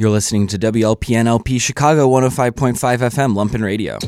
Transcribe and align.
You're 0.00 0.08
listening 0.08 0.46
to 0.46 0.58
WLPNLP 0.58 1.60
Chicago 1.60 2.08
105.5 2.08 2.72
FM, 2.72 3.34
Lumpen 3.34 3.62
Radio. 3.62 3.98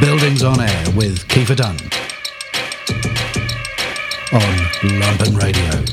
Buildings 0.00 0.42
on 0.42 0.60
Air 0.60 0.84
with 0.96 1.20
Kiefer 1.28 1.54
Dunn 1.54 1.76
on 4.32 4.56
Lumpen 4.98 5.40
Radio. 5.40 5.84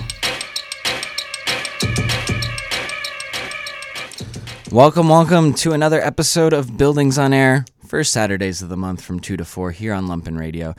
Welcome, 4.71 5.09
welcome 5.09 5.53
to 5.53 5.73
another 5.73 6.01
episode 6.01 6.53
of 6.53 6.75
Buildings 6.75 7.19
on 7.19 7.33
Air 7.33 7.65
first 7.91 8.13
Saturdays 8.13 8.61
of 8.61 8.69
the 8.69 8.77
month 8.77 9.01
from 9.01 9.19
2 9.19 9.35
to 9.35 9.43
4 9.43 9.71
here 9.71 9.93
on 9.93 10.07
Lumpen 10.07 10.39
Radio. 10.39 10.73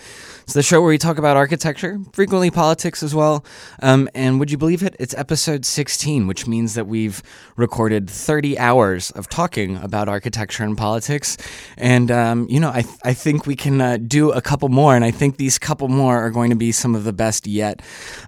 It's 0.45 0.55
the 0.55 0.63
show 0.63 0.81
where 0.81 0.89
we 0.89 0.97
talk 0.97 1.19
about 1.19 1.37
architecture, 1.37 2.01
frequently 2.15 2.51
politics 2.51 3.03
as 3.03 3.15
well. 3.15 3.45
Um, 3.83 4.09
and 4.15 4.41
would 4.41 4.51
you 4.51 4.57
believe 4.57 4.83
it? 4.83 4.97
It's 4.99 5.13
episode 5.13 5.67
16, 5.67 6.27
which 6.27 6.47
means 6.47 6.73
that 6.73 6.87
we've 6.87 7.23
recorded 7.55 8.09
30 8.09 8.59
hours 8.59 9.11
of 9.11 9.29
talking 9.29 9.77
about 9.77 10.09
architecture 10.09 10.65
and 10.65 10.75
politics. 10.75 11.37
And, 11.77 12.11
um, 12.11 12.47
you 12.49 12.59
know, 12.59 12.71
I, 12.71 12.81
th- 12.81 12.97
I 13.05 13.13
think 13.13 13.45
we 13.45 13.57
can 13.57 13.83
uh, 13.83 13.99
do 13.99 14.33
a 14.33 14.41
couple 14.41 14.71
more, 14.71 14.97
and 14.97 15.05
I 15.05 15.11
think 15.11 15.37
these 15.37 15.59
couple 15.59 15.89
more 15.89 16.17
are 16.17 16.31
going 16.31 16.49
to 16.49 16.57
be 16.57 16.73
some 16.73 16.95
of 16.95 17.05
the 17.05 17.13
best 17.13 17.47
yet. 17.47 17.83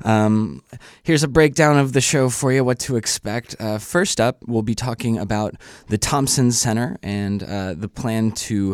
Um, 0.04 0.62
here's 1.02 1.22
a 1.22 1.28
breakdown 1.28 1.78
of 1.78 1.94
the 1.94 2.02
show 2.02 2.28
for 2.28 2.52
you, 2.52 2.62
what 2.62 2.80
to 2.80 2.96
expect. 2.96 3.56
Uh, 3.58 3.78
first 3.78 4.20
up, 4.20 4.42
we'll 4.46 4.60
be 4.60 4.74
talking 4.74 5.16
about 5.16 5.54
the 5.88 5.96
Thompson 5.96 6.52
Center 6.52 6.98
and 7.02 7.42
uh, 7.42 7.72
the 7.72 7.88
plan 7.88 8.30
to 8.32 8.73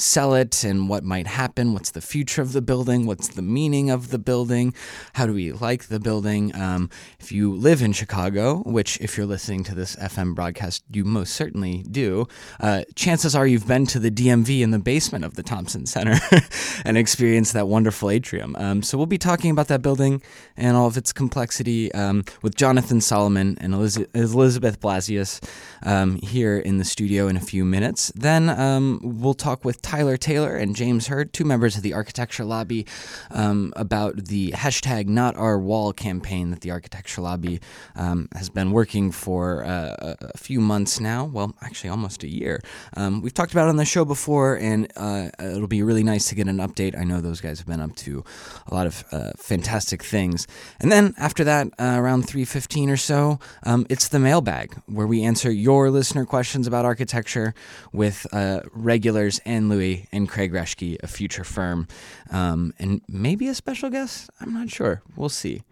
sell 0.00 0.34
it 0.34 0.64
and 0.64 0.88
what 0.88 1.04
might 1.04 1.26
happen. 1.26 1.72
What's 1.72 1.90
the 1.90 2.00
future 2.00 2.42
of 2.42 2.52
the 2.52 2.62
building? 2.62 3.06
What's 3.06 3.28
the 3.28 3.42
meaning 3.42 3.90
of 3.90 4.10
the 4.10 4.18
building? 4.18 4.74
How 5.14 5.26
do 5.26 5.34
we 5.34 5.52
like 5.52 5.84
the 5.84 6.00
building? 6.00 6.54
Um, 6.54 6.90
if 7.18 7.30
you 7.30 7.54
live 7.54 7.82
in 7.82 7.92
Chicago, 7.92 8.62
which 8.64 8.98
if 9.00 9.16
you're 9.16 9.26
listening 9.26 9.64
to 9.64 9.74
this 9.74 9.96
FM 9.96 10.34
broadcast, 10.34 10.82
you 10.90 11.04
most 11.04 11.34
certainly 11.34 11.84
do, 11.90 12.26
uh, 12.60 12.84
chances 12.94 13.34
are 13.34 13.46
you've 13.46 13.68
been 13.68 13.86
to 13.86 13.98
the 13.98 14.10
DMV 14.10 14.60
in 14.60 14.70
the 14.70 14.78
basement 14.78 15.24
of 15.24 15.34
the 15.34 15.42
Thompson 15.42 15.86
Center 15.86 16.18
and 16.84 16.96
experienced 16.96 17.52
that 17.52 17.68
wonderful 17.68 18.10
atrium. 18.10 18.56
Um, 18.56 18.82
so 18.82 18.96
we'll 18.96 19.06
be 19.06 19.18
talking 19.18 19.50
about 19.50 19.68
that 19.68 19.82
building 19.82 20.22
and 20.56 20.76
all 20.76 20.86
of 20.86 20.96
its 20.96 21.12
complexity 21.12 21.92
um, 21.92 22.24
with 22.42 22.54
Jonathan 22.54 23.00
Solomon 23.00 23.58
and 23.60 23.74
Elizabeth 23.74 24.80
Blasius 24.80 25.40
um, 25.82 26.16
here 26.16 26.58
in 26.58 26.78
the 26.78 26.84
studio 26.84 27.28
in 27.28 27.36
a 27.36 27.40
few 27.40 27.64
minutes. 27.64 28.12
Then 28.14 28.48
um, 28.48 29.00
we'll 29.02 29.34
talk 29.34 29.64
with 29.64 29.82
Tyler 29.90 30.16
Taylor 30.16 30.54
and 30.54 30.76
James 30.76 31.08
Hurd, 31.08 31.32
two 31.32 31.44
members 31.44 31.76
of 31.76 31.82
the 31.82 31.94
Architecture 31.94 32.44
Lobby, 32.44 32.86
um, 33.32 33.72
about 33.74 34.26
the 34.26 34.52
hashtag 34.52 35.08
Not 35.08 35.36
Our 35.36 35.58
Wall 35.58 35.92
campaign 35.92 36.50
that 36.50 36.60
the 36.60 36.70
Architecture 36.70 37.22
Lobby 37.22 37.60
um, 37.96 38.28
has 38.36 38.48
been 38.48 38.70
working 38.70 39.10
for 39.10 39.64
uh, 39.64 40.14
a 40.20 40.38
few 40.38 40.60
months 40.60 41.00
now. 41.00 41.24
Well, 41.24 41.56
actually, 41.60 41.90
almost 41.90 42.22
a 42.22 42.28
year. 42.28 42.60
Um, 42.96 43.20
we've 43.20 43.34
talked 43.34 43.50
about 43.50 43.66
it 43.66 43.70
on 43.70 43.78
the 43.78 43.84
show 43.84 44.04
before, 44.04 44.56
and 44.58 44.86
uh, 44.94 45.30
it'll 45.40 45.66
be 45.66 45.82
really 45.82 46.04
nice 46.04 46.28
to 46.28 46.36
get 46.36 46.46
an 46.46 46.58
update. 46.58 46.96
I 46.96 47.02
know 47.02 47.20
those 47.20 47.40
guys 47.40 47.58
have 47.58 47.66
been 47.66 47.80
up 47.80 47.96
to 47.96 48.22
a 48.68 48.74
lot 48.74 48.86
of 48.86 49.04
uh, 49.10 49.32
fantastic 49.38 50.04
things. 50.04 50.46
And 50.78 50.92
then 50.92 51.14
after 51.18 51.42
that, 51.42 51.66
uh, 51.80 51.96
around 51.98 52.28
3:15 52.28 52.90
or 52.90 52.96
so, 52.96 53.40
um, 53.64 53.86
it's 53.90 54.06
the 54.06 54.20
mailbag 54.20 54.72
where 54.86 55.08
we 55.08 55.24
answer 55.24 55.50
your 55.50 55.90
listener 55.90 56.24
questions 56.24 56.68
about 56.68 56.84
architecture 56.84 57.54
with 57.92 58.24
uh, 58.32 58.60
regulars 58.72 59.40
and 59.44 59.68
Louis 59.70 60.06
and 60.12 60.28
Craig 60.28 60.52
Reschke, 60.52 61.02
a 61.02 61.06
future 61.06 61.44
firm, 61.44 61.88
um, 62.30 62.74
and 62.78 63.00
maybe 63.08 63.48
a 63.48 63.54
special 63.54 63.90
guest. 63.90 64.30
I'm 64.40 64.52
not 64.52 64.70
sure. 64.70 65.02
We'll 65.16 65.28
see. 65.28 65.62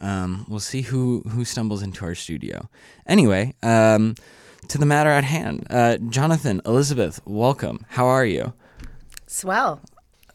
Um, 0.00 0.46
we'll 0.48 0.60
see 0.60 0.82
who 0.82 1.20
who 1.28 1.44
stumbles 1.44 1.82
into 1.82 2.04
our 2.04 2.14
studio. 2.14 2.68
Anyway, 3.06 3.54
um, 3.62 4.14
to 4.68 4.78
the 4.78 4.86
matter 4.86 5.10
at 5.10 5.24
hand, 5.24 5.66
uh, 5.70 5.98
Jonathan, 6.08 6.60
Elizabeth, 6.64 7.20
welcome. 7.24 7.84
How 7.90 8.06
are 8.06 8.24
you? 8.24 8.52
Swell. 9.26 9.80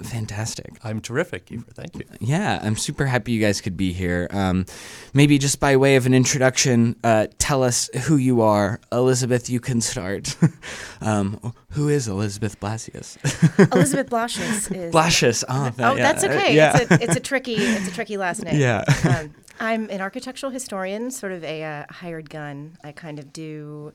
Fantastic. 0.01 0.77
I'm 0.83 1.01
terrific, 1.01 1.47
Kiefer. 1.47 1.73
Thank 1.73 1.95
you. 1.95 2.03
Yeah, 2.19 2.59
I'm 2.61 2.75
super 2.75 3.05
happy 3.07 3.31
you 3.31 3.41
guys 3.41 3.61
could 3.61 3.75
be 3.75 3.93
here. 3.93 4.27
Um, 4.29 4.65
maybe 5.13 5.39
just 5.39 5.59
by 5.59 5.75
way 5.75 5.95
of 5.95 6.05
an 6.05 6.13
introduction, 6.13 6.95
uh, 7.03 7.27
tell 7.39 7.63
us 7.63 7.89
who 8.05 8.15
you 8.15 8.41
are. 8.41 8.79
Elizabeth, 8.91 9.49
you 9.49 9.59
can 9.59 9.81
start. 9.81 10.35
um, 11.01 11.53
who 11.71 11.89
is 11.89 12.07
Elizabeth 12.07 12.59
Blasius? 12.59 13.17
Elizabeth 13.73 14.09
Blasius 14.09 14.75
is. 14.75 14.93
Blasius. 14.93 15.43
Oh, 15.49 15.71
that, 15.71 15.91
oh 15.91 15.95
yeah. 15.95 16.03
that's 16.03 16.23
okay. 16.23 16.55
Yeah. 16.55 16.77
It's, 16.77 16.91
a, 16.91 17.03
it's 17.03 17.15
a 17.15 17.19
tricky. 17.19 17.55
It's 17.55 17.87
a 17.87 17.91
tricky 17.91 18.17
last 18.17 18.43
name. 18.43 18.59
Yeah. 18.59 18.83
Um, 19.03 19.33
I'm 19.59 19.89
an 19.89 20.01
architectural 20.01 20.51
historian, 20.51 21.09
sort 21.09 21.31
of 21.31 21.43
a 21.43 21.63
uh, 21.63 21.85
hired 21.89 22.29
gun. 22.29 22.77
I 22.83 22.91
kind 22.91 23.17
of 23.17 23.33
do 23.33 23.93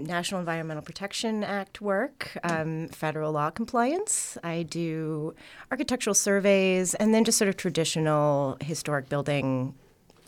National 0.00 0.40
Environmental 0.40 0.82
Protection 0.82 1.44
Act 1.44 1.80
work, 1.80 2.36
um, 2.44 2.88
federal 2.88 3.32
law 3.32 3.50
compliance. 3.50 4.36
I 4.42 4.62
do 4.62 5.34
architectural 5.70 6.14
surveys, 6.14 6.94
and 6.94 7.14
then 7.14 7.24
just 7.24 7.38
sort 7.38 7.48
of 7.48 7.56
traditional 7.56 8.56
historic 8.60 9.08
building 9.08 9.74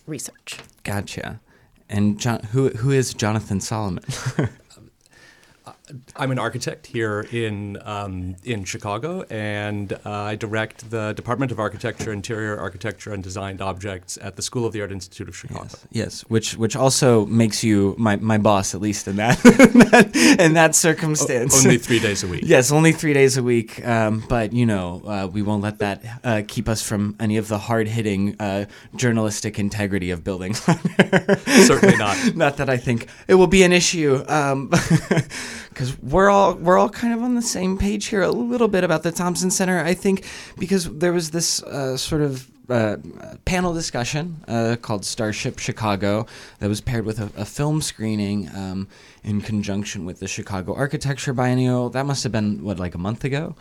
research. 0.07 0.59
Gotcha. 0.85 1.41
And 1.89 2.19
John, 2.19 2.41
who 2.53 2.71
who 2.71 2.91
is 2.91 3.13
Jonathan 3.15 3.61
Solomon? 3.61 4.05
I'm 6.17 6.31
an 6.31 6.39
architect 6.39 6.87
here 6.87 7.27
in 7.33 7.79
um, 7.85 8.37
in 8.45 8.65
Chicago, 8.65 9.23
and 9.31 9.93
uh, 9.93 9.99
I 10.11 10.37
direct 10.37 10.91
the 10.91 11.13
Department 11.13 11.53
of 11.53 11.59
Architecture, 11.59 12.13
Interior 12.13 12.59
Architecture, 12.59 13.13
and 13.13 13.23
Designed 13.23 13.61
Objects 13.61 14.19
at 14.21 14.37
the 14.37 14.43
School 14.43 14.67
of 14.67 14.73
the 14.73 14.81
Art 14.81 14.93
Institute 14.93 15.29
of 15.29 15.37
Chicago. 15.37 15.65
Yes, 15.65 15.87
yes. 15.91 16.21
which 16.23 16.57
which 16.57 16.77
also 16.77 17.27
makes 17.27 17.63
you 17.65 17.95
my, 17.99 18.17
my 18.17 18.39
boss, 18.39 18.75
at 18.75 18.81
least 18.81 19.09
in 19.09 19.17
that 19.17 19.39
in 20.39 20.55
that 20.55 20.75
circumstance. 20.75 21.55
O- 21.55 21.69
only 21.69 21.79
three 21.79 21.99
days 21.99 22.23
a 22.23 22.29
week. 22.29 22.43
yes, 22.45 22.73
only 22.73 22.93
three 22.93 23.13
days 23.13 23.37
a 23.37 23.43
week. 23.43 23.85
Um, 23.87 24.25
but 24.29 24.53
you 24.53 24.67
know, 24.67 25.03
uh, 25.07 25.29
we 25.33 25.43
won't 25.43 25.63
let 25.63 25.79
that 25.79 26.05
uh, 26.25 26.43
keep 26.47 26.69
us 26.69 26.83
from 26.83 27.17
any 27.21 27.37
of 27.37 27.49
the 27.49 27.59
hard 27.59 27.89
hitting 27.89 28.37
uh, 28.41 28.67
journalistic 28.97 29.59
integrity 29.59 30.11
of 30.11 30.25
buildings. 30.25 30.61
Certainly 31.47 31.97
not. 31.97 32.37
not 32.37 32.57
that 32.57 32.69
I 32.69 32.77
think 32.77 33.09
it 33.29 33.35
will 33.35 33.47
be 33.47 33.63
an 33.63 33.73
issue. 33.73 34.25
Um, 34.29 34.71
because 35.73 35.99
we're 36.01 36.31
all 36.31 36.55
we're 36.55 36.79
all 36.79 36.89
kind 36.89 37.15
of 37.15 37.23
on 37.23 37.35
the 37.35 37.43
same 37.43 37.79
page 37.79 38.07
here 38.07 38.23
a 38.23 38.31
little 38.31 38.69
bit 38.69 38.85
about 38.85 39.03
the 39.03 39.13
Thompson 39.13 39.51
Center. 39.51 39.81
I 39.81 39.95
think 39.95 40.25
because 40.59 40.91
there 40.99 41.13
was 41.13 41.31
this 41.31 41.63
uh, 41.63 41.97
sort 41.97 42.23
of 42.23 42.51
uh, 42.69 42.97
panel 43.45 43.75
discussion 43.75 44.43
uh, 44.49 44.77
called 44.81 45.05
Starship 45.05 45.59
Chicago 45.59 46.27
that 46.59 46.69
was 46.69 46.81
paired 46.81 47.05
with 47.05 47.19
a, 47.19 47.31
a 47.41 47.45
film 47.45 47.83
screening 47.83 48.49
um, 48.55 48.89
in 49.25 49.41
conjunction 49.41 50.05
with 50.05 50.21
the 50.21 50.29
Chicago 50.29 50.75
Architecture 50.75 51.33
Biennial. 51.33 51.91
That 51.91 52.07
must 52.07 52.23
have 52.23 52.33
been 52.33 52.63
what 52.65 52.79
like 52.79 52.95
a 52.95 52.99
month 52.99 53.25
ago. 53.25 53.57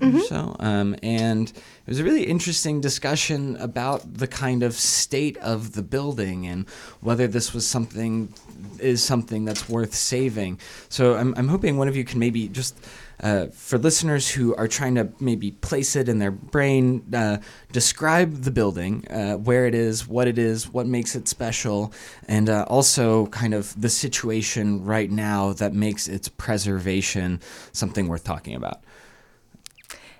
Mm-hmm. 0.00 0.20
so. 0.20 0.56
Um, 0.60 0.96
and 1.02 1.48
it 1.48 1.88
was 1.88 2.00
a 2.00 2.04
really 2.04 2.24
interesting 2.24 2.80
discussion 2.80 3.56
about 3.56 4.14
the 4.14 4.26
kind 4.26 4.62
of 4.62 4.74
state 4.74 5.36
of 5.38 5.72
the 5.72 5.82
building 5.82 6.46
and 6.46 6.68
whether 7.00 7.26
this 7.26 7.54
was 7.54 7.66
something 7.66 8.32
is 8.78 9.02
something 9.02 9.44
that's 9.44 9.68
worth 9.68 9.94
saving. 9.94 10.60
So 10.88 11.14
I'm, 11.14 11.34
I'm 11.36 11.48
hoping 11.48 11.78
one 11.78 11.88
of 11.88 11.96
you 11.96 12.04
can 12.04 12.18
maybe 12.18 12.48
just. 12.48 12.78
Uh, 13.18 13.46
for 13.46 13.78
listeners 13.78 14.28
who 14.28 14.54
are 14.56 14.68
trying 14.68 14.94
to 14.94 15.08
maybe 15.20 15.50
place 15.50 15.96
it 15.96 16.06
in 16.06 16.18
their 16.18 16.30
brain, 16.30 17.02
uh, 17.14 17.38
describe 17.72 18.42
the 18.42 18.50
building, 18.50 19.08
uh, 19.08 19.36
where 19.36 19.64
it 19.64 19.74
is, 19.74 20.06
what 20.06 20.28
it 20.28 20.36
is, 20.36 20.70
what 20.70 20.86
makes 20.86 21.16
it 21.16 21.26
special, 21.26 21.94
and 22.28 22.50
uh, 22.50 22.66
also 22.68 23.24
kind 23.28 23.54
of 23.54 23.80
the 23.80 23.88
situation 23.88 24.84
right 24.84 25.10
now 25.10 25.54
that 25.54 25.72
makes 25.72 26.08
its 26.08 26.28
preservation 26.28 27.40
something 27.72 28.06
worth 28.06 28.22
talking 28.22 28.54
about. 28.54 28.82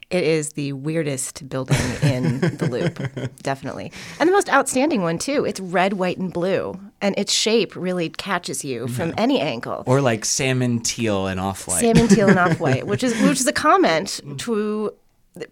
It 0.09 0.23
is 0.23 0.53
the 0.53 0.73
weirdest 0.73 1.49
building 1.49 1.77
in 2.01 2.39
the 2.41 2.69
loop, 2.71 3.33
definitely. 3.43 3.91
And 4.21 4.29
the 4.29 4.33
most 4.33 4.49
outstanding 4.53 5.03
one, 5.03 5.19
too. 5.19 5.45
It's 5.45 5.59
red, 5.59 5.95
white, 5.95 6.17
and 6.17 6.33
blue. 6.33 6.79
And 7.01 7.19
its 7.19 7.33
shape 7.33 7.75
really 7.75 8.09
catches 8.11 8.65
you 8.65 8.87
from 8.87 9.13
any 9.17 9.41
angle. 9.41 9.83
Or 9.85 10.01
like 10.01 10.25
salmon, 10.25 10.81
teal, 10.81 11.27
and 11.27 11.41
off 11.41 11.67
white. 11.67 11.81
Salmon, 11.81 12.07
teal, 12.07 12.29
and 12.29 12.39
off 12.39 12.61
white, 12.61 12.87
which 12.87 13.03
is, 13.03 13.21
which 13.23 13.41
is 13.41 13.49
a 13.49 13.53
comment 13.53 14.21
to 14.39 14.95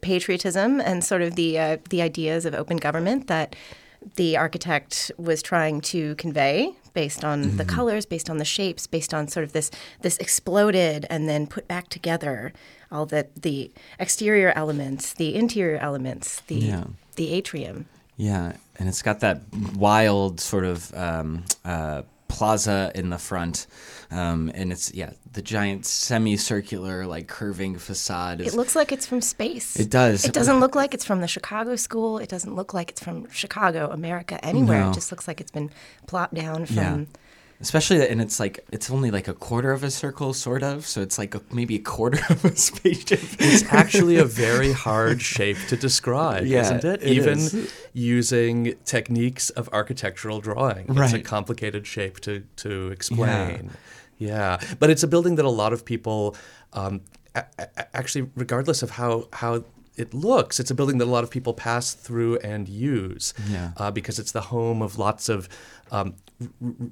patriotism 0.00 0.80
and 0.80 1.04
sort 1.04 1.22
of 1.22 1.34
the, 1.34 1.58
uh, 1.58 1.76
the 1.90 2.00
ideas 2.00 2.46
of 2.46 2.54
open 2.54 2.76
government 2.76 3.26
that 3.26 3.56
the 4.16 4.36
architect 4.36 5.10
was 5.16 5.42
trying 5.42 5.80
to 5.80 6.14
convey 6.14 6.74
based 6.94 7.24
on 7.24 7.44
mm-hmm. 7.44 7.56
the 7.56 7.64
colors, 7.64 8.06
based 8.06 8.30
on 8.30 8.38
the 8.38 8.44
shapes, 8.44 8.86
based 8.86 9.12
on 9.12 9.28
sort 9.28 9.44
of 9.44 9.52
this 9.52 9.70
this 10.00 10.16
exploded 10.18 11.06
and 11.10 11.28
then 11.28 11.46
put 11.46 11.68
back 11.68 11.88
together 11.88 12.52
all 12.90 13.04
the 13.04 13.26
the 13.36 13.70
exterior 13.98 14.52
elements, 14.56 15.12
the 15.14 15.34
interior 15.34 15.78
elements, 15.78 16.40
the 16.46 16.54
yeah. 16.54 16.84
the 17.16 17.32
atrium. 17.32 17.86
Yeah, 18.16 18.52
and 18.78 18.88
it's 18.88 19.02
got 19.02 19.20
that 19.20 19.42
wild 19.76 20.40
sort 20.40 20.64
of 20.64 20.94
um, 20.94 21.44
uh, 21.64 22.02
plaza 22.28 22.92
in 22.94 23.10
the 23.10 23.18
front, 23.18 23.66
um, 24.10 24.50
and 24.54 24.72
it's 24.72 24.92
yeah 24.94 25.10
the 25.32 25.42
giant 25.42 25.84
semicircular 25.86 27.06
like 27.06 27.26
curving 27.28 27.76
facade. 27.78 28.40
Is, 28.40 28.54
It 28.54 28.56
looks 28.56 28.74
like 28.76 28.92
it's 28.92 29.06
from 29.06 29.20
space. 29.20 29.76
It 29.78 29.90
does. 29.90 30.24
It 30.24 30.32
doesn't 30.32 30.60
look 30.60 30.74
like 30.74 30.94
it's 30.94 31.04
from 31.04 31.20
the 31.20 31.28
Chicago 31.28 31.76
school. 31.76 32.18
It 32.18 32.28
doesn't 32.28 32.54
look 32.54 32.74
like 32.74 32.90
it's 32.90 33.02
from 33.02 33.28
Chicago, 33.30 33.90
America, 33.90 34.42
anywhere. 34.44 34.80
No. 34.84 34.90
It 34.90 34.94
just 34.94 35.10
looks 35.10 35.26
like 35.28 35.40
it's 35.40 35.50
been 35.50 35.70
plopped 36.06 36.34
down 36.34 36.66
from. 36.66 36.76
yeah. 36.76 37.00
Especially 37.60 38.06
and 38.06 38.20
it's 38.20 38.40
like 38.40 38.66
it's 38.72 38.90
only 38.90 39.10
like 39.12 39.28
a 39.28 39.32
quarter 39.32 39.70
of 39.72 39.84
a 39.84 39.90
circle, 39.90 40.34
sort 40.34 40.62
of. 40.62 40.84
So 40.86 41.00
it's 41.00 41.18
like 41.18 41.34
a, 41.36 41.40
maybe 41.52 41.76
a 41.76 41.78
quarter 41.78 42.18
of 42.28 42.44
a 42.44 42.54
spaceship. 42.56 43.20
It's 43.38 43.62
actually 43.72 44.16
a 44.16 44.24
very 44.24 44.72
hard 44.72 45.22
shape 45.22 45.56
to 45.68 45.76
describe, 45.76 46.44
Yeah, 46.46 46.62
isn't 46.62 46.84
it? 46.84 47.02
it 47.02 47.08
Even 47.08 47.38
is. 47.38 47.72
using 47.92 48.74
techniques 48.84 49.50
of 49.50 49.68
architectural 49.72 50.40
drawing. 50.40 50.86
It's 50.98 51.12
a 51.12 51.20
complicated 51.20 51.86
shape 51.86 52.20
to, 52.20 52.42
to 52.56 52.88
explain. 52.88 53.70
Yeah. 53.70 53.76
Yeah, 54.18 54.58
but 54.78 54.90
it's 54.90 55.02
a 55.02 55.08
building 55.08 55.34
that 55.36 55.44
a 55.44 55.50
lot 55.50 55.72
of 55.72 55.84
people, 55.84 56.36
um, 56.72 57.00
a- 57.34 57.44
a- 57.58 57.96
actually, 57.96 58.30
regardless 58.36 58.82
of 58.82 58.90
how, 58.90 59.28
how 59.32 59.64
it 59.96 60.12
looks, 60.14 60.58
it's 60.60 60.70
a 60.70 60.74
building 60.74 60.98
that 60.98 61.04
a 61.06 61.10
lot 61.10 61.24
of 61.24 61.30
people 61.30 61.52
pass 61.54 61.92
through 61.94 62.38
and 62.38 62.68
use 62.68 63.32
Yeah. 63.48 63.72
uh, 63.76 63.90
because 63.90 64.18
it's 64.18 64.32
the 64.32 64.40
home 64.42 64.82
of 64.82 64.98
lots 64.98 65.28
of 65.28 65.48
um, 65.92 66.14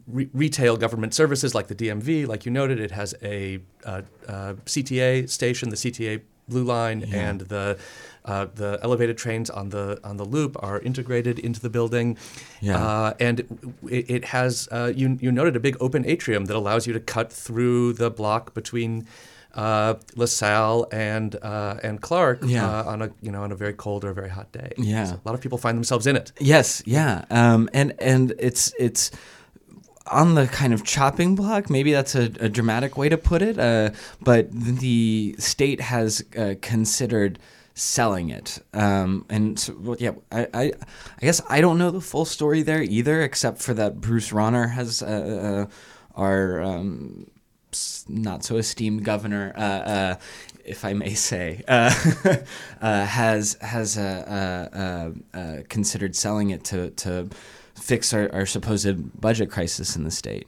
re- 0.07 0.31
retail 0.33 0.77
government 0.77 1.15
services 1.15 1.55
like 1.55 1.67
the 1.69 1.75
DMV. 1.75 2.27
Like 2.27 2.45
you 2.47 2.53
noted, 2.53 2.79
it 2.81 2.91
has 2.93 3.15
a 3.23 3.59
uh, 3.85 4.03
uh, 4.29 4.55
CTA 4.67 5.29
station, 5.29 5.71
the 5.71 5.77
CTA 5.77 6.21
Blue 6.49 6.65
Line, 6.65 7.03
and 7.13 7.41
the 7.43 7.79
uh, 8.25 8.47
the 8.55 8.79
elevated 8.83 9.17
trains 9.19 9.51
on 9.51 9.71
the 9.71 9.99
on 10.05 10.17
the 10.17 10.25
loop 10.25 10.57
are 10.63 10.79
integrated 10.81 11.39
into 11.39 11.61
the 11.61 11.71
building. 11.71 12.17
Yeah. 12.61 12.77
Uh, 12.85 13.15
and 13.21 13.41
it, 13.89 14.11
it 14.11 14.25
has 14.27 14.69
uh, 14.71 14.93
you 14.95 15.19
you 15.21 15.33
noted 15.33 15.57
a 15.57 15.61
big 15.61 15.77
open 15.81 16.05
atrium 16.07 16.45
that 16.47 16.57
allows 16.57 16.87
you 16.87 16.93
to 16.93 17.01
cut 17.01 17.33
through 17.33 17.95
the 17.95 18.11
block 18.11 18.55
between. 18.55 19.07
Uh, 19.55 19.97
LaSalle 20.17 20.87
and 20.93 21.37
uh, 21.43 21.77
and 21.83 22.01
Clark 22.01 22.39
Yeah. 22.43 22.67
uh, 22.67 22.85
on 22.93 23.03
a 23.03 23.11
you 23.21 23.31
know 23.31 23.43
on 23.43 23.53
a 23.53 23.55
very 23.55 23.75
cold 23.75 24.03
or 24.03 24.09
a 24.09 24.15
very 24.15 24.31
hot 24.31 24.51
day. 24.51 24.73
Yeah. 24.79 25.05
So 25.05 25.15
a 25.17 25.25
lot 25.29 25.35
of 25.35 25.43
people 25.43 25.59
find 25.59 25.77
themselves 25.77 26.07
in 26.07 26.17
it. 26.17 26.33
Yes, 26.41 26.83
yeah, 26.87 27.27
um, 27.29 27.69
and 27.75 27.93
and 28.01 28.33
it's 28.39 28.73
it's 28.79 29.11
on 30.07 30.37
the 30.37 30.47
kind 30.47 30.73
of 30.73 30.85
chopping 30.85 31.35
block. 31.35 31.69
Maybe 31.69 31.93
that's 31.93 32.15
a, 32.15 32.31
a 32.41 32.49
dramatic 32.49 32.97
way 32.97 33.11
to 33.11 33.19
put 33.19 33.43
it, 33.43 33.59
uh, 33.59 33.91
but 34.23 34.51
the 34.53 35.37
state 35.39 35.83
has 35.83 36.25
uh, 36.35 36.55
considered 36.63 37.39
selling 37.75 38.31
it. 38.31 38.59
Um, 38.73 39.25
and 39.29 39.59
so, 39.59 39.77
well, 39.79 39.97
yeah, 39.99 40.13
I, 40.31 40.47
I 40.53 40.63
I 40.65 41.21
guess 41.21 41.41
I 41.49 41.61
don't 41.61 41.79
know 41.79 41.91
the 41.91 42.01
full 42.01 42.25
story 42.25 42.63
there 42.63 42.83
either, 42.83 43.23
except 43.23 43.61
for 43.61 43.75
that 43.75 44.01
Bruce 44.01 44.31
Rauner 44.31 44.71
has 44.73 45.03
uh, 45.03 45.67
uh, 45.69 46.21
our 46.21 46.63
um, 46.63 47.27
not 48.09 48.45
so 48.45 48.57
esteemed 48.57 49.05
governor. 49.05 49.53
Uh, 49.57 49.61
uh, 49.61 50.15
if 50.65 50.85
I 50.85 50.93
may 50.93 51.15
say, 51.15 51.63
uh, 51.67 51.93
uh, 52.81 53.05
has 53.07 53.57
has 53.61 53.97
considered 55.69 56.15
selling 56.17 56.51
it 56.51 56.65
to 56.65 56.91
to 56.91 57.29
fix 57.75 58.13
our, 58.13 58.33
our 58.33 58.47
supposed 58.47 59.21
budget 59.21 59.51
crisis 59.51 59.97
in 59.97 60.05
the 60.05 60.11
state. 60.11 60.47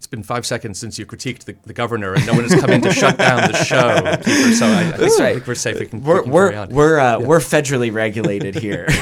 It's 0.00 0.06
been 0.06 0.22
five 0.22 0.46
seconds 0.46 0.78
since 0.78 0.98
you 0.98 1.04
critiqued 1.04 1.44
the, 1.44 1.54
the 1.66 1.74
governor, 1.74 2.14
and 2.14 2.26
no 2.26 2.32
one 2.32 2.44
has 2.44 2.58
come 2.58 2.70
in 2.70 2.80
to 2.80 2.90
shut 2.90 3.18
down 3.18 3.52
the 3.52 3.64
show. 3.64 3.76
Kiefer, 4.00 4.54
so 4.54 4.64
I, 4.64 4.78
I, 4.78 4.92
think, 4.92 5.20
I 5.20 5.22
right. 5.22 5.34
think 5.34 5.46
we're 5.46 5.54
safe. 5.54 5.78
We 5.78 5.84
can, 5.84 6.02
We're 6.02 6.16
we 6.16 6.22
can 6.22 6.32
we're 6.32 6.48
carry 6.52 6.62
on. 6.62 6.68
we're 6.70 6.98
uh, 6.98 7.20
we're 7.20 7.38
federally 7.38 7.92
regulated 7.92 8.54
here. 8.54 8.86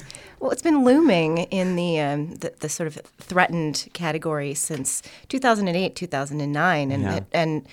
Well, 0.38 0.50
it's 0.50 0.60
been 0.60 0.84
looming 0.84 1.38
in 1.44 1.76
the, 1.76 1.98
um, 1.98 2.34
the 2.34 2.52
the 2.60 2.68
sort 2.68 2.88
of 2.88 2.96
threatened 3.18 3.88
category 3.94 4.52
since 4.52 5.02
2008, 5.30 5.96
2009, 5.96 6.92
and 6.92 7.02
Yeah. 7.02 7.16
it- 7.16 7.24
and 7.32 7.66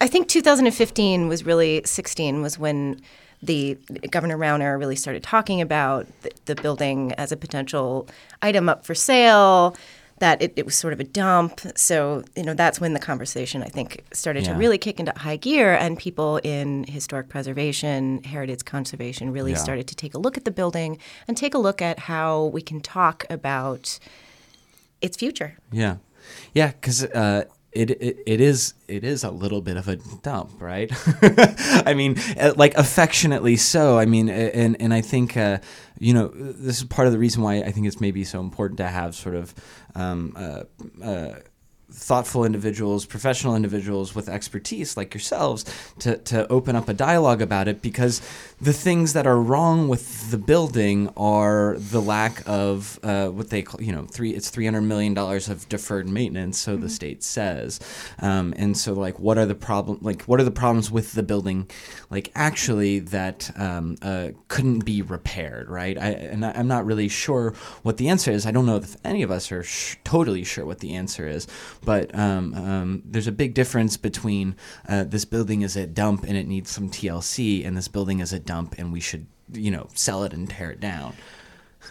I 0.00 0.08
think 0.08 0.28
2015 0.28 1.28
was 1.28 1.44
really 1.44 1.82
16 1.84 2.40
was 2.40 2.58
when 2.58 2.98
the 3.42 3.74
Governor 4.10 4.38
Rauner 4.38 4.78
really 4.78 4.96
started 4.96 5.22
talking 5.22 5.60
about 5.60 6.06
the, 6.22 6.30
the 6.46 6.54
building 6.54 7.12
as 7.14 7.32
a 7.32 7.36
potential 7.36 8.08
item 8.40 8.68
up 8.68 8.84
for 8.86 8.94
sale. 8.94 9.76
That 10.18 10.40
it, 10.40 10.52
it 10.54 10.64
was 10.64 10.76
sort 10.76 10.92
of 10.92 11.00
a 11.00 11.04
dump. 11.04 11.60
So, 11.74 12.22
you 12.36 12.44
know, 12.44 12.54
that's 12.54 12.80
when 12.80 12.92
the 12.92 13.00
conversation, 13.00 13.60
I 13.64 13.66
think, 13.66 14.04
started 14.12 14.44
Yeah. 14.46 14.52
to 14.52 14.58
really 14.58 14.78
kick 14.78 15.00
into 15.00 15.12
high 15.16 15.34
gear, 15.36 15.74
and 15.74 15.98
people 15.98 16.36
in 16.44 16.84
historic 16.84 17.28
preservation, 17.28 18.22
heritage 18.22 18.64
conservation 18.64 19.32
really 19.32 19.50
Yeah. 19.52 19.58
started 19.58 19.88
to 19.88 19.96
take 19.96 20.14
a 20.14 20.18
look 20.18 20.36
at 20.36 20.44
the 20.44 20.52
building 20.52 20.98
and 21.26 21.36
take 21.36 21.54
a 21.54 21.58
look 21.58 21.82
at 21.82 21.98
how 22.00 22.44
we 22.44 22.62
can 22.62 22.80
talk 22.80 23.24
about 23.28 23.98
its 25.00 25.16
future. 25.16 25.56
Yeah, 25.72 25.96
yeah, 26.54 26.68
because 26.68 27.02
uh, 27.02 27.46
it, 27.72 27.90
it 27.90 28.18
it 28.26 28.40
is 28.40 28.74
it 28.86 29.02
is 29.02 29.24
a 29.24 29.30
little 29.30 29.62
bit 29.62 29.76
of 29.76 29.88
a 29.88 29.96
dump, 29.96 30.60
right? 30.60 30.90
I 31.86 31.94
mean, 31.94 32.16
uh, 32.38 32.52
like 32.56 32.74
affectionately 32.74 33.56
so. 33.56 33.98
I 33.98 34.04
mean, 34.04 34.28
and 34.28 34.80
and 34.80 34.92
I 34.92 35.00
think 35.00 35.36
uh, 35.36 35.58
you 35.98 36.12
know 36.12 36.28
this 36.28 36.78
is 36.78 36.84
part 36.84 37.06
of 37.06 37.12
the 37.12 37.18
reason 37.18 37.42
why 37.42 37.56
I 37.56 37.72
think 37.72 37.86
it's 37.86 38.00
maybe 38.00 38.24
so 38.24 38.40
important 38.40 38.78
to 38.78 38.88
have 38.88 39.14
sort 39.14 39.36
of. 39.36 39.54
Um, 39.94 40.34
uh, 40.36 40.64
uh, 41.02 41.38
thoughtful 41.94 42.44
individuals, 42.46 43.04
professional 43.04 43.54
individuals 43.54 44.14
with 44.14 44.28
expertise 44.28 44.96
like 44.96 45.12
yourselves 45.12 45.64
to, 45.98 46.16
to 46.16 46.50
open 46.50 46.74
up 46.74 46.88
a 46.88 46.94
dialogue 46.94 47.42
about 47.42 47.68
it 47.68 47.82
because 47.82 48.22
the 48.62 48.72
things 48.72 49.12
that 49.14 49.26
are 49.26 49.40
wrong 49.40 49.88
with 49.88 50.30
the 50.30 50.38
building 50.38 51.12
are 51.16 51.74
the 51.78 52.00
lack 52.00 52.44
of 52.46 53.00
uh, 53.02 53.26
what 53.26 53.50
they 53.50 53.60
call, 53.60 53.82
you 53.82 53.90
know, 53.90 54.04
three, 54.04 54.30
it's 54.30 54.52
$300 54.52 54.84
million 54.84 55.18
of 55.18 55.68
deferred 55.68 56.08
maintenance, 56.08 56.58
so 56.58 56.76
the 56.76 56.88
state 56.88 57.24
says. 57.24 57.80
Um, 58.20 58.54
and 58.56 58.78
so, 58.78 58.92
like, 58.92 59.18
what 59.18 59.36
are 59.36 59.46
the 59.46 59.56
problem, 59.56 59.98
like, 60.00 60.22
what 60.22 60.38
are 60.38 60.44
the 60.44 60.52
problems 60.52 60.92
with 60.92 61.14
the 61.14 61.24
building, 61.24 61.68
like, 62.08 62.30
actually 62.36 63.00
that 63.00 63.50
um, 63.58 63.96
uh, 64.00 64.28
couldn't 64.46 64.84
be 64.84 65.02
repaired, 65.02 65.68
right? 65.68 65.98
I, 65.98 66.10
and 66.10 66.46
I, 66.46 66.52
I'm 66.52 66.68
not 66.68 66.86
really 66.86 67.08
sure 67.08 67.54
what 67.82 67.96
the 67.96 68.08
answer 68.10 68.30
is. 68.30 68.46
I 68.46 68.52
don't 68.52 68.66
know 68.66 68.76
if 68.76 68.96
any 69.04 69.24
of 69.24 69.32
us 69.32 69.50
are 69.50 69.64
sh- 69.64 69.96
totally 70.04 70.44
sure 70.44 70.64
what 70.64 70.78
the 70.78 70.94
answer 70.94 71.26
is, 71.26 71.48
but 71.84 72.16
um, 72.16 72.54
um, 72.54 73.02
there's 73.04 73.26
a 73.26 73.32
big 73.32 73.54
difference 73.54 73.96
between 73.96 74.54
uh, 74.88 75.02
this 75.02 75.24
building 75.24 75.62
is 75.62 75.74
a 75.74 75.84
dump 75.84 76.22
and 76.22 76.36
it 76.36 76.46
needs 76.46 76.70
some 76.70 76.88
TLC, 76.88 77.66
and 77.66 77.76
this 77.76 77.88
building 77.88 78.20
is 78.20 78.32
a 78.32 78.38
dump 78.38 78.51
and 78.78 78.92
we 78.92 79.00
should, 79.00 79.26
you 79.52 79.70
know, 79.70 79.88
sell 79.94 80.24
it 80.24 80.32
and 80.32 80.48
tear 80.48 80.70
it 80.70 80.80
down. 80.80 81.14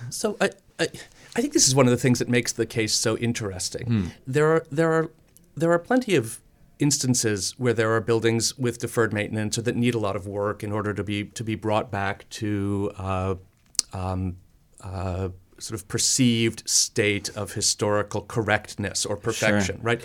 So 0.10 0.38
I, 0.40 0.52
I, 0.80 0.88
I 1.36 1.42
think 1.42 1.54
this 1.54 1.68
is 1.68 1.76
one 1.76 1.86
of 1.86 1.92
the 1.92 1.98
things 1.98 2.20
that 2.20 2.30
makes 2.30 2.52
the 2.52 2.66
case 2.66 2.94
so 2.94 3.18
interesting. 3.18 3.86
Hmm. 3.86 4.06
There 4.26 4.48
are 4.48 4.66
there 4.72 4.92
are 4.92 5.12
there 5.56 5.72
are 5.72 5.80
plenty 5.80 6.16
of 6.16 6.40
instances 6.80 7.54
where 7.58 7.74
there 7.74 7.92
are 7.92 8.02
buildings 8.02 8.58
with 8.58 8.80
deferred 8.80 9.14
maintenance 9.14 9.58
or 9.58 9.62
that 9.62 9.76
need 9.76 9.94
a 9.94 10.00
lot 10.00 10.16
of 10.16 10.26
work 10.28 10.64
in 10.64 10.72
order 10.72 10.94
to 10.94 11.04
be 11.04 11.26
to 11.26 11.44
be 11.44 11.56
brought 11.56 11.92
back 11.92 12.28
to 12.30 12.92
uh, 12.98 13.36
um, 13.94 14.38
uh, 14.82 15.30
sort 15.60 15.80
of 15.80 15.88
perceived 15.88 16.68
state 16.68 17.30
of 17.36 17.54
historical 17.54 18.22
correctness 18.22 19.06
or 19.06 19.16
perfection, 19.16 19.80
right? 19.84 20.02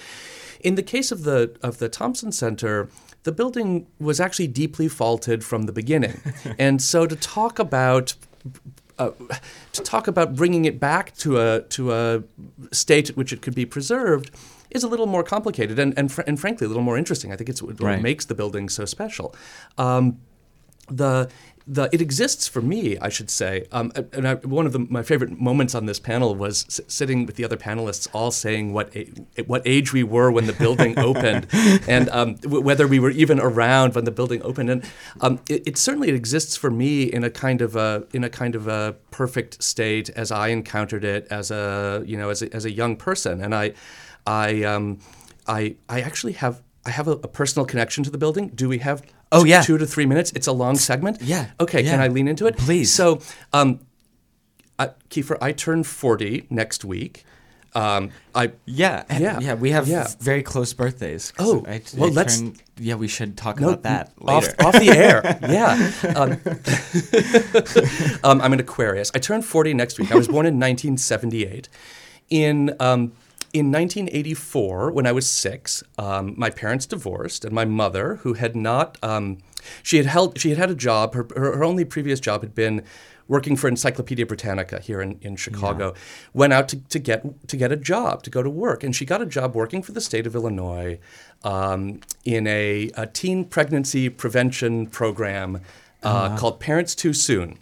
In 0.60 0.74
the 0.74 0.82
case 0.82 1.10
of 1.10 1.22
the 1.24 1.56
of 1.62 1.78
the 1.78 1.88
Thompson 1.88 2.32
Center, 2.32 2.88
the 3.26 3.32
building 3.32 3.86
was 3.98 4.20
actually 4.20 4.46
deeply 4.46 4.88
faulted 4.88 5.44
from 5.44 5.64
the 5.64 5.72
beginning, 5.72 6.20
and 6.58 6.80
so 6.80 7.06
to 7.06 7.16
talk 7.16 7.58
about 7.58 8.14
uh, 8.98 9.10
to 9.72 9.82
talk 9.82 10.08
about 10.08 10.34
bringing 10.34 10.64
it 10.64 10.80
back 10.80 11.14
to 11.16 11.38
a 11.40 11.62
to 11.76 11.92
a 11.92 12.22
state 12.72 13.10
at 13.10 13.16
which 13.16 13.32
it 13.32 13.42
could 13.42 13.54
be 13.54 13.66
preserved 13.66 14.30
is 14.70 14.82
a 14.84 14.88
little 14.88 15.06
more 15.06 15.22
complicated 15.22 15.78
and 15.78 15.92
and, 15.98 16.10
fr- 16.12 16.22
and 16.26 16.40
frankly 16.40 16.64
a 16.64 16.68
little 16.68 16.82
more 16.90 16.96
interesting. 16.96 17.32
I 17.32 17.36
think 17.36 17.48
it's 17.50 17.60
what 17.62 17.80
Right. 17.80 18.00
makes 18.00 18.24
the 18.26 18.34
building 18.34 18.68
so 18.70 18.84
special. 18.86 19.34
Um, 19.76 20.18
the 20.88 21.28
the 21.66 21.88
it 21.92 22.00
exists 22.00 22.46
for 22.46 22.62
me, 22.62 22.96
I 22.98 23.08
should 23.08 23.28
say. 23.28 23.66
Um, 23.72 23.92
and 24.12 24.28
I, 24.28 24.34
one 24.36 24.66
of 24.66 24.72
the, 24.72 24.78
my 24.78 25.02
favorite 25.02 25.32
moments 25.40 25.74
on 25.74 25.86
this 25.86 25.98
panel 25.98 26.34
was 26.36 26.64
s- 26.66 26.80
sitting 26.86 27.26
with 27.26 27.34
the 27.34 27.44
other 27.44 27.56
panelists, 27.56 28.06
all 28.12 28.30
saying 28.30 28.72
what 28.72 28.94
a, 28.94 29.10
what 29.46 29.62
age 29.66 29.92
we 29.92 30.04
were 30.04 30.30
when 30.30 30.46
the 30.46 30.52
building 30.52 30.96
opened, 31.10 31.48
and 31.88 32.08
um, 32.10 32.34
w- 32.36 32.62
whether 32.62 32.86
we 32.86 33.00
were 33.00 33.10
even 33.10 33.40
around 33.40 33.94
when 33.96 34.04
the 34.04 34.12
building 34.12 34.42
opened. 34.42 34.70
And 34.70 34.84
um, 35.20 35.40
it, 35.48 35.66
it 35.66 35.76
certainly 35.76 36.10
exists 36.10 36.56
for 36.56 36.70
me 36.70 37.02
in 37.02 37.24
a 37.24 37.30
kind 37.30 37.60
of 37.60 37.74
a 37.74 38.06
in 38.12 38.22
a 38.22 38.30
kind 38.30 38.54
of 38.54 38.68
a 38.68 38.94
perfect 39.10 39.62
state 39.62 40.08
as 40.10 40.30
I 40.30 40.48
encountered 40.48 41.04
it 41.04 41.26
as 41.30 41.50
a 41.50 42.04
you 42.06 42.16
know 42.16 42.30
as 42.30 42.42
a, 42.42 42.54
as 42.54 42.64
a 42.64 42.70
young 42.70 42.96
person. 42.96 43.40
And 43.40 43.54
I 43.54 43.72
I 44.24 44.62
um, 44.62 45.00
I 45.48 45.76
I 45.88 46.00
actually 46.00 46.34
have. 46.34 46.62
I 46.86 46.90
have 46.90 47.08
a, 47.08 47.12
a 47.12 47.28
personal 47.28 47.66
connection 47.66 48.04
to 48.04 48.10
the 48.10 48.18
building. 48.18 48.48
Do 48.54 48.68
we 48.68 48.78
have 48.78 49.02
Oh, 49.32 49.44
yeah. 49.44 49.60
two 49.62 49.76
to 49.76 49.86
three 49.86 50.06
minutes? 50.06 50.30
It's 50.36 50.46
a 50.46 50.52
long 50.52 50.76
segment. 50.76 51.20
Yeah, 51.20 51.50
Okay. 51.58 51.82
Can. 51.82 52.00
I 52.00 52.06
lean 52.08 52.28
into 52.28 52.46
it? 52.46 52.56
Please. 52.56 52.92
So, 52.94 53.20
um, 53.52 53.80
I, 54.78 54.90
Kiefer, 55.10 55.36
I 55.40 55.50
turn 55.52 55.82
40 55.82 56.46
next 56.48 56.84
week. 56.84 57.24
Um, 57.74 58.10
I 58.34 58.52
Yeah, 58.66 59.04
Yeah, 59.18 59.40
yeah. 59.40 59.54
We 59.54 59.72
have 59.72 59.88
yeah. 59.88 60.06
very 60.20 60.42
close 60.42 60.72
birthdays. 60.72 61.32
Oh, 61.38 61.64
I, 61.66 61.82
well, 61.96 62.10
I 62.10 62.12
let's- 62.12 62.42
yeah, 62.78 62.94
we 62.94 63.08
should 63.08 63.36
talk 63.36 63.58
no, 63.60 63.70
about 63.70 63.82
that 63.82 64.12
off, 64.22 64.44
later. 64.46 64.62
off 64.64 64.74
the 64.74 64.90
air. 64.90 65.38
Yeah. 65.48 65.90
Um, 66.14 66.38
um, 68.30 68.40
I'm 68.40 68.52
an 68.52 68.60
Aquarius. 68.60 69.10
I 69.14 69.18
turn 69.18 69.42
40 69.42 69.74
next 69.74 69.98
week. 69.98 70.12
I 70.12 70.16
was 70.16 70.28
born 70.28 70.46
in 70.46 70.54
1978. 70.54 71.68
In 72.30 72.74
um, 72.80 73.12
in 73.52 73.70
1984, 73.72 74.90
when 74.90 75.06
I 75.06 75.12
was 75.12 75.28
six, 75.28 75.82
um, 75.98 76.34
my 76.36 76.50
parents 76.50 76.86
divorced, 76.86 77.44
and 77.44 77.54
my 77.54 77.64
mother, 77.64 78.16
who 78.16 78.34
had 78.34 78.54
not, 78.56 78.98
um, 79.02 79.38
she 79.82 79.96
had 79.96 80.06
held, 80.06 80.38
she 80.38 80.50
had 80.50 80.58
had 80.58 80.70
a 80.70 80.74
job. 80.74 81.14
Her, 81.14 81.26
her, 81.36 81.56
her 81.56 81.64
only 81.64 81.84
previous 81.84 82.20
job 82.20 82.42
had 82.42 82.54
been 82.54 82.82
working 83.28 83.56
for 83.56 83.68
Encyclopedia 83.68 84.26
Britannica 84.26 84.80
here 84.80 85.00
in, 85.00 85.18
in 85.20 85.36
Chicago. 85.36 85.94
Went 86.32 86.52
out 86.52 86.68
to, 86.68 86.76
to 86.76 86.98
get 86.98 87.48
to 87.48 87.56
get 87.56 87.72
a 87.72 87.76
job 87.76 88.22
to 88.24 88.30
go 88.30 88.42
to 88.42 88.50
work, 88.50 88.84
and 88.84 88.94
she 88.94 89.04
got 89.04 89.20
a 89.20 89.26
job 89.26 89.54
working 89.54 89.82
for 89.82 89.92
the 89.92 90.00
state 90.00 90.26
of 90.26 90.34
Illinois 90.34 90.98
um, 91.42 92.00
in 92.24 92.46
a, 92.46 92.90
a 92.94 93.06
teen 93.06 93.44
pregnancy 93.44 94.08
prevention 94.08 94.86
program 94.86 95.60
uh, 96.02 96.36
called 96.36 96.60
Parents 96.60 96.94
Too 96.94 97.12
Soon. 97.12 97.58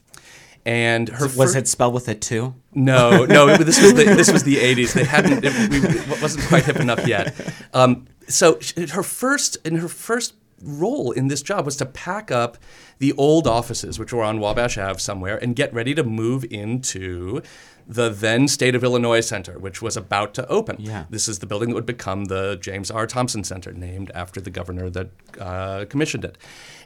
And 0.66 1.08
her 1.10 1.26
was 1.26 1.52
fir- 1.52 1.58
it 1.58 1.68
spelled 1.68 1.94
with 1.94 2.08
a 2.08 2.14
two? 2.14 2.54
no, 2.72 3.24
no. 3.26 3.56
This 3.56 3.80
was 3.82 3.94
the 3.94 4.04
this 4.04 4.32
was 4.32 4.44
the 4.44 4.56
'80s. 4.56 4.94
They 4.94 5.04
hadn't. 5.04 5.44
It, 5.44 5.70
we, 5.70 5.78
it 5.78 6.22
wasn't 6.22 6.46
quite 6.46 6.64
hip 6.64 6.76
enough 6.76 7.06
yet. 7.06 7.34
Um, 7.74 8.06
so 8.28 8.58
her 8.92 9.02
first 9.02 9.56
in 9.66 9.76
her 9.76 9.88
first 9.88 10.34
role 10.62 11.12
in 11.12 11.28
this 11.28 11.42
job 11.42 11.66
was 11.66 11.76
to 11.76 11.86
pack 11.86 12.30
up 12.30 12.56
the 12.98 13.12
old 13.14 13.46
offices, 13.46 13.98
which 13.98 14.12
were 14.12 14.22
on 14.22 14.40
Wabash 14.40 14.78
Ave 14.78 14.98
somewhere, 14.98 15.36
and 15.42 15.54
get 15.54 15.72
ready 15.74 15.94
to 15.94 16.02
move 16.02 16.44
into 16.50 17.42
the 17.86 18.08
then 18.08 18.48
State 18.48 18.74
of 18.74 18.82
Illinois 18.82 19.20
Center, 19.20 19.58
which 19.58 19.82
was 19.82 19.96
about 19.96 20.32
to 20.34 20.48
open. 20.48 20.76
Yeah. 20.78 21.04
This 21.10 21.28
is 21.28 21.40
the 21.40 21.46
building 21.46 21.68
that 21.68 21.74
would 21.74 21.86
become 21.86 22.26
the 22.26 22.56
James 22.60 22.90
R. 22.90 23.06
Thompson 23.06 23.44
Center, 23.44 23.72
named 23.72 24.10
after 24.14 24.40
the 24.40 24.50
governor 24.50 24.88
that 24.90 25.10
uh, 25.38 25.84
commissioned 25.88 26.24
it, 26.24 26.38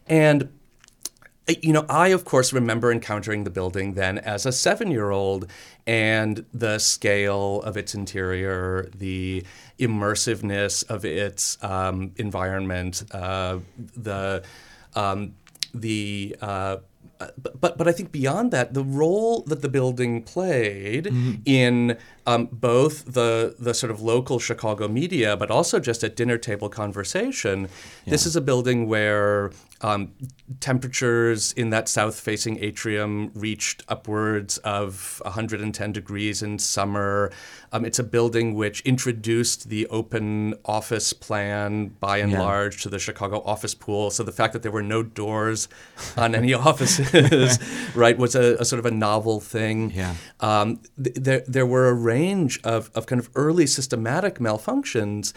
and 0.06 0.48
you 1.62 1.72
know, 1.72 1.86
I 1.88 2.08
of 2.08 2.24
course 2.24 2.52
remember 2.52 2.92
encountering 2.92 3.44
the 3.44 3.50
building 3.50 3.94
then 3.94 4.18
as 4.18 4.46
a 4.46 4.52
seven-year-old, 4.52 5.50
and 5.86 6.44
the 6.52 6.78
scale 6.78 7.62
of 7.62 7.76
its 7.76 7.94
interior, 7.94 8.88
the 8.94 9.44
immersiveness 9.78 10.88
of 10.90 11.04
its 11.04 11.62
um, 11.62 12.12
environment, 12.16 13.02
uh, 13.12 13.58
the 13.96 14.42
um, 14.94 15.34
the 15.74 16.36
uh, 16.40 16.76
but, 17.18 17.60
but 17.60 17.78
but 17.78 17.88
I 17.88 17.92
think 17.92 18.12
beyond 18.12 18.50
that, 18.52 18.74
the 18.74 18.84
role 18.84 19.42
that 19.42 19.62
the 19.62 19.68
building 19.68 20.22
played 20.22 21.06
in 21.44 21.96
um, 22.30 22.48
both 22.52 22.94
the 23.18 23.30
the 23.66 23.72
sort 23.80 23.90
of 23.94 23.98
local 24.14 24.38
Chicago 24.48 24.84
media, 25.00 25.30
but 25.42 25.48
also 25.50 25.76
just 25.90 26.00
at 26.04 26.12
dinner 26.20 26.38
table 26.48 26.68
conversation. 26.82 27.56
This 28.12 28.24
is 28.26 28.34
a 28.36 28.40
building 28.50 28.78
where 28.92 29.50
um, 29.80 30.00
temperatures 30.60 31.52
in 31.52 31.70
that 31.70 31.88
south-facing 31.88 32.54
atrium 32.68 33.30
reached 33.34 33.82
upwards 33.88 34.58
of 34.58 35.22
110 35.24 35.92
degrees 35.92 36.42
in 36.42 36.58
summer. 36.58 37.30
Um, 37.72 37.84
it's 37.84 37.98
a 38.00 38.04
building 38.16 38.54
which 38.54 38.80
introduced 38.82 39.68
the 39.68 39.86
open 39.88 40.54
office 40.64 41.12
plan 41.12 41.70
by 42.00 42.18
and 42.18 42.32
Yeah. 42.32 42.42
large 42.42 42.82
to 42.82 42.88
the 42.88 42.98
Chicago 42.98 43.40
office 43.44 43.74
pool. 43.84 44.10
So 44.10 44.22
the 44.24 44.32
fact 44.40 44.52
that 44.54 44.62
there 44.64 44.72
were 44.72 44.82
no 44.96 45.02
doors 45.02 45.68
on 46.16 46.34
any 46.34 46.52
offices, 46.54 47.58
right, 47.94 48.18
was 48.18 48.34
a, 48.34 48.56
a 48.58 48.64
sort 48.64 48.80
of 48.80 48.86
a 48.86 48.90
novel 49.08 49.38
thing. 49.40 49.92
Yeah. 49.92 50.14
Um, 50.40 50.80
th- 51.02 51.16
there, 51.16 51.42
there 51.46 51.66
were 51.66 51.86
a 51.88 51.94
range 51.94 52.17
of, 52.64 52.90
of 52.94 53.06
kind 53.06 53.20
of 53.20 53.30
early 53.34 53.66
systematic 53.66 54.38
malfunctions, 54.38 55.32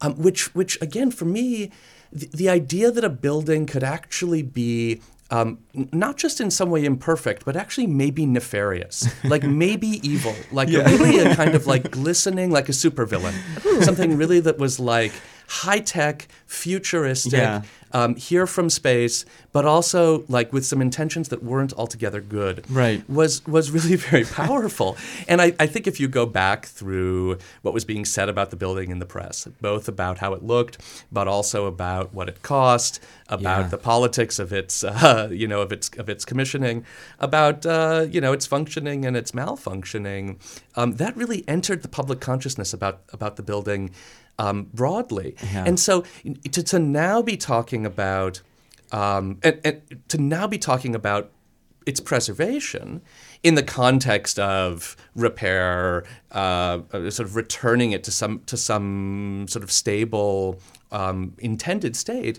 um, 0.00 0.14
which, 0.16 0.54
which 0.54 0.80
again, 0.82 1.10
for 1.10 1.24
me, 1.24 1.70
the, 2.12 2.28
the 2.34 2.48
idea 2.48 2.90
that 2.90 3.04
a 3.04 3.10
building 3.10 3.66
could 3.66 3.82
actually 3.84 4.42
be 4.42 5.00
um, 5.30 5.58
not 5.74 6.16
just 6.16 6.40
in 6.40 6.50
some 6.50 6.70
way 6.70 6.84
imperfect, 6.84 7.44
but 7.44 7.56
actually 7.56 7.86
maybe 7.88 8.26
nefarious, 8.26 9.08
like 9.24 9.42
maybe 9.64 10.00
evil, 10.08 10.34
like 10.52 10.68
a, 10.68 10.84
really 10.84 11.18
a 11.18 11.34
kind 11.34 11.54
of 11.54 11.66
like 11.66 11.90
glistening, 11.98 12.50
like 12.50 12.68
a 12.68 12.72
supervillain, 12.72 13.34
something 13.82 14.16
really 14.16 14.40
that 14.40 14.58
was 14.58 14.78
like 14.78 15.12
high 15.48 15.80
tech, 15.80 16.28
futuristic, 16.46 17.32
Yeah. 17.32 17.62
Um, 17.98 18.12
here 18.30 18.46
from 18.46 18.66
space, 18.70 19.24
but 19.56 19.64
also 19.74 20.24
like 20.28 20.48
with 20.54 20.64
some 20.70 20.80
intentions 20.88 21.26
that 21.32 21.40
weren't 21.50 21.72
altogether 21.80 22.20
good. 22.38 22.56
Right. 22.82 23.00
Was 23.08 23.32
was 23.56 23.66
really 23.76 23.96
very 24.10 24.24
powerful. 24.42 24.90
and 25.30 25.38
I, 25.46 25.48
I 25.64 25.66
think 25.72 25.86
if 25.86 25.96
you 26.00 26.08
go 26.20 26.26
back 26.26 26.60
through 26.78 27.38
what 27.64 27.72
was 27.74 27.84
being 27.92 28.04
said 28.04 28.28
about 28.28 28.48
the 28.50 28.56
building 28.64 28.88
in 28.94 28.98
the 29.04 29.06
press, 29.16 29.36
both 29.70 29.88
about 29.88 30.18
how 30.18 30.30
it 30.36 30.42
looked, 30.52 30.76
but 31.10 31.26
also 31.28 31.58
about 31.74 32.06
what 32.16 32.28
it 32.32 32.38
cost, 32.42 32.92
about 33.28 33.62
Yeah. 33.64 33.68
the 33.74 33.78
politics 33.92 34.38
of 34.44 34.52
its 34.52 34.74
uh, 34.84 35.28
you 35.42 35.48
know 35.52 35.60
of 35.66 35.70
its 35.76 35.86
of 36.02 36.06
its 36.14 36.24
commissioning, 36.30 36.84
about 37.28 37.58
uh, 37.76 38.06
you 38.14 38.20
know 38.24 38.32
its 38.36 38.46
functioning 38.46 39.06
and 39.06 39.16
its 39.16 39.32
malfunctioning, 39.32 40.24
um, 40.78 40.88
that 40.96 41.16
really 41.16 41.44
entered 41.48 41.80
the 41.82 41.88
public 41.88 42.20
consciousness 42.20 42.72
about 42.78 42.96
about 43.16 43.36
the 43.36 43.42
building 43.42 43.90
um, 44.38 44.68
broadly. 44.74 45.36
Yeah. 45.52 45.64
And 45.66 45.78
so 45.78 46.04
to, 46.52 46.62
to 46.62 46.78
now 46.78 47.22
be 47.22 47.36
talking 47.36 47.86
about 47.86 48.42
um, 48.92 49.38
and, 49.42 49.60
and 49.64 49.82
to 50.08 50.18
now 50.18 50.46
be 50.46 50.58
talking 50.58 50.94
about 50.94 51.30
its 51.86 52.00
preservation 52.00 53.00
in 53.42 53.54
the 53.54 53.62
context 53.62 54.38
of 54.38 54.96
repair, 55.14 56.04
uh, 56.32 56.80
uh, 56.92 57.10
sort 57.10 57.28
of 57.28 57.36
returning 57.36 57.92
it 57.92 58.02
to 58.04 58.10
some 58.10 58.40
to 58.46 58.56
some 58.56 59.46
sort 59.48 59.62
of 59.62 59.70
stable 59.70 60.60
um, 60.90 61.34
intended 61.38 61.96
state, 61.96 62.38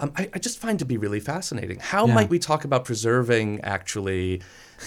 um, 0.00 0.12
I, 0.16 0.28
I 0.34 0.38
just 0.38 0.58
find 0.58 0.78
to 0.78 0.84
be 0.84 0.96
really 0.96 1.20
fascinating. 1.20 1.78
How 1.80 2.06
Yeah. 2.06 2.14
might 2.14 2.30
we 2.30 2.38
talk 2.38 2.64
about 2.64 2.84
preserving 2.84 3.60
actually? 3.62 4.42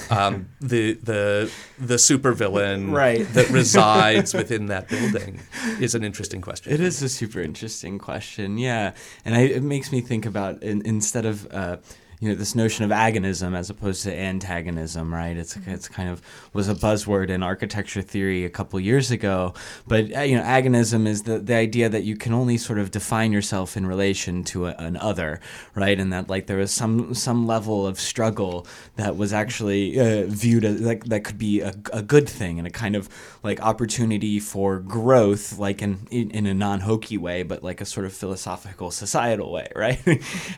Um, 0.09 0.47
the 0.59 0.93
the 0.93 1.51
the 1.79 1.95
supervillain 1.95 2.91
Right. 2.91 3.25
that 3.33 3.49
resides 3.49 4.33
within 4.33 4.67
that 4.67 4.87
building 4.89 5.39
is 5.79 5.95
an 5.95 6.03
interesting 6.03 6.41
question. 6.41 6.71
It 6.73 6.79
is 6.79 7.01
a 7.01 7.09
super 7.09 7.41
interesting 7.41 7.99
question, 7.99 8.57
yeah, 8.57 8.93
and 9.25 9.35
I, 9.35 9.41
it 9.41 9.63
makes 9.63 9.91
me 9.91 10.01
think 10.01 10.25
about 10.25 10.61
in, 10.63 10.81
instead 10.85 11.25
of 11.25 11.47
uh, 11.51 11.77
you 12.21 12.29
know 12.29 12.35
this 12.35 12.53
notion 12.53 12.85
of 12.85 12.91
agonism 12.91 13.57
as 13.57 13.71
opposed 13.71 14.03
to 14.03 14.13
antagonism, 14.13 15.11
right? 15.11 15.35
It's 15.35 15.57
it's 15.65 15.87
kind 15.87 16.07
of 16.07 16.21
was 16.53 16.69
a 16.69 16.75
buzzword 16.75 17.31
in 17.31 17.41
architecture 17.41 18.03
theory 18.03 18.45
a 18.45 18.49
couple 18.49 18.79
years 18.79 19.09
ago, 19.09 19.55
but 19.87 20.15
uh, 20.15 20.21
you 20.21 20.37
know 20.37 20.43
agonism 20.43 21.07
is 21.07 21.23
the 21.23 21.39
the 21.39 21.55
idea 21.55 21.89
that 21.89 22.03
you 22.03 22.15
can 22.15 22.31
only 22.31 22.57
sort 22.57 22.77
of 22.77 22.91
define 22.91 23.31
yourself 23.31 23.75
in 23.75 23.87
relation 23.87 24.43
to 24.43 24.67
a, 24.67 24.75
an 24.77 24.97
other, 24.97 25.39
right? 25.73 25.99
And 25.99 26.13
that 26.13 26.29
like 26.29 26.45
there 26.45 26.57
was 26.57 26.71
some 26.71 27.15
some 27.15 27.47
level 27.47 27.87
of 27.87 27.99
struggle 27.99 28.67
that 28.97 29.17
was 29.17 29.33
actually 29.33 29.99
uh, 29.99 30.27
viewed 30.27 30.63
as 30.63 30.79
like 30.79 31.05
that 31.05 31.23
could 31.23 31.39
be 31.39 31.61
a, 31.61 31.73
a 31.91 32.03
good 32.03 32.29
thing 32.29 32.59
and 32.59 32.67
a 32.67 32.71
kind 32.71 32.95
of 32.95 33.09
like 33.41 33.59
opportunity 33.63 34.39
for 34.39 34.77
growth, 34.77 35.57
like 35.57 35.81
in 35.81 36.07
in, 36.11 36.29
in 36.29 36.45
a 36.45 36.53
non 36.53 36.81
hokey 36.81 37.17
way, 37.17 37.41
but 37.41 37.63
like 37.63 37.81
a 37.81 37.85
sort 37.85 38.05
of 38.05 38.13
philosophical 38.13 38.91
societal 38.91 39.51
way, 39.51 39.69
right? 39.75 39.99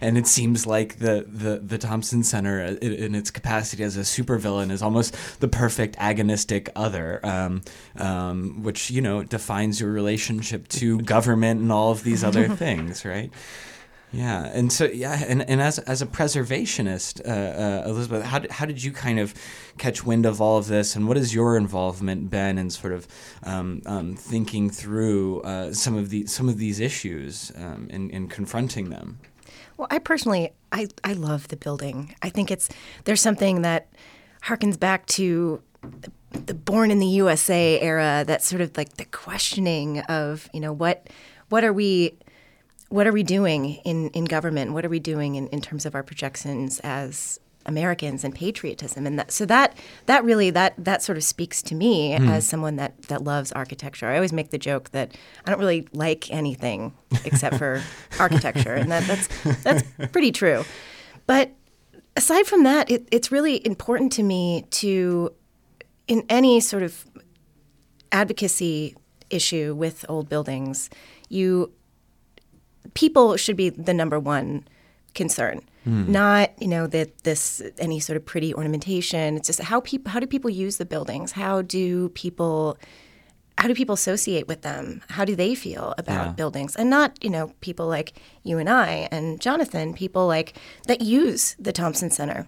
and 0.01 0.17
it 0.17 0.27
seems 0.27 0.67
like 0.67 0.99
the 0.99 1.25
the 1.25 1.52
the 1.61 1.77
Thompson 1.77 2.23
Center 2.23 2.61
uh, 2.61 2.71
in, 2.81 2.93
in 2.93 3.15
its 3.15 3.31
capacity 3.31 3.83
as 3.83 3.97
a 3.97 4.01
supervillain 4.01 4.71
is 4.71 4.81
almost 4.81 5.39
the 5.39 5.47
perfect 5.47 5.97
agonistic 5.97 6.69
other, 6.75 7.19
um, 7.23 7.61
um, 7.97 8.63
which 8.63 8.91
you 8.91 9.01
know 9.01 9.23
defines 9.23 9.79
your 9.79 9.91
relationship 9.91 10.67
to 10.69 10.99
government 11.15 11.61
and 11.61 11.71
all 11.71 11.91
of 11.91 12.03
these 12.03 12.23
other 12.23 12.47
things, 12.55 13.05
right? 13.05 13.31
Yeah, 14.13 14.45
and 14.45 14.71
so 14.71 14.85
yeah, 14.85 15.23
and, 15.27 15.41
and 15.49 15.59
as 15.59 15.79
as 15.79 16.03
a 16.03 16.05
preservationist, 16.05 17.27
uh, 17.27 17.83
uh, 17.83 17.89
Elizabeth, 17.89 18.23
how 18.23 18.37
did, 18.37 18.51
how 18.51 18.65
did 18.67 18.83
you 18.83 18.91
kind 18.91 19.19
of 19.19 19.33
catch 19.79 20.05
wind 20.05 20.27
of 20.27 20.39
all 20.39 20.59
of 20.59 20.67
this, 20.67 20.95
and 20.95 21.07
what 21.07 21.17
has 21.17 21.33
your 21.33 21.57
involvement 21.57 22.29
been 22.29 22.59
in 22.59 22.69
sort 22.69 22.93
of 22.93 23.07
um, 23.41 23.81
um, 23.87 24.15
thinking 24.15 24.69
through 24.69 25.41
uh, 25.41 25.73
some 25.73 25.95
of 25.95 26.11
the 26.11 26.27
some 26.27 26.47
of 26.47 26.59
these 26.59 26.79
issues 26.79 27.51
um, 27.55 27.87
and, 27.89 28.11
and 28.11 28.29
confronting 28.29 28.91
them? 28.91 29.17
Well, 29.77 29.87
I 29.89 29.99
personally, 29.99 30.51
I, 30.71 30.87
I 31.03 31.13
love 31.13 31.47
the 31.47 31.57
building. 31.57 32.15
I 32.21 32.29
think 32.29 32.51
it's 32.51 32.69
there's 33.05 33.21
something 33.21 33.61
that 33.63 33.87
harkens 34.43 34.79
back 34.79 35.05
to 35.07 35.61
the, 35.81 36.11
the 36.39 36.53
born 36.53 36.91
in 36.91 36.99
the 36.99 37.07
USA 37.07 37.79
era. 37.81 38.23
That 38.25 38.43
sort 38.43 38.61
of 38.61 38.75
like 38.77 38.97
the 38.97 39.05
questioning 39.05 39.99
of 40.01 40.49
you 40.53 40.59
know 40.59 40.73
what 40.73 41.09
what 41.49 41.63
are 41.63 41.73
we 41.73 42.17
what 42.89 43.07
are 43.07 43.11
we 43.11 43.23
doing 43.23 43.75
in, 43.85 44.09
in 44.09 44.25
government? 44.25 44.73
What 44.73 44.85
are 44.85 44.89
we 44.89 44.99
doing 44.99 45.33
in, 45.33 45.47
in 45.47 45.61
terms 45.61 45.87
of 45.87 45.95
our 45.95 46.03
projections 46.03 46.79
as 46.81 47.39
Americans 47.65 48.23
and 48.23 48.33
patriotism? 48.33 49.05
And 49.05 49.19
that, 49.19 49.31
so 49.31 49.45
that 49.45 49.77
that 50.05 50.23
really 50.23 50.49
that 50.51 50.73
that 50.77 51.01
sort 51.01 51.17
of 51.17 51.23
speaks 51.23 51.61
to 51.63 51.75
me 51.75 52.15
hmm. 52.17 52.27
as 52.27 52.47
someone 52.47 52.75
that 52.77 53.01
that 53.03 53.23
loves 53.23 53.51
architecture. 53.51 54.07
I 54.07 54.15
always 54.15 54.33
make 54.33 54.51
the 54.51 54.57
joke 54.57 54.91
that 54.91 55.15
I 55.45 55.49
don't 55.49 55.59
really 55.59 55.87
like 55.93 56.31
anything 56.31 56.93
except 57.25 57.57
for 57.57 57.81
architecture, 58.19 58.73
and 58.73 58.91
that, 58.91 59.03
that's 59.05 59.63
that's 59.63 59.83
pretty 60.11 60.31
true. 60.31 60.63
But 61.27 61.51
aside 62.15 62.47
from 62.47 62.63
that, 62.63 62.89
it, 62.91 63.07
it's 63.11 63.31
really 63.31 63.65
important 63.65 64.11
to 64.13 64.23
me 64.23 64.65
to 64.71 65.33
in 66.07 66.23
any 66.29 66.59
sort 66.59 66.83
of 66.83 67.05
advocacy 68.11 68.95
issue 69.29 69.73
with 69.75 70.05
old 70.07 70.29
buildings, 70.29 70.89
you 71.29 71.71
people 72.93 73.37
should 73.37 73.55
be 73.55 73.69
the 73.69 73.93
number 73.93 74.19
one 74.19 74.67
concern. 75.13 75.61
Not 75.85 76.51
you 76.61 76.69
know 76.69 76.87
that 76.87 77.23
this 77.23 77.61
any 77.77 77.99
sort 77.99 78.15
of 78.15 78.25
pretty 78.25 78.53
ornamentation. 78.53 79.35
It's 79.35 79.47
just 79.47 79.59
how 79.61 79.81
people 79.81 80.11
how 80.11 80.19
do 80.21 80.27
people 80.27 80.49
use 80.49 80.77
the 80.77 80.85
buildings? 80.85 81.33
How 81.33 81.61
do 81.61 82.07
people 82.09 82.77
how 83.57 83.67
do 83.67 83.75
people 83.75 83.93
associate 83.93 84.47
with 84.47 84.61
them? 84.61 85.01
How 85.09 85.25
do 85.25 85.35
they 85.35 85.55
feel 85.55 85.93
about 85.97 86.25
Yeah. 86.27 86.31
buildings? 86.33 86.75
And 86.75 86.89
not, 86.89 87.21
you 87.23 87.29
know, 87.29 87.51
people 87.61 87.85
like 87.87 88.13
you 88.43 88.57
and 88.59 88.69
I 88.69 89.07
and 89.11 89.41
Jonathan, 89.41 89.93
people 89.93 90.25
like 90.25 90.53
that 90.87 91.01
use 91.01 91.55
the 91.59 91.71
Thompson 91.73 92.09
Center. 92.09 92.45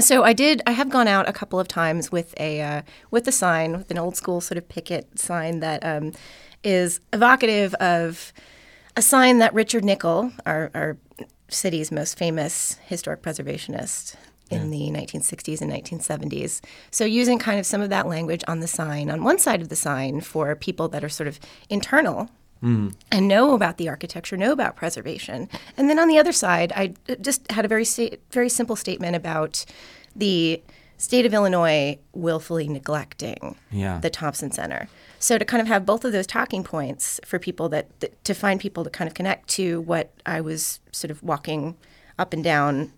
So 0.00 0.24
I 0.24 0.32
did. 0.32 0.62
I 0.66 0.72
have 0.72 0.88
gone 0.90 1.06
out 1.06 1.28
a 1.28 1.32
couple 1.32 1.60
of 1.60 1.68
times 1.68 2.10
with 2.10 2.34
a 2.40 2.60
uh, 2.62 2.82
with 3.10 3.28
a 3.28 3.32
sign, 3.32 3.72
with 3.76 3.90
an 3.90 3.98
old 3.98 4.16
school 4.16 4.40
sort 4.40 4.58
of 4.58 4.66
picket 4.68 5.18
sign 5.18 5.60
that 5.60 5.84
um, 5.84 6.12
is 6.64 6.98
evocative 7.12 7.74
of 7.74 8.32
a 8.96 9.02
sign 9.02 9.38
that 9.38 9.52
Richard 9.54 9.84
Nickel, 9.84 10.32
our, 10.44 10.70
our 10.74 10.96
city's 11.52 11.92
most 11.92 12.18
famous 12.18 12.78
historic 12.86 13.22
preservationist 13.22 14.16
in 14.50 14.70
the 14.70 14.90
1960s 14.90 15.62
and 15.62 15.72
1970s. 15.72 16.60
So 16.90 17.04
using 17.04 17.38
kind 17.38 17.58
of 17.58 17.64
some 17.66 17.80
of 17.80 17.88
that 17.90 18.06
language 18.06 18.44
on 18.46 18.60
the 18.60 18.66
sign, 18.66 19.10
on 19.10 19.24
one 19.24 19.38
side 19.38 19.62
of 19.62 19.68
the 19.70 19.76
sign 19.76 20.20
for 20.20 20.54
people 20.54 20.88
that 20.88 21.02
are 21.02 21.08
sort 21.08 21.26
of 21.26 21.40
internal 21.70 22.28
mm. 22.62 22.94
and 23.10 23.28
know 23.28 23.54
about 23.54 23.78
the 23.78 23.88
architecture, 23.88 24.36
know 24.36 24.52
about 24.52 24.76
preservation. 24.76 25.48
And 25.76 25.88
then 25.88 25.98
on 25.98 26.08
the 26.08 26.18
other 26.18 26.32
side, 26.32 26.72
I 26.76 26.94
just 27.20 27.50
had 27.50 27.64
a 27.64 27.68
very 27.68 27.86
very 28.30 28.48
simple 28.48 28.76
statement 28.76 29.16
about 29.16 29.64
the 30.14 30.62
state 30.98 31.26
of 31.26 31.34
Illinois 31.34 31.98
willfully 32.12 32.68
neglecting 32.68 33.56
Yeah. 33.70 33.98
the 33.98 34.10
Thompson 34.10 34.52
Center. 34.52 34.88
So 35.22 35.38
to 35.38 35.44
kind 35.44 35.60
of 35.60 35.68
have 35.68 35.86
both 35.86 36.04
of 36.04 36.10
those 36.12 36.26
talking 36.26 36.64
points 36.64 37.20
for 37.24 37.38
people 37.38 37.68
that, 37.68 37.86
that 38.00 38.24
to 38.24 38.34
find 38.34 38.58
people 38.60 38.82
to 38.82 38.90
kind 38.90 39.06
of 39.08 39.14
connect 39.14 39.48
to 39.50 39.80
what 39.82 40.12
I 40.26 40.40
was 40.40 40.80
sort 40.90 41.10
of 41.12 41.22
walking 41.22 41.76
up 42.18 42.32
and 42.32 42.42
down 42.42 42.92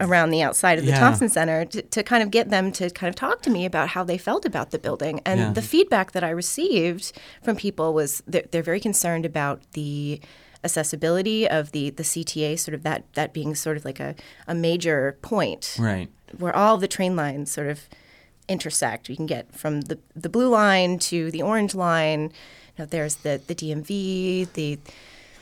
around 0.00 0.30
the 0.30 0.42
outside 0.42 0.78
of 0.78 0.84
the 0.84 0.90
Yeah. 0.90 0.98
Thompson 0.98 1.28
Center 1.28 1.64
to, 1.64 1.82
to 1.82 2.02
kind 2.02 2.22
of 2.22 2.30
get 2.32 2.50
them 2.50 2.70
to 2.72 2.90
kind 2.90 3.08
of 3.08 3.14
talk 3.14 3.42
to 3.42 3.50
me 3.50 3.64
about 3.64 3.90
how 3.90 4.02
they 4.04 4.18
felt 4.18 4.44
about 4.44 4.70
the 4.72 4.78
building. 4.78 5.20
And 5.24 5.38
Yeah. 5.40 5.52
the 5.52 5.62
feedback 5.62 6.12
that 6.12 6.24
I 6.24 6.30
received 6.30 7.12
from 7.42 7.54
people 7.56 7.94
was 7.94 8.22
they're, 8.26 8.44
they're 8.50 8.62
very 8.62 8.80
concerned 8.80 9.24
about 9.24 9.62
the 9.72 10.20
accessibility 10.64 11.48
of 11.48 11.70
the, 11.72 11.90
the 11.90 12.02
CTA, 12.02 12.58
sort 12.58 12.74
of 12.74 12.82
that, 12.82 13.04
that 13.14 13.32
being 13.32 13.54
sort 13.54 13.76
of 13.76 13.84
like 13.84 14.00
a, 14.00 14.14
a 14.48 14.54
major 14.54 15.16
point 15.22 15.76
Right. 15.78 16.10
where 16.38 16.54
all 16.54 16.76
the 16.76 16.88
train 16.88 17.14
lines 17.16 17.50
sort 17.52 17.68
of 17.68 17.88
intersect. 18.48 19.08
You 19.08 19.16
can 19.16 19.26
get 19.26 19.54
from 19.54 19.82
the, 19.82 19.98
the 20.14 20.28
blue 20.28 20.48
line 20.48 20.98
to 21.10 21.30
the 21.30 21.42
orange 21.42 21.74
line. 21.74 22.22
You 22.76 22.80
know, 22.82 22.86
there's 22.86 23.16
the, 23.16 23.40
the 23.46 23.54
DMV, 23.54 24.52
the 24.52 24.78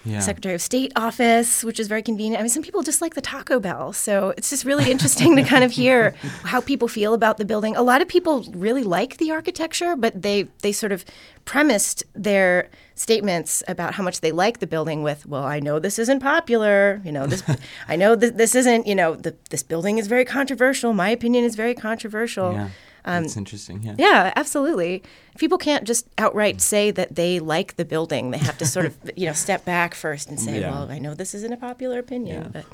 Yeah. 0.07 0.21
Secretary 0.21 0.55
of 0.55 0.61
State 0.61 0.93
office, 0.97 1.65
which 1.65 1.81
is 1.81 1.89
very 1.89 2.03
convenient. 2.03 2.39
I 2.39 2.43
mean, 2.43 2.51
some 2.51 2.63
people 2.63 2.83
just 2.83 3.01
like 3.01 3.15
the 3.15 3.23
Taco 3.23 3.59
Bell. 3.59 3.93
So 3.95 4.35
it's 4.37 4.51
just 4.51 4.65
really 4.67 4.91
interesting 4.91 5.35
to 5.37 5.43
kind 5.43 5.65
of 5.65 5.71
hear 5.73 6.11
how 6.45 6.61
people 6.61 6.89
feel 6.89 7.15
about 7.15 7.39
the 7.39 7.45
building. 7.47 7.75
A 7.75 7.81
lot 7.83 8.03
of 8.03 8.09
people 8.09 8.45
really 8.53 8.83
like 8.85 9.17
the 9.17 9.31
architecture, 9.31 9.97
but 9.97 10.21
they, 10.21 10.43
they 10.61 10.73
sort 10.73 10.93
of 10.93 11.07
premised 11.47 12.05
their 12.15 12.69
statements 12.97 13.63
about 13.67 13.95
how 13.95 14.03
much 14.03 14.21
they 14.21 14.31
like 14.31 14.61
the 14.61 14.67
building 14.67 15.03
with, 15.03 15.25
well, 15.27 15.45
I 15.45 15.59
know 15.59 15.79
this 15.79 15.99
isn't 15.99 16.21
popular. 16.21 17.01
You 17.03 17.11
know, 17.13 17.27
this, 17.27 17.43
I 17.89 17.97
know 17.97 18.15
that 18.15 18.37
this 18.37 18.55
isn't, 18.55 18.87
you 18.87 18.95
know, 18.95 19.15
the, 19.15 19.35
this 19.49 19.63
building 19.63 19.97
is 19.97 20.07
very 20.07 20.27
controversial. 20.27 20.93
My 20.93 21.09
opinion 21.09 21.45
is 21.45 21.55
very 21.57 21.75
controversial. 21.75 22.53
Yeah. 22.53 22.69
That's 23.05 23.37
interesting. 23.37 23.83
Yeah. 23.83 23.91
Um, 23.93 23.97
Yeah, 23.99 24.33
absolutely. 24.37 25.03
People 25.39 25.59
can't 25.59 25.85
just 25.85 26.07
outright 26.17 26.61
say 26.61 26.91
that 26.93 27.15
they 27.17 27.39
like 27.41 27.77
the 27.77 27.85
building. 27.85 28.31
They 28.31 28.39
have 28.39 28.57
to 28.59 28.67
sort 28.67 28.87
of, 28.87 28.97
you 29.17 29.27
know, 29.27 29.33
step 29.35 29.65
back 29.65 29.95
first 29.95 30.29
and 30.31 30.41
say, 30.41 30.61
Yeah. 30.61 30.71
"Well, 30.71 30.91
I 30.91 30.99
know 30.99 31.15
this 31.15 31.35
isn't 31.35 31.53
a 31.53 31.57
popular 31.57 31.99
opinion, 31.99 32.51
but 32.53 32.65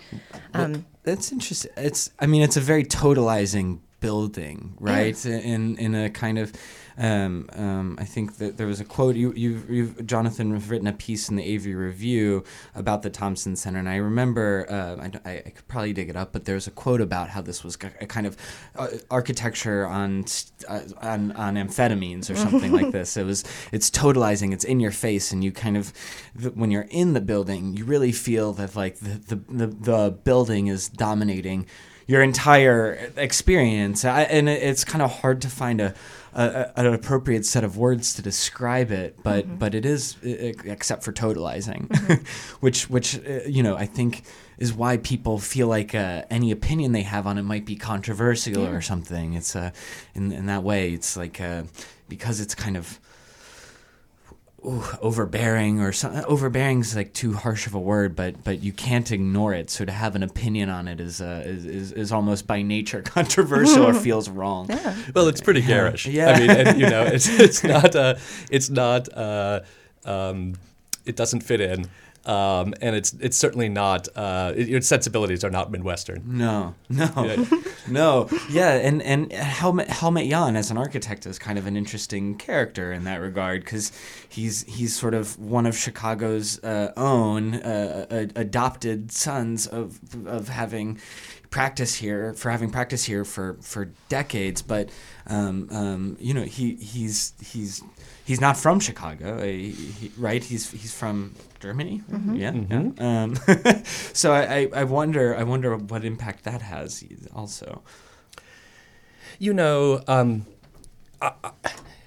um, 0.55 0.87
That's 1.03 1.33
interesting. 1.33 1.73
It's. 1.77 2.11
I 2.19 2.27
mean, 2.27 2.43
it's 2.43 2.57
a 2.57 2.61
very 2.61 2.85
totalizing 2.85 3.81
building, 4.01 4.75
right? 4.81 5.25
In 5.27 5.77
in 5.77 5.95
a 5.95 6.11
kind 6.11 6.39
of. 6.39 6.53
Um, 7.01 7.49
um, 7.55 7.97
I 7.99 8.05
think 8.05 8.37
that 8.37 8.59
there 8.59 8.67
was 8.67 8.79
a 8.79 8.85
quote 8.85 9.17
you 9.17 9.33
you 9.33 9.63
you've, 9.71 10.07
Jonathan 10.07 10.53
have 10.53 10.69
written 10.69 10.87
a 10.87 10.93
piece 10.93 11.31
in 11.31 11.37
the 11.37 11.57
AV 11.57 11.65
Review 11.75 12.45
about 12.75 13.01
the 13.01 13.09
Thompson 13.09 13.57
Center, 13.57 13.79
and 13.79 13.89
I 13.89 13.97
remember 13.97 14.67
uh, 14.69 15.09
I, 15.25 15.39
I, 15.39 15.51
could 15.51 15.67
probably 15.67 15.95
dig 15.95 16.11
it 16.11 16.17
up, 16.17 16.31
but 16.31 16.45
there's 16.45 16.67
a 16.67 16.71
quote 16.71 17.01
about 17.01 17.31
how 17.31 17.41
this 17.41 17.65
was 17.65 17.79
a 18.03 18.07
kind 18.07 18.27
of 18.27 18.37
uh, 18.77 18.89
architecture 19.11 19.87
on 19.87 20.27
uh, 20.69 20.81
on 21.01 21.33
on 21.33 21.55
amphetamines 21.55 22.29
or 22.29 22.37
something 22.37 22.71
like 22.71 22.93
this. 22.93 23.17
It 23.17 23.25
was 23.25 23.45
it's 23.73 23.89
totalizing, 23.89 24.53
it's 24.53 24.65
in 24.65 24.79
your 24.79 24.93
face, 24.93 25.33
and 25.33 25.43
you 25.43 25.53
kind 25.53 25.79
of 25.79 25.95
when 26.53 26.71
you're 26.71 26.87
in 26.91 27.15
the 27.15 27.23
building, 27.23 27.75
you 27.79 27.87
really 27.87 28.13
feel 28.13 28.53
that 28.53 28.77
like 28.77 28.99
the 28.99 29.37
the, 29.37 29.37
the, 29.49 29.67
the 29.69 30.19
building 30.23 30.67
is 30.67 30.91
dominating 30.91 31.67
your 32.11 32.25
entire 32.25 33.13
experience, 33.17 34.05
I, 34.05 34.23
and 34.23 34.49
it's 34.49 34.83
kind 34.83 35.01
of 35.01 35.21
hard 35.21 35.43
to 35.43 35.49
find 35.49 35.81
a, 35.81 35.95
a, 36.35 36.73
an 36.75 36.87
appropriate 36.87 37.47
set 37.47 37.63
of 37.63 37.77
words 37.77 38.15
to 38.15 38.23
describe 38.23 38.91
it, 38.91 39.23
but 39.23 39.61
but 39.61 39.77
it 39.77 39.87
is 39.87 40.17
except 40.25 41.05
for 41.05 41.13
totalizing, 41.13 41.87
which 42.61 42.91
which 42.91 43.17
uh, 43.17 43.43
you 43.47 43.63
know 43.63 43.77
I 43.77 43.87
think 43.87 44.25
is 44.59 44.73
why 44.75 44.97
people 44.97 45.39
feel 45.39 45.69
like 45.69 45.95
uh, 45.95 46.25
any 46.31 46.51
opinion 46.51 46.91
they 46.91 47.03
have 47.03 47.29
on 47.29 47.39
it 47.39 47.45
might 47.45 47.65
be 47.65 47.77
controversial 47.77 48.67
or 48.67 48.81
something. 48.81 49.35
It's 49.35 49.55
uh, 49.55 49.71
in 50.13 50.33
in 50.33 50.47
that 50.47 50.65
way, 50.65 50.93
it's 50.93 51.17
like 51.17 51.41
uh, 51.41 51.63
because 52.09 52.41
it's 52.41 52.57
kind 52.57 52.77
of 52.77 52.99
ooh, 54.65 54.85
overbearing 55.01 55.81
or 55.81 55.93
something. 55.93 56.25
Overbearing 56.25 56.81
is 56.81 56.97
like 56.97 57.13
too 57.13 57.35
harsh 57.35 57.67
of 57.67 57.75
a 57.75 57.79
word, 57.79 58.15
but 58.17 58.43
but 58.45 58.63
you 58.63 58.73
can't 58.73 59.11
ignore 59.11 59.55
it. 59.55 59.71
So 59.71 59.85
to 59.85 59.93
have 59.93 60.17
an 60.17 60.23
opinion 60.23 60.69
on 60.69 60.89
it 60.89 61.01
is 61.01 61.21
uh, 61.21 61.43
is, 61.45 61.65
is 61.65 61.93
is 61.93 62.13
almost 62.13 62.47
by 62.47 62.63
nature 62.63 63.03
controversial 63.05 63.85
or 63.85 63.95
feels 64.09 64.29
wrong. 64.29 64.69
Well, 65.15 65.29
it's 65.29 65.41
pretty 65.41 65.63
garish. 65.63 66.07
Yeah. 66.07 66.31
I 66.31 66.41
mean, 66.41 66.51
and, 66.51 66.81
you 66.81 66.89
know, 66.89 67.03
it's 67.07 67.29
it's 67.29 67.65
not 67.65 67.95
uh, 67.95 68.15
it's 68.51 68.71
not 68.71 69.09
uh, 69.13 69.61
um, 70.05 70.55
it 71.05 71.17
doesn't 71.17 71.41
fit 71.41 71.61
in, 71.61 71.87
um, 72.27 72.75
and 72.83 72.95
it's 72.95 73.15
it's 73.21 73.37
certainly 73.37 73.69
not 73.69 74.09
uh, 74.17 74.53
it, 74.55 74.69
its 74.73 74.87
sensibilities 74.87 75.43
are 75.45 75.51
not 75.51 75.71
Midwestern. 75.71 76.23
No, 76.27 76.75
no, 76.89 77.11
Yeah. 77.17 77.45
no. 77.89 78.29
Yeah, 78.51 78.73
and 78.75 79.03
and 79.03 79.33
Helmut 79.33 79.89
Helmut 79.89 80.29
Jahn 80.29 80.57
as 80.57 80.71
an 80.71 80.77
architect 80.79 81.27
is 81.27 81.39
kind 81.39 81.59
of 81.59 81.67
an 81.67 81.77
interesting 81.77 82.37
character 82.37 82.93
in 82.93 83.05
that 83.05 83.17
regard 83.21 83.65
because 83.65 83.93
he's 84.29 84.65
he's 84.65 84.95
sort 84.95 85.15
of 85.15 85.39
one 85.39 85.67
of 85.67 85.77
Chicago's 85.77 86.63
uh, 86.63 86.93
own 86.97 87.55
uh, 87.55 88.07
uh, 88.11 88.27
adopted 88.37 89.11
sons 89.13 89.67
of 89.67 89.99
of 90.27 90.49
having 90.49 90.99
practice 91.51 91.97
here 91.97 92.33
for 92.35 92.51
having 92.51 92.71
practice 92.71 93.05
here 93.05 93.25
for 93.25 93.57
for 93.63 93.87
decades. 94.09 94.63
But 94.63 94.91
um, 95.27 95.69
um, 95.71 96.17
you 96.21 96.35
know, 96.35 96.43
he 96.43 96.75
he's 96.77 97.33
he's 97.43 97.83
he's 98.25 98.41
not 98.41 98.57
from 98.57 98.79
Chicago, 98.81 99.39
uh, 99.39 99.43
he, 99.45 99.71
he- 99.71 100.13
right? 100.19 100.45
He's 100.45 100.71
he's 100.71 100.93
from 100.95 101.35
Germany. 101.61 102.03
Yeah, 102.33 102.53
yeah. 102.53 102.91
Um, 102.99 103.37
so 104.13 104.33
I, 104.33 104.43
I, 104.43 104.69
I 104.81 104.85
wonder 104.85 105.37
I 105.37 105.43
wonder 105.45 105.77
what 105.77 106.05
impact 106.05 106.45
that 106.45 106.63
has 106.63 107.05
also. 107.35 107.83
You 109.39 109.55
know, 109.55 110.03
um, 110.09 110.47
I, 111.23 111.33
I- 111.45 111.51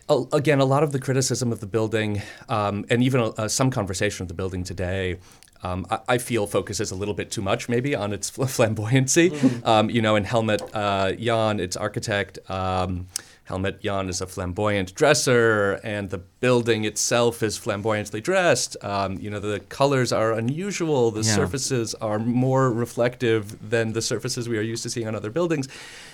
a- 0.09 0.25
again, 0.33 0.59
a 0.59 0.65
lot 0.65 0.83
of 0.83 0.91
the 0.91 0.99
criticism 0.99 1.51
of 1.51 1.59
the 1.61 1.65
building, 1.65 2.21
um, 2.49 2.85
and 2.89 3.01
even 3.01 3.31
uh, 3.37 3.47
some 3.47 3.71
conversation 3.71 4.23
of 4.23 4.27
the 4.27 4.33
building 4.33 4.63
today, 4.65 5.17
um, 5.63 5.85
I, 5.89 5.99
I 6.09 6.17
feel 6.17 6.45
focuses 6.45 6.91
a 6.91 6.95
little 6.95 7.13
bit 7.13 7.31
too 7.31 7.41
much 7.41 7.69
maybe 7.69 7.95
on 7.95 8.11
its 8.11 8.29
fl- 8.29 8.43
flamboyancy. 8.57 9.65
Um, 9.65 9.89
you 9.89 10.01
know, 10.01 10.15
in 10.17 10.25
Helmut 10.25 10.61
uh, 10.75 11.13
Jahn, 11.13 11.59
its 11.61 11.77
architect, 11.77 12.37
um, 12.49 13.07
Helmut 13.45 13.81
Jahn 13.81 14.07
is 14.07 14.21
a 14.21 14.25
flamboyant 14.27 14.95
dresser, 14.95 15.73
and 15.83 16.09
the 16.09 16.17
building 16.17 16.85
itself 16.85 17.43
is 17.43 17.57
flamboyantly 17.57 18.21
dressed. 18.21 18.77
Um, 18.81 19.19
you 19.19 19.29
know, 19.29 19.39
the 19.39 19.59
colors 19.59 20.13
are 20.13 20.31
unusual, 20.31 21.11
the 21.11 21.21
Yeah. 21.23 21.35
surfaces 21.35 21.93
are 21.95 22.19
more 22.19 22.71
reflective 22.71 23.69
than 23.69 23.91
the 23.93 24.01
surfaces 24.01 24.47
we 24.47 24.57
are 24.57 24.61
used 24.61 24.83
to 24.83 24.89
seeing 24.89 25.07
on 25.07 25.15
other 25.15 25.29
buildings. 25.29 25.67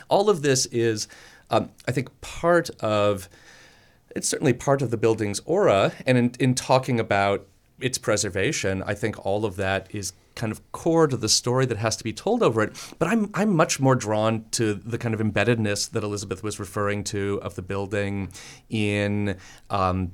All 0.10 0.30
of 0.30 0.42
this 0.42 0.66
is, 0.68 1.08
um, 1.52 1.70
I 1.88 1.92
think, 1.92 2.10
part 2.22 2.70
of 2.80 3.30
it's 4.16 4.28
certainly 4.28 4.54
part 4.54 4.82
of 4.82 4.90
the 4.90 4.98
building's 4.98 5.40
aura. 5.46 5.92
And 6.08 6.18
in, 6.18 6.32
in 6.40 6.56
talking 6.56 7.00
about 7.00 7.46
its 7.80 8.00
preservation, 8.00 8.82
I 8.88 8.96
think 8.96 9.24
all 9.24 9.46
of 9.46 9.56
that 9.58 9.86
is 9.92 10.14
kind 10.40 10.52
of 10.52 10.72
core 10.72 11.08
to 11.08 11.18
the 11.18 11.30
story 11.30 11.66
that 11.68 11.78
has 11.78 11.96
to 11.98 12.04
be 12.04 12.14
told 12.14 12.42
over 12.42 12.62
it. 12.62 12.72
But 12.98 13.08
I'm, 13.10 13.30
I'm 13.34 13.56
much 13.56 13.80
more 13.80 13.96
drawn 13.96 14.46
to 14.52 14.74
the 14.74 14.98
kind 14.98 15.14
of 15.14 15.20
embeddedness 15.20 15.92
that 15.92 16.04
Elizabeth 16.04 16.42
was 16.42 16.60
referring 16.60 17.04
to 17.06 17.40
of 17.44 17.54
the 17.56 17.62
building 17.62 18.32
in, 18.70 19.38
um, 19.70 20.14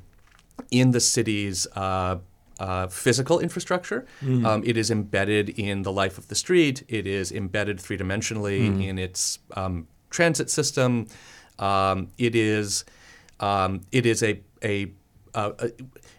in 0.72 0.92
the 0.92 1.00
city's. 1.00 1.68
Uh, 1.76 2.18
uh, 2.58 2.88
physical 2.88 3.40
infrastructure. 3.42 4.06
Um, 4.46 4.64
it 4.66 4.78
is 4.78 4.90
embedded 4.90 5.50
in 5.50 5.82
the 5.82 5.92
life 5.92 6.18
of 6.18 6.30
the 6.30 6.36
street. 6.36 6.84
It 6.88 7.06
is 7.06 7.34
embedded 7.34 7.82
three 7.82 7.98
dimensionally 7.98 8.82
in 8.82 8.98
its 8.98 9.40
um, 9.58 9.90
transit 10.10 10.50
system. 10.50 11.08
Um, 11.60 12.08
it 12.18 12.34
is 12.34 12.86
um, 13.42 13.82
it 13.92 14.06
is 14.06 14.24
a 14.24 14.40
a 14.64 14.94
uh, 15.36 15.52
uh, 15.60 15.68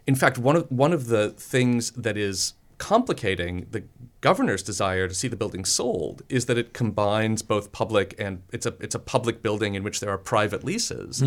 in 0.07 0.15
fact, 0.15 0.39
one 0.39 0.57
of 0.57 0.71
one 0.71 0.93
of 0.93 1.07
the 1.09 1.31
things 1.31 1.91
that 1.93 2.17
is 2.17 2.55
complicating 2.79 3.67
the 3.71 3.83
governor's 4.29 4.63
desire 4.73 5.07
to 5.09 5.15
see 5.21 5.29
the 5.35 5.37
building 5.43 5.65
sold 5.65 6.17
is 6.29 6.43
that 6.49 6.57
it 6.63 6.69
combines 6.83 7.39
both 7.55 7.67
public 7.83 8.09
and 8.25 8.33
it's 8.57 8.67
a 8.71 8.73
it's 8.85 8.95
a 9.01 9.03
public 9.15 9.37
building 9.47 9.75
in 9.77 9.83
which 9.87 9.99
there 10.01 10.11
are 10.17 10.19
private 10.35 10.63
leases, 10.71 11.23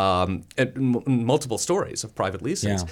um, 0.00 0.30
and 0.60 0.68
m- 0.76 1.24
multiple 1.32 1.58
stories 1.58 2.04
of 2.04 2.10
private 2.22 2.42
leases, 2.48 2.80
Yeah. 2.82 2.88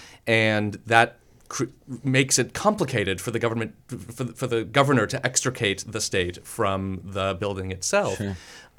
and 0.52 0.70
that 0.94 1.08
cr- 1.54 1.72
makes 2.18 2.38
it 2.42 2.48
complicated 2.66 3.16
for 3.20 3.30
the 3.34 3.38
government 3.44 3.70
for 4.16 4.24
the, 4.24 4.32
for 4.40 4.46
the 4.54 4.60
governor 4.78 5.06
to 5.14 5.18
extricate 5.30 5.84
the 5.94 6.00
state 6.00 6.36
from 6.46 7.00
the 7.16 7.34
building 7.42 7.68
itself. 7.72 8.20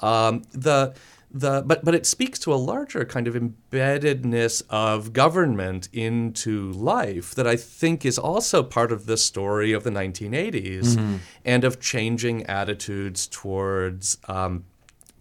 Um, 0.00 0.42
the 0.68 0.78
the 1.32 1.62
but 1.64 1.84
but 1.84 1.94
it 1.94 2.04
speaks 2.04 2.38
to 2.40 2.52
a 2.52 2.56
larger 2.56 3.04
kind 3.04 3.26
of 3.26 3.34
embeddedness 3.34 4.62
of 4.68 5.12
government 5.12 5.88
into 5.92 6.70
life 6.72 7.34
that 7.34 7.46
I 7.46 7.56
think 7.56 8.04
is 8.04 8.18
also 8.18 8.62
part 8.62 8.92
of 8.92 9.06
the 9.06 9.16
story 9.16 9.72
of 9.72 9.82
the 9.82 9.90
1980s 9.90 11.18
and 11.44 11.64
of 11.64 11.80
changing 11.80 12.44
attitudes 12.46 13.26
towards. 13.26 14.18
Um, 14.28 14.64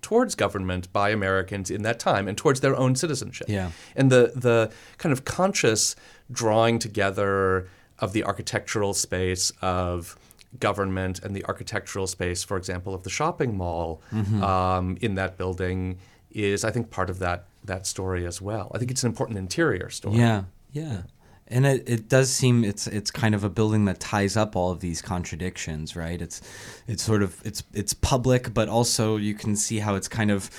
towards 0.02 0.34
government 0.34 0.92
by 0.92 1.12
Americans 1.12 1.70
in 1.70 1.84
that 1.84 2.00
time 2.00 2.28
and 2.28 2.36
towards 2.36 2.60
their 2.62 2.76
own 2.76 2.96
citizenship. 2.96 3.48
Yeah. 3.48 3.70
And 3.96 4.12
the 4.12 4.32
the 4.36 4.72
kind 4.98 5.14
of 5.14 5.26
conscious 5.26 5.96
drawing 6.32 6.80
together 6.80 7.70
of 8.00 8.12
the 8.12 8.24
architectural 8.24 8.96
space 8.96 9.52
of 9.62 10.18
government 10.60 11.20
and 11.24 11.36
the 11.36 11.46
architectural 11.46 12.08
space, 12.08 12.44
for 12.44 12.58
example, 12.58 12.94
of 12.94 13.04
the 13.04 13.10
shopping 13.10 13.56
mall 13.58 14.02
Mm-hmm. 14.12 14.44
um, 14.44 14.98
in 15.02 15.16
that 15.16 15.38
building 15.38 15.98
is, 16.32 16.64
I 16.64 16.72
think, 16.72 16.90
part 16.90 17.10
of 17.10 17.20
that 17.20 17.46
that 17.64 17.86
story 17.86 18.26
as 18.26 18.42
well. 18.42 18.72
I 18.74 18.78
think 18.80 18.90
it's 18.92 19.04
an 19.04 19.10
important 19.10 19.38
interior 19.38 19.90
story. 19.90 20.18
Yeah, 20.18 20.44
yeah. 20.72 21.04
And 21.48 21.66
it, 21.66 21.88
it 21.88 22.10
does 22.10 22.30
seem 22.32 22.64
it's 22.64 22.88
it's 22.88 23.12
kind 23.12 23.36
of 23.36 23.44
a 23.44 23.50
building 23.50 23.86
that 23.86 24.00
ties 24.00 24.38
up 24.38 24.56
all 24.56 24.72
of 24.72 24.80
these 24.80 25.02
contradictions, 25.02 25.96
right? 25.96 26.22
It's 26.22 26.42
it's 26.88 27.04
sort 27.04 27.22
of 27.24 27.40
it's 27.46 27.64
it's 27.74 27.94
public, 27.94 28.54
but 28.54 28.70
also 28.70 29.18
you 29.18 29.34
can 29.34 29.56
see 29.56 29.80
how 29.80 29.96
it's 29.96 30.08
kind 30.08 30.32
of 30.32 30.50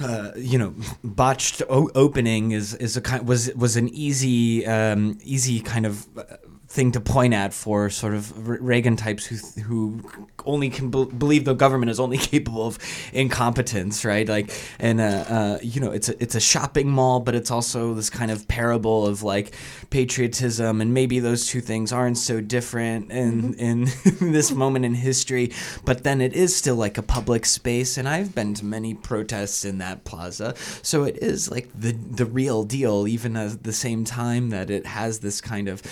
uh, 0.00 0.30
you 0.36 0.58
know 0.58 0.74
botched 1.04 1.60
o- 1.68 1.90
opening 1.94 2.52
is 2.52 2.74
is 2.74 2.96
a 2.96 3.00
kind 3.02 3.28
was 3.28 3.52
was 3.54 3.76
an 3.76 3.88
easy 3.90 4.66
um, 4.66 5.18
easy 5.22 5.60
kind 5.60 5.84
of 5.86 6.06
uh, 6.16 6.22
thing 6.68 6.92
to 6.92 7.00
point 7.00 7.32
at 7.32 7.54
for 7.54 7.88
sort 7.88 8.12
of 8.12 8.46
Reagan 8.46 8.96
types 8.96 9.24
who 9.26 9.62
who 9.62 10.02
only 10.44 10.68
can 10.68 10.90
be- 10.90 11.06
believe 11.06 11.44
the 11.44 11.54
government 11.54 11.90
is 11.90 11.98
only 11.98 12.18
capable 12.32 12.66
of 12.66 12.78
incompetence, 13.12 14.04
right? 14.04 14.28
Like, 14.28 14.52
and 14.78 15.00
uh, 15.00 15.04
uh, 15.04 15.58
you 15.62 15.80
know, 15.80 15.90
it's 15.92 16.10
a 16.10 16.22
it's 16.22 16.34
a 16.34 16.40
shopping 16.40 16.88
mall, 16.88 17.20
but 17.20 17.34
it's 17.34 17.50
also 17.50 17.94
this 17.94 18.10
kind 18.10 18.30
of 18.30 18.46
parable 18.48 19.06
of 19.06 19.22
like 19.22 19.54
patriotism, 19.88 20.82
and 20.82 20.92
maybe 20.92 21.20
those 21.20 21.46
two 21.46 21.62
things 21.62 21.90
aren't 21.90 22.18
so 22.18 22.40
different 22.40 23.10
in 23.10 23.54
in 23.54 23.84
this 24.20 24.52
moment 24.52 24.84
in 24.84 24.94
history, 24.94 25.52
but 25.86 26.04
then 26.04 26.20
it 26.20 26.34
is 26.34 26.54
still 26.54 26.76
like 26.76 26.98
a 26.98 27.02
public 27.02 27.46
space, 27.46 27.96
and 27.96 28.06
I've 28.06 28.34
been 28.34 28.52
to 28.54 28.64
many 28.66 28.92
protests 28.92 29.64
in 29.64 29.78
that 29.78 30.04
plaza, 30.04 30.54
so 30.82 31.04
it 31.04 31.16
is 31.22 31.50
like 31.50 31.68
the 31.74 31.92
the 31.92 32.26
real 32.26 32.62
deal, 32.64 33.08
even 33.08 33.36
at 33.36 33.62
the 33.62 33.72
same 33.72 34.04
time 34.04 34.50
that 34.50 34.68
it 34.68 34.84
has 34.84 35.20
this 35.20 35.40
kind 35.40 35.68
of 35.68 35.82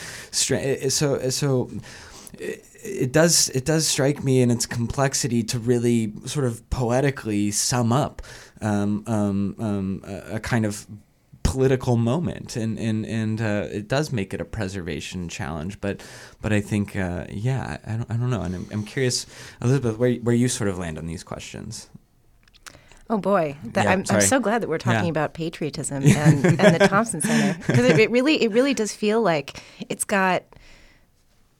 so 0.89 1.29
so 1.31 1.71
it, 2.39 2.65
it 2.83 3.13
does 3.13 3.49
it 3.51 3.65
does 3.65 3.87
strike 3.87 4.23
me 4.25 4.41
in 4.43 4.51
its 4.51 4.67
complexity 4.67 5.43
to 5.43 5.59
really 5.59 6.13
sort 6.27 6.47
of 6.47 6.69
poetically 6.71 7.51
sum 7.51 7.93
up 7.93 8.23
um, 8.61 9.03
um, 9.07 9.55
um, 9.59 10.03
a, 10.07 10.37
a 10.37 10.41
kind 10.41 10.65
of 10.65 10.87
political 11.43 11.97
moment. 11.97 12.57
And 12.57 12.79
and 12.79 13.07
and 13.07 13.41
uh, 13.41 13.69
it 13.71 13.89
does 13.89 14.13
make 14.13 14.35
it 14.35 14.41
a 14.41 14.45
preservation 14.45 15.29
challenge 15.29 15.81
but 15.81 16.03
but 16.43 16.53
I 16.53 16.61
think 16.61 16.97
uh, 16.97 17.25
yeah 17.31 17.79
I 17.87 17.93
don't, 17.97 18.11
I 18.11 18.17
don't 18.17 18.31
know. 18.31 18.43
And 18.43 18.55
I'm, 18.55 18.69
I'm 18.73 18.85
curious 18.85 19.27
Elizabeth 19.63 19.97
where 19.99 20.15
where 20.15 20.35
you 20.35 20.49
sort 20.49 20.69
of 20.71 20.79
land 20.79 20.99
on 20.99 21.07
these 21.07 21.23
questions. 21.25 21.89
Oh 23.09 23.19
boy, 23.19 23.57
that, 23.63 23.85
Yeah, 23.85 23.93
I'm, 23.93 24.03
I'm 24.11 24.21
so 24.21 24.41
glad 24.41 24.63
that 24.63 24.69
we're 24.69 24.79
talking 24.79 25.05
Yeah. 25.05 25.11
about 25.11 25.33
patriotism 25.33 26.03
and, 26.07 26.45
and 26.45 26.75
the 26.75 26.89
Thompson 26.89 27.21
Center 27.21 27.57
because 27.65 27.85
it, 27.85 27.99
it 28.01 28.11
really 28.11 28.43
it 28.43 28.51
really 28.51 28.75
does 28.75 28.93
feel 28.93 29.23
like 29.23 29.63
it's 29.89 30.03
got 30.05 30.43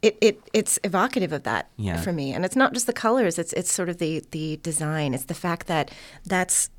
it, 0.03 0.17
it 0.21 0.41
it's 0.53 0.79
evocative 0.85 1.33
of 1.33 1.43
that 1.45 1.69
Yeah. 1.77 2.01
for 2.01 2.13
me, 2.13 2.33
and 2.33 2.45
it's 2.45 2.57
not 2.57 2.73
just 2.75 2.87
the 2.87 2.93
colors; 2.93 3.39
it's 3.39 3.53
it's 3.55 3.73
sort 3.73 3.89
of 3.89 3.99
the 3.99 4.23
the 4.31 4.59
design. 4.63 5.15
It's 5.15 5.25
the 5.25 5.35
fact 5.35 5.67
that 5.69 5.91
that's 6.25 6.71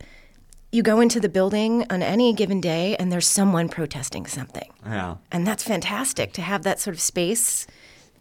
you 0.72 0.84
go 0.84 1.00
into 1.00 1.20
the 1.20 1.30
building 1.30 1.86
on 1.90 2.04
any 2.04 2.34
given 2.34 2.60
day 2.60 2.96
and 2.98 3.10
there's 3.12 3.26
someone 3.26 3.70
protesting 3.70 4.26
something. 4.26 4.70
yeah 4.86 5.16
And 5.32 5.48
that's 5.48 5.64
fantastic 5.64 6.34
to 6.34 6.42
have 6.42 6.64
that 6.64 6.80
sort 6.82 6.94
of 6.94 7.00
space 7.00 7.66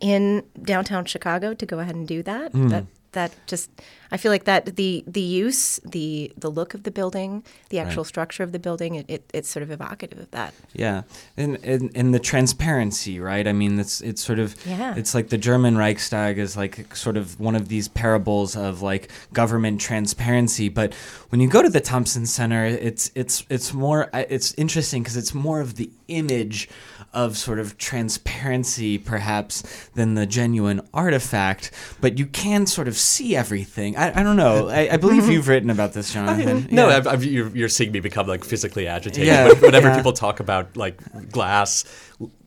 in 0.01 0.45
downtown 0.63 1.05
Chicago 1.07 1.55
to 1.55 1.67
go 1.67 1.81
ahead 1.81 1.97
and 1.97 2.07
do 2.07 2.23
that. 2.23 2.53
Hmm. 2.53 2.69
That 2.69 2.85
that 3.13 3.33
just 3.47 3.71
I 4.11 4.17
feel 4.19 4.31
like 4.31 4.45
that 4.45 4.77
the 4.77 5.03
the 5.07 5.21
use, 5.21 5.81
the 5.85 6.33
the 6.37 6.51
look 6.51 6.75
of 6.75 6.85
the 6.85 6.91
building, 6.91 7.43
the 7.71 7.79
actual 7.79 8.05
structure 8.05 8.43
of 8.43 8.53
the 8.53 8.59
building, 8.59 8.95
it, 8.95 9.07
it, 9.09 9.31
it's 9.33 9.49
sort 9.49 9.63
of 9.63 9.71
evocative 9.71 10.19
of 10.19 10.31
that. 10.31 10.55
Yeah, 10.75 11.03
and, 11.37 11.59
and 11.65 11.91
and 11.95 12.15
the 12.15 12.21
transparency, 12.21 13.19
right? 13.19 13.47
I 13.49 13.53
mean, 13.53 13.79
it's 13.79 14.01
it's 14.01 14.23
sort 14.23 14.39
of 14.39 14.55
Yeah. 14.67 14.95
it's 14.97 15.15
like 15.15 15.29
the 15.29 15.39
German 15.39 15.77
Reichstag 15.77 16.39
is 16.39 16.57
like 16.57 16.95
sort 16.95 17.17
of 17.17 17.41
one 17.41 17.57
of 17.57 17.69
these 17.69 17.89
parables 17.89 18.57
of 18.57 18.83
like 18.83 19.11
government 19.33 19.81
transparency. 19.81 20.69
But 20.69 20.95
when 21.31 21.41
you 21.41 21.49
go 21.49 21.63
to 21.63 21.69
the 21.71 21.81
Thompson 21.81 22.27
Center, 22.27 22.65
it's 22.65 23.11
it's 23.15 23.45
it's 23.49 23.73
more 23.75 24.09
it's 24.15 24.55
interesting 24.55 25.03
because 25.03 25.17
it's 25.17 25.35
more 25.35 25.61
of 25.61 25.75
the 25.75 25.91
image 26.09 26.69
of 27.13 27.37
sort 27.37 27.59
of 27.59 27.79
transparency, 27.79 28.99
perhaps, 28.99 29.63
than 29.95 30.15
the 30.15 30.27
genuine 30.27 30.81
artifact. 30.93 31.71
But 32.01 32.19
you 32.19 32.27
can 32.27 32.67
sort 32.67 32.89
of 32.89 32.97
see 32.97 33.35
everything. 33.37 33.97
I, 33.97 34.21
I 34.21 34.23
don't 34.23 34.37
know. 34.37 34.69
I, 34.69 34.89
I 34.93 34.97
believe 34.97 35.29
you've 35.29 35.49
written 35.49 35.71
about 35.71 35.93
this, 35.93 36.13
Jonathan. 36.13 36.69
No, 36.71 36.89
Yeah. 36.89 36.97
I've, 36.97 37.07
I've, 37.07 37.25
you're, 37.25 37.49
you're 37.57 37.69
seeing 37.69 37.93
me 37.93 38.01
become 38.01 38.27
like 38.27 38.45
physically 38.45 38.87
agitated 38.87 39.27
Yeah, 39.29 39.53
whenever 39.55 39.89
yeah. 39.89 39.97
people 39.97 40.13
talk 40.13 40.41
about 40.41 40.77
like 40.77 41.01
glass 41.31 41.85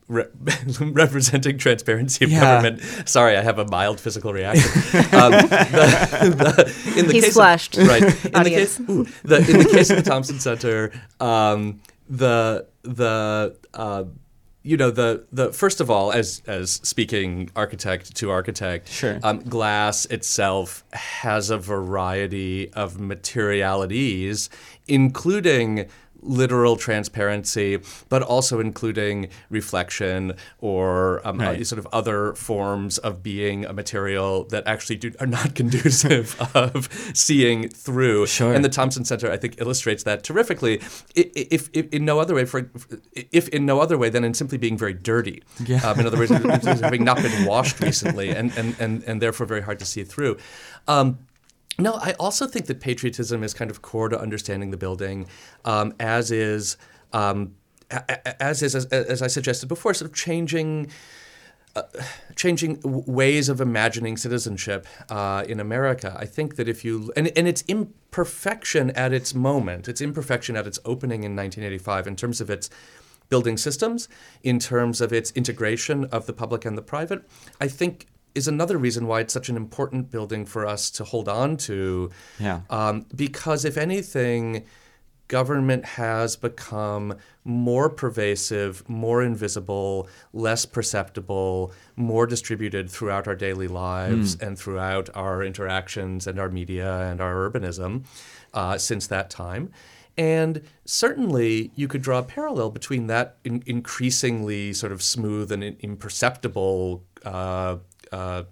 re- 0.07 0.25
representing 0.81 1.57
transparency 1.57 2.25
of 2.25 2.31
Yeah. 2.31 2.39
government. 2.41 3.07
Sorry, 3.09 3.37
I 3.37 3.41
have 3.41 3.59
a 3.59 3.65
mild 3.65 3.99
physical 3.99 4.33
reaction. 4.33 4.69
um, 5.15 5.31
the, 5.31 6.73
the, 6.93 6.99
in 6.99 7.07
the 7.07 7.13
He's 7.13 7.23
case 7.25 7.33
flushed. 7.33 7.77
Of, 7.77 7.87
right. 7.87 8.01
In 8.03 8.09
the, 8.31 8.31
Audience. 8.39 8.77
case, 8.77 8.89
ooh, 8.89 9.03
the, 9.23 9.37
in 9.37 9.57
the 9.59 9.69
case 9.71 9.89
of 9.89 9.97
the 10.03 10.09
Thompson 10.09 10.39
Center, 10.39 10.91
um, 11.19 11.79
the 12.09 12.67
the 12.83 13.55
uh, 13.73 14.03
you 14.61 14.75
know 14.77 14.91
the 14.91 15.25
the 15.31 15.53
first 15.53 15.79
of 15.79 15.89
all, 15.89 16.11
as 16.11 16.41
as 16.45 16.71
speaking 16.83 17.49
architect 17.55 18.15
to 18.17 18.29
architect, 18.29 18.89
Sure. 18.89 19.19
um, 19.23 19.39
glass 19.39 20.05
itself 20.07 20.83
has 20.93 21.49
a 21.49 21.57
variety 21.57 22.69
of 22.73 22.99
materialities, 22.99 24.49
including 24.87 25.87
literal 26.21 26.75
transparency, 26.75 27.79
but 28.09 28.21
also 28.21 28.59
including 28.59 29.29
reflection 29.49 30.33
or 30.59 31.25
um, 31.27 31.39
uh, 31.39 31.45
Right. 31.45 31.65
sort 31.67 31.79
of 31.79 31.87
other 31.93 32.33
forms 32.33 32.97
of 32.97 33.23
being 33.23 33.65
a 33.65 33.73
material 33.73 34.43
that 34.45 34.63
actually 34.67 34.97
do, 34.97 35.11
are 35.19 35.27
not 35.27 35.55
conducive 35.61 36.35
of 36.55 36.89
seeing 37.13 37.69
through. 37.69 38.27
Sure. 38.27 38.53
And 38.53 38.63
the 38.63 38.69
Thompson 38.69 39.05
Center, 39.05 39.31
I 39.31 39.37
think, 39.37 39.55
illustrates 39.59 40.03
that 40.03 40.23
terrifically. 40.23 40.79
I- 41.17 41.31
i- 41.35 41.47
If, 41.51 41.69
if 41.73 41.87
in 41.91 42.05
no 42.05 42.19
other 42.19 42.35
way, 42.35 42.45
for 42.45 42.69
if 43.31 43.47
in 43.49 43.65
no 43.65 43.79
other 43.79 43.97
way 43.97 44.09
than 44.09 44.23
in 44.23 44.33
simply 44.33 44.57
being 44.57 44.77
very 44.77 44.93
dirty. 44.93 45.41
Yeah. 45.65 45.81
Um, 45.87 45.99
in 45.99 46.05
other 46.05 46.17
words, 46.17 46.31
having 46.81 47.03
not 47.03 47.17
been 47.21 47.45
washed 47.45 47.79
recently, 47.79 48.29
and, 48.29 48.51
and, 48.57 48.75
and, 48.79 49.03
and 49.03 49.21
therefore 49.21 49.45
very 49.47 49.61
hard 49.61 49.79
to 49.79 49.85
see 49.85 50.03
through. 50.03 50.37
Um, 50.87 51.17
no, 51.79 51.93
I 51.95 52.13
also 52.19 52.47
think 52.47 52.67
that 52.67 52.79
patriotism 52.79 53.43
is 53.43 53.53
kind 53.53 53.71
of 53.71 53.81
core 53.81 54.09
to 54.09 54.19
understanding 54.19 54.71
the 54.71 54.77
building, 54.77 55.27
um, 55.65 55.93
as 55.99 56.31
is. 56.31 56.77
Um, 57.13 57.55
as 58.39 58.61
is, 58.61 58.75
as, 58.75 58.85
as 58.85 59.23
I 59.23 59.25
suggested 59.25 59.67
before, 59.67 59.95
sort 59.95 60.11
of 60.11 60.15
changing 60.15 60.91
changing 62.35 62.75
w- 62.75 63.03
ways 63.05 63.49
of 63.49 63.61
imagining 63.61 64.17
citizenship 64.17 64.87
uh, 65.09 65.43
in 65.47 65.59
America. 65.59 66.15
I 66.17 66.25
think 66.25 66.55
that 66.55 66.67
if 66.67 66.83
you 66.83 67.11
and 67.15 67.31
and 67.37 67.47
its 67.47 67.63
imperfection 67.67 68.91
at 68.91 69.13
its 69.13 69.33
moment, 69.33 69.87
its 69.87 70.01
imperfection 70.01 70.55
at 70.55 70.67
its 70.67 70.79
opening 70.85 71.23
in 71.23 71.35
1985, 71.35 72.07
in 72.07 72.15
terms 72.15 72.41
of 72.41 72.49
its 72.49 72.69
building 73.29 73.57
systems, 73.57 74.09
in 74.43 74.59
terms 74.59 75.01
of 75.01 75.13
its 75.13 75.31
integration 75.31 76.05
of 76.05 76.25
the 76.25 76.33
public 76.33 76.65
and 76.65 76.77
the 76.77 76.81
private, 76.81 77.23
I 77.61 77.67
think 77.67 78.07
is 78.35 78.47
another 78.47 78.77
reason 78.77 79.07
why 79.07 79.21
it's 79.21 79.33
such 79.33 79.49
an 79.49 79.57
important 79.57 80.11
building 80.11 80.45
for 80.45 80.65
us 80.65 80.89
to 80.91 81.03
hold 81.03 81.27
on 81.27 81.57
to. 81.57 82.09
Yeah. 82.39 82.61
Um, 82.69 83.05
because 83.15 83.65
if 83.65 83.77
anything, 83.77 84.65
government 85.29 85.85
has 85.85 86.35
become 86.35 87.15
more 87.45 87.89
pervasive, 87.89 88.87
more 88.89 89.23
invisible, 89.23 90.09
less 90.33 90.65
perceptible, 90.65 91.71
more 91.95 92.25
distributed 92.27 92.89
throughout 92.89 93.27
our 93.27 93.35
daily 93.35 93.67
lives 93.67 94.35
and 94.41 94.57
throughout 94.57 95.09
our 95.15 95.43
interactions 95.43 96.27
and 96.27 96.39
our 96.39 96.49
media 96.49 97.01
and 97.09 97.21
our 97.21 97.49
urbanism 97.49 98.03
uh, 98.53 98.77
since 98.77 99.07
that 99.07 99.29
time. 99.29 99.71
And 100.17 100.63
certainly, 100.83 101.71
you 101.75 101.87
could 101.87 102.01
draw 102.01 102.19
a 102.19 102.23
parallel 102.23 102.71
between 102.71 103.07
that 103.07 103.37
in- 103.45 103.63
increasingly 103.65 104.73
sort 104.73 104.91
of 104.91 105.01
smooth 105.01 105.51
and 105.51 105.63
in- 105.63 105.77
imperceptible. 105.79 107.05
Uh, 107.23 107.77
uh, 108.11 108.43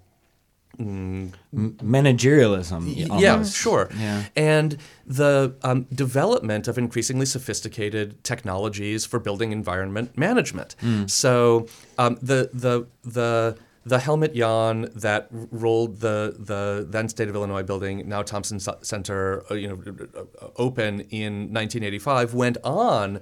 Managerialism. 0.78 3.20
yeah, 3.20 3.42
sure. 3.42 3.90
Yeah. 3.98 4.26
And 4.36 4.78
the 5.04 5.56
um, 5.62 5.86
development 5.92 6.68
of 6.68 6.78
increasingly 6.78 7.26
sophisticated 7.26 8.22
technologies 8.22 9.04
for 9.04 9.18
building 9.18 9.50
environment 9.50 10.16
management. 10.16 10.76
So 11.06 11.66
um, 11.98 12.16
the 12.22 12.50
the 12.52 12.86
the 13.02 13.58
the 13.84 13.98
Helmut 13.98 14.34
Jahn 14.34 14.88
that 14.94 15.26
rolled 15.30 15.98
the 16.00 16.36
the 16.38 16.86
then 16.88 17.08
state 17.08 17.28
of 17.28 17.34
Illinois 17.34 17.64
building, 17.64 18.08
now 18.08 18.22
Thompson 18.22 18.60
Center, 18.60 19.42
uh, 19.50 19.54
you 19.54 19.66
know, 19.68 19.82
uh, 20.14 20.24
open 20.56 21.00
in 21.10 21.52
1985, 21.52 22.34
went 22.34 22.56
on 22.62 23.20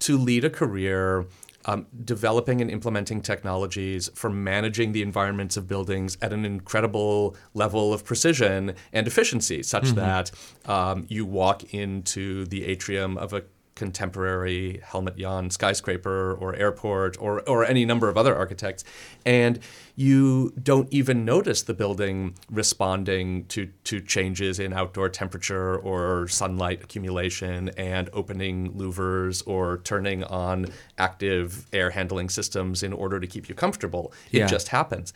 to 0.00 0.18
lead 0.18 0.44
a 0.44 0.50
career 0.50 1.24
um, 1.66 1.86
developing 2.04 2.60
and 2.60 2.70
implementing 2.70 3.20
technologies 3.20 4.08
for 4.14 4.30
managing 4.30 4.92
the 4.92 5.02
environments 5.02 5.56
of 5.56 5.68
buildings 5.68 6.16
at 6.22 6.32
an 6.32 6.44
incredible 6.44 7.36
level 7.54 7.92
of 7.92 8.04
precision 8.04 8.74
and 8.92 9.06
efficiency, 9.06 9.62
such 9.62 9.90
that 9.90 10.30
um, 10.66 11.06
you 11.08 11.26
walk 11.26 11.74
into 11.74 12.46
the 12.46 12.64
atrium 12.64 13.18
of 13.18 13.32
a 13.32 13.42
contemporary 13.76 14.80
Helmut 14.82 15.16
Jahn 15.16 15.50
skyscraper 15.50 16.34
or 16.40 16.56
airport 16.56 17.16
or, 17.20 17.48
or 17.48 17.64
any 17.64 17.84
number 17.84 18.08
of 18.08 18.16
other 18.16 18.34
architects, 18.34 18.82
and 19.24 19.60
you 19.94 20.52
don't 20.60 20.92
even 20.92 21.24
notice 21.24 21.62
the 21.62 21.74
building 21.74 22.34
responding 22.50 23.44
to, 23.46 23.66
to 23.84 24.00
changes 24.00 24.58
in 24.58 24.72
outdoor 24.72 25.08
temperature 25.08 25.76
or 25.76 26.26
sunlight 26.26 26.82
accumulation 26.82 27.68
and 27.76 28.10
opening 28.12 28.72
louvers 28.72 29.42
or 29.46 29.78
turning 29.84 30.24
on 30.24 30.66
active 30.98 31.66
air 31.72 31.90
handling 31.90 32.28
systems 32.28 32.82
in 32.82 32.92
order 32.92 33.20
to 33.20 33.26
keep 33.26 33.48
you 33.48 33.54
comfortable. 33.54 34.12
It 34.32 34.38
Yeah. 34.40 34.46
just 34.46 34.68
happens. 34.68 35.12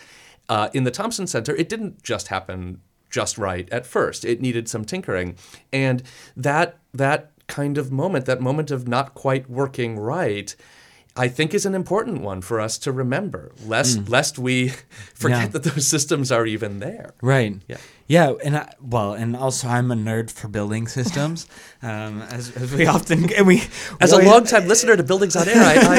Uh, 0.49 0.69
in 0.73 0.85
the 0.85 0.91
Thompson 0.91 1.27
Center, 1.27 1.55
it 1.57 1.69
didn't 1.69 2.03
just 2.03 2.29
happen 2.29 2.81
just 3.09 3.39
right 3.39 3.69
at 3.71 3.85
first. 3.87 4.25
It 4.25 4.41
needed 4.41 4.69
some 4.69 4.85
tinkering, 4.85 5.37
and 5.73 6.03
that 6.37 6.79
that 6.95 7.30
kind 7.51 7.77
of 7.79 7.91
moment, 7.93 8.25
that 8.27 8.41
moment 8.41 8.71
of 8.71 8.89
not 8.89 9.13
quite 9.15 9.51
working 9.51 9.99
right, 9.99 10.55
I 11.17 11.29
think 11.29 11.53
is 11.55 11.67
an 11.67 11.75
important 11.75 12.23
one 12.23 12.41
for 12.41 12.61
us 12.61 12.79
to 12.79 12.93
remember, 12.93 13.53
lest 13.67 14.09
lest 14.09 14.39
we 14.39 14.69
forget 15.15 15.39
Mm. 15.39 15.43
Yeah. 15.43 15.47
that 15.49 15.63
those 15.65 15.87
systems 15.87 16.31
are 16.33 16.47
even 16.47 16.79
there. 16.79 17.13
Right. 17.21 17.57
Yeah. 17.69 17.79
Yeah, 18.11 18.33
and 18.45 18.57
I, 18.57 18.75
well, 18.81 19.13
and 19.13 19.37
also 19.37 19.69
I'm 19.69 19.93
a 19.93 19.95
nerd 19.95 20.33
for 20.33 20.49
building 20.49 20.89
systems, 20.89 21.47
um, 21.83 22.23
as, 22.23 22.51
as 22.57 22.75
we 22.75 22.85
often 22.87 23.33
and 23.33 23.47
we 23.47 23.63
As 24.01 24.13
a 24.13 24.19
we- 24.19 24.25
longtime 24.27 24.67
listener 24.67 24.97
to 24.97 25.05
Buildings 25.05 25.37
on 25.37 25.49
Air, 25.49 25.55
I, 25.55 25.75
I 25.77 25.97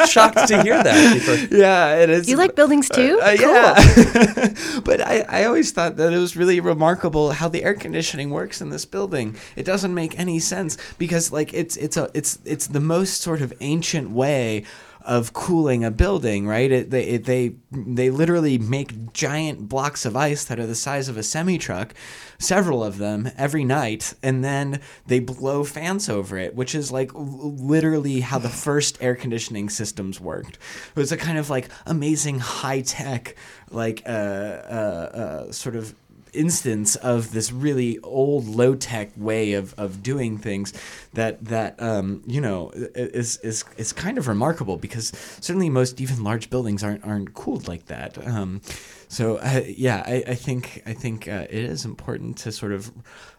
am 0.00 0.06
shocked 0.08 0.48
to 0.48 0.60
hear 0.64 0.82
that. 0.82 1.16
Kiefer. 1.16 1.56
Yeah, 1.56 2.02
it 2.02 2.10
is. 2.10 2.28
You 2.28 2.36
like 2.36 2.56
buildings 2.56 2.88
too? 2.88 3.20
Uh, 3.22 3.36
cool. 3.36 3.48
yeah. 3.48 4.80
but 4.84 5.00
I, 5.00 5.24
I 5.28 5.44
always 5.44 5.70
thought 5.70 5.94
that 5.98 6.12
it 6.12 6.18
was 6.18 6.36
really 6.36 6.58
remarkable 6.58 7.30
how 7.30 7.48
the 7.48 7.62
air 7.62 7.74
conditioning 7.74 8.30
works 8.30 8.60
in 8.60 8.70
this 8.70 8.84
building. 8.84 9.36
It 9.54 9.62
doesn't 9.62 9.94
make 9.94 10.18
any 10.18 10.40
sense 10.40 10.76
because 10.98 11.30
like 11.30 11.54
it's 11.54 11.76
it's 11.76 11.96
a 11.96 12.10
it's 12.12 12.40
it's 12.44 12.66
the 12.66 12.80
most 12.80 13.20
sort 13.20 13.40
of 13.40 13.52
ancient 13.60 14.10
way 14.10 14.64
of 15.06 15.32
cooling 15.32 15.84
a 15.84 15.90
building, 15.90 16.46
right? 16.46 16.70
It, 16.70 16.90
they 16.90 17.04
it, 17.04 17.24
they 17.24 17.54
they 17.70 18.10
literally 18.10 18.58
make 18.58 19.12
giant 19.12 19.68
blocks 19.68 20.04
of 20.04 20.16
ice 20.16 20.44
that 20.44 20.58
are 20.58 20.66
the 20.66 20.74
size 20.74 21.08
of 21.08 21.16
a 21.16 21.22
semi 21.22 21.58
truck, 21.58 21.94
several 22.38 22.82
of 22.82 22.98
them 22.98 23.30
every 23.38 23.64
night, 23.64 24.14
and 24.22 24.44
then 24.44 24.80
they 25.06 25.20
blow 25.20 25.62
fans 25.64 26.08
over 26.08 26.36
it, 26.36 26.54
which 26.54 26.74
is 26.74 26.90
like 26.90 27.12
literally 27.14 28.20
how 28.20 28.38
the 28.38 28.48
first 28.48 28.98
air 29.00 29.14
conditioning 29.14 29.68
systems 29.68 30.20
worked. 30.20 30.58
It 30.94 30.96
was 30.96 31.12
a 31.12 31.16
kind 31.16 31.38
of 31.38 31.48
like 31.48 31.68
amazing 31.86 32.40
high 32.40 32.80
tech, 32.80 33.36
like 33.70 34.02
uh, 34.06 34.10
uh, 34.10 35.10
uh, 35.48 35.52
sort 35.52 35.76
of 35.76 35.94
instance 36.36 36.96
of 36.96 37.32
this 37.32 37.52
really 37.52 37.98
old 38.00 38.46
low 38.46 38.74
tech 38.74 39.10
way 39.16 39.54
of, 39.54 39.74
of 39.78 40.02
doing 40.02 40.38
things 40.38 40.72
that 41.14 41.44
that 41.44 41.80
um, 41.82 42.22
you 42.26 42.40
know 42.40 42.70
is 42.94 43.38
is 43.38 43.64
is 43.76 43.92
kind 43.92 44.18
of 44.18 44.28
remarkable 44.28 44.76
because 44.76 45.08
certainly 45.40 45.70
most 45.70 46.00
even 46.00 46.22
large 46.22 46.50
buildings 46.50 46.84
aren't 46.84 47.04
aren't 47.04 47.34
cooled 47.34 47.68
like 47.68 47.86
that. 47.86 48.18
Um, 48.26 48.60
so 49.08 49.36
uh, 49.36 49.62
yeah, 49.66 50.02
I, 50.06 50.24
I 50.28 50.34
think 50.34 50.82
I 50.86 50.92
think 50.92 51.28
uh, 51.28 51.46
it 51.48 51.64
is 51.64 51.84
important 51.84 52.36
to 52.38 52.52
sort 52.52 52.72
of 52.72 52.92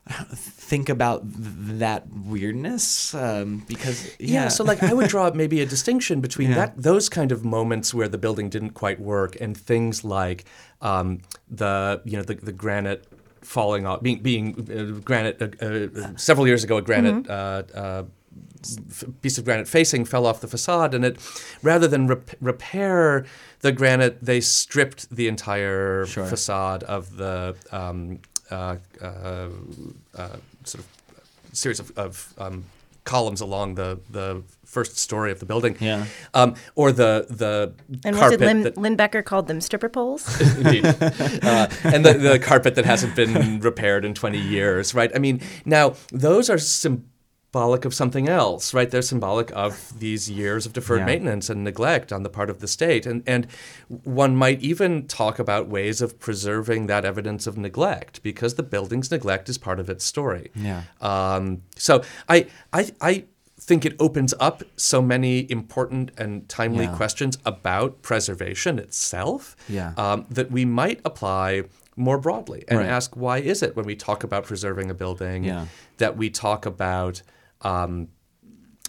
think 0.09 0.89
about 0.89 1.21
th- 1.23 1.79
that 1.79 2.03
weirdness 2.25 3.13
um, 3.13 3.63
because 3.67 4.05
yeah, 4.19 4.43
Yeah. 4.43 4.47
so 4.49 4.63
like 4.63 4.81
I 4.83 4.93
would 4.93 5.07
draw 5.09 5.31
maybe 5.33 5.61
a 5.61 5.65
distinction 5.65 6.21
between 6.21 6.49
Yeah. 6.49 6.55
that 6.55 6.81
those 6.81 7.09
kind 7.09 7.31
of 7.31 7.43
moments 7.43 7.93
where 7.93 8.07
the 8.07 8.17
building 8.17 8.49
didn't 8.49 8.71
quite 8.71 8.99
work 8.99 9.35
and 9.41 9.55
things 9.57 10.03
like 10.03 10.45
um, 10.81 11.19
the 11.49 12.01
you 12.05 12.17
know 12.17 12.23
the, 12.23 12.35
the 12.35 12.51
granite 12.53 13.05
falling 13.41 13.85
off 13.85 14.01
being 14.01 14.19
being 14.21 14.45
uh, 14.71 14.99
granite 15.03 15.41
uh, 15.41 15.65
uh, 15.65 16.15
several 16.17 16.47
years 16.47 16.63
ago 16.63 16.77
a 16.77 16.81
granite 16.81 17.29
uh, 17.29 17.63
uh, 17.73 18.03
f- 18.91 19.03
piece 19.21 19.37
of 19.37 19.45
granite 19.45 19.67
facing 19.67 20.03
fell 20.05 20.25
off 20.25 20.41
the 20.41 20.47
facade 20.47 20.93
and 20.93 21.05
it 21.05 21.17
rather 21.63 21.87
than 21.87 22.07
rep- 22.07 22.35
repair 22.41 23.25
the 23.61 23.71
granite 23.71 24.17
they 24.23 24.41
stripped 24.41 25.09
the 25.15 25.27
entire 25.27 26.05
Sure. 26.05 26.25
facade 26.25 26.83
of 26.83 27.15
the 27.17 27.55
um, 27.71 28.19
uh, 28.51 28.77
uh, 29.01 29.49
uh, 30.15 30.27
sort 30.63 30.83
of 30.83 30.87
series 31.53 31.79
of, 31.79 31.91
of 31.97 32.33
um, 32.37 32.65
columns 33.03 33.41
along 33.41 33.75
the, 33.75 33.99
the 34.09 34.43
first 34.65 34.97
story 34.97 35.31
of 35.31 35.39
the 35.39 35.45
building. 35.45 35.75
Yeah. 35.79 36.05
Um, 36.33 36.55
or 36.75 36.91
the 36.91 37.25
the 37.29 37.73
And 38.05 38.15
was 38.15 38.21
carpet 38.21 38.41
it 38.41 38.45
Lynn, 38.45 38.61
that 38.63 38.77
Lynn 38.77 38.95
Becker 38.95 39.21
called 39.21 39.47
them 39.47 39.61
stripper 39.61 39.89
poles? 39.89 40.41
Indeed. 40.57 40.85
Uh, 40.85 41.67
and 41.83 42.05
the, 42.05 42.13
the 42.19 42.39
carpet 42.41 42.75
that 42.75 42.85
hasn't 42.85 43.15
been 43.15 43.59
repaired 43.59 44.05
in 44.05 44.13
20 44.13 44.37
years, 44.37 44.93
right? 44.93 45.11
I 45.15 45.19
mean, 45.19 45.41
now 45.65 45.95
those 46.11 46.49
are 46.49 46.57
symbolic 46.57 47.05
of 47.55 47.93
something 47.93 48.27
else, 48.29 48.73
right? 48.73 48.91
They're 48.91 49.01
symbolic 49.01 49.51
of 49.55 49.91
these 49.99 50.29
years 50.29 50.65
of 50.67 50.73
deferred 50.73 50.99
Yeah. 50.99 51.05
maintenance 51.05 51.49
and 51.49 51.63
neglect 51.63 52.13
on 52.13 52.21
the 52.23 52.29
part 52.29 52.49
of 52.51 52.59
the 52.59 52.67
state. 52.67 53.05
And, 53.07 53.23
and 53.25 53.47
one 54.03 54.35
might 54.35 54.61
even 54.61 55.07
talk 55.07 55.39
about 55.39 55.67
ways 55.67 55.99
of 56.01 56.19
preserving 56.19 56.85
that 56.87 57.03
evidence 57.03 57.47
of 57.47 57.57
neglect 57.57 58.21
because 58.21 58.55
the 58.55 58.63
building's 58.63 59.09
neglect 59.09 59.49
is 59.49 59.57
part 59.57 59.79
of 59.79 59.89
its 59.89 60.05
story. 60.05 60.51
Yeah. 60.55 60.83
Um, 61.01 61.63
so 61.75 62.03
I, 62.29 62.45
I, 62.73 62.91
I 63.01 63.23
think 63.59 63.85
it 63.85 63.95
opens 63.99 64.35
up 64.39 64.61
so 64.75 65.01
many 65.01 65.49
important 65.49 66.11
and 66.17 66.47
timely 66.47 66.85
Yeah. 66.85 66.95
questions 66.95 67.39
about 67.43 68.03
preservation 68.03 68.77
itself 68.77 69.55
Yeah. 69.67 69.93
um, 69.97 70.25
that 70.29 70.51
we 70.51 70.63
might 70.63 70.99
apply 71.03 71.63
more 71.95 72.19
broadly 72.19 72.63
and 72.67 72.77
Right. 72.77 72.87
ask 72.87 73.15
why 73.15 73.39
is 73.39 73.63
it 73.63 73.75
when 73.75 73.85
we 73.87 73.95
talk 73.95 74.23
about 74.23 74.43
preserving 74.43 74.91
a 74.91 74.93
building 74.93 75.43
Yeah. 75.45 75.65
that 75.97 76.15
we 76.15 76.29
talk 76.29 76.67
about 76.67 77.23
um, 77.61 78.07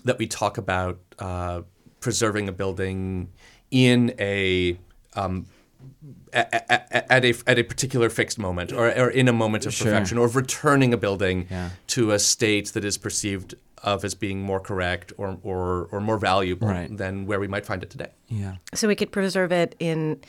that 0.04 0.18
we 0.18 0.26
talk 0.26 0.59
about 0.59 0.98
uh, 1.18 1.62
preserving 2.00 2.48
a 2.48 2.52
building 2.52 3.31
in 3.70 4.14
a 4.18 4.78
um, 5.14 5.46
at, 6.33 6.52
at, 6.70 7.07
at 7.11 7.24
a 7.24 7.35
at 7.46 7.59
a 7.59 7.62
particular 7.62 8.09
fixed 8.09 8.38
moment 8.38 8.72
or, 8.72 8.88
or 8.98 9.11
in 9.11 9.28
a 9.28 9.33
moment 9.33 9.66
of 9.66 9.72
Sure. 9.74 9.87
perfection 9.87 10.18
or 10.18 10.26
of 10.26 10.37
returning 10.37 10.92
a 10.92 10.96
building 10.96 11.46
Yeah. 11.50 11.70
to 11.88 12.12
a 12.12 12.18
state 12.18 12.68
that 12.74 12.85
is 12.85 12.98
perceived 12.98 13.54
of 13.83 14.04
as 14.04 14.14
being 14.14 14.40
more 14.42 14.61
correct 14.61 15.12
or 15.18 15.38
or, 15.42 15.88
or 15.92 16.00
more 16.00 16.18
valuable 16.18 16.68
Right. 16.68 16.94
than 16.96 17.26
where 17.26 17.40
we 17.40 17.48
might 17.48 17.64
find 17.66 17.83
it 17.83 17.90
today. 17.90 18.11
yeah. 18.28 18.57
so 18.74 18.88
we 18.88 18.94
could 18.96 19.12
preserve 19.12 19.52
it 19.52 19.74
in 19.78 20.20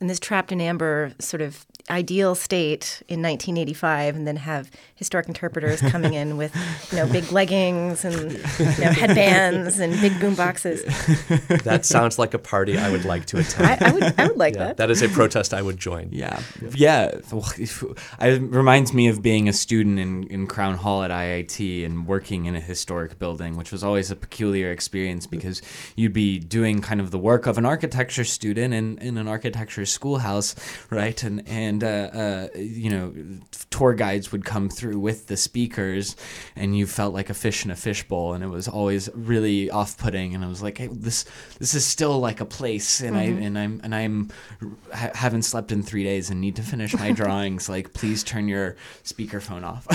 in 0.00 0.06
this 0.08 0.20
trapped 0.20 0.52
in 0.52 0.60
amber 0.60 1.12
sort 1.18 1.40
of 1.40 1.66
ideal 1.88 2.34
state 2.34 3.02
in 3.08 3.22
1985 3.22 4.16
and 4.16 4.26
then 4.26 4.36
have 4.36 4.70
historic 4.96 5.28
interpreters 5.28 5.80
coming 5.82 6.14
in 6.14 6.36
with 6.36 6.54
you 6.90 6.98
know 6.98 7.06
big 7.12 7.30
leggings 7.30 8.04
and 8.04 8.32
you 8.32 8.84
know, 8.84 8.90
headbands 8.92 9.78
and 9.78 9.92
big 10.00 10.18
boom 10.18 10.34
boxes 10.34 10.82
That 11.64 11.84
sounds 11.84 12.18
like 12.18 12.34
a 12.34 12.38
party 12.38 12.78
I 12.78 12.90
would 12.90 13.04
like 13.04 13.26
to 13.26 13.38
attend. 13.38 13.82
I, 13.82 13.88
I 13.88 13.92
would 13.92 14.14
I 14.18 14.26
would 14.26 14.36
like 14.36 14.54
Yeah, 14.54 14.66
that 14.66 14.76
that 14.78 14.90
is 14.90 15.02
a 15.02 15.08
protest 15.08 15.54
I 15.54 15.62
would 15.62 15.76
join. 15.76 16.08
Yeah, 16.12 16.40
yeah. 16.72 17.18
It 18.18 18.42
reminds 18.42 18.92
me 18.92 19.08
of 19.08 19.22
being 19.22 19.48
a 19.48 19.52
student 19.52 19.98
in, 19.98 20.24
in 20.24 20.46
Crown 20.46 20.76
Hall 20.76 21.02
at 21.02 21.10
IIT 21.10 21.84
and 21.84 22.06
working 22.06 22.46
in 22.46 22.56
a 22.56 22.60
historic 22.60 23.18
building, 23.18 23.56
which 23.56 23.72
was 23.72 23.82
always 23.82 24.10
a 24.10 24.16
peculiar 24.16 24.70
experience 24.70 25.26
because 25.26 25.62
you'd 25.94 26.12
be 26.12 26.38
doing 26.38 26.80
kind 26.80 27.00
of 27.00 27.10
the 27.10 27.18
work 27.18 27.46
of 27.46 27.58
an 27.58 27.66
architecture 27.66 28.24
student 28.24 28.74
in, 28.74 28.98
in 28.98 29.18
an 29.18 29.28
architecture 29.28 29.84
schoolhouse, 29.86 30.54
right? 30.90 31.22
And 31.22 31.46
and 31.48 31.75
and 31.82 31.84
uh, 31.84 32.18
uh, 32.18 32.48
you 32.56 32.90
know, 32.90 33.12
tour 33.70 33.92
guides 33.92 34.32
would 34.32 34.44
come 34.44 34.68
through 34.68 34.98
with 34.98 35.26
the 35.26 35.36
speakers, 35.36 36.16
and 36.54 36.76
you 36.76 36.86
felt 36.86 37.12
like 37.12 37.30
a 37.30 37.34
fish 37.34 37.64
in 37.64 37.70
a 37.70 37.76
fishbowl, 37.76 38.32
and 38.32 38.42
it 38.42 38.48
was 38.48 38.68
always 38.68 39.08
really 39.14 39.70
off-putting. 39.70 40.34
And 40.34 40.44
I 40.44 40.48
was 40.48 40.62
like, 40.62 40.78
hey, 40.78 40.88
this 40.90 41.24
this 41.58 41.74
is 41.74 41.84
still 41.84 42.18
like 42.18 42.40
a 42.40 42.44
place, 42.44 43.00
and 43.00 43.16
I 43.16 43.24
and 43.24 43.58
I'm 43.58 43.80
and 43.84 43.94
I'm 43.94 44.30
ha- 44.92 45.10
haven't 45.14 45.42
slept 45.42 45.72
in 45.72 45.82
three 45.82 46.04
days 46.04 46.30
and 46.30 46.40
need 46.40 46.56
to 46.56 46.62
finish 46.62 46.94
my 46.94 47.12
drawings. 47.20 47.68
Like, 47.68 47.92
please 47.92 48.24
turn 48.24 48.48
your 48.48 48.76
speakerphone 49.04 49.64
off. 49.64 49.86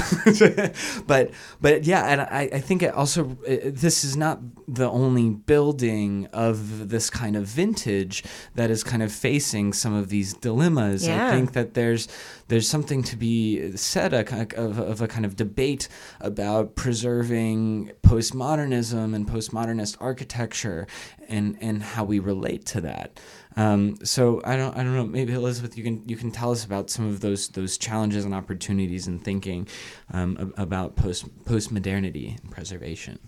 but 1.07 1.31
but 1.59 1.85
yeah, 1.85 2.05
and 2.05 2.21
I, 2.21 2.49
I 2.53 2.59
think 2.59 2.83
it 2.83 2.93
also 2.93 3.37
uh, 3.47 3.57
this 3.65 4.03
is 4.03 4.15
not 4.15 4.39
the 4.67 4.89
only 4.89 5.29
building 5.31 6.27
of 6.31 6.89
this 6.89 7.09
kind 7.09 7.35
of 7.35 7.45
vintage 7.45 8.23
that 8.55 8.69
is 8.69 8.83
kind 8.83 9.03
of 9.03 9.11
facing 9.11 9.73
some 9.73 9.93
of 9.93 10.09
these 10.09 10.33
dilemmas. 10.35 11.07
Yeah. 11.07 11.27
I 11.27 11.31
think 11.31 11.53
that 11.53 11.70
there's 11.73 12.07
there's 12.47 12.67
something 12.67 13.03
to 13.03 13.15
be 13.15 13.75
said 13.77 14.13
a, 14.13 14.21
of, 14.57 14.79
of 14.79 15.01
a 15.01 15.07
kind 15.07 15.25
of 15.25 15.35
debate 15.35 15.87
about 16.19 16.75
preserving 16.75 17.91
postmodernism 18.03 19.15
and 19.15 19.27
postmodernist 19.27 19.97
architecture 19.99 20.87
and 21.27 21.57
and 21.61 21.83
how 21.83 22.03
we 22.03 22.19
relate 22.19 22.65
to 22.67 22.81
that. 22.81 23.19
Um, 23.57 23.97
so 24.03 24.41
I 24.45 24.55
don't 24.55 24.75
I 24.75 24.83
don't 24.83 24.95
know 24.95 25.05
maybe 25.05 25.33
Elizabeth 25.33 25.77
you 25.77 25.83
can 25.83 26.07
you 26.07 26.15
can 26.15 26.31
tell 26.31 26.51
us 26.51 26.63
about 26.63 26.89
some 26.89 27.07
of 27.07 27.19
those 27.19 27.49
those 27.49 27.77
challenges 27.77 28.25
and 28.25 28.33
opportunities 28.33 29.07
in 29.07 29.19
thinking 29.19 29.67
um, 30.11 30.53
about 30.57 30.95
post 30.95 31.27
postmodernity 31.45 32.41
and 32.41 32.51
preservation. 32.51 33.19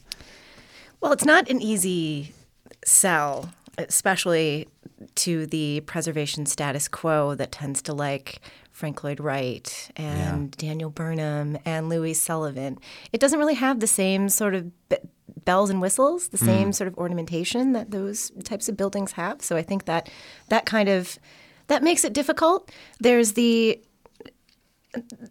Well, 1.02 1.12
it's 1.12 1.26
not 1.26 1.50
an 1.50 1.62
easy 1.62 2.34
sell, 2.86 3.52
especially 3.78 4.68
to 5.16 5.46
the 5.48 5.82
preservation 5.82 6.46
status 6.46 6.88
quo 6.88 7.36
that 7.36 7.52
tends 7.52 7.82
to 7.84 7.94
like 7.94 8.40
Frank 8.72 9.04
Lloyd 9.04 9.20
Wright 9.20 9.92
and 9.96 10.52
Daniel 10.58 10.90
Burnham 10.90 11.58
and 11.66 11.90
Louis 11.90 12.14
Sullivan. 12.14 12.78
It 13.12 13.22
doesn't 13.22 13.40
really 13.40 13.54
have 13.54 13.80
the 13.80 13.88
same 13.88 14.30
sort 14.30 14.56
of 14.56 14.90
b- 14.90 14.98
bells 15.46 15.70
and 15.70 15.82
whistles, 15.82 16.30
the 16.30 16.38
hmm. 16.38 16.46
same 16.46 16.74
sort 16.74 16.88
of 16.88 16.98
ornamentation 16.98 17.74
that 17.74 17.92
those 17.92 18.32
types 18.44 18.68
of 18.68 18.78
buildings 18.78 19.14
have. 19.14 19.42
So 19.42 19.56
I 19.56 19.62
think 19.62 19.86
that 19.86 20.10
that 20.50 20.66
kind 20.66 20.90
of 20.90 21.20
that 21.68 21.84
makes 21.84 22.04
it 22.04 22.14
difficult. 22.14 22.72
There's 23.00 23.34
the 23.34 23.80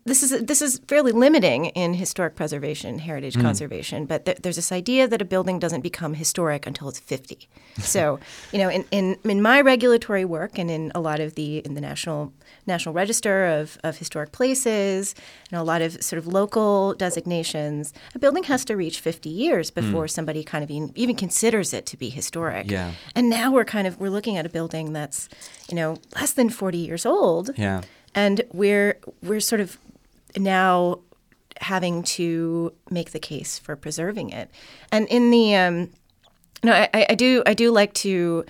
this 0.05 0.22
is 0.22 0.31
this 0.44 0.61
is 0.61 0.81
fairly 0.88 1.12
limiting 1.12 1.66
in 1.66 1.94
historic 1.94 2.35
preservation, 2.35 2.98
heritage 2.98 3.35
hmm. 3.35 3.42
conservation. 3.42 4.07
But 4.07 4.25
th- 4.25 4.38
there's 4.38 4.57
this 4.57 4.72
idea 4.72 5.07
that 5.07 5.22
a 5.22 5.25
building 5.25 5.59
doesn't 5.59 5.83
become 5.83 6.14
historic 6.14 6.66
until 6.66 6.88
it's 6.88 6.98
50. 6.98 7.48
so, 7.79 8.18
you 8.53 8.59
know, 8.59 8.68
in, 8.68 8.85
in 8.90 9.16
in 9.25 9.40
my 9.40 9.61
regulatory 9.61 10.25
work 10.25 10.59
and 10.59 10.70
in 10.70 10.90
a 10.94 11.01
lot 11.01 11.20
of 11.20 11.35
the 11.35 11.59
in 11.59 11.75
the 11.75 11.81
national 11.81 12.33
national 12.66 12.94
register 12.94 13.46
of, 13.46 13.79
of 13.83 13.98
historic 13.98 14.33
places 14.33 15.14
and 15.51 15.61
a 15.61 15.64
lot 15.64 15.83
of 15.83 16.03
sort 16.03 16.18
of 16.18 16.27
local 16.27 16.94
designations, 16.94 17.92
a 18.14 18.18
building 18.18 18.44
has 18.44 18.64
to 18.64 18.77
reach 18.77 19.01
50 19.01 19.29
years 19.29 19.70
hmm. 19.70 19.81
before 19.81 20.09
somebody 20.09 20.44
kind 20.44 20.62
of 20.62 20.70
even, 20.70 20.92
even 20.94 21.16
considers 21.16 21.72
it 21.72 21.87
to 21.87 21.96
be 21.96 22.09
historic. 22.09 22.70
Yeah. 22.70 22.92
And 23.14 23.29
now 23.29 23.53
we're 23.53 23.64
kind 23.64 23.87
of 23.87 23.98
we're 24.01 24.11
looking 24.11 24.37
at 24.37 24.46
a 24.46 24.48
building 24.48 24.92
that's, 24.92 25.29
you 25.68 25.75
know, 25.75 25.96
less 26.14 26.33
than 26.33 26.51
40 26.51 26.79
years 26.79 27.07
old 27.07 27.51
Yeah. 27.57 27.83
And 28.14 28.42
we're 28.53 28.98
we're 29.22 29.40
sort 29.40 29.61
of 29.61 29.79
now 30.37 30.98
having 31.61 32.03
to 32.03 32.72
make 32.90 33.12
the 33.12 33.18
case 33.20 33.59
for 33.59 33.77
preserving 33.77 34.31
it. 34.31 34.51
And 34.90 35.07
in 35.09 35.31
the 35.31 35.55
um, 35.57 35.90
no, 36.64 36.72
I, 36.72 37.07
I 37.11 37.14
do 37.14 37.42
I 37.46 37.55
do 37.55 37.70
like 37.70 37.92
to 37.94 38.44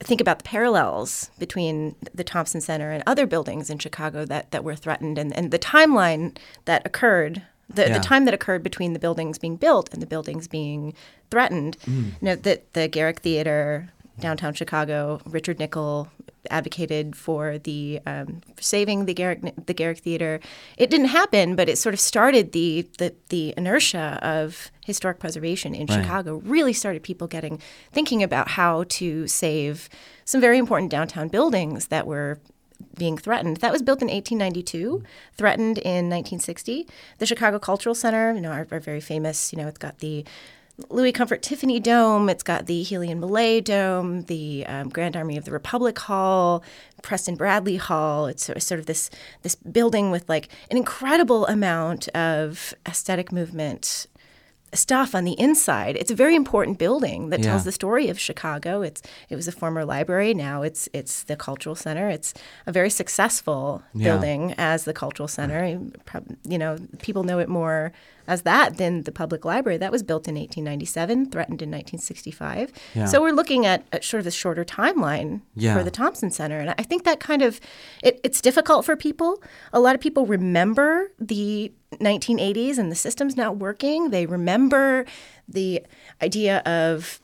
think 0.00 0.20
about 0.20 0.38
the 0.38 0.44
parallels 0.44 1.30
between 1.38 1.94
the 2.12 2.24
Thompson 2.24 2.60
Center 2.60 2.90
and 2.90 3.02
other 3.06 3.26
buildings 3.26 3.70
in 3.70 3.78
Chicago 3.78 4.24
that, 4.26 4.50
that 4.50 4.62
were 4.64 4.74
threatened 4.74 5.16
and, 5.16 5.34
and 5.34 5.50
the 5.50 5.58
timeline 5.58 6.36
that 6.66 6.84
occurred, 6.84 7.42
the, 7.72 7.82
Yeah. 7.88 7.96
the 7.98 8.04
time 8.04 8.24
that 8.26 8.34
occurred 8.34 8.62
between 8.62 8.92
the 8.92 8.98
buildings 8.98 9.38
being 9.38 9.56
built 9.56 9.88
and 9.94 10.02
the 10.02 10.06
buildings 10.06 10.46
being 10.46 10.92
threatened. 11.30 11.78
You 11.86 12.12
know, 12.20 12.34
the, 12.34 12.60
the 12.74 12.86
Garrick 12.88 13.20
Theater, 13.20 13.88
downtown 14.18 14.54
Chicago, 14.54 15.20
Richard 15.26 15.58
Nickel 15.58 16.08
advocated 16.50 17.16
for 17.16 17.58
the 17.58 18.00
um, 18.06 18.42
for 18.54 18.62
saving 18.62 19.06
the 19.06 19.14
Garrick 19.14 19.40
the 19.66 19.74
Garrick 19.74 19.98
Theater. 19.98 20.40
It 20.76 20.90
didn't 20.90 21.08
happen, 21.08 21.56
but 21.56 21.68
it 21.68 21.78
sort 21.78 21.94
of 21.94 22.00
started 22.00 22.52
the 22.52 22.86
the, 22.98 23.14
the 23.30 23.54
inertia 23.56 24.18
of 24.22 24.70
historic 24.84 25.18
preservation 25.18 25.74
in 25.74 25.86
Right. 25.86 26.02
Chicago. 26.02 26.36
Really 26.44 26.72
started 26.72 27.02
people 27.02 27.26
getting 27.26 27.60
thinking 27.92 28.22
about 28.22 28.48
how 28.48 28.84
to 28.90 29.26
save 29.26 29.88
some 30.24 30.40
very 30.40 30.58
important 30.58 30.90
downtown 30.90 31.28
buildings 31.28 31.86
that 31.88 32.06
were 32.06 32.38
being 32.96 33.16
threatened. 33.16 33.58
That 33.58 33.72
was 33.72 33.82
built 33.82 34.02
in 34.02 34.08
1892, 34.08 35.02
threatened 35.36 35.78
in 35.78 36.10
1960. 36.10 36.86
The 37.18 37.26
Chicago 37.26 37.58
Cultural 37.58 37.94
Center, 37.94 38.32
you 38.32 38.40
know, 38.40 38.50
are, 38.50 38.66
are 38.70 38.80
very 38.80 39.00
famous. 39.00 39.52
You 39.52 39.58
know, 39.58 39.68
it's 39.68 39.78
got 39.78 39.98
the 39.98 40.24
Louis 40.90 41.12
Comfort 41.12 41.40
Tiffany 41.42 41.78
Dome. 41.78 42.28
It's 42.28 42.42
got 42.42 42.66
the 42.66 42.82
Healy 42.82 43.10
and 43.10 43.20
Millet 43.20 43.64
Dome, 43.66 44.22
the 44.22 44.66
um, 44.66 44.88
Grand 44.88 45.16
Army 45.16 45.36
of 45.36 45.44
the 45.44 45.52
Republic 45.52 45.96
Hall, 46.00 46.64
Preston 47.02 47.36
Bradley 47.36 47.76
Hall. 47.76 48.26
It's 48.26 48.44
sort 48.44 48.72
of- 48.80 48.86
this 48.86 49.08
this 49.42 49.54
building 49.54 50.10
with 50.10 50.28
like 50.28 50.48
an 50.70 50.76
incredible 50.76 51.46
amount 51.46 52.08
of 52.08 52.74
aesthetic 52.88 53.30
movement 53.30 54.06
stuff 54.72 55.14
on 55.14 55.22
the 55.22 55.38
inside. 55.38 55.94
It's 55.96 56.10
a 56.10 56.16
very 56.16 56.34
important 56.34 56.78
building 56.80 57.28
that 57.30 57.38
Yeah. 57.38 57.50
tells 57.50 57.62
the 57.62 57.70
story 57.70 58.08
of 58.08 58.18
Chicago. 58.18 58.82
It's 58.82 59.00
it 59.28 59.36
was 59.36 59.46
a 59.46 59.52
former 59.52 59.84
library. 59.84 60.34
Now 60.34 60.62
it's 60.62 60.88
it's 60.92 61.22
the 61.22 61.36
cultural 61.36 61.76
center. 61.76 62.08
It's 62.08 62.34
a 62.66 62.72
very 62.72 62.90
successful 62.90 63.84
Yeah. 63.94 64.14
building 64.14 64.54
as 64.58 64.84
the 64.84 64.92
cultural 64.92 65.28
center. 65.28 65.78
You 66.48 66.58
know, 66.58 66.78
people 67.00 67.22
know 67.22 67.38
it 67.38 67.48
more 67.48 67.92
as 68.26 68.42
that 68.42 68.76
than 68.78 69.02
the 69.02 69.12
public 69.12 69.44
library. 69.44 69.76
That 69.78 69.92
was 69.92 70.02
built 70.02 70.26
in 70.28 70.34
1897, 70.34 71.30
threatened 71.30 71.62
in 71.62 71.70
1965. 71.70 72.72
Yeah. 72.94 73.06
So 73.06 73.20
we're 73.20 73.32
looking 73.32 73.66
at, 73.66 73.84
at 73.92 74.04
sort 74.04 74.20
of 74.20 74.26
a 74.26 74.30
shorter 74.30 74.64
timeline 74.64 75.40
Yeah. 75.54 75.76
for 75.76 75.82
the 75.82 75.90
Thompson 75.90 76.30
Center, 76.30 76.58
and 76.60 76.70
I 76.78 76.82
think 76.82 77.04
that 77.04 77.20
kind 77.20 77.42
of 77.42 77.60
it, 78.02 78.20
it's 78.24 78.40
difficult 78.40 78.84
for 78.84 78.96
people. 78.96 79.42
A 79.72 79.80
lot 79.80 79.94
of 79.94 80.00
people 80.00 80.26
remember 80.26 81.10
the 81.18 81.72
1980s 81.94 82.78
and 82.78 82.90
the 82.90 82.96
system's 82.96 83.36
not 83.36 83.56
working. 83.56 84.10
They 84.10 84.26
remember 84.26 85.04
the 85.48 85.82
idea 86.22 86.58
of 86.60 87.20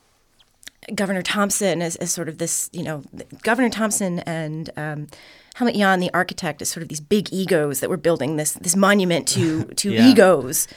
Governor 0.95 1.21
Thompson 1.21 1.81
as, 1.81 1.95
as 1.97 2.11
sort 2.11 2.27
of 2.29 2.37
this, 2.39 2.69
you 2.73 2.83
know, 2.83 3.03
Governor 3.43 3.69
Thompson 3.69 4.19
and 4.19 4.69
um, 4.77 5.07
Helmut 5.61 5.75
Jahn, 5.75 5.99
the 5.99 6.11
architect, 6.13 6.61
is 6.61 6.69
sort 6.69 6.81
of 6.81 6.89
these 6.89 6.99
big 6.99 7.31
egos 7.31 7.79
that 7.81 7.89
were 7.89 7.97
building 7.97 8.37
this 8.37 8.53
this 8.53 8.75
monument 8.75 9.27
to 9.29 9.63
to 9.75 9.91
Yeah. 9.91 10.07
egos, 10.09 10.67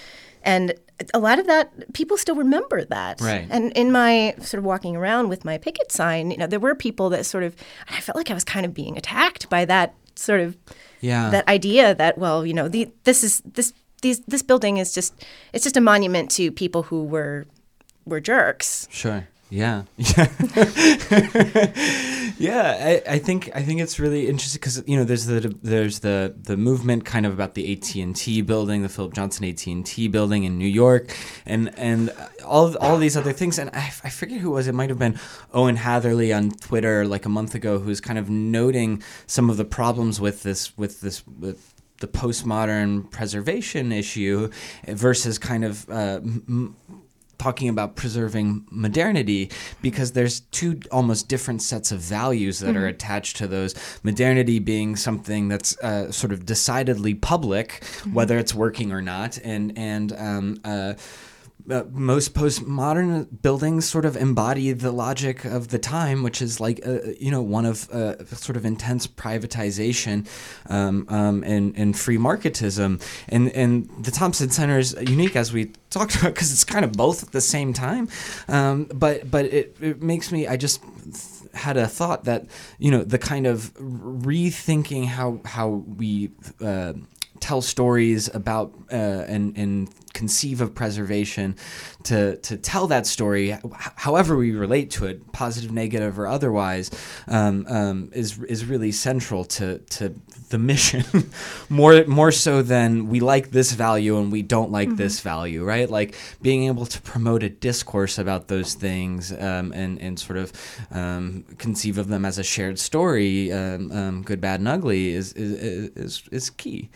and 0.42 0.74
a 1.14 1.18
lot 1.18 1.38
of 1.38 1.46
that 1.46 1.92
people 1.94 2.16
still 2.18 2.34
remember 2.36 2.84
that. 2.84 3.20
Right. 3.20 3.46
And 3.50 3.72
in 3.72 3.90
my 3.90 4.34
sort 4.40 4.58
of 4.58 4.64
walking 4.64 4.94
around 4.94 5.28
with 5.28 5.44
my 5.44 5.56
picket 5.58 5.90
sign, 5.90 6.30
you 6.30 6.36
know, 6.36 6.46
there 6.46 6.60
were 6.60 6.74
people 6.74 7.08
that 7.10 7.24
sort 7.24 7.44
of 7.44 7.56
I 7.88 8.00
felt 8.00 8.16
like 8.16 8.30
I 8.30 8.34
was 8.34 8.44
kind 8.44 8.66
of 8.66 8.74
being 8.74 8.96
attacked 8.98 9.48
by 9.48 9.64
that 9.64 9.94
sort 10.16 10.40
of 10.40 10.56
Yeah. 11.00 11.30
that 11.30 11.48
idea 11.48 11.94
that 11.94 12.18
well, 12.18 12.44
you 12.44 12.52
know, 12.54 12.68
the 12.68 12.90
this 13.04 13.24
is 13.24 13.40
this 13.54 13.72
these 14.02 14.20
this 14.28 14.42
building 14.42 14.76
is 14.76 14.92
just 14.94 15.14
it's 15.54 15.64
just 15.64 15.76
a 15.78 15.80
monument 15.80 16.30
to 16.32 16.52
people 16.52 16.82
who 16.82 17.04
were 17.04 17.46
were 18.04 18.20
jerks. 18.20 18.86
Sure. 18.90 19.26
Yeah. 19.50 19.84
Yeah. 19.96 20.28
yeah. 22.38 22.76
I, 22.80 23.02
I 23.08 23.18
think 23.18 23.50
I 23.54 23.62
think 23.62 23.80
it's 23.80 24.00
really 24.00 24.26
interesting 24.28 24.58
because 24.58 24.82
you 24.86 24.96
know 24.96 25.04
there's 25.04 25.26
the 25.26 25.54
there's 25.62 26.00
the 26.00 26.34
the 26.42 26.56
movement 26.56 27.04
kind 27.04 27.26
of 27.26 27.32
about 27.32 27.54
the 27.54 27.72
AT 27.72 27.94
and 27.94 28.16
T 28.16 28.42
building, 28.42 28.82
the 28.82 28.88
Philip 28.88 29.14
Johnson 29.14 29.44
AT 29.44 29.66
and 29.66 29.86
T 29.86 30.08
building 30.08 30.44
in 30.44 30.58
New 30.58 30.66
York, 30.66 31.16
and 31.46 31.76
and 31.78 32.12
all 32.44 32.76
all 32.78 32.96
these 32.98 33.16
other 33.16 33.32
things. 33.32 33.58
And 33.58 33.70
I, 33.74 33.92
I 34.02 34.10
forget 34.10 34.40
who 34.40 34.50
it 34.50 34.54
was. 34.54 34.66
It 34.66 34.74
might 34.74 34.90
have 34.90 34.98
been 34.98 35.18
Owen 35.52 35.76
Hatherley 35.76 36.32
on 36.32 36.50
Twitter 36.50 37.06
like 37.06 37.24
a 37.24 37.30
month 37.30 37.54
ago, 37.54 37.78
who's 37.78 38.00
kind 38.00 38.18
of 38.18 38.28
noting 38.30 39.02
some 39.26 39.50
of 39.50 39.56
the 39.56 39.64
problems 39.64 40.20
with 40.20 40.42
this 40.42 40.76
with 40.76 41.00
this 41.00 41.24
with 41.26 41.74
the 41.98 42.08
postmodern 42.08 43.08
preservation 43.10 43.92
issue 43.92 44.50
versus 44.88 45.38
kind 45.38 45.64
of 45.64 45.88
uh, 45.88 46.20
m- 46.22 46.76
talking 47.38 47.68
about 47.68 47.96
preserving 47.96 48.66
modernity 48.70 49.50
because 49.82 50.12
there's 50.12 50.40
two 50.40 50.80
almost 50.90 51.28
different 51.28 51.62
sets 51.62 51.92
of 51.92 52.00
values 52.00 52.60
that 52.60 52.76
are 52.76 52.86
attached 52.86 53.36
to 53.36 53.46
those. 53.46 53.74
Modernity 54.02 54.58
being 54.58 54.96
something 54.96 55.48
that's 55.48 55.78
uh, 55.78 56.10
sort 56.10 56.32
of 56.32 56.46
decidedly 56.46 57.14
public, 57.14 57.84
whether 58.12 58.38
it's 58.38 58.54
working 58.54 58.92
or 58.92 59.02
not, 59.02 59.38
and 59.44 59.76
and 59.76 60.12
um, 60.12 60.60
uh, 60.64 60.94
uh, 61.70 61.84
most 61.90 62.34
postmodern 62.34 63.26
buildings 63.42 63.88
sort 63.88 64.04
of 64.04 64.16
embody 64.16 64.72
the 64.72 64.92
logic 64.92 65.44
of 65.44 65.68
the 65.68 65.78
time, 65.78 66.22
which 66.22 66.42
is 66.42 66.60
like 66.60 66.80
uh, 66.86 66.98
you 67.18 67.30
know 67.30 67.42
one 67.42 67.64
of 67.64 67.90
uh, 67.90 68.22
sort 68.26 68.56
of 68.56 68.64
intense 68.64 69.06
privatization 69.06 70.26
um, 70.68 71.06
um, 71.08 71.42
and 71.44 71.74
and 71.76 71.98
free 71.98 72.18
marketism, 72.18 73.02
and 73.28 73.50
and 73.52 73.88
the 74.04 74.10
Thompson 74.10 74.50
Center 74.50 74.78
is 74.78 74.94
unique 75.00 75.36
as 75.36 75.52
we 75.52 75.72
talked 75.90 76.14
about 76.20 76.34
because 76.34 76.52
it's 76.52 76.64
kind 76.64 76.84
of 76.84 76.92
both 76.92 77.22
at 77.22 77.32
the 77.32 77.40
same 77.40 77.72
time, 77.72 78.08
um, 78.48 78.84
but 78.94 79.30
but 79.30 79.46
it, 79.46 79.76
it 79.80 80.02
makes 80.02 80.30
me 80.30 80.46
I 80.46 80.56
just 80.56 80.82
had 81.54 81.76
a 81.76 81.86
thought 81.86 82.24
that 82.24 82.46
you 82.78 82.90
know 82.90 83.02
the 83.04 83.18
kind 83.18 83.46
of 83.46 83.72
rethinking 83.74 85.06
how 85.06 85.40
how 85.44 85.68
we 85.68 86.30
uh, 86.60 86.92
tell 87.40 87.62
stories 87.62 88.28
about 88.34 88.72
uh, 88.92 89.24
and 89.28 89.56
and 89.56 89.88
conceive 90.14 90.60
of 90.60 90.74
preservation 90.74 91.56
to 92.04 92.36
to 92.38 92.56
tell 92.56 92.86
that 92.86 93.06
story 93.06 93.56
however 93.96 94.36
we 94.36 94.52
relate 94.52 94.90
to 94.90 95.06
it 95.06 95.32
positive 95.32 95.72
negative 95.72 96.18
or 96.18 96.26
otherwise 96.26 96.90
um, 97.28 97.66
um, 97.68 98.10
is 98.12 98.38
is 98.44 98.64
really 98.64 98.92
central 98.92 99.44
to 99.44 99.78
to 99.90 100.14
the 100.48 100.58
mission. 100.58 101.04
More 101.68 102.04
more 102.06 102.30
so 102.30 102.62
than 102.62 103.08
we 103.08 103.20
like 103.20 103.50
this 103.50 103.72
value 103.72 104.18
and 104.18 104.30
we 104.30 104.42
don't 104.42 104.70
like 104.70 104.88
mm-hmm. 104.88 104.96
this 104.96 105.20
value 105.20 105.64
right? 105.64 105.88
Like 105.90 106.14
being 106.42 106.64
able 106.64 106.86
to 106.86 107.00
promote 107.02 107.42
a 107.42 107.48
discourse 107.48 108.18
about 108.18 108.48
those 108.48 108.74
things 108.74 109.32
um, 109.32 109.72
and 109.72 110.00
and 110.00 110.18
sort 110.18 110.38
of 110.38 110.52
um, 110.90 111.44
conceive 111.58 111.98
of 111.98 112.08
them 112.08 112.24
as 112.24 112.38
a 112.38 112.44
shared 112.44 112.78
story 112.78 113.52
um, 113.52 113.90
um, 113.90 114.22
good 114.22 114.40
bad 114.40 114.60
and 114.60 114.68
ugly 114.68 115.08
is 115.08 115.32
is 115.32 115.90
is, 115.96 116.22
is 116.30 116.50
key 116.50 116.90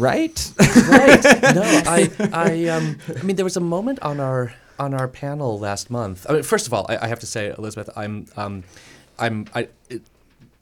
right? 0.00 0.52
right. 0.58 1.24
No, 1.54 1.62
I, 1.64 2.10
I, 2.32 2.68
um, 2.68 2.98
I 3.18 3.22
mean, 3.22 3.36
there 3.36 3.44
was 3.44 3.56
a 3.56 3.60
moment 3.60 4.00
on 4.02 4.20
our 4.20 4.54
on 4.78 4.94
our 4.94 5.08
panel 5.08 5.58
last 5.58 5.90
month. 5.90 6.26
I 6.28 6.34
mean, 6.34 6.42
first 6.42 6.66
of 6.66 6.72
all, 6.72 6.86
I, 6.88 7.04
I 7.04 7.06
have 7.08 7.20
to 7.20 7.26
say, 7.26 7.52
Elizabeth, 7.58 7.90
I'm, 7.96 8.26
um, 8.36 8.64
I'm, 9.18 9.46
I, 9.54 9.68
it, 9.90 10.02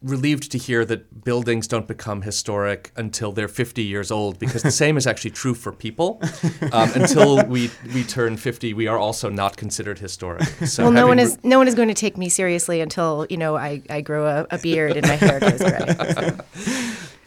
relieved 0.03 0.51
to 0.53 0.59
hear 0.59 0.84
that 0.84 1.24
buildings 1.24 1.66
don't 1.66 1.89
become 1.89 2.22
historic 2.22 2.93
until 2.97 3.32
they're 3.32 3.49
50 3.49 3.82
years 3.82 4.11
old 4.11 4.39
because 4.39 4.62
the 4.62 4.70
same 4.70 4.97
is 4.97 5.07
actually 5.07 5.32
true 5.32 5.55
for 5.55 5.72
people. 5.72 6.20
Um, 6.72 6.91
until 6.95 7.45
we 7.47 7.70
we 7.95 8.05
turn 8.05 8.36
50, 8.36 8.74
we 8.74 8.89
are 8.89 8.99
also 8.99 9.30
not 9.30 9.57
considered 9.57 9.99
historic. 9.99 10.45
So 10.66 10.84
well, 10.84 10.93
no 10.93 11.07
one 11.07 11.18
is 11.18 11.39
no 11.43 11.57
one 11.57 11.66
is 11.66 11.74
going 11.74 11.89
to 11.89 11.95
take 11.95 12.18
me 12.18 12.28
seriously 12.28 12.80
until 12.80 13.26
you 13.30 13.36
know 13.36 13.57
I, 13.57 13.82
I 13.89 14.01
grow 14.01 14.26
a, 14.26 14.47
a 14.51 14.59
beard 14.59 14.97
and 14.97 15.07
my 15.07 15.14
hair 15.14 15.41
goes 15.41 15.59
gray. 15.59 15.95
So. 16.14 16.99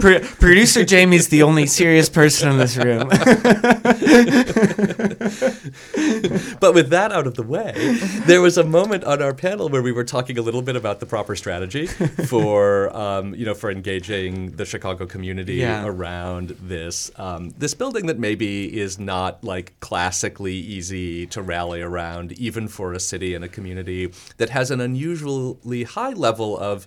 Pro- 0.00 0.20
producer 0.20 0.84
Jamie's 0.84 1.28
the 1.28 1.42
only 1.42 1.66
serious 1.66 2.08
person 2.08 2.50
in 2.50 2.58
this 2.58 2.76
room. 2.76 3.08
but 6.60 6.74
with 6.74 6.90
that 6.90 7.12
out 7.12 7.26
of 7.26 7.34
the 7.34 7.44
way, 7.46 7.72
there 8.26 8.40
was 8.40 8.58
a 8.58 8.64
moment 8.64 9.04
on 9.04 9.22
our 9.22 9.34
panel 9.34 9.68
where 9.68 9.82
we 9.82 9.92
were 9.92 10.04
talking 10.04 10.38
a 10.38 10.42
little 10.42 10.62
bit 10.62 10.74
about 10.74 11.00
the 11.00 11.06
proper 11.06 11.36
strategy 11.36 11.86
for, 11.86 12.94
um, 12.96 13.34
you 13.34 13.44
know, 13.44 13.54
for 13.54 13.70
engaging 13.70 14.52
the 14.52 14.64
Chicago 14.64 15.06
community 15.06 15.54
yeah. 15.54 15.86
around 15.86 16.50
this 16.60 17.10
um, 17.16 17.50
this 17.58 17.74
building 17.74 18.06
that 18.06 18.18
maybe 18.18 18.78
is 18.78 18.98
not 18.98 19.42
like 19.44 19.78
classically 19.80 20.54
easy 20.54 21.26
to 21.26 21.42
rally 21.42 21.80
around, 21.80 22.32
even 22.32 22.68
for 22.68 22.92
a 22.92 23.00
city 23.00 23.34
and 23.34 23.44
a 23.44 23.48
community 23.48 24.12
that 24.38 24.50
has 24.50 24.70
an 24.70 24.80
unusually 24.80 25.84
high 25.84 26.12
level 26.12 26.58
of 26.58 26.86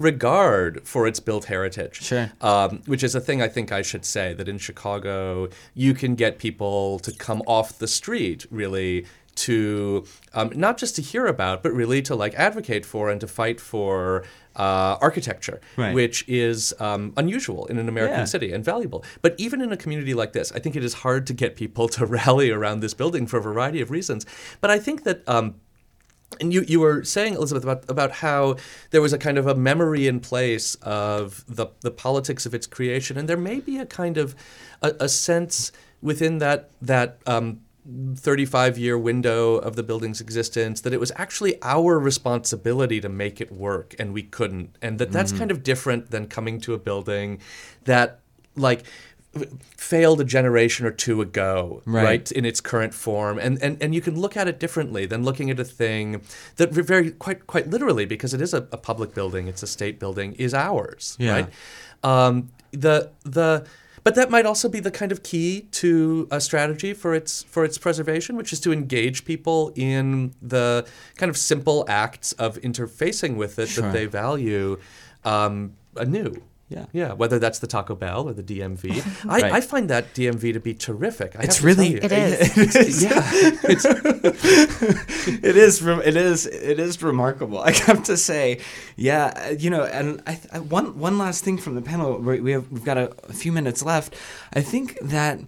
regard 0.00 0.80
for 0.88 1.06
its 1.06 1.20
built 1.20 1.44
heritage. 1.44 2.02
Sure. 2.02 2.32
Um, 2.40 2.82
which 2.86 3.04
is 3.04 3.14
a 3.14 3.20
thing 3.20 3.42
I 3.42 3.48
think 3.48 3.70
I 3.70 3.82
should 3.82 4.04
say 4.04 4.32
that 4.32 4.48
in 4.48 4.58
Chicago, 4.58 5.48
you 5.74 5.92
can 5.92 6.14
get 6.14 6.38
people 6.38 6.98
to 7.00 7.12
come 7.12 7.42
off 7.46 7.78
the 7.78 7.86
street 7.86 8.46
really 8.50 9.06
to 9.36 10.04
um, 10.34 10.50
not 10.54 10.78
just 10.78 10.96
to 10.96 11.02
hear 11.02 11.26
about, 11.26 11.62
but 11.62 11.72
really 11.72 12.02
to 12.02 12.14
like 12.14 12.34
advocate 12.34 12.84
for 12.84 13.10
and 13.10 13.20
to 13.20 13.26
fight 13.26 13.60
for 13.60 14.24
uh, 14.56 14.96
architecture, 15.00 15.60
right. 15.76 15.94
which 15.94 16.26
is 16.28 16.74
um, 16.80 17.12
unusual 17.16 17.66
in 17.66 17.78
an 17.78 17.88
American 17.88 18.20
yeah. 18.20 18.24
city 18.24 18.52
and 18.52 18.64
valuable. 18.64 19.04
But 19.22 19.34
even 19.38 19.60
in 19.60 19.70
a 19.70 19.76
community 19.76 20.14
like 20.14 20.32
this, 20.32 20.50
I 20.52 20.58
think 20.58 20.76
it 20.76 20.84
is 20.84 20.94
hard 20.94 21.26
to 21.28 21.34
get 21.34 21.56
people 21.56 21.88
to 21.90 22.06
rally 22.18 22.50
around 22.50 22.80
this 22.80 22.94
building 22.94 23.26
for 23.26 23.36
a 23.36 23.42
variety 23.42 23.80
of 23.80 23.90
reasons. 23.90 24.24
But 24.60 24.70
I 24.70 24.78
think 24.78 25.04
that. 25.04 25.28
Um, 25.28 25.56
and 26.38 26.52
you, 26.52 26.62
you 26.62 26.80
were 26.80 27.02
saying, 27.02 27.34
Elizabeth, 27.34 27.64
about, 27.64 27.90
about 27.90 28.12
how 28.12 28.56
there 28.90 29.02
was 29.02 29.12
a 29.12 29.18
kind 29.18 29.36
of 29.36 29.46
a 29.46 29.54
memory 29.54 30.06
in 30.06 30.20
place 30.20 30.76
of 30.76 31.44
the, 31.48 31.66
the 31.80 31.90
politics 31.90 32.46
of 32.46 32.54
its 32.54 32.66
creation, 32.66 33.18
and 33.18 33.28
there 33.28 33.36
may 33.36 33.60
be 33.60 33.78
a 33.78 33.86
kind 33.86 34.16
of 34.16 34.34
a, 34.82 34.94
a 35.00 35.08
sense 35.08 35.72
within 36.02 36.38
that 36.38 36.70
that 36.80 37.18
um, 37.26 37.60
35 38.14 38.78
year 38.78 38.98
window 38.98 39.56
of 39.56 39.74
the 39.74 39.82
building's 39.82 40.20
existence 40.20 40.82
that 40.82 40.92
it 40.92 41.00
was 41.00 41.10
actually 41.16 41.60
our 41.62 41.98
responsibility 41.98 43.00
to 43.00 43.08
make 43.08 43.40
it 43.40 43.50
work, 43.50 43.94
and 43.98 44.12
we 44.12 44.22
couldn't, 44.22 44.76
and 44.80 44.98
that 44.98 45.10
that's 45.10 45.32
mm-hmm. 45.32 45.40
kind 45.40 45.50
of 45.50 45.62
different 45.62 46.10
than 46.10 46.26
coming 46.26 46.60
to 46.60 46.74
a 46.74 46.78
building 46.78 47.40
that 47.84 48.20
like 48.56 48.84
failed 49.76 50.20
a 50.20 50.24
generation 50.24 50.86
or 50.86 50.90
two 50.90 51.22
ago, 51.22 51.82
right. 51.84 52.04
right. 52.04 52.32
in 52.32 52.44
its 52.44 52.60
current 52.60 52.92
form, 52.92 53.38
and, 53.38 53.62
and 53.62 53.80
and 53.80 53.94
you 53.94 54.00
can 54.00 54.18
look 54.18 54.36
at 54.36 54.48
it 54.48 54.58
differently 54.58 55.06
than 55.06 55.22
looking 55.22 55.50
at 55.50 55.60
a 55.60 55.64
thing 55.64 56.22
that 56.56 56.72
very 56.72 57.12
quite 57.12 57.46
quite 57.46 57.68
literally 57.68 58.04
because 58.04 58.34
it 58.34 58.40
is 58.40 58.52
a, 58.52 58.66
a 58.72 58.76
public 58.76 59.14
building, 59.14 59.46
it's 59.46 59.62
a 59.62 59.68
state 59.68 60.00
building, 60.00 60.32
is 60.32 60.52
ours, 60.52 61.16
yeah. 61.20 61.32
right? 61.32 61.48
Um, 62.02 62.50
the 62.72 63.12
the 63.22 63.66
but 64.02 64.14
that 64.14 64.30
might 64.30 64.46
also 64.46 64.68
be 64.68 64.80
the 64.80 64.90
kind 64.90 65.12
of 65.12 65.22
key 65.22 65.62
to 65.72 66.26
a 66.30 66.40
strategy 66.40 66.92
for 66.94 67.14
its 67.14 67.42
for 67.44 67.64
its 67.64 67.78
preservation, 67.78 68.36
which 68.36 68.52
is 68.52 68.60
to 68.60 68.72
engage 68.72 69.24
people 69.24 69.72
in 69.76 70.34
the 70.42 70.86
kind 71.16 71.30
of 71.30 71.36
simple 71.36 71.84
acts 71.86 72.32
of 72.32 72.56
interfacing 72.62 73.36
with 73.36 73.58
it 73.58 73.68
sure. 73.68 73.84
that 73.84 73.92
they 73.92 74.06
value 74.06 74.78
um, 75.24 75.74
anew. 75.96 76.42
Yeah. 76.70 76.86
Yeah. 76.92 77.12
Whether 77.14 77.40
that's 77.40 77.58
the 77.58 77.66
Taco 77.66 77.96
Bell 77.96 78.28
or 78.28 78.32
the 78.32 78.44
DMV. 78.44 79.04
I, 79.28 79.40
right. 79.40 79.52
I 79.52 79.60
find 79.60 79.90
that 79.90 80.14
DMV 80.14 80.52
to 80.52 80.60
be 80.60 80.72
terrific. 80.72 81.34
I 81.36 81.42
it's 81.42 81.62
really, 81.62 81.96
it 81.96 82.12
is. 82.12 82.56
it 82.56 82.76
is. 82.76 83.02
yeah. 83.02 83.30
It's, 83.62 83.84
it 85.44 85.56
is. 85.56 85.82
It 85.82 86.16
is. 86.16 86.46
It 86.46 86.78
is 86.78 87.02
remarkable. 87.02 87.58
I 87.58 87.72
have 87.72 88.04
to 88.04 88.16
say, 88.16 88.60
yeah. 88.96 89.50
You 89.50 89.70
know, 89.70 89.84
and 89.84 90.22
I, 90.26 90.40
I, 90.52 90.60
one 90.60 90.98
one 90.98 91.18
last 91.18 91.44
thing 91.44 91.58
from 91.58 91.74
the 91.74 91.82
panel. 91.82 92.18
We 92.18 92.52
have 92.52 92.70
we've 92.70 92.84
got 92.84 92.96
a, 92.96 93.12
a 93.28 93.32
few 93.32 93.52
minutes 93.52 93.82
left. 93.82 94.14
I 94.52 94.60
think 94.60 94.98
that 95.00 95.40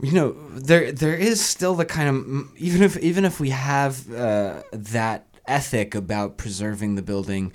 you 0.00 0.12
know 0.12 0.32
there 0.50 0.92
there 0.92 1.14
is 1.14 1.44
still 1.44 1.74
the 1.74 1.84
kind 1.84 2.08
of 2.08 2.56
even 2.56 2.82
if 2.82 2.96
even 2.98 3.24
if 3.24 3.40
we 3.40 3.50
have 3.50 4.12
uh, 4.12 4.62
that 4.72 5.26
ethic 5.46 5.94
about 5.94 6.36
preserving 6.36 6.94
the 6.94 7.02
building 7.02 7.52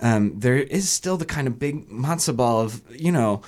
um, 0.00 0.38
there 0.38 0.56
is 0.56 0.88
still 0.90 1.16
the 1.16 1.24
kind 1.24 1.46
of 1.46 1.58
big 1.58 1.88
matzo 1.88 2.36
ball 2.36 2.60
of 2.60 2.82
you 2.90 3.12
know 3.12 3.42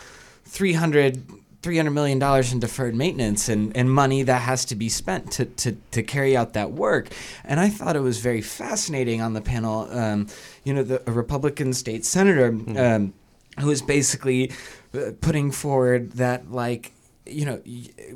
300 0.45 1.23
$300 1.63 1.93
million 1.93 2.53
in 2.53 2.61
deferred 2.61 2.95
maintenance 2.95 3.49
and, 3.49 3.77
and 3.77 3.91
money 3.91 4.23
that 4.23 4.43
has 4.43 4.65
to 4.67 4.77
be 4.77 4.89
spent 4.89 5.33
to, 5.33 5.45
to, 5.45 5.73
to 5.91 6.03
carry 6.03 6.37
out 6.37 6.53
that 6.53 6.71
work. 6.71 7.09
And 7.45 7.59
I 7.59 7.69
thought 7.69 7.97
it 7.97 8.01
was 8.01 8.19
very 8.21 8.41
fascinating 8.41 9.21
on 9.21 9.33
the 9.33 9.41
panel. 9.41 9.89
Um, 9.91 10.29
you 10.63 10.73
know, 10.73 10.85
the 10.85 11.03
a 11.09 11.13
Republican 11.13 11.73
state 11.73 12.05
senator 12.05 12.53
mm-hmm. 12.53 12.77
um, 12.77 13.15
who 13.59 13.67
was 13.67 13.83
basically 13.83 14.53
uh, 14.95 15.11
putting 15.21 15.51
forward 15.51 16.13
that, 16.13 16.53
like, 16.53 16.93
you 17.29 17.45
know, 17.45 17.63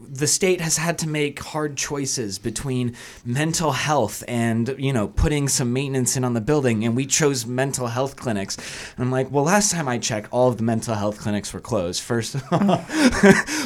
the 0.09 0.27
state 0.27 0.61
has 0.61 0.77
had 0.77 0.99
to 0.99 1.09
make 1.09 1.39
hard 1.41 1.77
choices 1.77 2.39
between 2.39 2.95
mental 3.25 3.73
health 3.73 4.25
and, 4.27 4.75
you 4.79 4.93
know, 4.93 5.09
putting 5.09 5.49
some 5.49 5.73
maintenance 5.73 6.17
in 6.17 6.25
on 6.25 6.35
the 6.35 6.41
building. 6.41 6.85
And 6.85 6.97
we 6.97 7.07
chose 7.07 7.47
mental 7.47 7.89
health 7.89 8.17
clinics. 8.17 8.57
And 8.97 9.05
I'm 9.05 9.11
like, 9.11 9.31
well, 9.31 9.45
last 9.45 9.73
time 9.73 9.89
I 9.89 9.99
checked, 9.99 10.29
all 10.31 10.49
of 10.49 10.57
the 10.57 10.63
mental 10.63 10.95
health 10.95 11.19
clinics 11.19 11.53
were 11.53 11.61
closed, 11.61 12.03
first 12.03 12.35
of 12.35 12.45
all. 12.51 12.85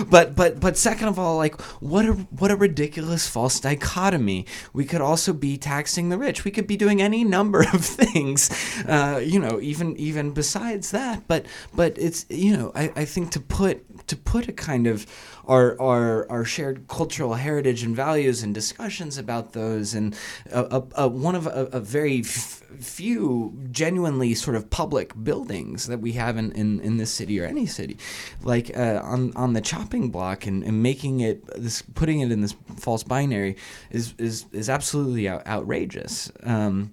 but, 0.11 0.35
but, 0.35 0.61
but 0.61 0.77
second 0.77 1.09
of 1.09 1.19
all, 1.19 1.37
like, 1.37 1.61
what 1.81 2.07
a, 2.07 2.13
what 2.13 2.51
a 2.51 2.57
ridiculous 2.57 3.27
false 3.27 3.61
dichotomy. 3.61 4.47
We 4.73 4.85
could 4.85 5.01
also 5.01 5.33
be 5.33 5.57
taxing 5.57 6.09
the 6.09 6.19
rich. 6.19 6.45
We 6.45 6.51
could 6.51 6.67
be 6.67 6.77
doing 6.77 7.01
any 7.01 7.25
number 7.25 7.61
of 7.61 7.85
things, 7.85 8.51
uh, 8.87 9.21
you 9.25 9.39
know, 9.39 9.61
even, 9.61 9.97
even 9.97 10.33
besides 10.33 10.91
that. 10.91 11.27
But, 11.27 11.47
but 11.75 11.97
it's, 11.99 12.27
you 12.29 12.57
know, 12.57 12.73
I, 12.75 12.93
I 12.97 13.05
think 13.05 13.31
to 13.33 13.41
put, 13.41 13.85
to 14.07 14.17
put 14.17 14.49
a 14.49 14.53
kind 14.53 14.87
of, 14.87 15.07
our 15.47 15.81
our 15.81 16.31
our 16.31 16.45
shared 16.45 16.89
cultural 16.89 17.35
heritage 17.35 17.83
and 17.83 17.95
values 17.95 18.43
and 18.43 18.55
discussions 18.55 19.17
about 19.19 19.53
those 19.53 19.95
and 19.95 20.17
a, 20.51 20.63
a, 20.65 21.05
a 21.05 21.09
one 21.09 21.35
of 21.35 21.47
a, 21.47 21.81
very 21.81 22.21
f- 22.21 22.63
few 22.81 23.57
genuinely 23.71 24.35
sort 24.35 24.57
of 24.57 24.69
public 24.71 25.13
buildings 25.23 25.87
that 25.87 26.01
we 26.01 26.13
have 26.13 26.37
in, 26.37 26.53
in, 26.53 26.81
in 26.81 26.97
this 26.97 27.11
city 27.11 27.41
or 27.41 27.45
any 27.45 27.67
city 27.67 27.97
like 28.43 28.77
uh, 28.77 29.01
on 29.05 29.33
on 29.37 29.53
the 29.53 29.61
chopping 29.61 30.11
block 30.11 30.47
and, 30.47 30.65
and 30.65 30.83
making 30.83 31.21
it 31.21 31.47
this 31.55 31.83
putting 31.95 32.21
it 32.21 32.33
in 32.33 32.41
this 32.41 32.57
false 32.77 33.05
binary 33.05 33.57
is 33.91 34.15
is 34.19 34.47
is 34.53 34.69
absolutely 34.69 35.29
out, 35.29 35.47
outrageous. 35.47 36.31
Um, 36.43 36.91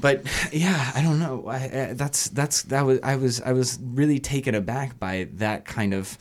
but 0.00 0.22
yeah, 0.52 0.92
I 0.94 1.02
don't 1.02 1.18
know. 1.18 1.46
I, 1.48 1.56
I, 1.56 1.92
that's 1.94 2.28
that's 2.28 2.62
that 2.64 2.82
was 2.82 3.00
I 3.02 3.16
was 3.16 3.40
I 3.40 3.52
was 3.52 3.78
really 3.82 4.18
taken 4.18 4.54
aback 4.54 4.98
by 4.98 5.28
that 5.34 5.64
kind 5.64 5.94
of 5.94 6.18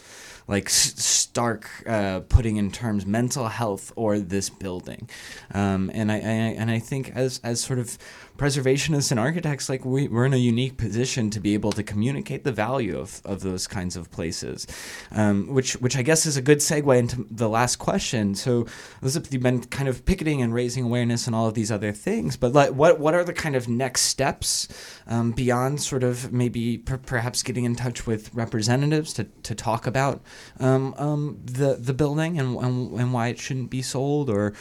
like 0.48 0.68
s- 0.68 0.94
stark 1.04 1.70
uh, 1.86 2.22
putting 2.22 2.58
in 2.58 2.72
terms 2.72 3.06
mental 3.06 3.48
health 3.48 3.92
or 3.96 4.20
this 4.20 4.50
building, 4.50 5.10
um, 5.54 5.92
and 5.94 6.12
I, 6.12 6.16
I 6.16 6.20
and 6.20 6.72
I 6.72 6.80
think 6.80 7.12
as 7.16 7.40
as 7.44 7.60
sort 7.60 7.80
of 7.80 7.98
preservationists 8.38 9.12
and 9.12 9.20
architects, 9.20 9.70
like 9.70 9.84
we, 9.84 10.08
we're 10.08 10.26
in 10.26 10.34
a 10.34 10.38
unique 10.38 10.78
position 10.78 11.30
to 11.32 11.40
be 11.40 11.54
able 11.54 11.72
to 11.72 11.84
communicate 11.84 12.44
the 12.44 12.52
value 12.52 12.98
of, 12.98 13.22
of 13.26 13.42
those 13.42 13.68
kinds 13.68 13.96
of 13.96 14.12
places, 14.12 14.68
um, 15.12 15.54
which 15.54 15.74
which 15.78 15.98
I 15.98 16.02
guess 16.02 16.26
is 16.26 16.38
a 16.38 16.42
good 16.42 16.60
segue 16.60 16.98
into 16.98 17.26
the 17.30 17.50
last 17.50 17.78
question. 17.78 18.36
So, 18.36 18.68
Elizabeth, 19.02 19.34
you've 19.34 19.44
been 19.44 19.64
kind 19.64 19.90
of 19.90 20.06
picketing 20.06 20.42
and 20.42 20.54
raising 20.54 20.86
awareness 20.86 21.28
and 21.28 21.36
all 21.36 21.48
of 21.48 21.54
these 21.54 21.72
other 21.72 21.92
things, 21.92 22.38
but 22.38 22.54
like, 22.54 22.72
what 22.72 23.00
what 23.00 23.14
are 23.14 23.24
the 23.24 23.34
kind 23.34 23.56
of 23.56 23.68
next 23.68 24.02
steps 24.02 24.68
um, 25.08 25.32
beyond 25.32 25.82
sort 25.82 26.04
of 26.04 26.32
maybe 26.32 26.78
per- 26.78 26.98
perhaps 26.98 27.44
getting 27.44 27.66
in 27.66 27.76
touch 27.76 28.06
with 28.06 28.34
representatives 28.34 29.14
to, 29.14 29.24
to 29.44 29.56
talk 29.56 29.88
about 29.88 30.22
um, 30.60 30.94
um, 30.98 31.40
the 31.44 31.76
the 31.76 31.94
building 31.94 32.40
and, 32.40 32.58
and 32.58 33.00
and 33.00 33.14
why 33.14 33.28
it 33.28 33.40
shouldn't 33.40 33.70
be 33.70 33.82
sold 33.82 34.30
or 34.30 34.54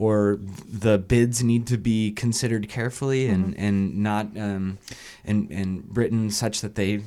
or 0.00 0.38
the 0.40 0.96
bids 0.98 1.44
need 1.44 1.66
to 1.66 1.76
be 1.76 2.10
considered 2.10 2.68
carefully 2.68 3.28
and 3.28 3.54
and 3.58 3.98
not 3.98 4.26
um, 4.36 4.78
and 5.24 5.50
and 5.50 5.84
written 5.94 6.30
such 6.30 6.62
that 6.62 6.74
they 6.74 7.02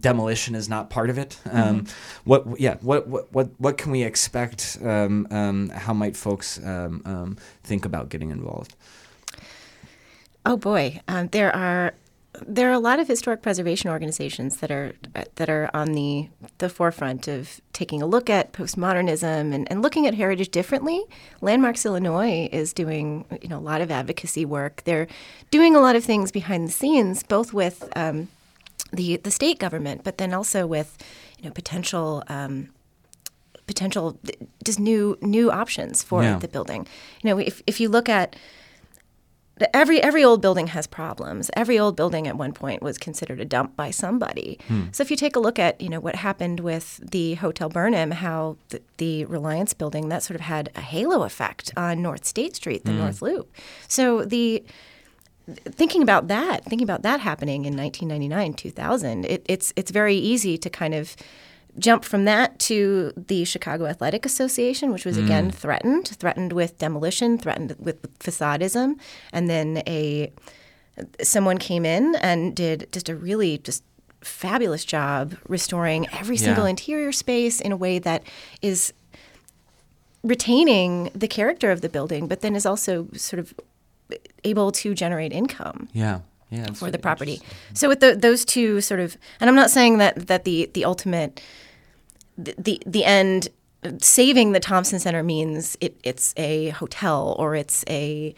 demolition 0.00 0.54
is 0.54 0.68
not 0.68 0.88
part 0.88 1.10
of 1.10 1.18
it. 1.18 1.38
Um, 1.50 1.86
what 2.22 2.60
yeah 2.60 2.76
what, 2.80 3.08
what 3.08 3.32
what 3.32 3.50
what 3.58 3.76
can 3.76 3.90
we 3.90 4.04
expect? 4.04 4.78
Um, 4.80 5.26
um, 5.30 5.70
how 5.70 5.92
might 5.92 6.16
folks 6.16 6.58
um, 6.64 7.02
um, 7.04 7.36
think 7.64 7.84
about 7.84 8.10
getting 8.10 8.30
involved? 8.30 8.76
Oh 10.46 10.56
boy, 10.56 11.00
um, 11.08 11.28
there 11.28 11.54
are 11.54 11.94
there 12.46 12.68
are 12.68 12.72
a 12.72 12.78
lot 12.78 12.98
of 12.98 13.06
historic 13.08 13.42
preservation 13.42 13.90
organizations 13.90 14.56
that 14.58 14.70
are 14.70 14.92
that 15.36 15.48
are 15.48 15.70
on 15.74 15.92
the 15.92 16.28
the 16.58 16.68
forefront 16.68 17.28
of 17.28 17.60
taking 17.72 18.02
a 18.02 18.06
look 18.06 18.28
at 18.28 18.52
postmodernism 18.52 19.54
and, 19.54 19.70
and 19.70 19.82
looking 19.82 20.06
at 20.06 20.14
heritage 20.14 20.50
differently. 20.50 21.02
Landmarks 21.40 21.86
Illinois 21.86 22.48
is 22.52 22.72
doing 22.72 23.24
you 23.42 23.48
know 23.48 23.58
a 23.58 23.66
lot 23.72 23.80
of 23.80 23.90
advocacy 23.90 24.44
work. 24.44 24.82
They're 24.84 25.06
doing 25.50 25.76
a 25.76 25.80
lot 25.80 25.96
of 25.96 26.04
things 26.04 26.32
behind 26.32 26.66
the 26.68 26.72
scenes, 26.72 27.22
both 27.22 27.52
with 27.52 27.88
um, 27.96 28.28
the 28.92 29.16
the 29.18 29.30
state 29.30 29.58
government, 29.58 30.02
but 30.04 30.18
then 30.18 30.34
also 30.34 30.66
with 30.66 30.98
you 31.38 31.44
know 31.44 31.52
potential. 31.52 32.22
Um, 32.28 32.68
potential 33.66 34.18
just 34.62 34.78
new 34.78 35.16
new 35.22 35.50
options 35.50 36.02
for 36.02 36.22
Yeah. 36.22 36.38
the 36.38 36.48
building. 36.48 36.86
You 37.22 37.30
know, 37.30 37.38
if 37.38 37.62
if 37.66 37.80
you 37.80 37.88
look 37.88 38.08
at 38.10 38.36
every 39.72 40.02
every 40.02 40.24
old 40.24 40.42
building 40.42 40.68
has 40.68 40.86
problems. 40.86 41.50
Every 41.54 41.78
old 41.78 41.96
building 41.96 42.26
at 42.26 42.36
one 42.36 42.52
point 42.52 42.82
was 42.82 42.98
considered 42.98 43.40
a 43.40 43.44
dump 43.44 43.76
by 43.76 43.90
somebody. 43.90 44.58
Hmm. 44.68 44.84
So 44.92 45.02
if 45.02 45.10
you 45.10 45.16
take 45.16 45.36
a 45.36 45.40
look 45.40 45.58
at 45.58 45.80
you 45.80 45.88
know 45.88 46.00
what 46.00 46.16
happened 46.16 46.60
with 46.60 47.00
the 47.10 47.34
Hotel 47.34 47.68
Burnham, 47.68 48.10
how 48.10 48.56
the, 48.70 48.82
the 48.96 49.24
Reliance 49.26 49.72
building 49.72 50.08
that 50.08 50.22
sort 50.22 50.34
of 50.36 50.42
had 50.42 50.70
a 50.74 50.80
halo 50.80 51.22
effect 51.22 51.72
on 51.76 52.02
North 52.02 52.24
State 52.24 52.56
Street, 52.56 52.84
the 52.84 52.92
hmm. 52.92 52.98
North 52.98 53.22
Loop. 53.22 53.54
So 53.88 54.24
the 54.24 54.64
thinking 55.46 56.02
about 56.02 56.28
that, 56.28 56.64
thinking 56.64 56.84
about 56.84 57.02
that 57.02 57.20
happening 57.20 57.64
in 57.64 57.76
1999, 57.76 58.54
2000, 58.54 59.24
it, 59.24 59.44
it's 59.46 59.72
it's 59.76 59.90
very 59.90 60.16
easy 60.16 60.56
to 60.58 60.70
kind 60.70 60.94
of 60.94 61.16
jump 61.78 62.04
from 62.04 62.24
that 62.24 62.58
to 62.60 63.12
the 63.16 63.44
Chicago 63.44 63.86
Athletic 63.86 64.24
Association, 64.24 64.92
which 64.92 65.04
was 65.04 65.16
again 65.16 65.50
mm. 65.50 65.54
threatened, 65.54 66.08
threatened 66.08 66.52
with 66.52 66.78
demolition, 66.78 67.38
threatened 67.38 67.76
with 67.78 68.18
facadism, 68.18 68.94
and 69.32 69.48
then 69.50 69.82
a 69.86 70.32
someone 71.22 71.58
came 71.58 71.84
in 71.84 72.14
and 72.16 72.54
did 72.54 72.88
just 72.92 73.08
a 73.08 73.16
really 73.16 73.58
just 73.58 73.82
fabulous 74.20 74.84
job 74.84 75.36
restoring 75.48 76.06
every 76.12 76.36
single 76.36 76.64
Yeah. 76.64 76.70
interior 76.70 77.12
space 77.12 77.60
in 77.60 77.72
a 77.72 77.76
way 77.76 77.98
that 77.98 78.22
is 78.62 78.92
retaining 80.22 81.10
the 81.14 81.28
character 81.28 81.70
of 81.70 81.80
the 81.80 81.88
building, 81.88 82.26
but 82.28 82.40
then 82.40 82.56
is 82.56 82.64
also 82.64 83.08
sort 83.14 83.40
of 83.40 83.52
able 84.44 84.72
to 84.72 84.94
generate 84.94 85.32
income 85.32 85.88
Yeah. 85.92 86.20
Yeah, 86.50 86.72
for 86.72 86.90
the 86.90 86.98
property. 86.98 87.40
So 87.72 87.88
with 87.88 87.98
the, 87.98 88.14
those 88.14 88.44
two 88.44 88.80
sort 88.80 89.00
of, 89.00 89.16
and 89.40 89.50
I'm 89.50 89.56
not 89.56 89.70
saying 89.70 89.98
that 89.98 90.28
that 90.28 90.44
the 90.44 90.70
the 90.72 90.84
ultimate, 90.84 91.40
the 92.38 92.54
the, 92.58 92.82
the 92.86 93.04
end, 93.04 93.48
saving 94.00 94.52
the 94.52 94.60
Thompson 94.60 94.98
Center 94.98 95.22
means 95.22 95.76
it, 95.80 95.96
it's 96.02 96.32
a 96.36 96.70
hotel 96.70 97.36
or 97.38 97.54
it's 97.54 97.84
a, 97.88 98.34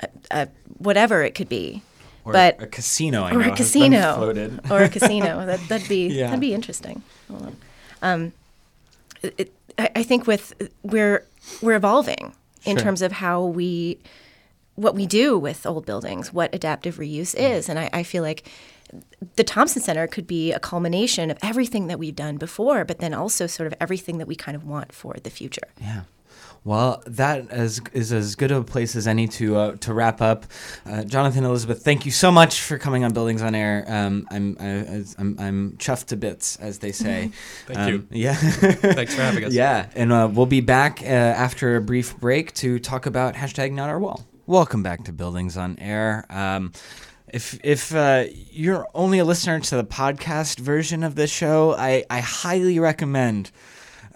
a, 0.00 0.08
a 0.30 0.48
whatever 0.78 1.22
it 1.22 1.34
could 1.34 1.48
be, 1.48 1.82
Or 2.24 2.32
but 2.32 2.62
a 2.62 2.66
casino, 2.66 3.24
I 3.24 3.32
or 3.34 3.40
a 3.42 3.50
casino 3.56 4.32
or 4.70 4.82
a 4.82 4.88
casino 4.88 5.44
that 5.46 5.60
that'd 5.68 5.88
be 5.88 6.08
Yeah. 6.08 6.26
that'd 6.26 6.40
be 6.40 6.54
interesting. 6.54 7.02
Um, 8.02 8.32
it, 9.22 9.52
I, 9.78 9.90
I 9.96 10.02
think 10.02 10.26
with 10.26 10.54
we're 10.82 11.24
we're 11.62 11.76
evolving 11.76 12.32
in 12.64 12.76
Sure. 12.76 12.84
terms 12.84 13.02
of 13.02 13.12
how 13.12 13.44
we 13.44 13.98
what 14.76 14.94
we 14.94 15.06
do 15.06 15.38
with 15.38 15.64
old 15.66 15.86
buildings, 15.86 16.32
what 16.32 16.52
adaptive 16.54 16.96
reuse 16.96 17.34
Mm. 17.36 17.50
is, 17.56 17.68
and 17.68 17.78
I, 17.78 17.90
I 17.92 18.02
feel 18.02 18.22
like 18.22 18.48
the 19.36 19.44
Thompson 19.44 19.80
Center 19.82 20.06
could 20.06 20.26
be 20.26 20.52
a 20.52 20.58
culmination 20.60 21.30
of 21.30 21.38
everything 21.42 21.86
that 21.88 21.98
we've 21.98 22.16
done 22.16 22.36
before, 22.36 22.84
but 22.84 22.98
then 22.98 23.14
also 23.14 23.46
sort 23.46 23.66
of 23.66 23.74
everything 23.80 24.18
that 24.18 24.26
we 24.28 24.34
kind 24.36 24.56
of 24.56 24.64
want 24.64 24.92
for 24.92 25.14
the 25.22 25.30
future. 25.30 25.68
Yeah. 25.80 26.02
Well, 26.66 27.02
that 27.06 27.52
is, 27.52 27.82
is 27.92 28.10
as 28.10 28.36
good 28.36 28.50
a 28.50 28.62
place 28.64 28.96
as 28.96 29.06
any 29.06 29.28
to 29.28 29.56
uh, 29.56 29.76
to 29.80 29.92
wrap 29.92 30.22
up. 30.22 30.46
Uh, 30.86 31.04
Jonathan 31.04 31.44
Elizabeth, 31.44 31.84
thank 31.84 32.06
you 32.06 32.10
so 32.10 32.32
much 32.32 32.62
for 32.62 32.78
coming 32.78 33.04
on 33.04 33.12
Buildings 33.12 33.42
on 33.42 33.54
Air. 33.54 33.84
Um, 33.86 34.26
I'm, 34.30 34.56
I, 34.58 34.64
as- 34.66 35.14
I'm 35.18 35.36
I'm 35.38 35.72
chuffed 35.76 36.06
to 36.06 36.16
bits, 36.16 36.56
as 36.56 36.78
they 36.78 36.90
say. 36.90 37.30
Thank 37.66 37.78
Um, 37.78 37.88
you. 37.92 38.06
Yeah. 38.10 38.34
Thanks 38.36 39.14
for 39.14 39.20
having 39.20 39.44
us. 39.44 39.52
Yeah, 39.64 39.90
and 39.94 40.10
uh, 40.10 40.30
we'll 40.32 40.46
be 40.46 40.62
back 40.62 41.02
uh, 41.02 41.04
after 41.04 41.76
a 41.76 41.82
brief 41.82 42.18
break 42.18 42.54
to 42.54 42.78
talk 42.78 43.04
about 43.04 43.34
hashtag 43.34 43.72
not 43.72 43.90
our 43.90 43.98
wall. 43.98 44.24
Welcome 44.46 44.82
back 44.82 45.04
to 45.04 45.12
Buildings 45.12 45.58
on 45.58 45.78
Air. 45.78 46.24
Um, 46.30 46.72
if 47.34 47.58
if 47.64 47.92
uh, 47.92 48.26
you're 48.52 48.86
only 48.94 49.18
a 49.18 49.24
listener 49.24 49.58
to 49.58 49.76
the 49.76 49.84
podcast 49.84 50.60
version 50.60 51.02
of 51.02 51.16
this 51.16 51.32
show, 51.32 51.74
I, 51.74 52.04
I 52.08 52.20
highly 52.20 52.78
recommend 52.78 53.50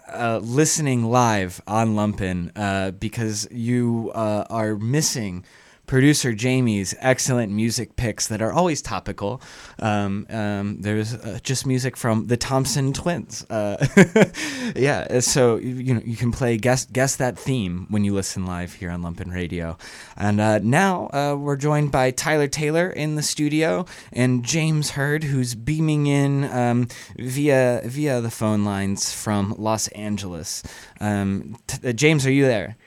uh, 0.07 0.39
listening 0.41 1.03
live 1.03 1.61
on 1.67 1.95
Lumpen 1.95 2.51
uh, 2.55 2.91
because 2.91 3.45
you 3.51 4.13
uh, 4.15 4.45
are 4.49 4.75
missing 4.75 5.43
producer 5.89 6.33
Jamie's 6.33 6.93
excellent 6.99 7.51
music 7.51 7.95
picks 7.95 8.27
that 8.27 8.43
are 8.43 8.53
always 8.53 8.79
topical. 8.79 9.41
Um, 9.79 10.27
um, 10.29 10.81
there's 10.81 11.15
uh, 11.15 11.39
just 11.41 11.65
music 11.65 11.97
from 11.97 12.27
the 12.27 12.37
Thompson 12.37 12.93
Twins. 12.93 13.43
Uh, 13.49 13.83
yeah, 14.75 15.19
so 15.19 15.55
you, 15.55 15.73
you 15.73 15.93
know 15.95 16.01
you 16.05 16.15
can 16.15 16.31
play 16.31 16.57
guess 16.57 16.85
guess 16.85 17.15
that 17.15 17.39
theme 17.39 17.87
when 17.89 18.03
you 18.03 18.13
listen 18.13 18.45
live 18.45 18.73
here 18.73 18.91
on 18.91 19.01
Lumpen 19.01 19.33
Radio. 19.33 19.79
And 20.15 20.39
uh, 20.39 20.59
now 20.59 21.09
uh, 21.11 21.35
we're 21.35 21.57
joined 21.57 21.91
by 21.91 22.11
Tyler 22.11 22.47
Taylor 22.47 22.87
in 22.87 23.15
the 23.15 23.23
studio 23.23 23.87
and 24.13 24.45
James 24.45 24.91
Hurd, 24.91 25.23
who's 25.23 25.55
beaming 25.55 26.05
in 26.05 26.43
um, 26.51 26.87
via 27.17 27.81
via 27.83 28.21
the 28.21 28.29
phone 28.29 28.63
lines 28.63 29.11
from 29.11 29.55
Los 29.57 29.87
Angeles. 29.89 30.61
Um, 30.99 31.57
t- 31.65 31.89
uh, 31.89 31.93
James, 31.93 32.27
are 32.27 32.31
you 32.31 32.45
there? 32.45 32.77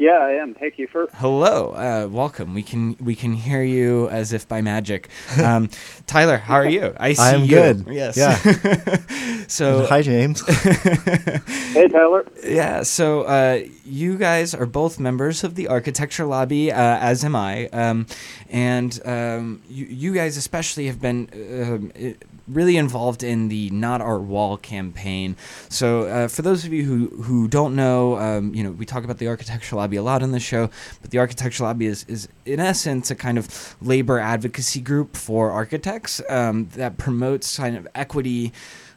Yeah, 0.00 0.12
I 0.12 0.30
am. 0.40 0.54
Hey, 0.54 0.70
Keefer. 0.70 1.08
Hello, 1.16 1.72
uh, 1.72 2.08
welcome. 2.10 2.54
We 2.54 2.62
can 2.62 2.96
we 3.00 3.14
can 3.14 3.34
hear 3.34 3.62
you 3.62 4.08
as 4.08 4.32
if 4.32 4.48
by 4.48 4.62
magic. 4.62 5.10
Um, 5.38 5.68
Tyler, 6.06 6.38
how 6.38 6.54
are 6.54 6.66
you? 6.66 6.94
I 6.98 7.12
see 7.12 7.20
I 7.22 7.32
am 7.34 7.42
you. 7.42 7.48
good. 7.48 7.84
Yes. 7.90 8.16
Yeah. 8.16 8.34
so 9.46 9.84
Hi, 9.88 10.00
James. 10.00 10.42
Hey, 11.74 11.86
Tyler. 11.88 12.24
yeah, 12.44 12.82
so 12.82 13.22
uh, 13.22 13.60
you 13.84 14.16
guys 14.16 14.54
are 14.54 14.66
both 14.66 14.98
members 14.98 15.44
of 15.44 15.54
the 15.54 15.68
architecture 15.68 16.24
lobby, 16.24 16.72
uh, 16.72 16.76
as 16.98 17.22
am 17.22 17.36
I, 17.36 17.66
um, 17.68 18.06
and 18.48 18.98
um, 19.04 19.60
you, 19.68 19.84
you 19.86 20.14
guys 20.14 20.36
especially 20.38 20.86
have 20.86 21.00
been 21.00 21.28
um, 21.34 21.92
i- 21.94 22.16
really 22.52 22.76
involved 22.76 23.22
in 23.22 23.48
the 23.48 23.70
Not 23.70 24.00
Our 24.00 24.18
Wall 24.18 24.56
campaign. 24.56 25.36
So 25.68 26.02
uh, 26.02 26.28
for 26.28 26.42
those 26.42 26.64
of 26.64 26.72
you 26.72 26.84
who 26.84 27.22
who 27.22 27.48
don't 27.48 27.74
know, 27.74 28.16
um, 28.18 28.54
you 28.54 28.62
know 28.62 28.70
we 28.72 28.86
talk 28.86 29.04
about 29.04 29.18
the 29.18 29.28
Architectural 29.28 29.80
lobby 29.80 29.96
a 29.96 30.02
lot 30.02 30.22
on 30.22 30.32
the 30.32 30.40
show, 30.40 30.70
but 31.02 31.10
the 31.10 31.18
Architectural 31.18 31.68
lobby 31.68 31.86
is 31.86 32.04
is 32.08 32.28
in 32.44 32.60
essence 32.60 33.10
a 33.10 33.14
kind 33.14 33.38
of 33.38 33.76
labor 33.80 34.18
advocacy 34.18 34.80
group 34.80 35.16
for 35.16 35.50
architects 35.50 36.20
um, 36.28 36.68
that 36.74 36.96
promotes 36.96 37.56
kind 37.56 37.76
of 37.76 37.86
equity 37.94 38.52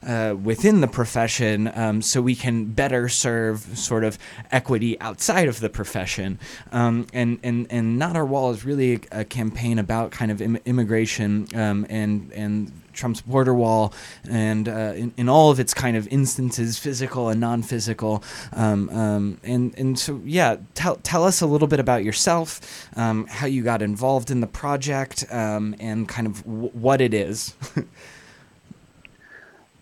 uh, 0.06 0.36
within 0.42 0.82
the 0.82 0.88
profession 0.88 1.72
um, 1.76 2.02
so 2.02 2.22
we 2.22 2.36
can 2.36 2.66
better 2.66 3.08
serve 3.08 3.60
sort 3.78 4.04
of 4.04 4.18
equity 4.52 5.00
outside 5.00 5.48
of 5.48 5.60
the 5.60 5.70
profession. 5.70 6.40
Um, 6.72 7.08
and, 7.14 7.40
and, 7.44 7.68
and 7.70 7.98
Not 7.98 8.16
Our 8.16 8.26
Wall 8.26 8.52
is 8.52 8.66
really 8.66 8.96
a, 9.12 9.20
a 9.22 9.26
campaign 9.26 9.80
about 9.80 10.12
kind 10.12 10.32
of 10.32 10.42
Im- 10.42 10.60
immigration 10.66 11.48
um, 11.56 11.86
and, 11.90 12.32
and 12.34 12.72
Trump's 12.94 13.22
border 13.22 13.54
wall 13.54 13.94
and 14.30 14.70
uh, 14.70 14.94
in, 14.96 15.14
in 15.18 15.30
all 15.30 15.52
of 15.52 15.60
its 15.60 15.74
kind 15.74 15.98
of 15.98 16.08
instances, 16.08 16.78
physical 16.80 17.30
and 17.30 17.40
non 17.40 17.64
physical. 17.64 18.24
Um, 18.54 18.90
um, 18.90 19.40
and, 19.44 19.78
and 19.78 19.98
so, 20.00 20.22
yeah, 20.24 20.58
tell, 20.74 20.98
tell 20.98 21.24
us 21.24 21.42
a 21.42 21.46
little 21.46 21.68
bit 21.68 21.80
about 21.80 22.04
yourself, 22.04 22.88
um, 22.96 23.28
how 23.28 23.48
you 23.48 23.64
got 23.64 23.82
involved 23.82 24.32
in 24.32 24.42
the 24.42 24.48
project, 24.48 25.26
um, 25.32 25.76
and 25.80 26.08
kind 26.08 26.28
of 26.28 26.44
w- 26.44 26.70
what 26.70 27.02
it 27.02 27.14
is. 27.14 27.56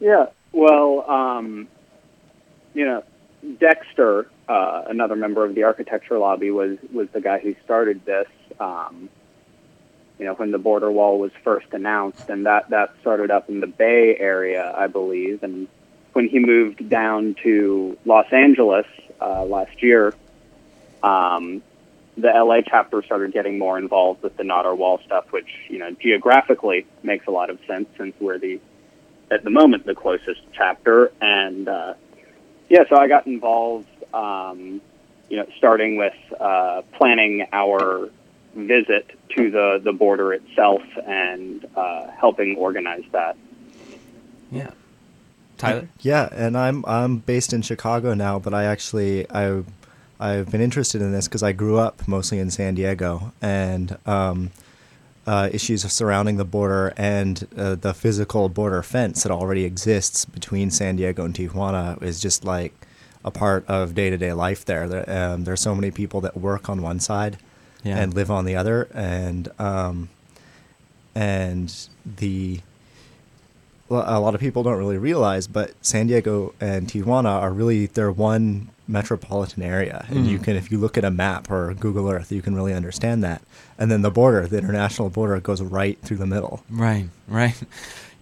Yeah. 0.02 0.26
Well, 0.52 1.10
um, 1.10 1.68
you 2.74 2.86
know, 2.86 3.04
Dexter, 3.60 4.28
uh, 4.50 4.84
another 4.90 5.16
member 5.16 5.46
of 5.46 5.56
the 5.56 5.64
architecture 5.64 6.18
lobby, 6.18 6.52
was 6.52 6.78
was 6.92 7.08
the 7.14 7.22
guy 7.22 7.40
who 7.40 7.56
started 7.64 8.04
this. 8.04 8.28
Um, 8.60 9.10
you 10.22 10.28
know, 10.28 10.36
when 10.36 10.52
the 10.52 10.60
border 10.60 10.92
wall 10.92 11.18
was 11.18 11.32
first 11.44 11.66
announced, 11.72 12.30
and 12.30 12.46
that 12.46 12.70
that 12.70 12.94
started 13.02 13.32
up 13.32 13.50
in 13.50 13.60
the 13.60 13.66
Bay 13.66 14.16
Area, 14.16 14.72
I 14.78 14.86
believe, 14.86 15.42
and 15.42 15.68
when 16.14 16.30
he 16.30 16.38
moved 16.38 16.88
down 16.88 17.36
to 17.42 17.98
Los 18.06 18.32
Angeles 18.32 18.86
uh, 19.20 19.44
last 19.46 19.82
year, 19.82 20.14
um, 21.02 21.64
the 22.18 22.28
LA 22.28 22.62
chapter 22.62 23.02
started 23.02 23.34
getting 23.34 23.58
more 23.58 23.80
involved 23.80 24.22
with 24.22 24.38
the 24.38 24.44
Not 24.44 24.68
Our 24.68 24.76
Wall 24.76 25.00
stuff, 25.04 25.32
which 25.32 25.50
you 25.70 25.80
know 25.80 25.90
geographically 25.90 26.86
makes 27.02 27.26
a 27.26 27.32
lot 27.32 27.50
of 27.50 27.58
sense 27.66 27.90
since 27.98 28.14
we're 28.20 28.38
the 28.38 28.60
at 29.32 29.44
the 29.44 29.50
moment 29.50 29.88
the 29.88 29.96
closest 29.96 30.42
chapter, 30.54 31.12
and 31.20 31.68
uh, 31.68 31.96
yeah, 32.70 32.84
so 32.88 32.96
I 32.96 33.08
got 33.08 33.26
involved. 33.26 33.88
Um, 34.14 34.82
you 35.32 35.38
know, 35.38 35.48
starting 35.58 35.96
with 35.96 36.14
uh, 36.40 36.84
planning 36.92 37.48
our 37.54 38.12
visit 38.56 39.12
to 39.36 39.50
the, 39.50 39.82
the 39.84 39.94
border 39.94 40.34
itself 40.34 40.82
and 41.06 41.66
uh, 41.76 42.08
helping 42.12 42.56
organize 42.58 43.04
that. 43.12 43.38
Yeah. 44.52 44.72
Tyler? 45.58 45.88
Yeah, 46.00 46.28
and 46.32 46.58
I'm 46.58 46.84
I'm 46.86 47.18
based 47.18 47.54
in 47.54 47.62
Chicago 47.62 48.14
now, 48.14 48.40
but 48.40 48.54
I 48.54 48.64
actually 48.66 49.30
I 49.30 49.64
I've 50.20 50.52
been 50.52 50.62
interested 50.62 51.02
in 51.02 51.12
this 51.12 51.28
because 51.28 51.44
I 51.44 51.52
grew 51.52 51.78
up 51.78 52.08
mostly 52.08 52.40
in 52.40 52.50
San 52.50 52.76
Diego, 52.76 53.32
and 53.42 53.98
um, 54.06 54.52
uh, 55.28 55.50
issues 55.52 55.84
surrounding 55.92 56.38
the 56.38 56.46
border 56.46 56.94
and 56.98 57.48
uh, 57.56 57.76
the 57.76 57.94
physical 57.94 58.50
border 58.50 58.82
fence 58.82 59.24
that 59.24 59.32
already 59.32 59.64
exists 59.64 60.26
between 60.26 60.72
San 60.72 60.96
Diego 60.96 61.24
and 61.24 61.34
Tijuana 61.34 62.02
is 62.02 62.20
just 62.20 62.44
like 62.44 62.74
a 63.24 63.30
part 63.30 63.66
of 63.68 63.94
day 63.94 64.10
to 64.10 64.18
day 64.18 64.34
life 64.34 64.66
there. 64.66 64.88
There, 64.88 65.10
um, 65.10 65.44
there's 65.44 65.62
so 65.62 65.76
many 65.76 65.92
people 65.92 66.22
that 66.22 66.36
work 66.36 66.70
on 66.70 66.82
one 66.82 67.00
side 67.00 67.38
Yeah. 67.84 67.98
and 67.98 68.14
live 68.14 68.30
on 68.32 68.46
the 68.46 68.56
other, 68.56 68.88
and 68.94 69.50
um, 69.60 70.10
and 71.16 71.74
the 72.06 72.62
a 73.90 74.20
lot 74.22 74.34
of 74.34 74.40
people 74.40 74.64
don't 74.64 74.78
really 74.78 74.98
realize, 74.98 75.48
but 75.48 75.72
San 75.82 76.08
Diego 76.08 76.54
and 76.62 76.88
Tijuana 76.88 77.42
are 77.42 77.52
really 77.52 77.88
they're 77.88 78.12
one 78.12 78.70
metropolitan 78.88 79.64
area, 79.64 80.06
and 80.10 80.26
you 80.28 80.40
Mm. 80.40 80.44
can 80.44 80.56
if 80.56 80.72
you 80.72 80.78
look 80.78 80.98
at 80.98 81.04
a 81.04 81.12
map 81.12 81.52
or 81.52 81.74
Google 81.74 82.10
Earth, 82.10 82.32
you 82.32 82.42
can 82.42 82.56
really 82.56 82.74
understand 82.74 83.22
that. 83.24 83.42
And 83.78 83.92
then 83.92 84.02
the 84.02 84.12
border, 84.12 84.48
the 84.48 84.58
international 84.60 85.10
border, 85.10 85.40
goes 85.42 85.62
right 85.62 85.98
through 86.04 86.18
the 86.18 86.26
middle. 86.26 86.64
Right, 86.70 87.08
right. 87.28 87.56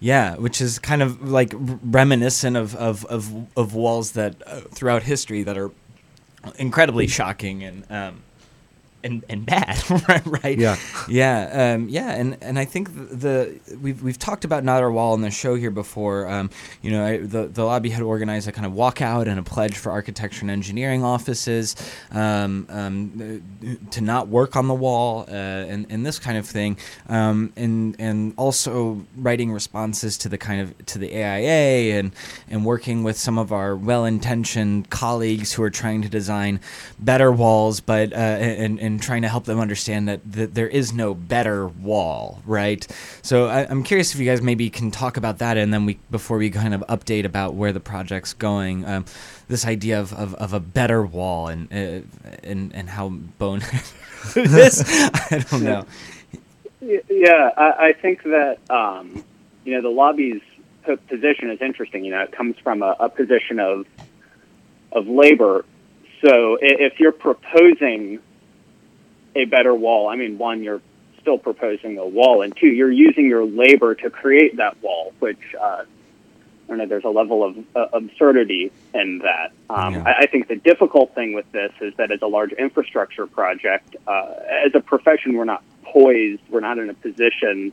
Yeah, 0.00 0.36
which 0.36 0.60
is 0.62 0.78
kind 0.78 1.02
of 1.02 1.28
like 1.28 1.52
reminiscent 1.54 2.56
of, 2.56 2.74
of, 2.76 3.04
of, 3.06 3.46
of 3.56 3.74
walls 3.74 4.12
that 4.12 4.34
uh, 4.46 4.60
throughout 4.72 5.02
history 5.02 5.42
that 5.42 5.58
are 5.58 5.70
incredibly 6.58 7.06
shocking 7.06 7.62
and 7.62 7.84
um, 7.92 8.22
and 9.02 9.24
and 9.28 9.46
bad, 9.46 9.82
right? 10.42 10.58
Yeah. 10.58 10.76
yeah, 11.08 11.74
um, 11.74 11.88
yeah, 11.88 12.10
and 12.10 12.36
and 12.40 12.58
I 12.58 12.64
think 12.64 12.94
the, 12.94 13.16
the 13.16 13.76
we've 13.80 14.02
we've 14.02 14.18
talked 14.18 14.44
about 14.44 14.64
not 14.64 14.82
our 14.82 14.90
wall 14.90 15.12
on 15.12 15.20
the 15.20 15.30
show 15.30 15.54
here 15.54 15.70
before. 15.70 16.28
Um, 16.28 16.50
you 16.82 16.90
know, 16.90 17.04
I, 17.04 17.18
the 17.18 17.46
the 17.46 17.64
lobby 17.64 17.90
had 17.90 18.02
organized 18.02 18.48
a 18.48 18.52
kind 18.52 18.66
of 18.66 18.72
walkout 18.72 19.26
and 19.26 19.38
a 19.38 19.42
pledge 19.42 19.76
for 19.76 19.90
architecture 19.92 20.42
and 20.42 20.50
engineering 20.50 21.04
offices 21.04 21.76
um, 22.10 22.66
um, 22.68 23.42
to 23.90 24.00
not 24.00 24.28
work 24.28 24.56
on 24.56 24.68
the 24.68 24.74
wall 24.74 25.24
uh, 25.28 25.32
and 25.32 25.86
and 25.90 26.04
this 26.04 26.18
kind 26.18 26.38
of 26.38 26.46
thing, 26.46 26.76
um, 27.08 27.52
and 27.56 27.96
and 27.98 28.34
also 28.36 29.04
writing 29.16 29.52
responses 29.52 30.18
to 30.18 30.28
the 30.28 30.38
kind 30.38 30.60
of 30.60 30.86
to 30.86 30.98
the 30.98 31.14
AIA 31.14 31.98
and 31.98 32.12
and 32.48 32.64
working 32.64 33.02
with 33.02 33.16
some 33.16 33.38
of 33.38 33.52
our 33.52 33.76
well-intentioned 33.76 34.90
colleagues 34.90 35.52
who 35.52 35.62
are 35.62 35.70
trying 35.70 36.02
to 36.02 36.08
design 36.08 36.60
better 36.98 37.32
walls, 37.32 37.80
but 37.80 38.12
uh, 38.12 38.16
and 38.16 38.78
and 38.80 38.89
trying 38.98 39.22
to 39.22 39.28
help 39.28 39.44
them 39.44 39.60
understand 39.60 40.08
that, 40.08 40.20
that 40.32 40.54
there 40.54 40.68
is 40.68 40.92
no 40.92 41.14
better 41.14 41.68
wall, 41.68 42.40
right? 42.44 42.86
So 43.22 43.46
I, 43.46 43.66
I'm 43.68 43.84
curious 43.84 44.14
if 44.14 44.20
you 44.20 44.26
guys 44.26 44.42
maybe 44.42 44.70
can 44.70 44.90
talk 44.90 45.16
about 45.16 45.38
that, 45.38 45.56
and 45.56 45.72
then 45.72 45.86
we 45.86 45.98
before 46.10 46.38
we 46.38 46.50
kind 46.50 46.74
of 46.74 46.82
update 46.88 47.24
about 47.24 47.54
where 47.54 47.72
the 47.72 47.80
project's 47.80 48.32
going. 48.32 48.84
Um, 48.84 49.04
this 49.48 49.66
idea 49.66 50.00
of, 50.00 50.12
of, 50.12 50.34
of 50.36 50.52
a 50.52 50.60
better 50.60 51.04
wall 51.04 51.48
and 51.48 51.72
uh, 51.72 52.06
and 52.42 52.74
and 52.74 52.88
how 52.88 53.08
bone 53.08 53.60
this 54.34 54.82
I 55.30 55.44
don't 55.50 55.62
know. 55.62 55.84
Yeah, 56.80 57.50
I, 57.56 57.88
I 57.88 57.92
think 57.92 58.22
that 58.22 58.58
um, 58.70 59.24
you 59.64 59.74
know 59.74 59.82
the 59.82 59.94
lobby's 59.94 60.40
position 61.08 61.50
is 61.50 61.60
interesting. 61.60 62.04
You 62.04 62.12
know, 62.12 62.22
it 62.22 62.32
comes 62.32 62.56
from 62.62 62.82
a, 62.82 62.96
a 62.98 63.08
position 63.08 63.60
of 63.60 63.86
of 64.92 65.06
labor. 65.06 65.64
So 66.24 66.58
if 66.60 67.00
you're 67.00 67.12
proposing 67.12 68.20
a 69.34 69.44
better 69.44 69.74
wall, 69.74 70.08
I 70.08 70.16
mean, 70.16 70.38
one, 70.38 70.62
you're 70.62 70.80
still 71.20 71.38
proposing 71.38 71.98
a 71.98 72.06
wall, 72.06 72.42
and 72.42 72.56
two, 72.56 72.66
you're 72.68 72.90
using 72.90 73.26
your 73.26 73.44
labor 73.44 73.94
to 73.94 74.10
create 74.10 74.56
that 74.56 74.80
wall, 74.82 75.12
which 75.18 75.54
uh, 75.60 75.82
I 75.84 75.84
don't 76.68 76.78
know. 76.78 76.86
There's 76.86 77.04
a 77.04 77.08
level 77.08 77.42
of 77.44 77.56
uh, 77.74 77.86
absurdity 77.92 78.70
in 78.94 79.18
that. 79.18 79.52
Um, 79.68 79.94
Yeah. 79.94 80.04
I, 80.06 80.22
I 80.22 80.26
think 80.26 80.48
the 80.48 80.56
difficult 80.56 81.14
thing 81.14 81.32
with 81.32 81.50
this 81.52 81.72
is 81.80 81.94
that 81.96 82.10
as 82.12 82.22
a 82.22 82.26
large 82.26 82.52
infrastructure 82.52 83.26
project, 83.26 83.96
uh, 84.06 84.34
as 84.66 84.74
a 84.74 84.80
profession, 84.80 85.34
we're 85.36 85.44
not 85.44 85.64
poised. 85.82 86.40
We're 86.48 86.60
not 86.60 86.78
in 86.78 86.88
a 86.88 86.94
position 86.94 87.72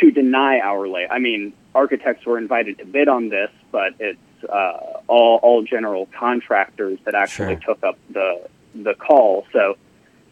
to 0.00 0.10
deny 0.10 0.58
our 0.60 0.88
lay. 0.88 1.06
I 1.08 1.18
mean, 1.20 1.52
architects 1.74 2.26
were 2.26 2.38
invited 2.38 2.78
to 2.78 2.84
bid 2.86 3.08
on 3.08 3.28
this, 3.28 3.50
but 3.70 3.94
it's 4.00 4.18
uh, 4.48 5.00
all 5.06 5.38
all 5.42 5.62
general 5.62 6.06
contractors 6.18 6.98
that 7.04 7.14
actually 7.14 7.54
Sure. 7.60 7.74
took 7.74 7.84
up 7.84 7.98
the 8.10 8.48
the 8.74 8.94
call. 8.94 9.46
So 9.52 9.76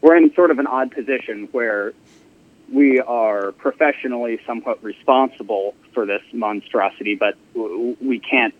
we're 0.00 0.16
in 0.16 0.32
sort 0.34 0.50
of 0.50 0.58
an 0.58 0.66
odd 0.66 0.90
position 0.92 1.48
where 1.52 1.92
we 2.72 3.00
are 3.00 3.52
professionally 3.52 4.40
somewhat 4.46 4.82
responsible 4.84 5.74
for 5.92 6.06
this 6.06 6.22
monstrosity, 6.32 7.14
but 7.14 7.36
we 7.54 8.18
can't 8.18 8.54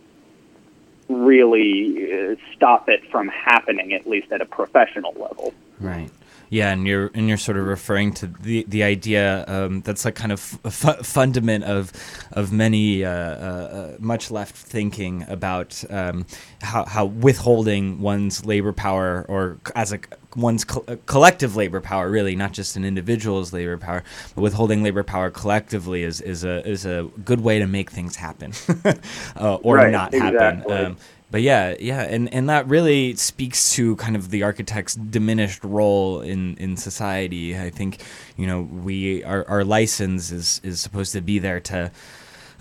really 1.09 2.13
uh, 2.13 2.37
stop 2.55 2.89
it 2.89 3.11
from 3.11 3.29
happening, 3.29 3.93
at 3.93 4.07
least 4.07 4.33
at 4.33 4.41
a 4.41 4.47
professional 4.47 5.13
level. 5.13 5.55
Right. 5.81 6.11
Yeah, 6.51 6.73
and 6.73 6.87
you're 6.87 7.11
and 7.15 7.29
you're 7.29 7.37
sort 7.37 7.59
of 7.59 7.67
referring 7.67 8.13
to 8.15 8.27
the 8.27 8.65
the 8.69 8.83
idea 8.83 9.45
um, 9.49 9.83
that's 9.83 10.05
like 10.05 10.15
kind 10.15 10.33
of 10.33 10.41
fu- 10.41 11.03
fundament 11.03 11.65
of 11.65 11.93
of 12.33 12.53
many 12.53 13.05
uh, 13.05 13.11
uh, 13.11 13.15
uh, 13.15 13.97
much 13.99 14.31
left 14.31 14.57
thinking 14.57 15.25
about 15.29 15.83
um, 15.91 16.27
how 16.63 16.85
how 16.87 17.05
withholding 17.07 18.01
one's 18.01 18.45
labor 18.47 18.73
power 18.73 19.27
or 19.29 19.59
as 19.75 19.93
a 19.93 19.99
one's 20.37 20.65
co- 20.65 20.85
uh, 20.89 20.97
collective 21.07 21.57
labor 21.57 21.81
power 21.81 22.11
really 22.11 22.37
not 22.37 22.53
just 22.53 22.77
an 22.77 22.85
individual's 22.85 23.53
labor 23.53 23.77
power 23.77 24.03
but 24.35 24.41
withholding 24.43 24.83
labor 24.83 25.03
power 25.03 25.31
collectively 25.31 26.03
is 26.03 26.21
is 26.21 26.45
a 26.45 26.67
is 26.67 26.87
a 26.87 27.09
good 27.25 27.41
way 27.41 27.59
to 27.59 27.67
make 27.67 27.91
things 27.91 28.17
happen 28.17 28.53
uh, 29.37 29.55
or 29.57 29.77
Right, 29.77 29.91
not 29.91 30.15
happen. 30.15 30.61
exactly. 30.61 30.75
Um, 30.75 30.97
but 31.31 31.43
yeah, 31.43 31.75
yeah, 31.79 32.03
and, 32.03 32.33
and 32.33 32.49
that 32.49 32.67
really 32.69 33.15
speaks 33.17 33.73
to 33.75 33.97
kind 33.97 34.17
of 34.17 34.31
the 34.31 34.43
architect's 34.43 34.95
diminished 34.95 35.63
role 35.63 36.21
in, 36.21 36.57
in 36.57 36.77
society. 36.77 37.59
I 37.59 37.71
think, 37.71 38.03
you 38.37 38.47
know, 38.47 38.63
we 38.63 39.25
our, 39.25 39.47
our 39.49 39.65
license 39.65 40.31
is, 40.31 40.61
is 40.65 40.81
supposed 40.81 41.13
to 41.13 41.21
be 41.21 41.39
there 41.39 41.61
to 41.61 41.91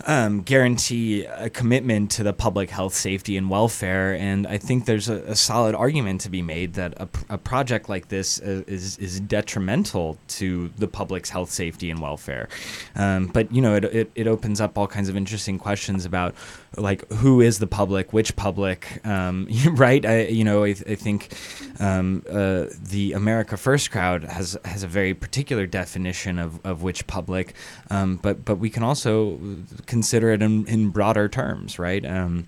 um, 0.06 0.42
guarantee 0.42 1.24
a 1.24 1.50
commitment 1.50 2.10
to 2.12 2.22
the 2.22 2.32
public 2.32 2.70
health, 2.70 2.94
safety, 2.94 3.36
and 3.36 3.50
welfare. 3.50 4.14
And 4.14 4.46
I 4.46 4.58
think 4.58 4.84
there's 4.84 5.08
a, 5.08 5.16
a 5.22 5.34
solid 5.34 5.74
argument 5.74 6.20
to 6.22 6.30
be 6.30 6.42
made 6.42 6.74
that 6.74 6.94
a, 7.00 7.08
a 7.30 7.38
project 7.38 7.88
like 7.88 8.08
this 8.08 8.40
uh, 8.40 8.62
is, 8.66 8.96
is 8.98 9.20
detrimental 9.20 10.18
to 10.28 10.68
the 10.78 10.88
public's 10.88 11.30
health, 11.30 11.50
safety, 11.50 11.90
and 11.90 12.00
welfare. 12.00 12.48
Um, 12.94 13.26
but 13.26 13.52
you 13.52 13.60
know, 13.60 13.74
it, 13.74 13.84
it, 13.84 14.10
it 14.14 14.26
opens 14.26 14.60
up 14.60 14.78
all 14.78 14.86
kinds 14.86 15.08
of 15.08 15.16
interesting 15.16 15.58
questions 15.58 16.04
about 16.04 16.34
like 16.76 17.10
who 17.12 17.40
is 17.40 17.58
the 17.58 17.66
public, 17.66 18.12
which 18.12 18.36
public, 18.36 19.04
um, 19.06 19.48
right? 19.72 20.04
I, 20.04 20.26
you 20.26 20.44
know, 20.44 20.64
I, 20.64 20.70
I 20.70 20.94
think 20.94 21.34
um, 21.80 22.22
uh, 22.28 22.66
the 22.80 23.12
America 23.12 23.56
First 23.56 23.90
crowd 23.90 24.24
has 24.24 24.58
has 24.64 24.82
a 24.82 24.88
very 24.88 25.14
particular 25.14 25.66
definition 25.66 26.38
of, 26.38 26.64
of 26.64 26.82
which 26.82 27.06
public, 27.06 27.54
um, 27.90 28.16
but 28.16 28.44
but 28.44 28.56
we 28.56 28.70
can 28.70 28.82
also 28.82 29.38
consider 29.86 30.30
it 30.30 30.42
in, 30.42 30.66
in 30.66 30.90
broader 30.90 31.28
terms, 31.28 31.78
right? 31.78 32.04
Um, 32.04 32.46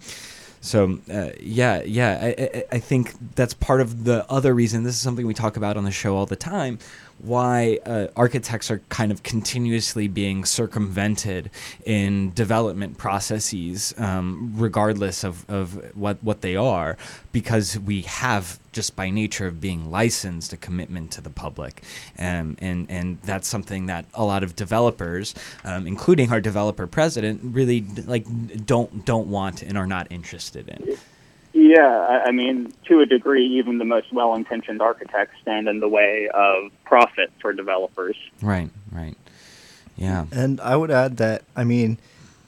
so 0.61 0.99
uh, 1.11 1.31
yeah, 1.41 1.83
yeah, 1.83 2.19
I, 2.21 2.27
I, 2.39 2.65
I 2.73 2.79
think 2.79 3.15
that's 3.35 3.55
part 3.55 3.81
of 3.81 4.05
the 4.05 4.31
other 4.31 4.55
reason. 4.55 4.83
This 4.83 4.95
is 4.95 5.01
something 5.01 5.27
we 5.27 5.35
talk 5.35 5.57
about 5.57 5.77
on 5.77 5.85
the 5.85 5.91
show 5.91 6.17
all 6.17 6.27
the 6.27 6.37
time, 6.37 6.79
why 7.23 7.79
uh, 7.87 8.09
architects 8.17 8.71
are 8.71 8.81
kind 8.89 9.13
of 9.13 9.23
continuously 9.23 10.09
being 10.09 10.45
circumvented 10.45 11.51
in 11.85 12.33
development 12.33 12.99
processes, 12.99 13.95
um, 13.99 14.53
regardless 14.57 15.25
of, 15.25 15.49
of 15.49 15.97
what, 15.97 16.23
what 16.23 16.41
they 16.41 16.57
are, 16.57 16.97
because 17.33 17.79
we 17.79 18.03
have 18.03 18.59
just 18.73 18.95
by 18.95 19.11
nature 19.11 19.47
of 19.47 19.61
being 19.61 19.91
licensed 19.91 20.53
a 20.53 20.57
commitment 20.57 21.11
to 21.11 21.21
the 21.21 21.31
public. 21.31 21.83
Um, 22.19 22.57
and 22.61 22.87
and 22.89 23.21
that's 23.23 23.49
something 23.49 23.87
that 23.87 24.05
a 24.15 24.25
lot 24.25 24.43
of 24.43 24.55
developers 24.55 25.35
um, 25.65 25.87
including 25.87 26.31
our 26.31 26.41
developer 26.41 26.87
president 26.87 27.41
really 27.43 27.85
like 28.07 28.25
don't 28.65 29.05
don't 29.05 29.27
want 29.27 29.63
and 29.63 29.77
are 29.77 29.87
not 29.87 30.07
interested 30.11 30.69
in 30.69 30.97
Yeah, 31.53 31.87
I- 32.25 32.29
I 32.29 32.31
mean, 32.33 32.73
to 32.87 33.01
a 33.01 33.07
degree, 33.07 33.45
even 33.59 33.79
the 33.79 33.85
most 33.85 34.13
well-intentioned 34.13 34.81
architects 34.81 35.35
stand 35.43 35.69
in 35.69 35.81
the 35.81 35.89
way 35.89 36.29
of 36.33 36.71
profit 36.85 37.31
for 37.41 37.53
developers. 37.53 38.17
right 38.43 38.71
right 38.93 39.17
yeah 39.97 40.25
And 40.33 40.61
I 40.61 40.77
would 40.77 40.91
add 40.91 41.17
that, 41.19 41.43
I 41.57 41.65
mean, 41.65 41.99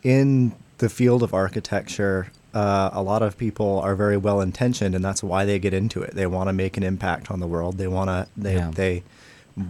in 0.02 0.52
the 0.78 0.88
field 0.88 1.22
of 1.22 1.34
architecture, 1.34 2.28
uh, 2.54 2.90
a 2.92 3.02
lot 3.02 3.22
of 3.22 3.36
people 3.38 3.80
are 3.80 3.94
very 3.94 4.16
well 4.16 4.40
intentioned, 4.40 4.94
and 4.94 5.04
that's 5.04 5.22
why 5.22 5.44
they 5.44 5.58
get 5.58 5.72
into 5.74 6.02
it. 6.02 6.14
They 6.14 6.26
want 6.26 6.48
to 6.48 6.52
make 6.52 6.76
an 6.76 6.82
impact 6.82 7.30
on 7.30 7.40
the 7.40 7.46
world. 7.46 7.78
They 7.78 7.88
want 7.88 8.08
to 8.08 8.26
they 8.36 8.54
Yeah. 8.56 8.70
they 8.74 9.02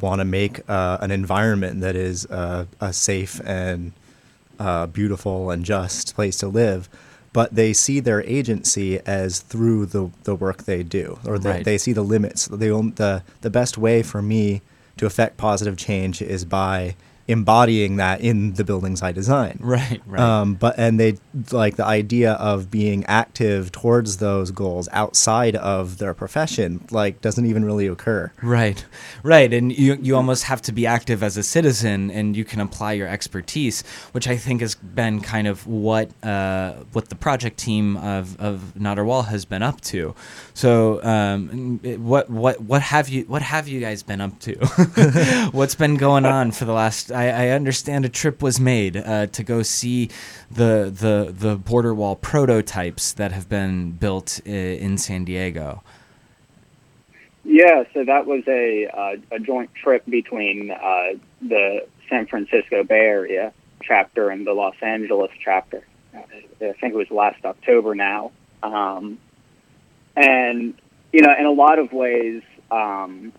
want 0.00 0.20
to 0.20 0.24
make 0.24 0.60
uh, 0.68 0.98
an 1.00 1.10
environment 1.10 1.80
that 1.80 1.96
is 1.96 2.24
uh, 2.26 2.66
a 2.80 2.92
safe 2.92 3.40
and 3.44 3.92
uh, 4.60 4.86
beautiful 4.86 5.50
and 5.50 5.64
just 5.64 6.14
place 6.14 6.36
to 6.38 6.48
live. 6.48 6.88
But 7.32 7.54
they 7.54 7.72
see 7.72 7.98
their 8.00 8.22
agency 8.24 8.98
as 9.06 9.40
through 9.40 9.86
the, 9.86 10.10
the 10.24 10.34
work 10.34 10.64
they 10.64 10.82
do, 10.82 11.18
or 11.26 11.38
they, 11.38 11.50
Right. 11.50 11.64
they 11.64 11.78
see 11.78 11.92
the 11.94 12.02
limits. 12.02 12.46
The, 12.46 12.56
the 12.96 13.22
the 13.40 13.50
best 13.50 13.78
way 13.78 14.02
for 14.02 14.20
me 14.20 14.60
to 14.98 15.06
affect 15.06 15.38
positive 15.38 15.76
change 15.78 16.20
is 16.20 16.44
by 16.44 16.94
embodying 17.28 17.96
that 17.96 18.20
in 18.20 18.54
the 18.54 18.64
buildings 18.64 19.02
I 19.02 19.12
design. 19.12 19.58
right 19.62 20.00
right 20.06 20.20
Um, 20.20 20.54
but 20.54 20.74
and 20.78 20.98
they 20.98 21.18
like 21.50 21.76
the 21.76 21.84
idea 21.84 22.32
of 22.34 22.70
being 22.70 23.04
active 23.06 23.72
towards 23.72 24.18
those 24.18 24.50
goals 24.50 24.88
outside 24.92 25.56
of 25.56 25.98
their 25.98 26.14
profession 26.14 26.84
like 26.90 27.20
doesn't 27.20 27.46
even 27.46 27.64
really 27.64 27.86
occur. 27.86 28.32
Right, 28.42 28.84
right, 29.22 29.52
and 29.52 29.76
you 29.76 29.98
you 30.00 30.16
almost 30.16 30.44
have 30.44 30.62
to 30.62 30.72
be 30.72 30.86
active 30.86 31.22
as 31.22 31.36
a 31.36 31.42
citizen, 31.42 32.10
and 32.10 32.36
you 32.36 32.44
can 32.44 32.60
apply 32.60 32.92
your 32.92 33.08
expertise, 33.08 33.82
which 34.12 34.28
I 34.28 34.36
think 34.36 34.60
has 34.60 34.74
been 34.74 35.20
kind 35.20 35.46
of 35.46 35.66
what 35.66 36.10
uh, 36.24 36.74
what 36.92 37.08
the 37.08 37.14
project 37.14 37.58
team 37.58 37.96
of 37.98 38.38
of 38.40 38.78
Not 38.80 38.98
Our 38.98 39.04
Wall 39.04 39.22
has 39.22 39.44
been 39.44 39.62
up 39.62 39.80
to. 39.82 40.14
So, 40.54 41.02
um, 41.04 41.80
what 41.98 42.28
what 42.28 42.60
what 42.60 42.82
have 42.82 43.08
you 43.08 43.24
what 43.24 43.42
have 43.42 43.68
you 43.68 43.80
guys 43.80 44.02
been 44.02 44.20
up 44.20 44.38
to? 44.40 44.54
What's 45.52 45.74
been 45.74 45.96
going 45.96 46.26
on 46.26 46.52
for 46.52 46.64
the 46.64 46.72
last? 46.72 47.12
I, 47.22 47.46
I 47.46 47.48
understand 47.50 48.04
a 48.04 48.08
trip 48.08 48.42
was 48.42 48.58
made 48.58 48.96
uh, 48.96 49.26
to 49.26 49.42
go 49.42 49.62
see 49.62 50.10
the 50.50 50.92
the 50.94 51.32
the 51.32 51.56
border 51.56 51.94
wall 51.94 52.16
prototypes 52.16 53.12
that 53.12 53.32
have 53.32 53.48
been 53.48 53.92
built 53.92 54.40
in 54.46 54.98
San 54.98 55.24
Diego. 55.24 55.82
Yeah, 57.44 57.84
so 57.92 58.04
that 58.04 58.26
was 58.26 58.44
a 58.46 58.86
uh, 58.86 59.16
a 59.36 59.38
joint 59.38 59.74
trip 59.74 60.04
between 60.06 60.70
uh, 60.70 61.14
the 61.40 61.86
San 62.08 62.26
Francisco 62.26 62.84
Bay 62.84 63.06
Area 63.06 63.52
chapter 63.82 64.30
and 64.30 64.46
the 64.46 64.52
Los 64.52 64.76
Angeles 64.80 65.30
chapter. 65.42 65.82
I 66.14 66.72
think 66.80 66.94
it 66.94 66.94
was 66.94 67.10
last 67.10 67.44
October 67.44 67.94
now, 67.94 68.32
um, 68.62 69.18
and 70.14 70.74
you 71.12 71.22
know, 71.22 71.34
in 71.38 71.46
a 71.46 71.50
lot 71.50 71.78
of 71.78 71.92
ways, 71.92 72.42
um, 72.70 73.32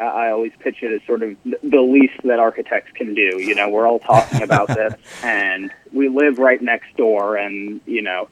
I 0.00 0.30
always 0.30 0.52
pitch 0.58 0.82
it 0.82 0.92
as 0.92 1.06
sort 1.06 1.22
of 1.22 1.36
the 1.44 1.80
least 1.80 2.22
that 2.24 2.38
architects 2.38 2.90
can 2.94 3.14
do. 3.14 3.40
You 3.40 3.54
know, 3.54 3.68
we're 3.68 3.86
all 3.86 4.00
talking 4.00 4.42
about 4.42 4.68
this, 4.74 4.94
and 5.22 5.70
we 5.92 6.08
live 6.08 6.38
right 6.38 6.60
next 6.60 6.96
door, 6.96 7.36
and 7.36 7.80
you 7.86 8.02
know, 8.02 8.28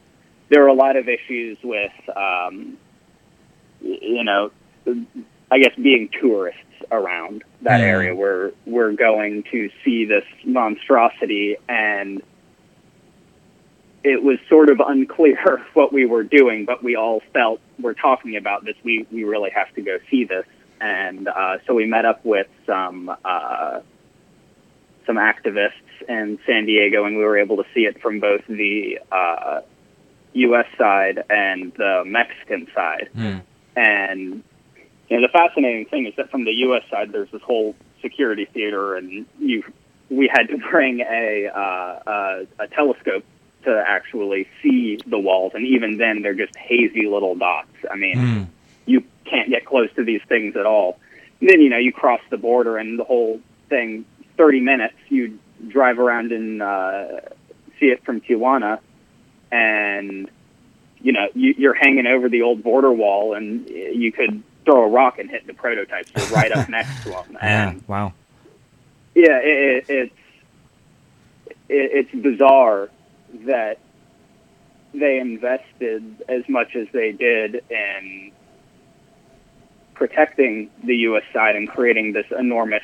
there 0.49 0.63
are 0.63 0.67
a 0.67 0.73
lot 0.73 0.95
of 0.97 1.07
issues 1.07 1.57
with. 1.63 1.91
Um, 2.15 2.77
you 3.81 4.23
know, 4.23 4.49
I 5.51 5.59
guess 5.59 5.75
being 5.75 6.09
tourists 6.21 6.61
around 6.91 7.43
that 7.63 7.81
Mm. 7.81 7.83
area. 7.83 8.15
We're 8.15 8.51
we're 8.65 8.93
going 8.93 9.43
to 9.51 9.69
see 9.83 10.05
this 10.05 10.23
monstrosity, 10.45 11.57
and 11.67 12.21
it 14.03 14.21
was 14.23 14.37
sort 14.49 14.69
of 14.69 14.79
unclear 14.85 15.61
what 15.73 15.91
we 15.93 16.05
were 16.05 16.23
doing, 16.23 16.65
but 16.65 16.83
we 16.83 16.95
all 16.95 17.21
felt 17.33 17.59
we're 17.79 17.93
talking 17.93 18.35
about 18.37 18.63
this. 18.65 18.75
We 18.83 19.05
we 19.11 19.23
really 19.25 19.49
have 19.51 19.73
to 19.75 19.81
go 19.81 19.97
see 20.09 20.23
this, 20.23 20.45
and 20.83 21.27
uh, 21.27 21.57
so 21.65 21.73
we 21.73 21.85
met 21.85 22.05
up 22.05 22.23
with 22.25 22.47
some. 22.65 23.15
Uh, 23.23 23.81
some 25.05 25.17
activists 25.17 25.71
in 26.07 26.39
San 26.45 26.65
Diego, 26.65 27.05
and 27.05 27.17
we 27.17 27.23
were 27.23 27.37
able 27.37 27.57
to 27.57 27.65
see 27.73 27.81
it 27.81 28.01
from 28.01 28.21
both 28.21 28.41
the 28.47 28.99
uh, 29.11 29.59
U.S. 30.33 30.65
side 30.77 31.23
and 31.29 31.73
the 31.73 32.03
Mexican 32.05 32.67
side. 32.73 33.09
And 33.75 34.43
you 35.09 35.19
know, 35.19 35.27
the 35.27 35.31
fascinating 35.31 35.85
thing 35.85 36.07
is 36.07 36.13
that 36.17 36.29
from 36.31 36.45
the 36.45 36.51
U.S. 36.51 36.83
side, 36.89 37.11
there's 37.11 37.29
this 37.31 37.41
whole 37.41 37.75
security 38.01 38.45
theater, 38.45 38.95
and 38.95 39.25
you 39.39 39.63
we 40.09 40.29
had 40.31 40.47
to 40.47 40.57
bring 40.71 41.01
a 41.01 41.47
uh, 41.53 41.99
a, 42.07 42.47
a 42.59 42.67
telescope 42.67 43.25
to 43.65 43.83
actually 43.87 44.47
see 44.61 44.99
the 45.07 45.19
walls, 45.19 45.53
and 45.55 45.65
even 45.65 45.97
then, 45.97 46.21
they're 46.21 46.33
just 46.33 46.55
hazy 46.57 47.07
little 47.07 47.35
dots. 47.35 47.69
I 47.89 47.95
mean, 47.95 48.17
you 48.85 49.03
can't 49.25 49.49
get 49.49 49.65
close 49.65 49.89
to 49.95 50.03
these 50.03 50.21
things 50.27 50.55
at 50.55 50.65
all. 50.65 50.99
And 51.39 51.49
then 51.49 51.61
you 51.61 51.69
know 51.69 51.77
you 51.77 51.91
cross 51.91 52.21
the 52.29 52.37
border, 52.37 52.77
and 52.77 52.97
the 52.99 53.03
whole 53.03 53.39
thing, 53.69 54.05
thirty 54.37 54.59
minutes, 54.59 54.95
you 55.09 55.39
drive 55.67 55.99
around 55.99 56.31
and 56.31 56.61
uh, 56.61 57.21
see 57.79 57.87
it 57.87 58.03
from 58.05 58.21
Tijuana, 58.21 58.79
and 59.51 60.29
you 61.01 61.11
know, 61.11 61.27
you, 61.33 61.53
you're 61.57 61.73
hanging 61.73 62.07
over 62.07 62.29
the 62.29 62.43
old 62.43 62.63
border 62.63 62.91
wall, 62.91 63.33
and 63.33 63.67
you 63.69 64.11
could 64.11 64.41
throw 64.63 64.83
a 64.85 64.87
rock 64.87 65.19
and 65.19 65.29
hit 65.29 65.45
the 65.45 65.53
prototypes. 65.53 66.11
Right 66.31 66.51
up 66.51 66.69
next 66.69 67.03
to 67.03 67.09
them, 67.09 67.37
Yeah, 67.41 67.75
wow. 67.87 68.13
yeah, 69.13 69.39
it, 69.43 69.85
it, 69.89 69.89
it's 69.89 70.13
it, 71.67 72.07
it's 72.07 72.23
bizarre 72.23 72.89
that 73.45 73.79
they 74.93 75.19
invested 75.19 76.23
as 76.29 76.47
much 76.47 76.75
as 76.75 76.87
they 76.93 77.11
did 77.11 77.63
in 77.69 78.31
protecting 79.93 80.69
the 80.83 80.95
U.S. 81.07 81.23
side 81.33 81.55
and 81.55 81.67
creating 81.69 82.13
this 82.13 82.25
enormous 82.37 82.83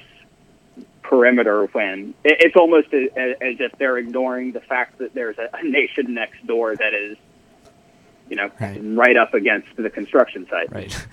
perimeter 1.01 1.65
when 1.71 2.13
it's 2.23 2.55
almost 2.55 2.93
as, 2.93 3.09
if 3.41 3.71
they're 3.79 3.97
ignoring 3.97 4.51
the 4.51 4.59
fact 4.59 4.99
that 4.99 5.13
there's 5.15 5.37
a, 5.39 5.49
nation 5.63 6.13
next 6.13 6.45
door 6.45 6.75
that 6.75 6.93
is, 6.93 7.17
you 8.29 8.35
know, 8.35 8.51
Right. 8.61 8.79
right 8.83 9.17
up 9.17 9.33
against 9.33 9.75
the 9.75 9.89
construction 9.89 10.45
site. 10.49 10.71
right 10.71 10.93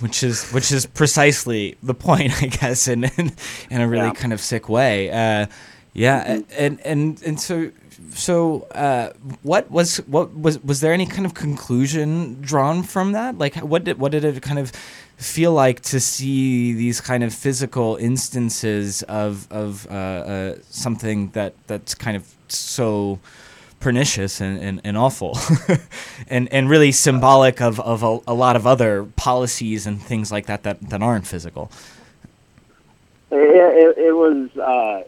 which 0.00 0.22
is 0.22 0.50
which 0.52 0.72
is 0.72 0.86
precisely 0.86 1.76
the 1.82 1.92
point 1.92 2.32
i 2.42 2.46
guess 2.46 2.88
in 2.88 3.04
in, 3.04 3.32
in 3.70 3.80
a 3.82 3.88
really 3.88 4.06
Yeah. 4.06 4.12
kind 4.14 4.32
of 4.32 4.40
sick 4.40 4.68
way 4.68 5.10
uh 5.10 5.46
yeah 5.92 6.38
and 6.56 6.80
and 6.80 7.22
and 7.22 7.38
so 7.40 7.70
so 8.14 8.62
uh 8.74 9.12
what 9.42 9.70
was 9.70 9.98
what 10.06 10.32
was 10.34 10.62
was 10.62 10.80
there 10.80 10.92
any 10.94 11.04
kind 11.06 11.26
of 11.26 11.34
conclusion 11.34 12.40
drawn 12.40 12.82
from 12.82 13.12
that 13.12 13.36
like 13.36 13.56
what 13.56 13.84
did 13.84 13.98
what 13.98 14.10
did 14.12 14.24
it 14.24 14.40
kind 14.42 14.58
of 14.58 14.72
feel 15.20 15.52
like 15.52 15.80
to 15.80 16.00
see 16.00 16.72
these 16.72 17.00
kind 17.00 17.22
of 17.22 17.34
physical 17.34 17.96
instances 17.96 19.02
of 19.02 19.50
of 19.52 19.86
uh, 19.90 19.94
uh 19.94 20.54
something 20.70 21.30
that 21.30 21.54
that's 21.66 21.94
kind 21.94 22.16
of 22.16 22.34
so 22.48 23.18
pernicious 23.80 24.40
and, 24.40 24.58
and, 24.60 24.80
and 24.84 24.96
awful 24.96 25.38
and 26.28 26.52
and 26.52 26.68
really 26.68 26.92
symbolic 26.92 27.60
of, 27.60 27.80
of 27.80 28.02
a, 28.02 28.18
a 28.26 28.34
lot 28.34 28.56
of 28.56 28.66
other 28.66 29.04
policies 29.16 29.86
and 29.86 30.00
things 30.00 30.30
like 30.30 30.46
that 30.46 30.62
that, 30.62 30.80
that 30.88 31.02
aren't 31.02 31.26
physical. 31.26 31.70
It, 33.30 33.96
it, 33.96 34.06
it 34.06 34.12
was, 34.12 34.50
uh, 34.58 35.04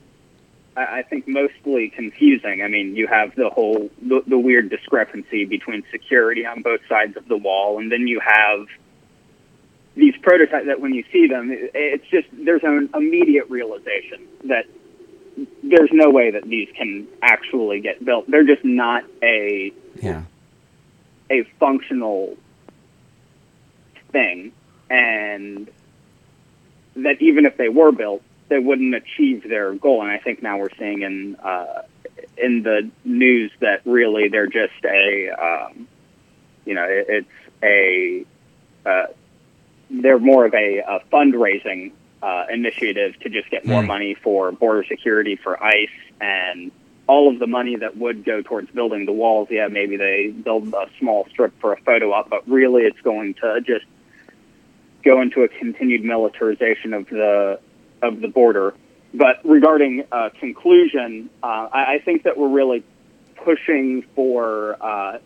I 0.77 1.03
think, 1.03 1.27
mostly 1.27 1.89
confusing. 1.89 2.63
I 2.63 2.69
mean, 2.69 2.95
you 2.95 3.09
have 3.09 3.35
the 3.35 3.51
whole 3.51 3.91
the, 4.01 4.23
the 4.27 4.39
weird 4.39 4.71
discrepancy 4.71 5.45
between 5.45 5.83
security 5.91 6.47
on 6.47 6.63
both 6.63 6.81
sides 6.89 7.17
of 7.17 7.27
the 7.29 7.37
wall, 7.37 7.79
and 7.79 7.91
then 7.91 8.07
you 8.07 8.21
have 8.21 8.69
these 9.95 10.15
prototypes 10.23 10.67
that 10.67 10.81
when 10.81 10.95
you 10.95 11.05
see 11.13 11.27
them, 11.27 11.49
it's 11.53 12.07
just 12.09 12.29
there's 12.33 12.63
an 12.65 12.89
immediate 12.95 13.51
realization 13.51 14.27
that 14.45 14.65
there's 15.63 15.91
no 15.93 16.11
way 16.11 16.31
that 16.31 16.45
these 16.45 16.69
can 16.77 17.07
actually 17.23 17.81
get 17.81 18.05
built. 18.05 18.31
They're 18.31 18.45
just 18.45 18.65
not 18.65 19.05
a 19.23 19.73
Yeah. 20.03 20.23
a 21.31 21.43
functional 21.59 22.37
thing, 24.11 24.53
and 24.91 25.69
that 26.97 27.21
even 27.21 27.47
if 27.47 27.57
they 27.57 27.69
were 27.69 27.93
built, 27.93 28.23
they 28.49 28.59
wouldn't 28.59 28.95
achieve 28.95 29.49
their 29.49 29.73
goal. 29.75 30.03
And 30.03 30.11
I 30.11 30.19
think 30.19 30.43
now 30.43 30.59
we're 30.59 30.75
seeing 30.79 31.03
in 31.03 31.37
uh, 31.37 31.83
in 32.37 32.63
the 32.63 32.91
news 33.05 33.51
that 33.61 33.81
really 33.87 34.29
they're 34.29 34.47
just 34.47 34.85
a 34.85 35.31
um, 35.31 35.89
you 36.67 36.75
know 36.75 36.85
it, 36.85 37.07
it's 37.09 37.29
a 37.63 38.25
uh, 38.89 39.07
they're 39.93 40.19
more 40.19 40.47
of 40.47 40.55
a, 40.55 40.79
a 40.79 41.01
fundraising 41.13 41.93
uh, 42.23 42.47
initiative 42.51 43.19
to 43.21 43.29
just 43.29 43.51
get 43.51 43.67
more 43.67 43.83
money 43.83 44.15
for 44.15 44.53
border 44.53 44.85
security 44.85 45.37
for 45.37 45.63
ICE 45.63 45.89
and 46.21 46.71
all 47.09 47.31
of 47.33 47.39
the 47.41 47.47
money 47.47 47.77
that 47.77 47.97
would 47.97 48.25
go 48.25 48.43
towards 48.43 48.71
building 48.71 49.07
the 49.07 49.13
walls. 49.13 49.49
Yeah, 49.51 49.69
maybe 49.69 49.97
they 49.97 50.29
build 50.29 50.73
a 50.73 50.89
small 50.99 51.27
strip 51.31 51.53
for 51.61 51.73
a 51.73 51.81
photo 51.81 52.13
op, 52.13 52.31
but 52.31 52.49
really 52.49 52.83
it's 52.85 53.01
going 53.01 53.35
to 53.35 53.61
just 53.61 53.85
go 55.03 55.21
into 55.21 55.43
a 55.43 55.49
continued 55.49 56.05
militarization 56.05 56.95
of 56.95 57.09
the 57.09 57.61
of 58.01 58.21
the 58.21 58.29
border. 58.29 58.75
But 59.15 59.41
regarding 59.45 60.05
uh, 60.11 60.31
conclusion, 60.39 61.29
uh, 61.43 61.69
I, 61.73 61.95
I 61.95 61.99
think 61.99 62.23
that 62.23 62.39
we're 62.39 62.49
really 62.49 62.83
pushing 63.37 64.03
for 64.15 64.77
uh, 64.81 65.19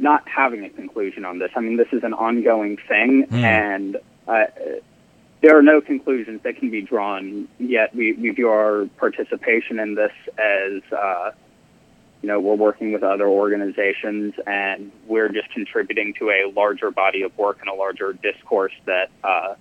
not 0.00 0.26
having 0.28 0.64
a 0.64 0.70
conclusion 0.70 1.24
on 1.24 1.38
this. 1.38 1.50
I 1.54 1.60
mean, 1.60 1.76
this 1.76 1.88
is 1.92 2.02
an 2.02 2.14
ongoing 2.14 2.76
thing, 2.76 3.26
and 3.30 3.96
uh, 4.26 4.44
there 5.40 5.56
are 5.56 5.62
no 5.62 5.80
conclusions 5.80 6.42
that 6.42 6.56
can 6.56 6.70
be 6.70 6.82
drawn 6.82 7.48
yet. 7.58 7.94
We, 7.94 8.12
we 8.12 8.30
view 8.30 8.48
our 8.48 8.86
participation 8.98 9.78
in 9.78 9.94
this 9.94 10.12
as, 10.38 10.82
uh, 10.92 11.30
you 12.22 12.28
know, 12.28 12.40
we're 12.40 12.54
working 12.54 12.92
with 12.92 13.02
other 13.02 13.26
organizations, 13.28 14.34
and 14.46 14.92
we're 15.06 15.28
just 15.28 15.50
contributing 15.50 16.14
to 16.18 16.30
a 16.30 16.50
larger 16.54 16.90
body 16.90 17.22
of 17.22 17.36
work 17.38 17.58
and 17.60 17.68
a 17.68 17.74
larger 17.74 18.12
discourse 18.12 18.74
that, 18.86 19.10
uh, 19.24 19.54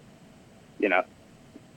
you 0.79 0.89
know, 0.89 1.03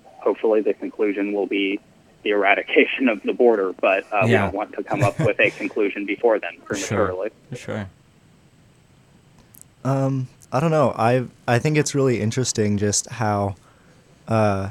hopefully 0.04 0.60
the 0.60 0.74
conclusion 0.74 1.32
will 1.32 1.46
be 1.46 1.80
the 2.22 2.30
eradication 2.30 3.08
of 3.08 3.22
the 3.22 3.32
border, 3.32 3.72
but 3.72 4.04
uh, 4.12 4.22
we 4.24 4.32
don't 4.32 4.54
want 4.54 4.72
to 4.74 4.84
come 4.84 5.02
up 5.02 5.18
with 5.18 5.40
a 5.40 5.50
conclusion 5.50 6.06
before 6.06 6.38
then 6.38 6.56
prematurely. 6.64 7.30
Sure. 7.54 7.88
Um, 9.84 10.28
I 10.52 10.60
don't 10.60 10.70
know. 10.70 10.94
I 10.96 11.26
I 11.48 11.58
think 11.58 11.76
it's 11.76 11.94
really 11.94 12.20
interesting 12.20 12.76
just 12.78 13.08
how 13.08 13.56
uh, 14.28 14.70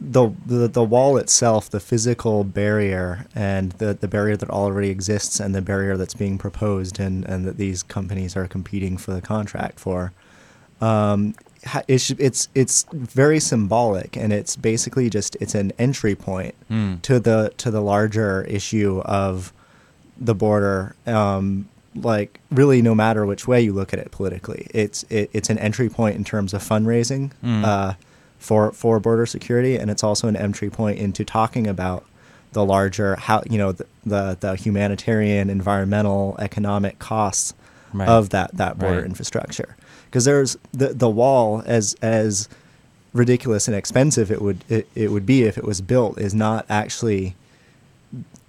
the, 0.00 0.30
the 0.46 0.68
the 0.68 0.84
wall 0.84 1.16
itself, 1.16 1.70
the 1.70 1.80
physical 1.80 2.44
barrier, 2.44 3.26
and 3.34 3.72
the, 3.72 3.94
the 3.94 4.08
barrier 4.08 4.36
that 4.36 4.50
already 4.50 4.90
exists, 4.90 5.40
and 5.40 5.54
the 5.54 5.62
barrier 5.62 5.96
that's 5.96 6.14
being 6.14 6.38
proposed, 6.38 6.98
and, 6.98 7.24
and 7.26 7.44
that 7.44 7.56
these 7.56 7.82
companies 7.82 8.36
are 8.36 8.48
competing 8.48 8.96
for 8.96 9.12
the 9.12 9.20
contract 9.20 9.78
for. 9.78 10.12
Um, 10.80 11.34
it's 11.86 12.10
it's 12.12 12.48
it's 12.54 12.86
very 12.92 13.38
symbolic, 13.38 14.16
and 14.16 14.32
it's 14.32 14.56
basically 14.56 15.10
just 15.10 15.36
it's 15.40 15.54
an 15.54 15.72
entry 15.78 16.14
point 16.14 16.54
to 17.02 17.20
the 17.20 17.52
to 17.58 17.70
the 17.70 17.82
larger 17.82 18.42
issue 18.44 19.00
of 19.04 19.52
the 20.18 20.34
border. 20.34 20.94
Um, 21.06 21.68
like 21.94 22.38
really, 22.50 22.82
no 22.82 22.94
matter 22.94 23.26
which 23.26 23.48
way 23.48 23.60
you 23.60 23.72
look 23.72 23.92
at 23.92 23.98
it 23.98 24.10
politically, 24.10 24.66
it's 24.72 25.04
it, 25.10 25.30
it's 25.32 25.50
an 25.50 25.58
entry 25.58 25.88
point 25.88 26.16
in 26.16 26.24
terms 26.24 26.54
of 26.54 26.62
fundraising 26.62 27.30
uh, 27.64 27.94
for 28.38 28.72
for 28.72 29.00
border 29.00 29.26
security, 29.26 29.76
and 29.76 29.90
it's 29.90 30.04
also 30.04 30.28
an 30.28 30.36
entry 30.36 30.70
point 30.70 30.98
into 30.98 31.24
talking 31.24 31.66
about 31.66 32.04
the 32.52 32.64
larger 32.64 33.16
how 33.16 33.42
you 33.48 33.58
know 33.58 33.72
the 33.72 33.86
the, 34.06 34.36
the 34.40 34.54
humanitarian, 34.56 35.50
environmental, 35.50 36.36
economic 36.38 36.98
costs 36.98 37.54
Right. 37.92 38.08
of 38.08 38.30
that 38.30 38.56
that 38.56 38.78
border 38.78 38.98
Right. 38.98 39.04
infrastructure. 39.06 39.76
Because 40.04 40.24
there's 40.24 40.56
the 40.72 40.88
the 40.94 41.10
wall 41.10 41.62
as 41.66 41.96
as 42.00 42.48
ridiculous 43.12 43.66
and 43.66 43.76
expensive 43.76 44.30
it 44.30 44.40
would 44.40 44.64
it, 44.68 44.88
it 44.94 45.10
would 45.10 45.26
be 45.26 45.42
if 45.42 45.58
it 45.58 45.64
was 45.64 45.80
built 45.80 46.16
is 46.20 46.32
not 46.32 46.64
actually 46.70 47.34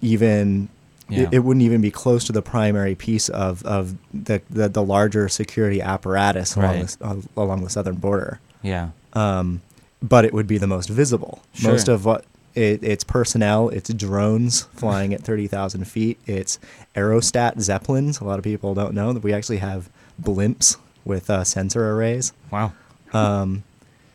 even 0.00 0.68
Yeah. 1.08 1.22
it, 1.22 1.28
it 1.34 1.38
wouldn't 1.40 1.64
even 1.64 1.80
be 1.80 1.90
close 1.90 2.24
to 2.24 2.32
the 2.32 2.42
primary 2.42 2.94
piece 2.94 3.28
of, 3.28 3.62
of 3.64 3.96
the, 4.14 4.40
the, 4.48 4.68
the 4.68 4.82
larger 4.82 5.28
security 5.28 5.82
apparatus 5.82 6.56
along, 6.56 6.70
Right. 6.70 6.82
this, 6.82 6.98
uh, 7.00 7.16
along 7.36 7.64
the 7.64 7.70
southern 7.70 7.96
border. 7.96 8.40
Yeah. 8.62 8.90
Um, 9.12 9.60
but 10.02 10.24
it 10.24 10.32
would 10.32 10.46
be 10.46 10.58
the 10.58 10.66
most 10.66 10.88
visible. 10.88 11.42
Sure. 11.54 11.72
Most 11.72 11.88
of 11.88 12.04
what 12.04 12.24
it, 12.54 12.82
it's 12.82 13.04
personnel, 13.04 13.68
it's 13.68 13.92
drones 13.92 14.62
flying 14.74 15.12
at 15.12 15.22
30,000 15.22 15.84
feet, 15.86 16.18
it's 16.26 16.58
aerostat 16.96 17.60
zeppelins. 17.60 18.20
A 18.20 18.24
lot 18.24 18.38
of 18.38 18.44
people 18.44 18.74
don't 18.74 18.94
know 18.94 19.12
that 19.12 19.22
we 19.22 19.32
actually 19.32 19.58
have 19.58 19.88
blimps 20.22 20.76
with 21.04 21.28
uh, 21.30 21.44
sensor 21.44 21.90
arrays. 21.90 22.32
Wow. 22.50 22.72
Um, 23.12 23.64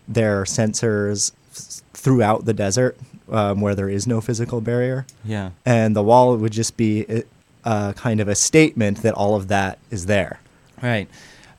there 0.07 0.39
are 0.41 0.45
sensors 0.45 1.31
throughout 1.93 2.45
the 2.45 2.53
desert 2.53 2.97
um, 3.31 3.61
where 3.61 3.75
there 3.75 3.89
is 3.89 4.07
no 4.07 4.21
physical 4.21 4.61
barrier 4.61 5.05
Yeah. 5.25 5.51
and 5.65 5.95
the 5.95 6.03
wall 6.03 6.35
would 6.37 6.51
just 6.53 6.77
be 6.77 7.23
uh, 7.65 7.93
kind 7.93 8.19
of 8.19 8.27
a 8.27 8.35
statement 8.35 9.01
that 9.01 9.13
all 9.13 9.35
of 9.35 9.47
that 9.49 9.77
is 9.91 10.05
there. 10.05 10.39
Right. 10.81 11.07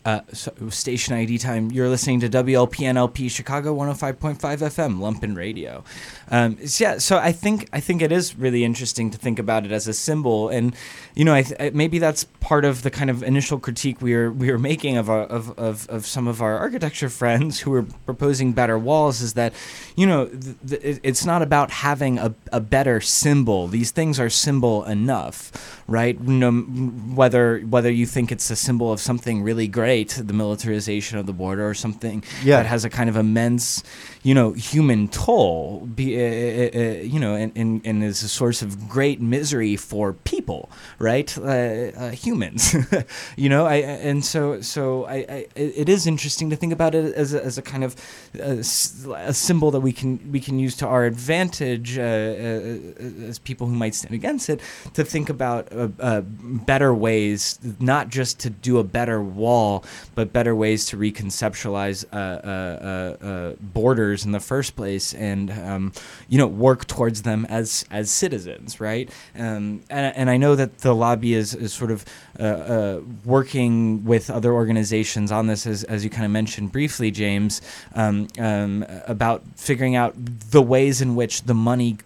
Uh, 0.09 0.23
station 0.71 1.13
ID 1.13 1.37
time. 1.37 1.71
You're 1.71 1.91
listening 1.91 2.21
to 2.21 2.31
WLPNLP 2.31 3.31
Chicago 3.31 3.77
105.5 3.77 4.39
FM 4.39 5.01
Lumpen 5.01 5.37
Radio. 5.37 5.85
Um, 6.31 6.57
yeah, 6.79 6.97
so 6.97 7.19
I 7.19 7.33
think 7.33 7.69
I 7.75 7.81
think 7.81 8.01
it 8.01 8.11
is 8.11 8.35
really 8.35 8.65
interesting 8.65 9.11
to 9.11 9.19
think 9.19 9.39
about 9.39 9.67
it 9.67 9.73
as 9.73 9.87
a 9.87 9.93
symbol, 9.93 10.49
and 10.49 10.75
you 11.15 11.27
know, 11.27 11.35
I 11.35 11.43
th- 11.43 11.75
maybe 11.75 11.99
that's 11.99 12.25
part 12.41 12.65
of 12.65 12.85
the 12.85 12.91
kind 12.91 13.11
of 13.11 13.23
initial 13.23 13.59
critique 13.59 14.01
we 14.01 14.15
were 14.15 14.33
we 14.33 14.51
were 14.51 14.59
making 14.59 14.97
of 14.97 15.11
our, 15.11 15.25
of, 15.25 15.59
of 15.59 15.87
of 15.91 16.07
some 16.07 16.27
of 16.27 16.41
our 16.41 16.57
architecture 16.57 17.11
friends 17.11 17.61
who 17.61 17.71
were 17.71 17.83
proposing 18.07 18.55
better 18.55 18.79
walls. 18.79 19.21
Is 19.21 19.35
that 19.35 19.53
you 19.95 20.07
know 20.07 20.29
th- 20.29 20.81
th- 20.81 21.01
it's 21.03 21.27
not 21.27 21.43
about 21.43 21.71
having 21.71 22.19
a, 22.19 22.35
a 22.51 22.61
better 22.61 23.03
symbol. 23.03 23.69
These 23.69 23.91
things 23.91 24.19
are 24.19 24.31
symbol 24.31 24.85
enough, 24.85 25.83
right? 25.87 26.19
No, 26.19 26.53
whether 26.53 27.61
whether 27.61 27.91
you 27.91 28.07
think 28.07 28.33
it's 28.33 28.49
a 28.51 28.57
symbol 28.57 28.91
of 28.91 29.01
something 29.01 29.43
really 29.43 29.69
great, 29.69 29.98
the 30.05 30.33
militarization 30.33 31.19
of 31.19 31.27
the 31.27 31.33
border, 31.33 31.69
or 31.69 31.75
something 31.75 32.23
Yeah. 32.45 32.57
that 32.57 32.67
has 32.67 32.85
a 32.85 32.91
kind 32.91 33.09
of 33.11 33.17
immense, 33.17 33.83
you 34.23 34.35
know, 34.35 34.53
human 34.53 35.09
toll, 35.09 35.87
be, 35.95 36.17
uh, 36.17 36.21
uh, 36.21 36.81
uh, 36.81 36.93
you 37.03 37.19
know, 37.21 37.35
and, 37.35 37.53
and, 37.57 37.81
and 37.85 38.05
is 38.05 38.23
a 38.23 38.29
source 38.29 38.63
of 38.63 38.89
great 38.89 39.21
misery 39.21 39.77
for 39.77 40.13
people, 40.13 40.71
right? 40.99 41.37
Uh, 41.39 41.43
uh, 41.43 42.11
humans, 42.11 42.75
you 43.37 43.49
know. 43.49 43.67
I 43.67 43.77
and 43.77 44.25
so 44.25 44.61
so 44.61 45.05
I, 45.07 45.17
I 45.17 45.47
it 45.57 45.89
is 45.89 46.07
interesting 46.07 46.51
to 46.51 46.57
think 46.57 46.73
about 46.73 46.95
it 46.95 47.15
as 47.15 47.35
a, 47.35 47.45
as 47.45 47.59
a 47.59 47.63
kind 47.63 47.85
of 47.85 47.95
uh, 48.39 48.43
s- 48.61 49.07
a 49.15 49.35
symbol 49.35 49.71
that 49.71 49.81
we 49.81 49.93
can 49.93 50.31
we 50.33 50.41
can 50.41 50.59
use 50.59 50.77
to 50.77 50.87
our 50.87 51.05
advantage 51.05 51.99
uh, 51.99 52.03
uh, 52.03 53.27
as 53.29 53.39
people 53.39 53.67
who 53.67 53.75
might 53.75 53.95
stand 53.95 54.15
against 54.15 54.49
it 54.49 54.61
to 54.95 55.05
think 55.05 55.29
about 55.31 55.73
uh, 55.73 55.89
uh, 56.01 56.21
better 56.67 56.95
ways, 56.95 57.59
not 57.81 58.09
just 58.09 58.39
to 58.41 58.51
do 58.51 58.79
a 58.79 58.85
better 58.85 59.21
wall, 59.23 59.85
but 60.15 60.33
better 60.33 60.55
ways 60.55 60.87
to 60.87 60.97
reconceptualize 60.97 62.05
uh, 62.13 62.17
uh, 62.17 63.19
uh, 63.23 63.27
uh, 63.27 63.55
borders 63.61 64.25
in 64.25 64.33
the 64.33 64.41
first 64.41 64.77
place, 64.77 65.15
and 65.15 65.51
um, 65.51 65.93
you 66.29 66.39
know 66.39 66.47
work 66.47 66.87
towards 66.87 67.23
them 67.23 67.47
as 67.49 67.85
as 67.91 68.11
citizens, 68.11 68.81
right? 68.81 69.11
Um, 69.37 69.83
and, 69.91 70.17
and 70.17 70.31
I 70.31 70.37
know 70.37 70.55
that 70.55 70.79
the 70.79 70.95
lobby 70.95 71.35
is, 71.35 71.55
is 71.55 71.73
sort 71.73 71.91
of 71.91 72.05
uh, 72.39 73.01
working 73.25 74.05
with 74.05 74.31
other 74.31 74.53
organizations 74.53 75.33
on 75.33 75.47
this, 75.47 75.67
as, 75.67 75.85
as 75.85 76.05
you 76.05 76.11
kind 76.11 76.25
of 76.25 76.31
mentioned 76.31 76.73
briefly, 76.73 77.11
James, 77.11 77.61
um, 77.95 78.29
um, 78.39 78.85
about 79.07 79.43
figuring 79.57 79.97
out 79.97 80.15
the 80.17 80.63
ways 80.63 81.01
in 81.01 81.15
which 81.17 81.43
the 81.43 81.55
money 81.55 81.99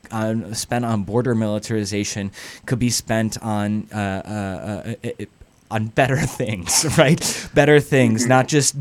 spent 0.53 0.85
on 0.85 1.03
border 1.03 1.35
militarization 1.35 2.31
could 2.67 2.79
be 2.79 2.91
spent 2.91 3.43
on. 3.43 3.89
Uh, 3.93 3.97
uh, 3.97 4.95
uh, 5.05 5.25
on 5.73 5.87
better 5.87 6.17
things, 6.21 6.87
right? 6.99 7.49
Better 7.55 7.81
things, 7.81 8.27
not 8.27 8.49
just 8.49 8.77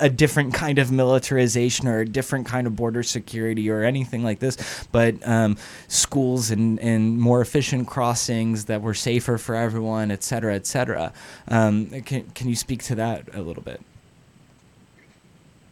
a 0.00 0.10
different 0.10 0.54
kind 0.54 0.78
of 0.78 0.92
militarization 0.92 1.88
or 1.88 2.00
a 2.00 2.06
different 2.06 2.46
kind 2.46 2.66
of 2.66 2.76
border 2.76 3.02
security 3.02 3.70
or 3.70 3.82
anything 3.82 4.22
like 4.22 4.38
this, 4.38 4.86
but 4.92 5.16
um, 5.26 5.56
schools 5.88 6.50
and, 6.50 6.78
and 6.80 7.18
more 7.18 7.40
efficient 7.40 7.88
crossings 7.88 8.66
that 8.66 8.82
were 8.82 8.94
safer 8.94 9.38
for 9.38 9.54
everyone, 9.54 10.10
et 10.10 10.22
cetera, 10.22 10.54
et 10.54 10.66
cetera. 10.66 11.12
Um, 11.48 11.86
can, 12.02 12.30
can 12.30 12.48
you 12.48 12.56
speak 12.56 12.82
to 12.84 12.94
that 12.96 13.34
a 13.34 13.40
little 13.40 13.62
bit? 13.62 13.80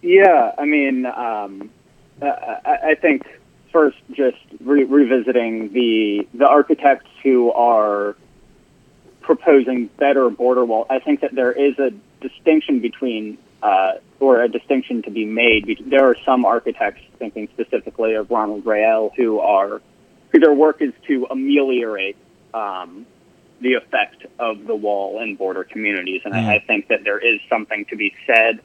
Yeah, 0.02 0.52
I 0.58 0.64
mean, 0.64 1.06
um, 1.06 1.70
I, 2.20 2.26
I 2.64 2.78
I 2.90 2.94
think 2.96 3.22
first 3.70 3.98
just 4.12 4.38
re- 4.60 4.84
revisiting 4.84 5.72
the 5.72 6.26
the 6.34 6.46
architects 6.46 7.08
who 7.22 7.52
are 7.52 8.16
proposing 9.22 9.86
better 9.98 10.28
border 10.30 10.64
wall. 10.64 10.86
I 10.90 10.98
think 10.98 11.20
that 11.20 11.34
there 11.34 11.52
is 11.52 11.78
a 11.78 11.90
distinction 12.20 12.80
between, 12.80 13.38
uh, 13.62 13.94
or 14.20 14.42
a 14.42 14.48
distinction 14.48 15.02
to 15.02 15.10
be 15.10 15.24
made. 15.24 15.82
There 15.86 16.04
are 16.04 16.16
some 16.24 16.44
architects, 16.44 17.02
thinking 17.18 17.48
specifically 17.52 18.14
of 18.14 18.30
Ronald 18.30 18.66
Rael, 18.66 19.12
who 19.16 19.40
are 19.40 19.80
who 20.30 20.38
their 20.38 20.54
work 20.54 20.80
is 20.80 20.92
to 21.06 21.26
ameliorate 21.30 22.16
um, 22.54 23.06
the 23.60 23.74
effect 23.74 24.26
of 24.38 24.66
the 24.66 24.74
wall 24.74 25.20
in 25.22 25.36
border 25.36 25.62
communities, 25.62 26.22
and 26.24 26.34
I, 26.34 26.54
I 26.54 26.58
think 26.60 26.88
that 26.88 27.04
there 27.04 27.18
is 27.18 27.40
something 27.48 27.84
to 27.86 27.96
be 27.96 28.14
said 28.26 28.60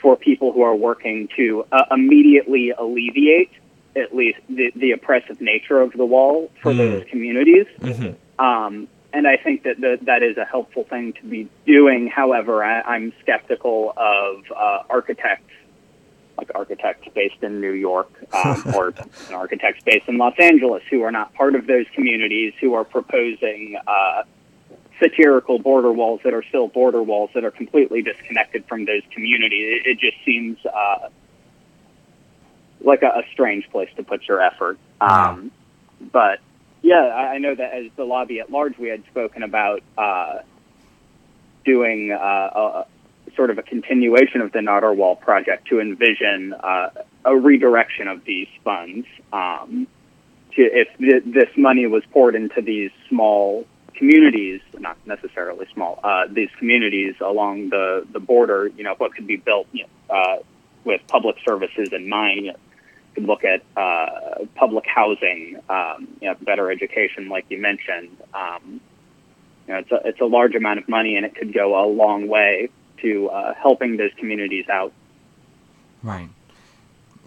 for 0.00 0.16
people 0.16 0.52
who 0.52 0.62
are 0.62 0.74
working 0.74 1.28
to 1.36 1.64
uh, 1.70 1.84
immediately 1.92 2.70
alleviate 2.70 3.52
at 3.94 4.14
least 4.14 4.40
the, 4.48 4.72
the 4.74 4.90
oppressive 4.92 5.40
nature 5.40 5.80
of 5.80 5.92
the 5.92 6.04
wall 6.04 6.50
for 6.60 6.72
those 6.74 7.04
communities. 7.08 7.66
Um, 8.38 8.88
and 9.12 9.26
I 9.26 9.36
think 9.36 9.64
that 9.64 9.80
the, 9.80 9.98
that 10.02 10.22
is 10.22 10.36
a 10.36 10.44
helpful 10.44 10.84
thing 10.84 11.12
to 11.14 11.22
be 11.24 11.48
doing. 11.66 12.06
However, 12.08 12.64
I, 12.64 12.80
I'm 12.80 13.12
skeptical 13.20 13.92
of 13.96 14.44
uh, 14.54 14.82
architects 14.88 15.52
like 16.38 16.50
architects 16.54 17.06
based 17.14 17.42
in 17.42 17.60
New 17.60 17.72
York 17.72 18.10
um, 18.32 18.62
or 18.74 18.94
architects 19.32 19.82
based 19.84 20.08
in 20.08 20.16
Los 20.16 20.34
Angeles 20.38 20.82
who 20.90 21.02
are 21.02 21.12
not 21.12 21.34
part 21.34 21.54
of 21.54 21.66
those 21.66 21.86
communities 21.94 22.54
who 22.60 22.74
are 22.74 22.84
proposing 22.84 23.76
uh, 23.86 24.22
satirical 24.98 25.58
border 25.58 25.92
walls 25.92 26.20
that 26.24 26.32
are 26.32 26.42
still 26.44 26.68
border 26.68 27.02
walls 27.02 27.30
that 27.34 27.44
are 27.44 27.50
completely 27.50 28.02
disconnected 28.02 28.64
from 28.66 28.84
those 28.84 29.02
communities. 29.12 29.82
It, 29.84 29.90
it 29.90 29.98
just 29.98 30.16
seems 30.24 30.58
uh, 30.64 31.08
like 32.80 33.02
a, 33.02 33.08
a, 33.08 33.22
strange 33.32 33.68
place 33.70 33.90
to 33.96 34.02
put 34.02 34.26
your 34.26 34.40
effort. 34.40 34.78
Um, 35.00 35.50
but 36.12 36.40
yeah, 36.82 37.00
I, 37.00 37.38
know 37.38 37.54
that 37.54 37.72
as 37.72 37.86
the 37.96 38.04
lobby 38.04 38.40
at 38.40 38.50
large, 38.50 38.76
we 38.76 38.88
had 38.88 39.04
spoken 39.06 39.42
about 39.42 39.82
uh, 39.96 40.40
doing 41.64 42.12
uh, 42.12 42.16
a, 42.16 42.86
sort 43.36 43.50
of 43.50 43.58
a 43.58 43.62
continuation 43.62 44.40
of 44.40 44.52
the 44.52 44.62
Not 44.62 44.84
Our 44.84 44.92
Wall 44.92 45.16
project 45.16 45.68
to 45.68 45.80
envision 45.80 46.52
uh, 46.52 46.90
a 47.24 47.36
redirection 47.36 48.08
of 48.08 48.24
these 48.24 48.48
funds. 48.64 49.06
Um, 49.32 49.86
to, 50.56 50.62
if 50.62 50.88
th- 50.98 51.22
this 51.24 51.48
money 51.56 51.86
was 51.86 52.02
poured 52.12 52.34
into 52.34 52.60
these 52.60 52.90
small 53.08 53.66
communities, 53.94 54.60
not 54.78 54.96
necessarily 55.06 55.66
small, 55.72 56.00
uh, 56.02 56.26
these 56.28 56.50
communities 56.58 57.14
along 57.20 57.70
the, 57.70 58.06
the 58.12 58.20
border, 58.20 58.66
you 58.76 58.82
know, 58.82 58.94
what 58.98 59.14
could 59.14 59.26
be 59.26 59.36
built 59.36 59.66
you 59.72 59.84
know, 59.84 60.14
uh, 60.14 60.36
with 60.84 61.00
public 61.06 61.36
services 61.44 61.90
in 61.92 62.08
mind. 62.08 62.52
Could 63.14 63.24
look 63.24 63.44
at 63.44 63.62
uh, 63.76 64.44
public 64.54 64.84
housing, 64.86 65.60
um, 65.68 66.08
you 66.20 66.28
know, 66.28 66.34
better 66.40 66.70
education, 66.70 67.28
like 67.28 67.44
you 67.48 67.58
mentioned. 67.58 68.16
Um, 68.32 68.80
you 69.66 69.74
know, 69.74 69.80
it's 69.80 69.92
a 69.92 70.00
it's 70.04 70.20
a 70.20 70.26
large 70.26 70.54
amount 70.54 70.78
of 70.78 70.88
money, 70.88 71.16
and 71.16 71.26
it 71.26 71.34
could 71.34 71.52
go 71.52 71.78
a 71.78 71.86
long 71.86 72.26
way 72.28 72.70
to 73.02 73.28
uh, 73.28 73.54
helping 73.54 73.96
those 73.96 74.12
communities 74.18 74.66
out. 74.68 74.92
Right. 76.02 76.28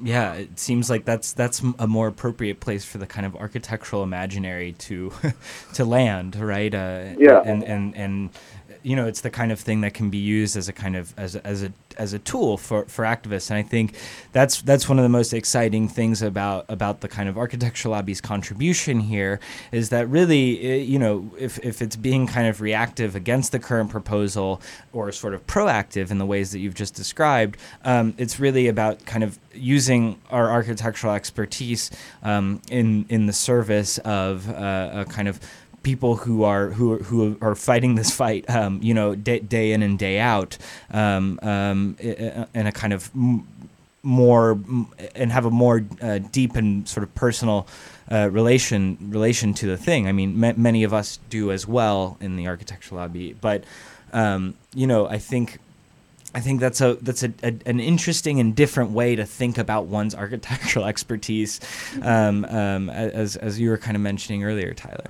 Yeah, 0.01 0.33
it 0.33 0.59
seems 0.59 0.89
like 0.89 1.05
that's 1.05 1.31
that's 1.31 1.61
a 1.79 1.88
more 1.88 2.07
appropriate 2.07 2.59
place 2.59 2.83
for 2.83 2.97
the 2.97 3.07
kind 3.07 3.25
of 3.25 3.36
architectural 3.36 4.03
imaginary 4.03 4.73
to 4.73 5.13
to 5.73 5.86
land, 5.86 6.36
right? 6.36 6.73
Uh, 6.73 7.13
yeah. 7.17 7.41
And 7.45 7.63
and 7.63 7.95
and 7.95 8.29
you 8.86 8.95
know, 8.95 9.07
it's 9.07 9.21
the 9.21 9.31
kind 9.31 9.51
of 9.51 9.59
thing 9.59 9.81
that 9.81 9.95
can 9.95 10.11
be 10.11 10.19
used 10.19 10.55
as 10.55 10.69
a 10.69 10.73
kind 10.73 10.95
of 10.95 11.11
as 11.17 11.36
a, 11.36 11.45
as 11.45 11.63
a 11.63 11.73
as 11.97 12.13
a 12.13 12.19
tool 12.19 12.55
for, 12.55 12.86
for 12.86 13.03
activists. 13.03 13.49
And 13.49 13.57
I 13.57 13.63
think 13.63 13.95
that's 14.31 14.61
that's 14.61 14.88
one 14.88 14.99
of 14.99 15.03
the 15.03 15.09
most 15.09 15.33
exciting 15.33 15.89
things 15.89 16.21
about 16.21 16.65
about 16.69 17.01
the 17.01 17.07
kind 17.07 17.27
of 17.27 17.36
architecture 17.36 17.89
lobby's 17.89 18.21
contribution 18.21 18.99
here 18.99 19.39
is 19.71 19.89
that 19.89 20.07
really, 20.07 20.83
you 20.83 20.99
know, 20.99 21.31
if, 21.39 21.57
if 21.59 21.81
it's 21.81 21.95
being 21.95 22.27
kind 22.27 22.47
of 22.47 22.61
reactive 22.61 23.15
against 23.15 23.51
the 23.51 23.59
current 23.59 23.89
proposal 23.89 24.61
or 24.93 25.11
sort 25.11 25.33
of 25.33 25.45
proactive 25.47 26.11
in 26.11 26.19
the 26.19 26.25
ways 26.25 26.51
that 26.51 26.59
you've 26.59 26.75
just 26.75 26.93
described, 26.93 27.57
um, 27.86 28.13
it's 28.19 28.39
really 28.39 28.67
about 28.67 29.03
kind 29.07 29.23
of 29.23 29.39
using 29.53 30.21
our 30.29 30.51
architectural 30.51 31.13
expertise 31.15 31.89
um, 32.21 32.61
in 32.69 33.07
in 33.09 33.25
the 33.25 33.33
service 33.33 33.97
of 33.99 34.47
uh, 34.47 34.89
a 34.93 35.05
kind 35.05 35.27
of 35.27 35.39
people 35.86 36.15
who 36.15 36.43
are 36.43 36.71
who 36.71 36.97
who 36.97 37.38
are 37.41 37.53
fighting 37.53 37.93
this 37.93 38.09
fight, 38.09 38.49
um, 38.49 38.79
you 38.81 38.93
know, 38.93 39.13
day, 39.15 39.39
day, 39.39 39.71
in 39.71 39.83
and 39.83 39.97
day 39.99 40.19
out, 40.19 40.57
um, 40.91 41.39
um, 41.43 41.95
in 41.99 42.67
a 42.67 42.71
kind 42.71 42.91
of 42.91 43.11
more 44.03 44.59
and 45.15 45.31
have 45.31 45.45
a 45.45 45.51
more 45.51 45.86
uh, 46.01 46.17
deep 46.17 46.55
and 46.55 46.89
sort 46.89 47.03
of 47.03 47.13
personal 47.13 47.67
uh, 48.11 48.29
relation 48.31 48.97
relation 48.99 49.53
to 49.53 49.67
the 49.67 49.77
thing. 49.77 50.07
I 50.07 50.11
mean, 50.11 50.38
many 50.39 50.83
of 50.83 50.93
us 50.93 51.19
do 51.29 51.51
as 51.51 51.67
well 51.67 52.17
in 52.19 52.36
the 52.36 52.47
architecture 52.47 52.95
lobby, 52.95 53.33
but 53.39 53.63
um, 54.11 54.55
you 54.73 54.88
know, 54.88 55.07
I 55.07 55.19
think. 55.19 55.59
I 56.33 56.41
think 56.41 56.59
that's 56.59 56.81
a 56.81 56.95
that's 56.95 57.23
a, 57.23 57.31
a, 57.43 57.55
an 57.65 57.79
interesting 57.79 58.41
and 58.41 58.53
different 58.53 58.91
way 58.91 59.15
to 59.15 59.25
think 59.25 59.57
about 59.57 59.86
one's 59.86 60.13
architectural 60.23 60.83
expertise, 60.83 61.61
um, 62.01 62.43
um, 62.43 62.89
as 62.89 63.38
as 63.38 63.57
you 63.57 63.69
were 63.69 63.77
kind 63.77 63.95
of 63.95 64.01
mentioning 64.01 64.43
earlier, 64.43 64.73
Tyler. 64.73 65.07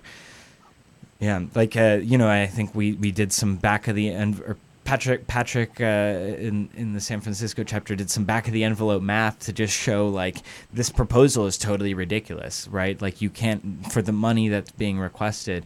Yeah, 1.20 1.43
like 1.55 1.78
uh, 1.78 1.99
you 2.01 2.18
know, 2.18 2.30
I 2.30 2.45
think 2.45 2.76
we, 2.76 2.93
we 2.93 3.11
did 3.11 3.32
some 3.32 3.55
back 3.55 3.88
of 3.88 3.95
the 3.95 4.09
end. 4.09 4.41
Or 4.41 4.57
Patrick 4.86 5.26
Patrick 5.26 5.82
uh, 5.82 5.84
in 5.84 6.70
in 6.76 6.93
the 6.93 7.01
San 7.01 7.20
Francisco 7.20 7.63
chapter 7.63 7.95
did 7.95 8.11
some 8.11 8.24
back 8.24 8.47
of 8.47 8.53
the 8.53 8.63
envelope 8.63 9.01
math 9.01 9.39
to 9.39 9.53
just 9.53 9.74
show 9.76 10.07
like 10.07 10.38
this 10.72 10.91
proposal 10.91 11.47
is 11.47 11.57
totally 11.57 11.95
ridiculous, 11.95 12.68
right? 12.68 13.01
Like 13.01 13.20
you 13.20 13.32
can't 13.32 13.91
for 13.91 14.03
the 14.03 14.11
money 14.11 14.47
that's 14.47 14.72
being 14.72 14.99
requested, 14.99 15.66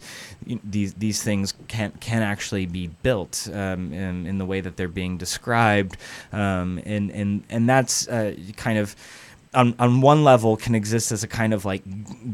these 0.64 0.94
these 0.94 1.22
things 1.22 1.54
can't 1.68 2.00
can 2.00 2.22
actually 2.22 2.66
be 2.66 2.88
built 2.88 3.50
um, 3.52 3.92
in 3.92 4.26
in 4.26 4.38
the 4.38 4.46
way 4.46 4.62
that 4.62 4.78
they're 4.78 4.88
being 4.88 5.18
described, 5.18 5.98
um, 6.32 6.80
and 6.86 7.12
and 7.12 7.44
and 7.50 7.68
that's 7.68 8.08
uh, 8.08 8.36
kind 8.56 8.80
of 8.80 8.96
on, 9.54 9.74
on 9.80 10.02
one 10.02 10.24
level 10.24 10.56
can 10.58 10.76
exist 10.76 11.12
as 11.12 11.24
a 11.24 11.28
kind 11.28 11.54
of 11.54 11.66
like 11.66 11.82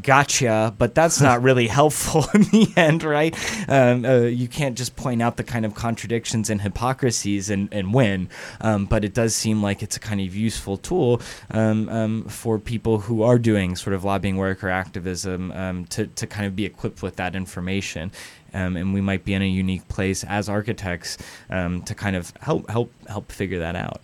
gotcha, 0.02 0.74
but 0.76 0.94
that's 0.94 1.20
not 1.20 1.42
really 1.48 1.66
helpful 1.66 2.26
in 2.34 2.42
the 2.42 2.72
end, 2.76 3.02
right? 3.02 3.34
Um, 3.68 4.04
uh, 4.04 4.20
you 4.20 4.48
can't 4.48 4.76
just 4.76 4.96
point 4.96 5.22
out 5.22 5.38
the 5.38 5.44
kind 5.44 5.64
of 5.64 5.74
contradictions 5.74 6.50
and 6.50 6.60
hypocrisies 6.60 7.48
and, 7.48 7.72
and 7.72 7.94
win, 7.94 8.28
um, 8.60 8.84
but 8.84 9.04
it 9.04 9.14
does 9.14 9.34
seem 9.34 9.62
like 9.62 9.82
it's 9.82 9.96
a 9.96 10.00
kind 10.00 10.20
of 10.20 10.34
useful 10.34 10.76
tool 10.76 11.20
um, 11.50 11.88
um 11.88 12.24
for 12.24 12.58
people 12.58 12.98
who 12.98 13.22
are 13.22 13.38
doing 13.38 13.76
sort 13.76 13.94
of 13.94 14.04
lobbying 14.04 14.36
work 14.36 14.62
or 14.62 14.68
activism 14.68 15.52
um, 15.52 15.84
to, 15.86 16.06
to 16.08 16.26
kind 16.26 16.46
of 16.46 16.54
be 16.54 16.64
equipped 16.64 17.02
with 17.02 17.16
that 17.16 17.34
information. 17.34 18.12
Um, 18.54 18.76
and 18.76 18.94
we 18.94 19.00
might 19.00 19.24
be 19.24 19.34
in 19.34 19.42
a 19.42 19.48
unique 19.48 19.86
place 19.88 20.24
as 20.24 20.48
architects 20.48 21.18
to 21.50 21.94
kind 21.94 22.16
of 22.16 22.32
help 22.40 22.70
help 22.70 22.90
help 23.06 23.30
figure 23.30 23.58
that 23.58 23.76
out. 23.76 24.00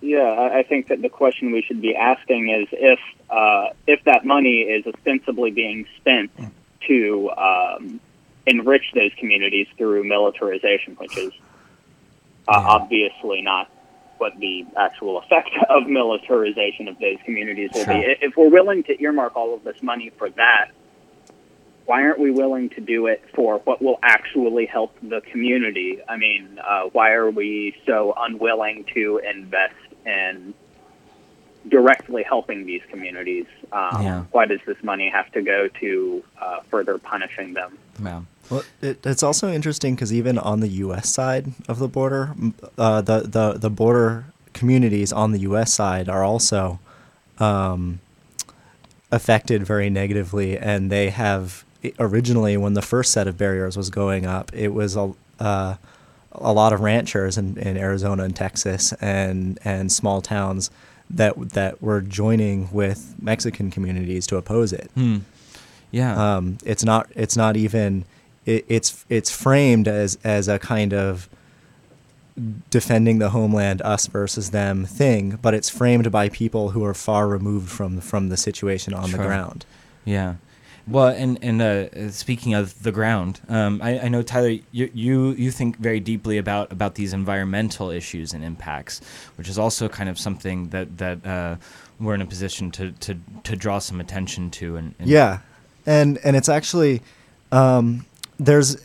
Yeah, 0.00 0.50
I 0.52 0.62
think 0.62 0.88
that 0.88 1.02
the 1.02 1.10
question 1.10 1.52
we 1.52 1.62
should 1.62 1.82
be 1.82 1.94
asking 1.94 2.48
is 2.48 2.68
if 2.72 2.98
uh, 3.28 3.68
if 3.86 4.02
that 4.04 4.24
money 4.24 4.62
is 4.62 4.86
ostensibly 4.86 5.50
being 5.50 5.86
spent 5.98 6.30
to 6.88 7.30
um, 7.30 8.00
enrich 8.46 8.92
those 8.94 9.12
communities 9.18 9.66
through 9.76 10.04
militarization, 10.04 10.94
which 10.94 11.16
is 11.18 11.32
uh, 12.48 12.52
yeah. 12.52 12.66
obviously 12.66 13.42
not 13.42 13.70
what 14.16 14.38
the 14.38 14.66
actual 14.76 15.18
effect 15.18 15.50
of 15.68 15.86
militarization 15.86 16.88
of 16.88 16.98
those 16.98 17.16
communities 17.24 17.70
will 17.74 17.84
sure. 17.84 17.94
be. 17.94 18.16
If 18.22 18.36
we're 18.36 18.50
willing 18.50 18.82
to 18.84 19.02
earmark 19.02 19.36
all 19.36 19.54
of 19.54 19.64
this 19.64 19.82
money 19.82 20.10
for 20.16 20.30
that, 20.30 20.70
why 21.86 22.02
aren't 22.02 22.20
we 22.20 22.30
willing 22.30 22.70
to 22.70 22.80
do 22.80 23.06
it 23.06 23.22
for 23.34 23.58
what 23.64 23.82
will 23.82 23.98
actually 24.02 24.66
help 24.66 24.94
the 25.02 25.20
community? 25.32 25.98
I 26.08 26.16
mean, 26.16 26.58
uh, 26.64 26.82
why 26.92 27.12
are 27.12 27.30
we 27.30 27.76
so 27.86 28.14
unwilling 28.16 28.84
to 28.94 29.18
invest 29.18 29.74
and 30.06 30.54
directly 31.68 32.22
helping 32.22 32.66
these 32.66 32.82
communities. 32.90 33.46
Um, 33.72 34.02
yeah. 34.02 34.24
Why 34.32 34.46
does 34.46 34.60
this 34.66 34.82
money 34.82 35.08
have 35.10 35.30
to 35.32 35.42
go 35.42 35.68
to 35.80 36.24
uh, 36.40 36.60
further 36.70 36.98
punishing 36.98 37.54
them? 37.54 37.78
Yeah. 38.02 38.22
Well, 38.50 38.64
it, 38.80 39.04
it's 39.06 39.22
also 39.22 39.52
interesting 39.52 39.94
because 39.94 40.12
even 40.12 40.38
on 40.38 40.60
the 40.60 40.68
U.S. 40.68 41.08
side 41.08 41.52
of 41.68 41.78
the 41.78 41.88
border, 41.88 42.34
uh, 42.76 43.00
the, 43.00 43.20
the 43.20 43.52
the 43.58 43.70
border 43.70 44.24
communities 44.52 45.12
on 45.12 45.32
the 45.32 45.40
U.S. 45.40 45.72
side 45.72 46.08
are 46.08 46.24
also 46.24 46.80
um, 47.38 48.00
affected 49.12 49.64
very 49.64 49.88
negatively, 49.88 50.58
and 50.58 50.90
they 50.90 51.10
have 51.10 51.64
originally 51.98 52.56
when 52.56 52.74
the 52.74 52.82
first 52.82 53.12
set 53.12 53.28
of 53.28 53.38
barriers 53.38 53.76
was 53.76 53.90
going 53.90 54.26
up, 54.26 54.50
it 54.52 54.68
was 54.68 54.96
a 54.96 55.12
uh, 55.38 55.76
a 56.32 56.52
lot 56.52 56.72
of 56.72 56.80
ranchers 56.80 57.36
in, 57.36 57.58
in 57.58 57.76
Arizona 57.76 58.24
and 58.24 58.36
Texas 58.36 58.92
and 59.00 59.58
and 59.64 59.90
small 59.90 60.20
towns 60.20 60.70
that 61.08 61.50
that 61.50 61.82
were 61.82 62.00
joining 62.00 62.70
with 62.72 63.14
Mexican 63.20 63.70
communities 63.70 64.26
to 64.28 64.36
oppose 64.36 64.72
it. 64.72 64.90
Hmm. 64.94 65.18
Yeah, 65.90 66.36
um, 66.36 66.58
it's 66.64 66.84
not 66.84 67.10
it's 67.14 67.36
not 67.36 67.56
even 67.56 68.04
it, 68.46 68.64
it's 68.68 69.04
it's 69.08 69.30
framed 69.30 69.88
as 69.88 70.18
as 70.22 70.46
a 70.48 70.58
kind 70.58 70.92
of 70.92 71.28
defending 72.70 73.18
the 73.18 73.30
homeland 73.30 73.82
us 73.82 74.06
versus 74.06 74.50
them 74.50 74.86
thing, 74.86 75.38
but 75.42 75.52
it's 75.52 75.68
framed 75.68 76.10
by 76.10 76.28
people 76.28 76.70
who 76.70 76.84
are 76.84 76.94
far 76.94 77.26
removed 77.26 77.68
from 77.68 78.00
from 78.00 78.28
the 78.28 78.36
situation 78.36 78.94
on 78.94 79.08
sure. 79.08 79.18
the 79.18 79.24
ground. 79.24 79.66
Yeah. 80.04 80.36
Well, 80.90 81.08
and 81.08 81.38
and 81.42 81.62
uh, 81.62 82.10
speaking 82.10 82.54
of 82.54 82.82
the 82.82 82.90
ground, 82.90 83.40
um, 83.48 83.80
I, 83.82 84.00
I, 84.00 84.08
know 84.08 84.22
Tyler, 84.22 84.56
you, 84.72 84.90
you 84.92 85.30
you 85.32 85.50
think 85.52 85.76
very 85.76 86.00
deeply 86.00 86.36
about 86.36 86.72
about 86.72 86.96
these 86.96 87.12
environmental 87.12 87.90
issues 87.90 88.32
and 88.32 88.42
impacts, 88.42 89.00
which 89.36 89.48
is 89.48 89.58
also 89.58 89.88
kind 89.88 90.08
of 90.08 90.18
something 90.18 90.70
that 90.70 90.98
that 90.98 91.24
uh, 91.24 91.56
we're 92.00 92.14
in 92.14 92.22
a 92.22 92.26
position 92.26 92.72
to, 92.72 92.90
to 92.92 93.16
to 93.44 93.56
draw 93.56 93.78
some 93.78 94.00
attention 94.00 94.50
to. 94.52 94.76
And, 94.76 94.94
and 94.98 95.08
yeah, 95.08 95.40
and 95.86 96.18
and 96.24 96.34
it's 96.34 96.48
actually 96.48 97.02
um, 97.52 98.04
there's 98.38 98.76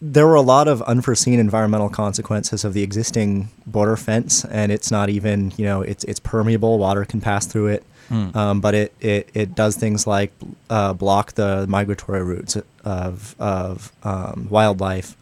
there 0.00 0.26
were 0.26 0.34
a 0.34 0.42
lot 0.42 0.68
of 0.68 0.82
unforeseen 0.82 1.38
environmental 1.38 1.88
consequences 1.88 2.64
of 2.64 2.74
the 2.74 2.82
existing 2.82 3.48
border 3.66 3.96
fence, 3.96 4.44
and 4.44 4.70
it's 4.70 4.90
not 4.90 5.08
even 5.08 5.54
you 5.56 5.64
know 5.64 5.80
it's 5.80 6.04
it's 6.04 6.20
permeable. 6.20 6.78
Water 6.78 7.06
can 7.06 7.22
pass 7.22 7.46
through 7.46 7.68
it. 7.68 7.84
Mm. 8.08 8.34
Um, 8.36 8.60
but 8.60 8.74
it, 8.74 8.94
it, 9.00 9.30
it 9.34 9.54
does 9.54 9.76
things 9.76 10.06
like 10.06 10.32
uh, 10.70 10.92
block 10.92 11.32
the 11.32 11.66
migratory 11.68 12.22
routes 12.22 12.56
of, 12.84 13.34
of 13.38 13.92
um, 14.02 14.48
wildlife, 14.50 15.16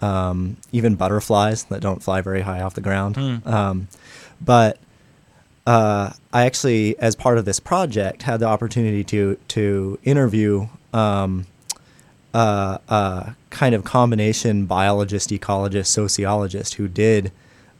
um, 0.00 0.56
even 0.72 0.94
butterflies 0.94 1.64
that 1.64 1.80
don't 1.80 2.02
fly 2.02 2.20
very 2.20 2.42
high 2.42 2.60
off 2.60 2.74
the 2.74 2.80
ground. 2.80 3.16
Mm. 3.16 3.86
but 4.40 4.78
uh, 5.66 6.12
I 6.32 6.46
actually, 6.46 6.98
as 6.98 7.14
part 7.14 7.38
of 7.38 7.44
this 7.44 7.60
project, 7.60 8.22
had 8.22 8.40
the 8.40 8.46
opportunity 8.46 9.04
to 9.04 9.36
to 9.48 9.98
interview 10.02 10.68
um, 10.92 11.46
uh, 12.34 12.78
a 12.88 13.34
kind 13.50 13.74
of 13.74 13.84
combination 13.84 14.66
biologist, 14.66 15.30
ecologist, 15.30 15.86
sociologist 15.86 16.74
who 16.74 16.88
did 16.88 17.30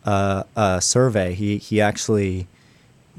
uh, 0.05 0.45
a 0.57 0.81
survey. 0.81 1.35
He 1.35 1.59
he 1.59 1.81
actually 1.81 2.47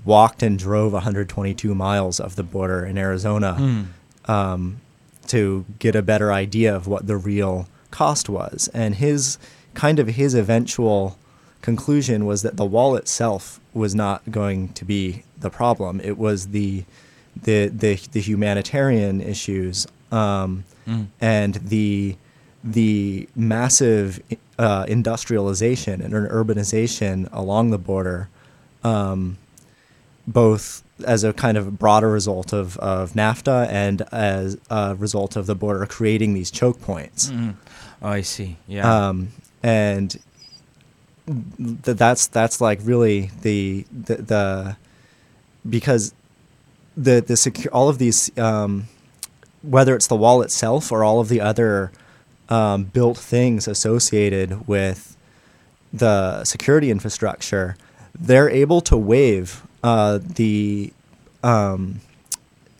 walked 0.06 0.41
and 0.43 0.58
drove 0.58 0.93
122 0.93 1.76
miles 1.76 2.20
of 2.20 2.36
the 2.36 2.43
border 2.43 2.86
in 2.86 2.97
Arizona 2.97 3.86
um, 4.26 4.82
to 5.28 5.66
get 5.80 5.95
a 5.95 6.02
better 6.02 6.32
idea 6.34 6.76
of 6.76 6.88
what 6.88 7.08
the 7.08 7.18
real 7.18 7.68
cost 7.91 8.30
was. 8.30 8.70
And 8.74 8.95
his 8.95 9.38
kind 9.74 9.99
of 9.99 10.08
his 10.08 10.34
eventual 10.34 11.18
conclusion 11.62 12.26
was 12.26 12.41
that 12.41 12.58
the 12.58 12.66
wall 12.66 12.95
itself 12.95 13.60
was 13.74 13.93
not 13.93 14.32
going 14.32 14.70
to 14.74 14.84
be 14.86 15.24
the 15.39 15.49
problem. 15.49 16.02
It 16.04 16.18
was 16.18 16.47
the 16.47 16.84
the 17.41 17.68
the, 17.68 17.95
the 18.12 18.20
humanitarian 18.22 19.22
issues 19.22 19.88
um, 20.12 20.64
and 21.22 21.56
the 21.56 22.18
the 22.64 23.28
massive 23.36 24.20
uh, 24.60 24.86
industrialization 24.88 26.02
and 26.02 26.14
urbanization 26.14 27.30
along 27.32 27.70
the 27.72 27.78
border 27.78 28.28
um, 28.84 29.38
both 30.32 30.84
as 31.05 31.23
a 31.23 31.34
kind 31.34 31.57
of 31.57 31.79
broader 31.79 32.09
result 32.09 32.53
of, 32.53 32.77
of 32.77 33.13
NAFTA 33.13 33.67
and 33.69 34.03
as 34.11 34.57
a 34.69 34.95
result 34.95 35.36
of 35.36 35.45
the 35.45 35.55
border 35.55 35.86
creating 35.86 36.34
these 36.34 36.51
choke 36.51 36.82
points. 36.82 37.32
Oh, 38.01 38.07
I 38.07 38.21
see. 38.21 38.57
Yeah. 38.67 39.07
Um, 39.07 39.29
and 39.63 40.19
th- 41.27 41.97
that's 41.97 42.27
that's 42.27 42.61
like 42.61 42.79
really 42.84 43.32
the 43.41 43.86
the, 43.91 44.15
the 44.17 44.77
because 45.69 46.13
the 46.97 47.21
the 47.21 47.36
secu- 47.36 47.69
all 47.71 47.89
of 47.89 47.97
these 47.97 48.36
um, 48.38 48.88
whether 49.61 49.95
it's 49.95 50.07
the 50.07 50.15
wall 50.15 50.41
itself 50.41 50.91
or 50.91 51.03
all 51.03 51.19
of 51.19 51.29
the 51.29 51.41
other 51.41 51.91
um, 52.49 52.86
built 52.86 53.17
things 53.17 53.67
associated 53.67 54.67
with 54.67 55.15
the 55.93 56.43
security 56.43 56.89
infrastructure, 56.89 57.75
they're 58.17 58.49
able 58.49 58.82
to 58.82 58.97
waive 58.97 59.65
uh, 59.84 60.19
the 60.21 60.93
um, 61.43 62.01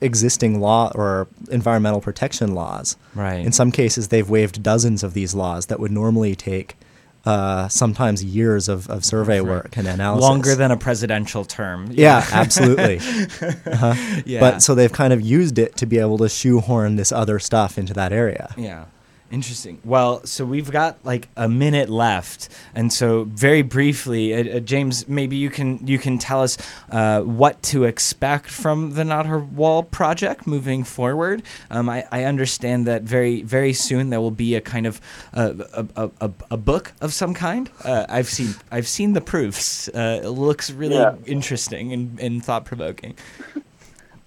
existing 0.02 0.60
law 0.60 0.92
or 0.96 1.28
environmental 1.50 2.02
protection 2.02 2.54
laws. 2.54 2.98
Right. 3.16 3.46
In 3.46 3.52
some 3.52 3.72
cases, 3.72 4.10
they've 4.10 4.30
waived 4.30 4.62
dozens 4.64 5.04
of 5.04 5.14
these 5.14 5.34
laws 5.34 5.68
that 5.68 5.80
would 5.80 5.92
normally 5.92 6.36
take 6.36 6.76
uh, 7.24 7.68
sometimes 7.68 8.24
years 8.24 8.68
of, 8.68 8.90
of 8.90 9.06
survey 9.06 9.42
work 9.42 9.78
and 9.78 9.88
analysis. 9.88 10.28
Longer 10.28 10.56
than 10.56 10.72
a 10.72 10.78
presidential 10.78 11.46
term. 11.46 11.90
Yeah, 11.92 12.26
absolutely. 12.32 12.98
uh-huh. 12.98 13.94
Yeah. 14.26 14.40
But 14.40 14.62
so 14.62 14.74
they've 14.74 14.92
kind 14.92 15.14
of 15.14 15.22
used 15.22 15.60
it 15.60 15.76
to 15.78 15.86
be 15.86 16.00
able 16.00 16.18
to 16.20 16.30
shoehorn 16.30 16.96
this 16.96 17.12
other 17.12 17.38
stuff 17.40 17.78
into 17.78 17.94
that 17.94 18.12
area. 18.12 18.54
Yeah. 18.58 18.86
Interesting. 19.32 19.80
Well, 19.86 20.26
so 20.26 20.44
we've 20.44 20.70
got 20.70 20.98
like 21.06 21.30
a 21.38 21.48
minute 21.48 21.90
left, 21.90 22.50
and 22.76 22.92
so 22.92 23.24
very 23.24 23.62
briefly, 23.62 24.34
uh, 24.34 24.58
uh, 24.58 24.60
James, 24.60 25.08
maybe 25.08 25.38
you 25.38 25.50
can 25.50 25.80
you 25.88 25.98
can 25.98 26.18
tell 26.18 26.44
us 26.44 26.58
uh, 26.92 27.22
what 27.22 27.64
to 27.64 27.86
expect 27.86 28.50
from 28.50 28.94
the 28.96 29.06
Not 29.06 29.26
Our 29.28 29.40
Wall 29.40 29.84
project 29.84 30.46
moving 30.46 30.84
forward. 30.84 31.44
Um, 31.70 31.88
I, 31.88 32.04
I 32.12 32.26
understand 32.26 32.86
that 32.88 33.04
very 33.04 33.42
very 33.42 33.72
soon 33.72 34.10
there 34.10 34.20
will 34.20 34.32
be 34.32 34.54
a 34.56 34.62
kind 34.62 34.86
of 34.86 35.00
uh, 35.34 35.54
a, 35.74 35.86
a, 35.96 36.12
a, 36.20 36.32
a 36.52 36.58
book 36.58 36.92
of 37.00 37.14
some 37.14 37.34
kind. 37.34 37.70
Uh, 37.86 38.06
I've 38.10 38.28
seen 38.28 38.56
I've 38.70 38.88
seen 38.88 39.14
the 39.14 39.22
proofs. 39.22 39.88
Uh, 39.88 40.20
it 40.22 40.28
looks 40.30 40.70
really 40.72 40.96
Yeah. 40.96 41.16
interesting 41.26 41.94
and, 41.94 42.20
and 42.20 42.44
thought 42.44 42.66
provoking. 42.66 43.16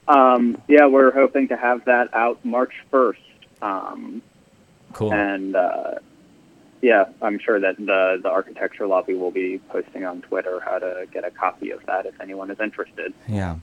Um, 0.09 0.61
yeah, 0.69 0.87
we're 0.87 1.13
hoping 1.13 1.49
to 1.49 1.57
have 1.57 1.85
that 1.85 2.13
out 2.15 2.43
March 2.45 2.73
1st. 2.93 3.17
Um, 3.63 4.23
Cool. 4.95 5.13
and 5.13 5.55
uh, 5.55 5.95
yeah, 6.81 7.07
I'm 7.23 7.39
sure 7.39 7.61
that 7.61 7.77
the 7.77 8.19
the 8.23 8.31
architecture 8.31 8.87
lobby 8.87 9.15
will 9.15 9.31
be 9.31 9.59
posting 9.69 10.05
on 10.05 10.23
Twitter 10.23 10.61
how 10.61 10.79
to 10.79 11.07
get 11.13 11.25
a 11.25 11.31
copy 11.31 11.71
of 11.71 11.85
that 11.87 12.07
if 12.07 12.21
anyone 12.21 12.51
is 12.51 12.61
interested. 12.61 13.13
Yeah, 13.29 13.57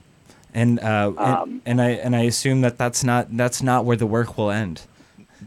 and 0.54 0.78
uh, 0.80 1.12
and, 1.16 1.18
Um, 1.18 1.62
and 1.64 1.80
I 1.80 1.90
and 1.90 2.14
I 2.14 2.22
assume 2.22 2.60
that 2.60 2.78
that's 2.78 3.02
not 3.02 3.36
that's 3.36 3.62
not 3.62 3.84
where 3.84 3.96
the 3.96 4.06
work 4.06 4.36
will 4.38 4.50
end. 4.50 4.82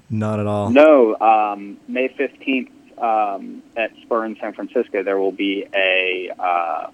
Not 0.09 0.39
at 0.39 0.47
all. 0.47 0.69
No, 0.71 1.17
um, 1.19 1.77
May 1.87 2.09
15th 2.09 2.69
um, 2.97 3.63
at 3.77 3.91
Spur 4.01 4.25
in 4.25 4.37
San 4.41 4.53
Francisco, 4.53 5.03
there 5.03 5.17
will 5.17 5.31
be 5.31 5.65
a, 5.73 6.31
uh, 6.37 6.87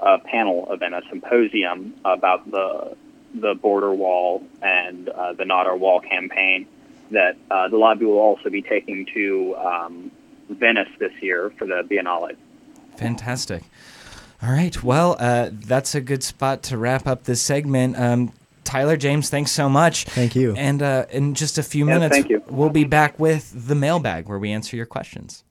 a 0.00 0.18
panel 0.18 0.70
event, 0.70 0.94
a 0.94 1.02
symposium 1.08 1.94
about 2.04 2.50
the 2.50 2.96
the 3.34 3.54
border 3.54 3.92
wall 3.92 4.42
and 4.62 5.08
uh, 5.08 5.32
the 5.34 5.44
Not 5.44 5.66
Our 5.66 5.76
Wall 5.76 6.00
campaign 6.00 6.66
that 7.10 7.36
uh, 7.50 7.68
the 7.68 7.76
lobby 7.76 8.04
will 8.04 8.18
also 8.18 8.50
be 8.50 8.62
taking 8.62 9.06
to 9.14 9.54
um, 9.56 10.10
Venice 10.50 10.88
this 10.98 11.12
year 11.20 11.52
for 11.58 11.66
the 11.66 11.82
Biennale. 11.90 12.36
Fantastic. 12.96 13.62
All 14.42 14.50
right. 14.50 14.82
Well, 14.82 15.16
uh, 15.18 15.50
that's 15.52 15.94
a 15.94 16.00
good 16.00 16.22
spot 16.22 16.62
to 16.64 16.78
wrap 16.78 17.06
up 17.06 17.24
this 17.24 17.40
segment. 17.40 17.98
Um, 17.98 18.32
Tyler 18.64 18.96
James, 18.96 19.30
thanks 19.30 19.52
so 19.52 19.68
much. 19.68 20.04
Thank 20.04 20.34
you. 20.34 20.54
And 20.56 20.82
uh, 20.82 21.06
in 21.10 21.34
just 21.34 21.56
a 21.56 21.62
few 21.62 21.86
Yeah, 21.86 21.94
minutes, 21.94 22.16
thank 22.16 22.28
you. 22.28 22.42
we'll 22.48 22.70
be 22.70 22.84
back 22.84 23.18
with 23.18 23.68
the 23.68 23.74
mailbag 23.74 24.28
where 24.28 24.38
we 24.38 24.50
answer 24.50 24.76
your 24.76 24.86
questions. 24.86 25.44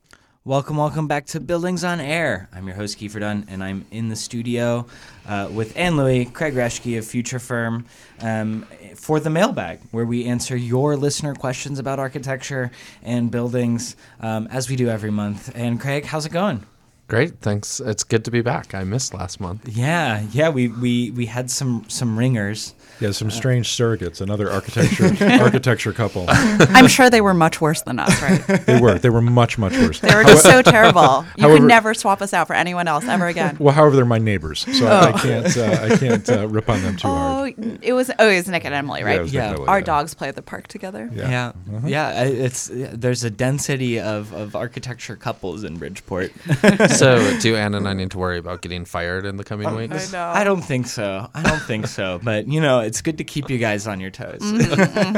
Welcome, 0.43 0.77
welcome 0.77 1.07
back 1.07 1.25
to 1.27 1.39
Buildings 1.39 1.83
on 1.83 1.99
Air. 1.99 2.49
I'm 2.53 2.67
your 2.67 2.75
host, 2.75 2.99
Keefer 2.99 3.19
Dunn, 3.19 3.47
and 3.49 3.63
I'm 3.63 3.85
in 3.89 4.09
the 4.09 4.15
studio 4.15 4.85
uh, 5.27 5.49
with 5.51 5.75
Ann 5.75 5.97
Lui, 5.97 6.25
Craig 6.25 6.53
Reschke 6.53 6.99
of 6.99 7.05
Future 7.05 7.39
Firm 7.39 7.85
um, 8.21 8.67
for 8.95 9.19
the 9.19 9.29
mailbag, 9.29 9.79
where 9.91 10.05
we 10.05 10.25
answer 10.25 10.55
your 10.55 10.95
listener 10.95 11.35
questions 11.35 11.79
about 11.79 11.99
architecture 11.99 12.71
and 13.03 13.29
buildings 13.29 13.95
um, 14.19 14.47
as 14.51 14.69
we 14.69 14.75
do 14.75 14.89
every 14.89 15.11
month. 15.11 15.51
And 15.55 15.79
Craig, 15.79 16.05
how's 16.05 16.25
it 16.25 16.31
going? 16.31 16.65
Great, 17.07 17.39
thanks. 17.39 17.79
It's 17.79 18.03
good 18.03 18.25
to 18.25 18.31
be 18.31 18.41
back. 18.41 18.73
I 18.73 18.83
missed 18.83 19.13
last 19.13 19.39
month. 19.39 19.67
Yeah, 19.67 20.23
yeah, 20.31 20.49
we, 20.49 20.69
we, 20.69 21.11
we 21.11 21.27
had 21.27 21.51
some 21.51 21.85
some 21.87 22.17
ringers. 22.17 22.73
Yeah, 22.99 23.11
some 23.11 23.29
strange 23.29 23.67
surrogates, 23.69 24.21
another 24.21 24.49
architecture 24.49 25.11
architecture 25.43 25.91
couple. 25.93 26.25
I'm 26.29 26.87
sure 26.87 27.09
they 27.11 27.21
were 27.21 27.33
much 27.35 27.61
worse 27.61 27.81
than 27.83 27.99
us, 27.99 28.21
right? 28.23 28.41
They 28.65 28.79
were. 28.81 28.97
They 28.97 29.09
were 29.11 29.21
much, 29.21 29.57
much 29.59 29.73
worse. 29.73 29.99
They 29.99 30.15
were 30.15 30.23
just 30.23 30.43
so 30.43 30.61
terrible. 30.63 31.25
You 31.37 31.43
however- 31.43 31.59
could 31.59 31.67
never 31.67 31.93
swap 31.93 32.21
us 32.23 32.33
out 32.33 32.47
for 32.47 32.53
anyone 32.53 32.87
else 32.87 33.05
ever 33.05 33.27
again. 33.27 33.57
Well, 33.59 33.73
however, 33.75 33.95
they're 33.97 34.05
my 34.05 34.17
neighbors, 34.17 34.65
so 34.77 34.87
I, 34.87 35.09
I 35.09 35.11
can't. 35.11 35.57
Uh, 35.57 35.63
I 35.93 35.97
can't 35.97 36.29
uh, 36.29 36.47
rip 36.47 36.69
on 36.69 36.81
them 36.81 36.95
too 36.95 37.07
Oh, 37.07 37.11
hard. 37.13 37.53
it 37.83 37.93
was 37.93 38.09
oh, 38.17 38.29
it 38.29 38.37
was 38.37 38.47
Nick 38.47 38.65
and 38.65 38.73
Emily, 38.73 39.03
right? 39.03 39.17
it 39.19 39.21
was 39.21 39.33
Yeah. 39.33 39.41
definitely, 39.49 39.67
Our 39.67 39.79
yeah. 39.79 39.85
dogs 39.85 40.13
play 40.15 40.29
at 40.29 40.35
the 40.35 40.41
park 40.41 40.67
together. 40.67 41.09
Yeah. 41.13 41.29
Yeah, 41.29 41.81
yeah, 41.85 42.23
it's 42.23 42.71
there's 42.73 43.23
a 43.23 43.29
density 43.29 43.99
of, 43.99 44.33
of 44.33 44.55
architecture 44.55 45.15
couples 45.17 45.63
in 45.63 45.77
Bridgeport. 45.77 46.31
So, 46.97 47.39
do 47.39 47.55
Anna 47.55 47.77
and 47.77 47.87
I 47.87 47.93
need 47.93 48.11
to 48.11 48.17
worry 48.17 48.37
about 48.37 48.61
getting 48.61 48.85
fired 48.85 49.25
in 49.25 49.37
the 49.37 49.43
coming 49.43 49.67
oh, 49.67 49.75
weeks? 49.77 50.11
know. 50.11 50.25
I 50.25 50.43
don't 50.43 50.61
think 50.61 50.87
so. 50.87 51.29
I 51.33 51.43
don't 51.43 51.61
think 51.61 51.87
so. 51.87 52.19
But 52.23 52.47
you 52.47 52.61
know, 52.61 52.79
it's 52.79 53.01
good 53.01 53.17
to 53.17 53.23
keep 53.23 53.49
you 53.49 53.57
guys 53.57 53.87
on 53.87 53.99
your 53.99 54.11
toes. 54.11 54.39
Mm-hmm, 54.41 55.17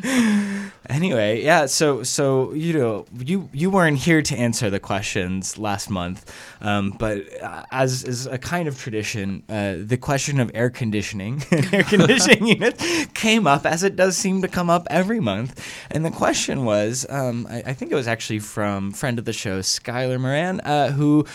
mm-hmm. 0.00 0.68
anyway, 0.88 1.42
yeah. 1.42 1.66
So 1.66 2.02
so 2.02 2.52
you 2.52 2.72
know 2.72 3.06
you 3.18 3.48
you 3.52 3.70
weren't 3.70 3.98
here 3.98 4.22
to 4.22 4.36
answer 4.36 4.70
the 4.70 4.80
questions 4.80 5.58
last 5.58 5.90
month, 5.90 6.32
um, 6.60 6.90
but 6.98 7.42
uh, 7.42 7.64
as 7.70 8.04
is 8.04 8.26
a 8.26 8.38
kind 8.38 8.68
of 8.68 8.78
tradition, 8.78 9.42
uh, 9.48 9.74
the 9.78 9.96
question 9.96 10.40
of 10.40 10.50
air 10.54 10.70
conditioning, 10.70 11.42
air 11.72 11.82
conditioning 11.82 12.46
units, 12.56 13.06
came 13.14 13.46
up 13.46 13.66
as 13.66 13.82
it 13.82 13.96
does 13.96 14.16
seem 14.16 14.42
to 14.42 14.48
come 14.48 14.70
up 14.70 14.86
every 14.90 15.20
month. 15.20 15.64
And 15.90 16.04
the 16.04 16.10
question 16.10 16.64
was, 16.64 17.06
um, 17.08 17.46
I, 17.50 17.62
I 17.66 17.72
think 17.74 17.92
it 17.92 17.94
was 17.94 18.08
actually 18.08 18.40
from 18.40 18.92
friend 18.92 19.18
of 19.18 19.24
the 19.24 19.32
show, 19.32 19.60
Skylar 19.60 20.20
Moran, 20.20 20.60
uh, 20.60 20.92
who 20.92 21.26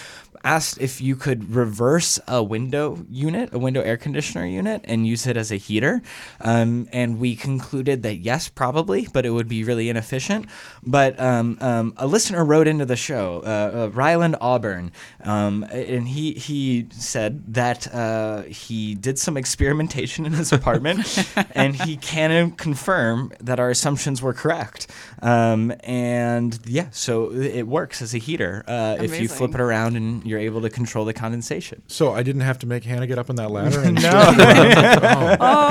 asked 0.43 0.79
if 0.79 1.01
you 1.01 1.15
could 1.15 1.53
reverse 1.53 2.19
a 2.27 2.43
window 2.43 3.05
unit, 3.09 3.53
a 3.53 3.59
window 3.59 3.81
air 3.81 3.97
conditioner 3.97 4.45
unit, 4.45 4.81
and 4.83 5.07
use 5.07 5.25
it 5.25 5.37
as 5.37 5.51
a 5.51 5.55
heater. 5.55 6.01
Um, 6.41 6.87
and 6.91 7.19
we 7.19 7.35
concluded 7.35 8.03
that 8.03 8.17
yes, 8.17 8.49
probably, 8.49 9.07
but 9.13 9.25
it 9.25 9.29
would 9.31 9.47
be 9.47 9.63
really 9.63 9.89
inefficient. 9.89 10.47
But 10.85 11.19
um, 11.19 11.57
um, 11.61 11.93
a 11.97 12.07
listener 12.07 12.43
wrote 12.43 12.67
into 12.67 12.85
the 12.85 12.95
show, 12.95 13.41
uh, 13.45 13.83
uh, 13.83 13.89
Ryland 13.93 14.35
Auburn, 14.41 14.91
um, 15.23 15.63
and 15.71 16.07
he 16.07 16.33
he 16.33 16.87
said 16.91 17.53
that 17.53 17.93
uh, 17.93 18.43
he 18.43 18.95
did 18.95 19.17
some 19.17 19.37
experimentation 19.37 20.25
in 20.25 20.33
his 20.33 20.51
apartment, 20.51 21.25
and 21.51 21.75
he 21.75 21.97
can 21.97 22.51
confirm 22.51 23.31
that 23.39 23.59
our 23.59 23.69
assumptions 23.69 24.21
were 24.21 24.33
correct. 24.33 24.87
Um, 25.21 25.73
and 25.83 26.59
yeah, 26.65 26.87
so 26.91 27.31
it 27.31 27.63
works 27.63 28.01
as 28.01 28.13
a 28.13 28.17
heater 28.17 28.63
uh, 28.67 28.97
if 28.99 29.19
you 29.19 29.27
flip 29.27 29.55
it 29.55 29.61
around 29.61 30.25
your 30.25 30.32
you're 30.33 30.41
able 30.41 30.61
to 30.61 30.69
control 30.69 31.05
the 31.05 31.13
condensation. 31.13 31.83
So 31.87 32.13
I 32.13 32.23
didn't 32.23 32.41
have 32.41 32.57
to 32.59 32.67
make 32.67 32.83
Hannah 32.83 33.05
get 33.05 33.19
up 33.19 33.29
on 33.29 33.35
that 33.35 33.51
ladder. 33.51 33.81
And 33.81 33.99
oh. 34.03 35.37
Oh. 35.39 35.67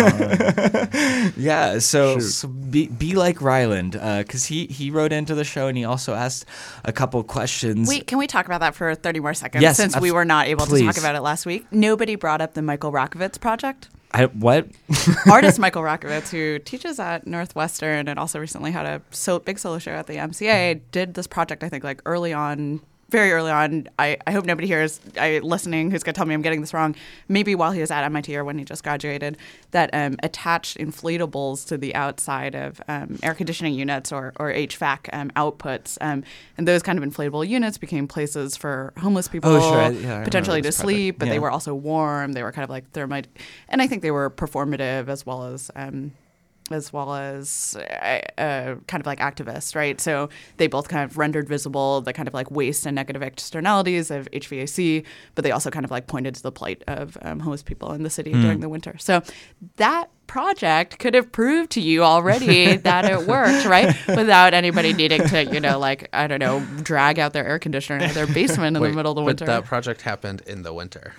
Oh, 0.00 1.30
Yeah, 1.36 1.78
so, 1.80 2.20
so 2.20 2.46
be, 2.48 2.86
be 2.86 3.14
like 3.14 3.42
Ryland, 3.42 3.96
uh, 3.96 4.18
because 4.18 4.44
he, 4.44 4.66
he 4.66 4.90
wrote 4.90 5.12
into 5.12 5.34
the 5.34 5.44
show 5.44 5.66
and 5.66 5.76
he 5.76 5.84
also 5.84 6.14
asked 6.14 6.46
a 6.84 6.92
couple 6.92 7.22
questions. 7.24 7.88
Wait, 7.88 8.06
can 8.06 8.18
we 8.18 8.26
talk 8.26 8.46
about 8.46 8.60
that 8.60 8.74
for 8.74 8.94
30 8.94 9.20
more 9.20 9.34
seconds 9.34 9.62
Yes, 9.62 9.76
since 9.76 9.98
we 9.98 10.12
were 10.12 10.24
not 10.24 10.46
able 10.46 10.66
to 10.66 10.84
talk 10.84 10.96
about 10.96 11.16
it 11.16 11.22
last 11.22 11.44
week? 11.44 11.66
Nobody 11.72 12.14
brought 12.14 12.40
up 12.40 12.54
the 12.54 12.62
Michael 12.62 12.92
Rakowitz 12.92 13.40
project. 13.40 13.88
I, 14.12 14.26
what? 14.26 14.68
Artist 15.28 15.58
Michael 15.58 15.82
Rakowitz, 15.82 16.30
who 16.30 16.60
teaches 16.60 17.00
at 17.00 17.26
Northwestern 17.26 18.06
and 18.06 18.16
also 18.16 18.38
recently 18.38 18.70
had 18.70 18.86
a 18.86 19.02
so 19.10 19.40
big 19.40 19.58
solo 19.58 19.80
show 19.80 19.90
at 19.90 20.06
the 20.06 20.14
MCA, 20.14 20.80
did 20.92 21.14
this 21.14 21.26
project, 21.26 21.64
I 21.64 21.68
think, 21.68 21.82
like 21.82 22.00
early 22.06 22.32
on, 22.32 22.80
very 23.14 23.30
early 23.32 23.50
on. 23.52 23.88
I, 23.98 24.16
I 24.26 24.32
hope 24.32 24.44
nobody 24.44 24.66
here 24.66 24.82
is 24.82 24.98
I, 25.20 25.38
listening 25.38 25.90
who's 25.92 26.02
going 26.02 26.14
to 26.14 26.18
tell 26.18 26.26
me 26.26 26.34
I'm 26.34 26.42
getting 26.42 26.60
this 26.60 26.74
wrong. 26.74 26.96
Maybe 27.28 27.54
while 27.54 27.70
he 27.70 27.80
was 27.80 27.92
at 27.92 28.02
MIT 28.04 28.36
or 28.36 28.42
when 28.44 28.58
he 28.58 28.64
just 28.64 28.82
graduated, 28.82 29.36
that 29.70 29.90
um, 29.92 30.16
attached 30.24 30.78
inflatables 30.78 31.64
to 31.68 31.78
the 31.78 31.94
outside 31.94 32.56
of 32.56 32.80
um, 32.88 33.18
air 33.22 33.34
conditioning 33.34 33.74
units 33.74 34.10
or, 34.10 34.32
or 34.40 34.52
HVAC 34.52 35.08
um, 35.12 35.30
outputs. 35.36 35.96
Um, 36.00 36.24
and 36.58 36.66
those 36.66 36.82
kind 36.82 36.98
of 36.98 37.04
inflatable 37.04 37.46
units 37.46 37.78
became 37.78 38.08
places 38.08 38.56
for 38.56 38.92
homeless 38.98 39.28
people 39.28 39.50
Oh, 39.50 39.60
sure. 39.60 39.92
Yeah, 39.92 40.24
potentially 40.24 40.60
to 40.62 40.72
sleep, 40.72 41.18
but 41.20 41.26
Yeah. 41.26 41.34
they 41.34 41.38
were 41.38 41.50
also 41.52 41.72
warm. 41.72 42.32
They 42.32 42.42
were 42.42 42.50
kind 42.52 42.64
of 42.64 42.70
like 42.70 42.90
thermite, 42.90 43.28
and 43.68 43.80
I 43.80 43.86
think 43.86 44.02
they 44.02 44.10
were 44.10 44.28
performative 44.28 45.06
as 45.08 45.24
well 45.24 45.44
as 45.44 45.70
um, 45.76 46.12
as 46.70 46.92
well 46.92 47.14
as 47.14 47.76
uh, 47.76 48.20
uh, 48.40 48.74
kind 48.86 49.00
of 49.00 49.06
like 49.06 49.18
activists, 49.18 49.76
right? 49.76 50.00
So 50.00 50.30
they 50.56 50.66
both 50.66 50.88
kind 50.88 51.04
of 51.08 51.18
rendered 51.18 51.46
visible 51.48 52.00
the 52.00 52.12
kind 52.14 52.26
of 52.26 52.32
like 52.32 52.50
waste 52.50 52.86
and 52.86 52.94
negative 52.94 53.22
externalities 53.22 54.10
of 54.10 54.30
HVAC, 54.30 55.04
but 55.34 55.44
they 55.44 55.50
also 55.50 55.70
kind 55.70 55.84
of 55.84 55.90
like 55.90 56.06
pointed 56.06 56.34
to 56.36 56.42
the 56.42 56.50
plight 56.52 56.82
of 56.86 57.18
um, 57.22 57.40
homeless 57.40 57.62
people 57.62 57.92
in 57.92 58.02
the 58.02 58.10
city 58.10 58.32
Hmm. 58.32 58.40
during 58.42 58.60
the 58.60 58.68
winter. 58.70 58.96
So 58.98 59.22
that 59.76 60.08
project 60.26 60.98
could 60.98 61.12
have 61.12 61.30
proved 61.30 61.70
to 61.72 61.82
you 61.82 62.02
already 62.02 62.76
that 62.88 63.04
it 63.04 63.26
worked, 63.26 63.66
right? 63.66 63.94
Without 64.08 64.54
anybody 64.54 64.94
needing 64.94 65.22
to, 65.28 65.44
you 65.44 65.60
know, 65.60 65.78
like 65.78 66.08
I 66.14 66.26
don't 66.26 66.40
know, 66.40 66.60
drag 66.82 67.18
out 67.18 67.34
their 67.34 67.46
air 67.46 67.58
conditioner 67.58 68.02
in 68.02 68.14
their 68.14 68.26
basement 68.26 68.74
in 68.76 68.82
Wait, 68.82 68.88
the 68.88 68.96
middle 68.96 69.12
of 69.12 69.16
the 69.16 69.20
but 69.20 69.26
winter. 69.26 69.44
that 69.44 69.66
project 69.66 70.00
happened 70.00 70.40
in 70.46 70.62
the 70.62 70.72
winter, 70.72 71.12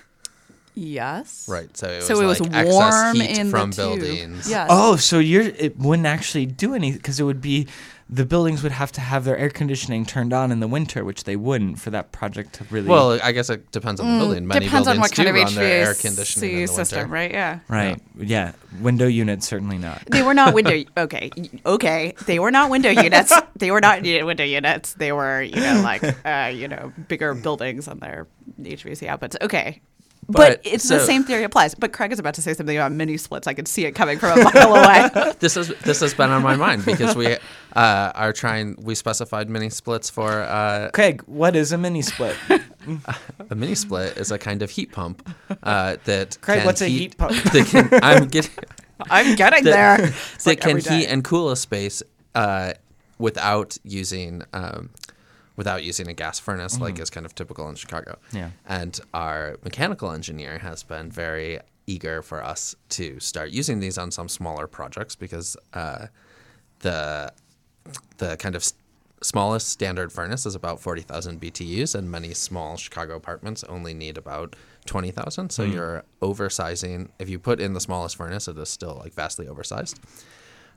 Yes. 0.75 1.47
right? 1.49 1.75
So 1.75 1.87
it 1.89 1.95
was 1.95 2.05
So 2.07 2.21
it 2.21 2.25
was 2.25 2.39
like 2.41 2.51
warm 2.65 2.83
excess 2.87 3.13
heat 3.13 3.39
in 3.39 3.49
from 3.49 3.71
the 3.71 3.75
buildings. 3.77 4.49
Yes. 4.49 4.67
Oh, 4.69 4.95
so 4.97 5.19
you're 5.19 5.43
it 5.43 5.77
wouldn't 5.79 6.05
actually 6.05 6.45
do 6.45 6.73
anything 6.73 6.97
because 6.97 7.19
it 7.19 7.23
would 7.23 7.41
be 7.41 7.67
the 8.07 8.25
buildings 8.25 8.61
would 8.61 8.71
have 8.71 8.91
to 8.91 9.01
have 9.01 9.23
their 9.23 9.35
air 9.35 9.49
conditioning 9.49 10.05
turned 10.05 10.31
on 10.31 10.51
in 10.51 10.59
the 10.59 10.67
winter, 10.67 11.03
which 11.03 11.23
they 11.23 11.35
wouldn't 11.35 11.79
for 11.79 11.89
that 11.89 12.11
project 12.11 12.53
to 12.53 12.63
really. 12.69 12.87
Well, 12.87 13.19
I 13.23 13.31
guess 13.31 13.49
it 13.49 13.71
depends 13.71 13.99
on 13.99 14.19
the 14.19 14.23
building. 14.23 14.45
Many 14.45 14.65
Mm, 14.67 14.69
Depends 14.69 14.87
on 14.87 14.99
what 14.99 15.11
kind 15.11 15.29
of 15.29 15.35
run 15.35 15.55
their 15.55 15.87
air 15.87 15.93
HVAC 15.93 16.01
conditioning 16.01 16.67
system, 16.67 17.09
right? 17.09 17.31
Yeah. 17.31 17.59
right, 17.67 17.99
yeah. 18.15 18.51
window 18.79 19.07
units 19.07 19.47
certainly 19.47 19.79
not. 19.79 20.03
They 20.05 20.21
were 20.21 20.35
not 20.35 20.53
window. 20.53 20.83
Okay, 20.97 21.31
okay. 21.65 22.13
They 22.27 22.37
were 22.37 22.51
not 22.51 22.69
window 22.69 22.89
units. 22.89 23.33
They 23.55 23.71
were 23.71 23.81
not 23.81 24.01
window 24.03 24.43
units. 24.43 24.93
They 24.93 25.11
were, 25.11 25.41
you 25.41 25.55
know, 25.55 25.81
like, 25.81 26.03
uh, 26.25 26.51
you 26.53 26.67
know, 26.67 26.91
bigger 27.07 27.33
buildings 27.33 27.87
on 27.87 27.99
their 27.99 28.27
HVAC 28.61 29.07
outputs. 29.09 29.35
Okay. 29.41 29.81
But, 30.27 30.63
But, 30.63 30.73
it's 30.73 30.89
the 30.89 30.99
same 30.99 31.23
theory 31.23 31.43
applies. 31.43 31.75
But 31.75 31.93
Craig 31.93 32.11
is 32.11 32.17
about 32.17 32.33
to 32.35 32.41
say 32.41 32.53
something 32.53 32.75
about 32.75 32.91
mini 32.91 33.17
splits. 33.17 33.45
I 33.45 33.53
could 33.53 33.67
see 33.67 33.85
it 33.85 33.91
coming 33.91 34.17
from 34.17 34.39
a 34.39 34.43
mile 34.43 34.75
away. 34.75 35.33
this 35.39 35.55
is 35.55 35.71
this 35.83 35.99
has 35.99 36.13
been 36.15 36.31
on 36.31 36.41
my 36.41 36.55
mind 36.55 36.83
because 36.83 37.15
we 37.15 37.33
uh, 37.33 37.37
are 38.15 38.33
trying. 38.33 38.75
We 38.81 38.95
specified 38.95 39.49
mini 39.49 39.69
splits 39.69 40.09
for 40.09 40.41
uh, 40.41 40.89
Craig, 40.93 41.21
what 41.27 41.55
is 41.55 41.71
a 41.71 41.77
mini 41.77 42.01
split? 42.01 42.35
a 43.49 43.55
mini 43.55 43.75
split 43.75 44.17
is 44.17 44.31
a 44.31 44.39
kind 44.39 44.61
of 44.61 44.71
heat 44.71 44.91
pump 44.91 45.27
uh, 45.61 45.97
that 46.05 46.39
Craig, 46.41 46.59
can 46.59 46.65
what's 46.65 46.81
a 46.81 46.87
heat 46.87 47.17
pump? 47.17 47.31
that 47.31 47.67
can, 47.67 47.89
I'm 48.03 48.27
getting 48.27 48.51
I'm 49.09 49.35
getting 49.35 49.63
that, 49.65 49.97
there. 49.97 50.07
It's 50.07 50.43
that 50.43 50.51
like 50.51 50.61
can 50.61 50.77
heat 50.79 51.07
and 51.07 51.23
cool 51.23 51.51
a 51.51 51.55
space 51.55 52.01
uh, 52.33 52.73
without 53.19 53.77
using 53.83 54.43
um, 54.53 54.89
without 55.55 55.83
using 55.83 56.07
a 56.07 56.13
gas 56.13 56.39
furnace, 56.39 56.79
like 56.79 56.99
is 56.99 57.09
kind 57.09 57.25
of 57.25 57.33
typical 57.35 57.69
in 57.69 57.75
Chicago. 57.75 58.17
Mm-hmm. 58.27 58.37
Yeah. 58.37 58.49
And 58.65 58.99
our 59.13 59.57
mechanical 59.63 60.11
engineer 60.11 60.59
has 60.59 60.83
been 60.83 61.09
very 61.09 61.59
eager 61.87 62.21
for 62.21 62.43
us 62.43 62.75
to 62.89 63.19
start 63.19 63.51
using 63.51 63.79
these 63.79 63.97
on 63.97 64.11
some 64.11 64.27
smaller 64.27 64.67
projects 64.67 65.15
because 65.15 65.55
uh, 65.73 66.07
the 66.79 67.31
the 68.17 68.35
kind 68.37 68.55
of 68.55 68.65
smallest 69.21 69.69
standard 69.69 70.11
furnace 70.11 70.45
is 70.45 70.55
about 70.55 70.79
40,000 70.79 71.41
BTUs, 71.41 71.95
and 71.95 72.09
many 72.09 72.33
small 72.33 72.77
Chicago 72.77 73.15
apartments 73.15 73.63
only 73.65 73.93
need 73.93 74.17
about 74.17 74.55
20,000. 74.85 75.49
So 75.49 75.63
you're 75.63 76.03
oversizing. 76.21 77.09
If 77.19 77.29
you 77.29 77.39
put 77.39 77.59
in 77.59 77.73
the 77.73 77.81
smallest 77.81 78.15
furnace, 78.15 78.47
it 78.47 78.57
is 78.57 78.69
still 78.69 78.99
like 79.03 79.13
vastly 79.13 79.47
oversized. 79.47 79.99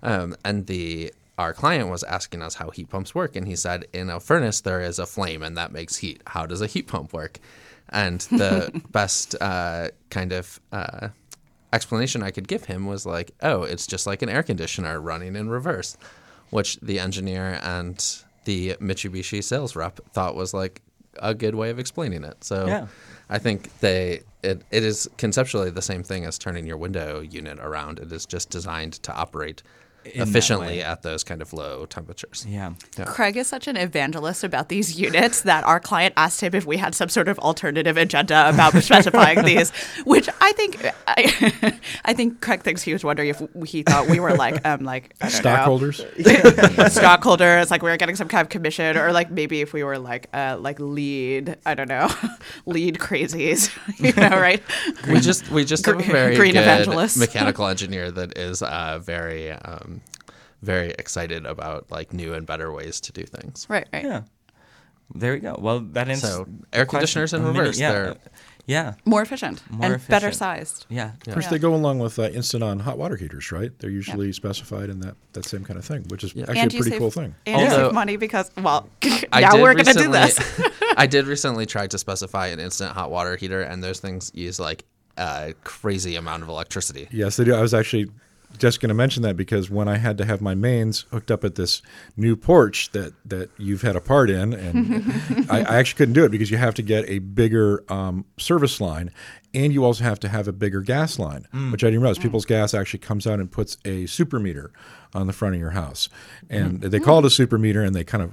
Um, 0.02 0.36
and 0.44 0.66
the 0.66 1.12
our 1.39 1.52
client 1.55 1.89
was 1.89 2.02
asking 2.02 2.43
us 2.43 2.55
how 2.55 2.70
heat 2.70 2.90
pumps 2.90 3.15
work, 3.15 3.36
and 3.36 3.47
he 3.47 3.56
said, 3.56 3.86
in 3.93 4.10
a 4.10 4.19
furnace 4.20 4.60
there 4.60 4.81
is 4.81 4.98
a 4.98 5.06
flame, 5.06 5.43
and 5.43 5.56
that 5.56 5.73
makes 5.73 5.97
heat. 5.97 6.23
How 6.27 6.47
does 6.47 6.60
a 6.60 6.66
heat 6.66 6.89
pump 6.89 7.12
work? 7.12 7.39
And 7.90 8.20
the 8.23 8.82
best 8.90 9.35
uh, 9.40 9.89
kind 10.10 10.32
of 10.32 10.60
uh, 10.73 11.09
explanation 11.73 12.23
I 12.23 12.32
could 12.32 12.48
give 12.48 12.65
him 12.65 12.86
was 12.86 13.06
like, 13.06 13.31
oh, 13.43 13.62
it's 13.62 13.86
just 13.86 14.06
like 14.06 14.20
an 14.23 14.28
air 14.28 14.43
conditioner 14.43 15.01
running 15.01 15.36
in 15.36 15.48
reverse, 15.48 15.97
which 16.51 16.77
the 16.81 16.98
engineer 16.98 17.60
and 17.62 18.05
the 18.44 18.74
Mitsubishi 18.81 19.43
sales 19.43 19.77
rep 19.77 20.01
thought 20.12 20.35
was 20.35 20.52
like 20.52 20.82
a 21.20 21.35
good 21.35 21.55
way 21.55 21.70
of 21.70 21.78
explaining 21.78 22.24
it. 22.24 22.43
So 22.43 22.66
Yeah. 22.66 22.86
I 23.31 23.39
think 23.39 23.78
they 23.81 24.23
it, 24.43 24.62
it 24.70 24.85
is 24.85 25.09
conceptually 25.19 25.70
the 25.70 25.82
same 25.82 26.02
thing 26.02 26.24
as 26.24 26.39
turning 26.39 26.66
your 26.66 26.77
window 26.77 27.20
unit 27.20 27.59
around. 27.59 27.98
It 27.98 28.10
is 28.12 28.24
just 28.24 28.51
designed 28.51 28.94
to 29.02 29.12
operate 29.12 29.62
efficiently 30.04 30.82
at 30.82 31.02
those 31.02 31.22
kind 31.24 31.42
of 31.42 31.52
low 31.52 31.86
temperatures. 31.86 32.46
Yeah. 32.48 32.72
Craig 33.06 33.36
is 33.36 33.46
such 33.46 33.66
an 33.68 33.76
evangelist 33.76 34.42
about 34.44 34.68
these 34.68 34.98
units 34.98 35.42
that 35.42 35.64
our 35.64 35.80
client 35.80 36.14
asked 36.16 36.40
him 36.40 36.54
if 36.54 36.64
we 36.66 36.76
had 36.78 36.94
some 36.94 37.08
sort 37.08 37.28
of 37.28 37.38
alternative 37.40 37.96
agenda 37.96 38.48
about 38.48 38.72
specifying 38.82 39.44
these, 39.44 39.70
which 40.04 40.28
I 40.40 40.52
think 40.52 40.84
I, 41.06 41.78
I 42.04 42.12
think 42.14 42.40
Craig 42.40 42.62
thinks 42.62 42.82
he 42.82 42.92
was 42.92 43.04
wondering 43.04 43.28
if 43.28 43.42
he 43.66 43.82
thought 43.82 44.08
we 44.08 44.20
were 44.20 44.34
like 44.34 44.66
um 44.66 44.80
like 44.84 45.14
I 45.20 45.28
don't 45.28 45.34
know, 45.34 45.40
Stockholders? 45.40 46.00
stockholders, 46.92 47.70
like 47.70 47.82
we 47.82 47.90
were 47.90 47.96
getting 47.96 48.16
some 48.16 48.28
kind 48.28 48.42
of 48.42 48.48
commission, 48.48 48.96
or 48.96 49.12
like 49.12 49.30
maybe 49.30 49.60
if 49.60 49.72
we 49.72 49.84
were 49.84 49.98
like 49.98 50.28
uh 50.32 50.56
like 50.58 50.78
lead, 50.80 51.56
I 51.66 51.74
don't 51.74 51.88
know, 51.88 52.08
lead 52.66 52.96
crazies, 52.98 53.70
you 53.98 54.12
know, 54.14 54.38
right? 54.40 54.62
We 55.08 55.20
just 55.20 55.50
we 55.50 55.64
just 55.64 55.84
have 55.86 55.94
a 55.96 55.98
Green- 55.98 56.10
very 56.12 56.36
green 56.36 56.52
good 56.54 56.62
evangelists. 56.62 57.16
mechanical 57.16 57.66
engineer 57.66 58.10
that 58.10 58.36
is 58.38 58.62
uh, 58.62 58.98
very 59.02 59.50
um, 59.52 59.97
very 60.62 60.90
excited 60.98 61.47
about 61.47 61.90
like 61.90 62.12
new 62.12 62.35
and 62.35 62.47
better 62.47 62.72
ways 62.72 63.01
to 63.02 63.12
do 63.12 63.24
things. 63.24 63.66
Right, 63.68 63.86
right. 63.93 64.05
Yeah. 64.05 64.22
There 65.14 65.32
we 65.32 65.39
go. 65.40 65.56
Well, 65.59 65.80
that 65.93 66.09
answers 66.09 66.30
So, 66.30 66.47
air 66.72 66.85
the 66.85 66.86
question. 66.86 66.89
conditioners 67.22 67.32
in 67.32 67.40
A 67.40 67.44
mini- 67.47 67.59
reverse, 67.60 67.78
Yeah. 67.80 67.93
they're- 67.93 68.16
yeah. 68.66 68.94
More 69.06 69.22
efficient 69.22 69.62
More 69.70 69.94
and 69.94 70.09
better 70.09 70.30
sized. 70.32 70.85
Yeah. 70.90 71.12
Of 71.26 71.32
course, 71.32 71.47
they 71.47 71.59
go 71.59 71.74
along 71.74 72.01
with 72.01 72.18
uh, 72.18 72.24
instant-on 72.24 72.80
hot 72.80 72.98
water 72.98 73.16
heaters, 73.16 73.51
right? 73.51 73.70
They're 73.78 73.89
usually 73.89 74.30
specified 74.35 74.90
in 74.90 75.01
that, 75.01 75.14
that 75.32 75.47
same 75.47 75.64
kind 75.64 75.78
of 75.78 75.85
thing, 75.86 76.05
which 76.09 76.24
is 76.24 76.32
actually 76.36 76.59
and 76.59 76.70
a 76.70 76.74
you 76.74 76.80
pretty 76.80 76.90
save, 76.90 76.98
cool 77.01 77.10
thing. 77.10 77.35
And 77.47 77.62
you 77.62 77.70
save 77.70 77.93
money 77.94 78.16
because 78.18 78.51
well, 78.59 78.86
I 79.32 79.40
now 79.40 79.62
we're 79.62 79.72
gonna 79.74 79.94
do 79.94 80.12
this. 80.12 80.39
I 80.98 81.06
did 81.06 81.26
recently 81.26 81.64
try 81.64 81.86
to 81.86 81.97
specify 81.97 82.48
an 82.48 82.60
instant 82.60 82.93
hot 82.93 83.10
water 83.10 83.36
heater, 83.36 83.62
and 83.62 83.82
those 83.82 84.01
things 84.01 84.30
use 84.35 84.60
like 84.60 84.85
a 85.16 85.55
crazy 85.64 86.16
amount 86.16 86.43
of 86.43 86.51
electricity. 86.51 87.09
Yes, 87.10 87.36
they 87.39 87.44
do. 87.44 87.55
I 87.55 87.62
was 87.62 87.72
actually 87.72 88.10
just 88.56 88.80
going 88.80 88.88
to 88.88 88.94
mention 88.94 89.22
that 89.22 89.36
because 89.36 89.68
when 89.70 89.88
I 89.88 89.98
had 89.98 90.16
to 90.18 90.24
have 90.24 90.40
my 90.40 90.54
mains 90.54 91.04
hooked 91.10 91.30
up 91.30 91.44
at 91.44 91.56
this 91.56 91.82
new 92.16 92.36
porch 92.36 92.90
that 92.92 93.12
that 93.26 93.50
you've 93.58 93.82
had 93.82 93.96
a 93.96 94.00
part 94.00 94.30
in, 94.30 94.52
and 94.52 95.46
I, 95.50 95.60
I 95.60 95.76
actually 95.76 95.98
couldn't 95.98 96.14
do 96.14 96.24
it 96.24 96.30
because 96.30 96.50
you 96.50 96.56
have 96.56 96.74
to 96.74 96.82
get 96.82 97.08
a 97.08 97.18
bigger 97.18 97.84
um, 97.92 98.24
service 98.38 98.80
line, 98.80 99.10
and 99.52 99.72
you 99.72 99.84
also 99.84 100.04
have 100.04 100.18
to 100.20 100.28
have 100.28 100.48
a 100.48 100.52
bigger 100.52 100.80
gas 100.80 101.18
line, 101.18 101.46
mm. 101.52 101.70
which 101.70 101.84
I 101.84 101.88
didn't 101.88 102.00
realize. 102.00 102.18
Mm. 102.18 102.22
People's 102.22 102.46
Gas 102.46 102.74
actually 102.74 103.00
comes 103.00 103.26
out 103.26 103.38
and 103.38 103.50
puts 103.50 103.76
a 103.84 104.06
super 104.06 104.38
meter 104.38 104.72
on 105.14 105.26
the 105.26 105.32
front 105.32 105.54
of 105.54 105.60
your 105.60 105.70
house, 105.70 106.08
and 106.48 106.80
mm. 106.80 106.90
they 106.90 107.00
call 107.00 107.18
it 107.18 107.24
a 107.24 107.30
super 107.30 107.58
meter, 107.58 107.82
and 107.82 107.94
they 107.94 108.04
kind 108.04 108.22
of 108.22 108.32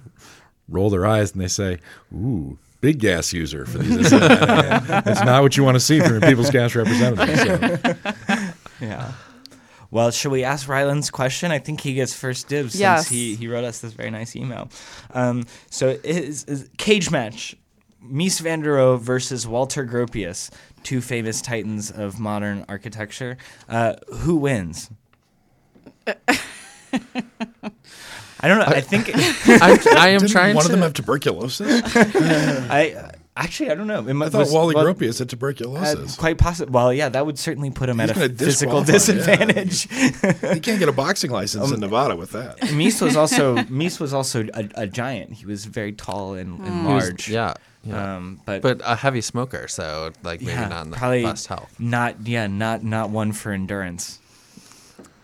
roll 0.70 0.90
their 0.90 1.06
eyes 1.06 1.34
and 1.34 1.42
they 1.42 1.48
say, 1.48 1.80
"Ooh." 2.14 2.58
Big 2.82 3.00
gas 3.00 3.34
user 3.34 3.66
for 3.66 3.80
these. 3.80 4.12
That's 4.12 5.24
not 5.24 5.42
what 5.42 5.58
you 5.58 5.64
want 5.64 5.74
to 5.74 5.80
see 5.80 6.00
from 6.02 6.12
your 6.12 6.22
People's 6.22 6.52
Gas 6.52 6.76
representative. 6.76 7.80
So. 8.28 8.54
Yeah. 8.82 9.14
Well, 9.96 10.12
should 10.12 10.34
we 10.34 10.44
ask 10.44 10.68
Ryland's 10.68 11.10
question? 11.10 11.52
I 11.52 11.60
think 11.60 11.80
he 11.80 11.94
gets 11.94 12.14
first 12.14 12.50
dibs 12.50 12.78
Yes. 12.78 13.08
since 13.08 13.18
he, 13.18 13.36
he 13.36 13.48
wrote 13.48 13.64
us 13.64 13.80
this 13.80 13.94
very 13.94 14.12
nice 14.12 14.36
email. 14.36 14.70
Um, 15.12 15.46
so, 15.70 15.98
is, 16.04 16.44
is 16.44 16.70
cage 16.78 17.12
match 17.12 17.56
Mies 18.04 18.42
van 18.42 18.60
der 18.60 18.76
Rohe 18.76 19.00
versus 19.00 19.48
Walter 19.48 19.86
Gropius, 19.86 20.50
two 20.84 21.00
famous 21.00 21.42
titans 21.42 21.92
of 21.92 22.20
modern 22.20 22.66
architecture. 22.68 23.38
Uh, 23.70 23.94
who 24.16 24.36
wins? 24.36 24.90
I 26.06 26.14
don't 28.50 28.60
know. 28.60 28.66
I 28.68 28.82
think 28.82 29.12
I'm, 29.48 29.80
I 29.98 30.10
am 30.10 30.28
trying 30.28 30.58
one 30.58 30.66
to. 30.66 30.68
of 30.68 30.72
them 30.72 30.82
have 30.82 30.94
tuberculosis? 30.94 31.82
I 31.96 33.12
Actually, 33.38 33.70
I 33.72 33.76
don't 33.76 33.88
know. 33.88 34.00
It 34.00 34.10
I 34.12 34.14
might- 34.14 34.32
thought 34.32 34.40
was- 34.40 34.52
Wally 34.54 34.76
well, 34.76 34.86
Grumpy 34.86 35.08
had 35.08 35.20
uh, 35.20 35.26
tuberculosis. 35.26 36.16
quite 36.16 36.38
possible. 36.38 36.72
Well, 36.72 36.94
yeah, 36.94 37.10
that 37.10 37.26
would 37.26 37.38
certainly 37.38 37.70
put 37.70 37.90
him 37.90 38.00
He's 38.00 38.12
at 38.12 38.16
a 38.18 38.30
physical 38.30 38.82
disqualify, 38.84 38.92
yeah. 38.92 39.46
disadvantage. 39.46 39.82
he 40.54 40.60
can't 40.62 40.80
get 40.80 40.88
a 40.88 40.94
boxing 40.94 41.32
license 41.32 41.70
in 41.72 41.80
Nevada 41.82 42.16
with 42.16 42.32
that. 42.32 42.58
Mies 42.62 43.02
was 43.02 43.18
also 43.18 43.56
Mies 43.70 44.00
was 44.00 44.14
also 44.14 44.48
a, 44.54 44.70
a 44.76 44.88
giant. 44.88 45.34
He 45.34 45.46
was 45.46 45.66
very 45.66 45.92
tall 45.92 46.36
and, 46.36 46.60
and 46.60 46.88
He 46.88 46.94
was- 46.94 47.04
large. 47.04 47.30
yeah, 47.30 47.56
yeah. 47.84 48.16
Um, 48.16 48.40
but 48.46 48.62
but 48.62 48.80
a 48.86 48.96
heavy 48.96 49.20
smoker, 49.22 49.68
so 49.68 50.12
like 50.24 50.40
maybe 50.40 50.54
yeah, 50.54 50.68
not 50.70 50.86
in 50.86 50.92
the 50.92 50.98
best 51.24 51.48
health. 51.48 51.76
not. 51.78 52.26
Yeah, 52.26 52.48
not 52.48 52.84
not 52.86 53.10
one 53.10 53.34
for 53.34 53.52
endurance. 53.52 54.20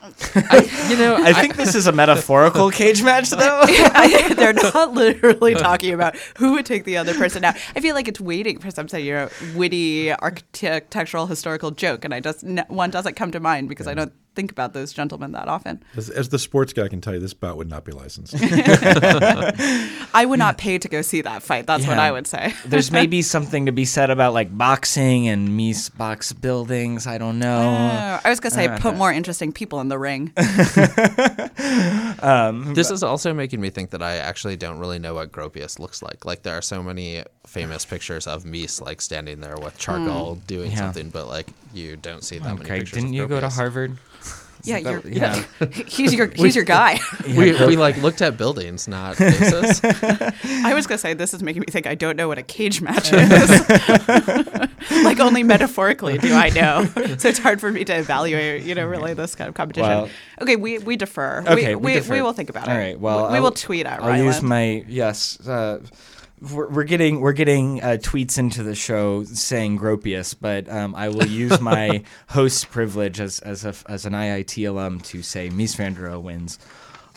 You 0.90 0.98
know, 0.98 1.16
I 1.16 1.32
think 1.32 1.56
this 1.56 1.76
is 1.76 1.88
a 1.88 1.92
metaphorical 1.92 2.70
cage 2.70 3.02
match, 3.02 3.30
though. 3.30 3.64
They're 4.36 4.54
not 4.74 4.94
literally 4.94 5.54
talking 5.54 5.94
about 5.94 6.18
who 6.38 6.54
would 6.54 6.66
take 6.66 6.84
the 6.84 6.98
other 6.98 7.14
person 7.14 7.46
out. 7.46 7.56
I 7.76 7.80
feel 7.80 7.96
like 7.96 8.08
it's 8.08 8.20
waiting 8.20 8.60
for 8.60 8.72
some 8.72 8.88
you 8.94 9.14
know, 9.14 9.30
witty 9.56 10.12
architectural 10.12 11.28
historical 11.28 11.72
joke, 11.72 12.04
and 12.04 12.14
I 12.14 12.20
just 12.20 12.44
one 12.68 12.90
doesn't 12.90 13.16
come 13.16 13.32
to 13.32 13.40
mind 13.40 13.70
because 13.70 13.88
I 13.88 13.94
don't 13.94 14.12
think 14.36 14.52
about 14.52 14.74
those 14.74 14.94
gentlemen 14.94 15.32
that 15.34 15.48
often. 15.48 15.84
As, 15.96 16.10
as 16.10 16.30
the 16.30 16.40
sports 16.40 16.74
guy 16.74 16.88
can 16.88 17.02
tell 17.02 17.14
you, 17.14 17.20
this 17.20 17.34
bout 17.34 17.58
would 17.58 17.70
not 17.70 17.84
be 17.86 17.92
licensed. 17.92 18.34
I 18.40 20.26
would 20.28 20.40
not 20.40 20.58
pay 20.58 20.78
to 20.78 20.88
go 20.88 21.02
see 21.02 21.22
that 21.22 21.44
fight. 21.44 21.66
That's 21.68 21.86
what 21.88 22.00
I 22.00 22.12
would 22.12 22.28
say. 22.28 22.54
There's 22.66 22.92
maybe 22.92 23.22
something 23.22 23.66
to 23.66 23.72
be 23.72 23.86
said 23.86 24.10
about 24.10 24.34
like 24.34 24.56
boxing 24.58 25.28
and 25.28 25.50
Mies 25.50 25.96
box 25.96 26.34
buildings. 26.34 27.08
I 27.08 27.18
don't 27.18 27.40
know. 27.40 27.60
Oh, 27.60 28.20
I 28.24 28.30
was 28.30 28.40
gonna 28.40 28.52
say 28.56 28.68
Uh, 28.68 28.78
put 28.80 28.96
more 28.96 29.12
interesting 29.12 29.52
people 29.52 29.80
in 29.82 29.88
the 29.90 29.98
ring. 30.00 30.32
This 32.74 32.92
is 32.92 33.04
also 33.04 33.34
making 33.34 33.60
me 33.62 33.70
think 33.70 33.90
that 33.92 34.02
I 34.02 34.18
actually 34.18 34.56
don't 34.58 34.80
really 34.80 35.00
know 35.00 35.14
what 35.16 35.32
Gropius 35.32 35.80
looks 35.80 36.02
like. 36.02 36.26
Like 36.26 36.44
there 36.44 36.58
are 36.58 36.62
so 36.62 36.82
many 36.84 37.24
famous 37.46 37.86
pictures 37.86 38.28
of 38.28 38.44
Mies 38.44 38.82
like 38.82 39.02
standing 39.02 39.40
there 39.42 39.58
with 39.58 39.78
charcoal 39.78 40.36
doing 40.48 40.72
Yeah. 40.72 40.78
something, 40.78 41.10
but 41.10 41.28
like 41.28 41.48
you 41.74 41.98
don't 41.98 42.24
see 42.24 42.38
that 42.40 42.54
many 42.54 42.66
Craig, 42.66 42.82
pictures. 42.82 42.96
didn't 42.96 43.10
of 43.10 43.16
you 43.16 43.28
go 43.28 43.40
to 43.40 43.50
Harvard? 43.50 43.98
Yeah, 44.64 44.80
that- 44.82 45.04
you're, 45.06 45.14
yeah. 45.14 45.44
he's 45.88 46.14
your 46.14 46.28
he's 46.28 46.56
your 46.56 46.66
guy. 46.66 47.00
We, 47.26 47.52
we 47.66 47.78
like 47.78 47.98
looked 47.98 48.22
at 48.22 48.38
buildings, 48.38 48.88
not 48.88 49.16
faces. 49.16 49.80
I 50.64 50.74
was 50.74 50.86
gonna 50.88 50.98
say 50.98 51.14
this 51.14 51.34
is 51.34 51.42
making 51.44 51.62
me 51.62 51.68
think 51.70 51.88
I 51.88 51.96
don't 51.96 52.16
know 52.18 52.28
what 52.28 52.38
a 52.38 52.44
cage 52.44 52.82
match 52.82 53.12
is. 53.14 53.50
like 55.04 55.20
only 55.20 55.44
metaphorically 55.44 56.18
do 56.18 56.34
I 56.34 56.50
know. 56.50 56.86
So 57.18 57.30
it's 57.30 57.40
hard 57.40 57.62
for 57.62 57.72
me 57.72 57.84
to 57.86 57.98
evaluate, 57.98 58.64
you 58.64 58.76
know, 58.76 58.86
really 58.86 59.14
this 59.14 59.36
kind 59.36 59.48
of 59.48 59.54
competition. 59.56 59.90
Well- 59.90 60.10
okay, 60.42 60.56
we, 60.56 60.80
we 60.80 60.98
defer. 60.98 61.42
Okay, 61.48 61.76
we, 61.76 61.76
we 61.76 61.82
we, 61.92 61.94
defer. 61.96 62.14
we 62.14 62.22
will 62.22 62.34
think 62.34 62.50
about 62.50 62.68
it. 62.68 62.72
All 62.72 62.78
right. 62.78 63.00
Well, 63.00 63.26
we, 63.28 63.32
we 63.32 63.36
I'll- 63.38 63.44
will 63.44 63.52
tweet 63.52 63.86
at 63.86 64.00
I'll 64.02 64.08
Ryland. 64.10 64.26
use 64.26 64.42
my 64.42 64.84
yes. 64.88 65.40
Uh, 65.48 65.80
we're, 66.42 66.70
we're 66.70 66.84
getting 66.84 67.22
we're 67.22 67.34
getting 67.34 67.82
uh, 67.82 67.98
tweets 68.02 68.38
into 68.38 68.64
the 68.64 68.76
show 68.76 69.24
saying 69.24 69.78
Gropius, 69.80 70.36
but 70.40 70.68
um, 70.70 70.96
I 70.96 71.10
will 71.10 71.28
use 71.28 71.60
my 71.62 72.04
host 72.30 72.72
privilege 72.72 73.20
as 73.20 73.40
as 73.40 73.64
a, 73.64 73.76
as 73.88 74.06
an 74.06 74.14
IIT 74.14 74.68
alum 74.68 75.00
to 75.02 75.22
say 75.22 75.50
Mies 75.50 75.76
van 75.76 75.94
der 75.94 76.10
Rohe 76.10 76.22
wins. 76.22 76.58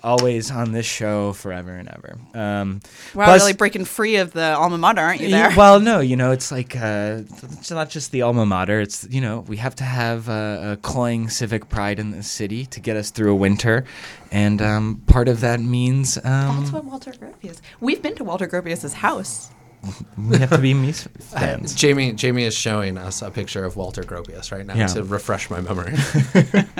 Always 0.04 0.50
on 0.50 0.72
this 0.72 0.84
show, 0.84 1.32
forever 1.32 1.72
and 1.72 1.88
ever. 1.88 2.18
Um, 2.34 2.80
wow, 3.14 3.24
plus- 3.24 3.40
really 3.40 3.54
breaking 3.54 3.86
free 3.86 4.16
of 4.16 4.32
the 4.32 4.54
alma 4.54 4.76
mater, 4.76 5.00
aren't 5.00 5.22
you 5.22 5.30
there? 5.30 5.50
Well, 5.56 5.80
no, 5.80 6.00
you 6.00 6.14
know, 6.14 6.30
it's 6.30 6.52
like 6.52 6.76
uh, 6.76 7.22
it's 7.42 7.70
not 7.70 7.88
just 7.88 8.12
the 8.12 8.20
alma 8.20 8.44
mater. 8.44 8.80
It's 8.82 9.06
you 9.10 9.22
know, 9.22 9.40
we 9.48 9.56
have 9.56 9.74
to 9.76 9.84
have 9.84 10.28
uh, 10.28 10.72
a 10.72 10.78
cloying 10.82 11.30
civic 11.30 11.70
pride 11.70 11.98
in 11.98 12.10
the 12.10 12.22
city 12.22 12.66
to 12.66 12.80
get 12.80 12.96
us 12.98 13.10
through 13.10 13.32
a 13.32 13.34
winter, 13.34 13.86
and 14.30 14.60
um, 14.60 15.02
part 15.06 15.26
of 15.26 15.40
that 15.40 15.58
means 15.60 16.18
um, 16.18 16.58
That's 16.60 16.70
what 16.72 16.84
Walter 16.84 17.12
Gropius. 17.12 17.62
We've 17.80 18.02
been 18.02 18.14
to 18.16 18.24
Walter 18.24 18.46
Gropius's 18.46 18.92
house. 18.92 19.50
we 20.18 20.36
have 20.38 20.50
to 20.50 20.58
be 20.58 20.74
Mies 20.74 21.08
fans. 21.22 21.74
Jamie 21.74 22.12
Jamie 22.12 22.44
is 22.44 22.54
showing 22.54 22.98
us 22.98 23.22
a 23.22 23.30
picture 23.30 23.64
of 23.64 23.76
Walter 23.76 24.02
Gropius 24.02 24.52
right 24.52 24.66
now 24.66 24.74
Yeah. 24.74 24.86
to 24.88 25.02
refresh 25.02 25.48
my 25.48 25.62
memory. 25.62 25.94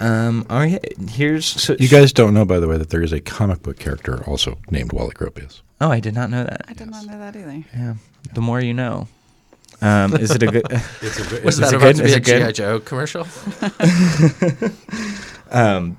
Um, 0.00 0.44
all 0.50 0.58
right, 0.58 0.82
here's 1.10 1.46
so, 1.46 1.76
you 1.78 1.88
guys 1.88 2.12
don't 2.12 2.34
know, 2.34 2.44
by 2.44 2.58
the 2.60 2.66
way, 2.68 2.76
that 2.78 2.90
there 2.90 3.02
is 3.02 3.12
a 3.12 3.20
comic 3.20 3.62
book 3.62 3.78
character 3.78 4.24
also 4.24 4.58
named 4.70 4.92
Wally 4.92 5.12
Gropius. 5.14 5.60
Oh, 5.80 5.90
I 5.90 6.00
did 6.00 6.14
not 6.14 6.30
know 6.30 6.44
that. 6.44 6.62
I 6.68 6.72
did 6.72 6.90
not 6.90 7.06
know 7.06 7.18
that 7.18 7.36
either. 7.36 7.64
Yeah, 7.76 7.94
the 8.32 8.40
more 8.40 8.60
you 8.60 8.74
know. 8.74 9.06
Um, 9.80 10.14
is 10.16 10.30
it 10.30 10.42
a 10.42 10.46
good? 10.46 10.66
It's 11.02 11.18
a, 11.32 11.40
Was 11.44 11.58
Is 11.58 11.60
that 11.60 11.72
it 11.74 11.76
about 11.76 11.80
good? 11.80 11.96
to 11.96 12.02
be 12.02 12.08
Is 12.08 12.14
a 12.14 12.16
it 12.16 12.24
good? 12.24 12.46
GI 12.46 12.52
Joe 12.52 12.80
commercial? 12.80 13.26
um, 15.50 15.96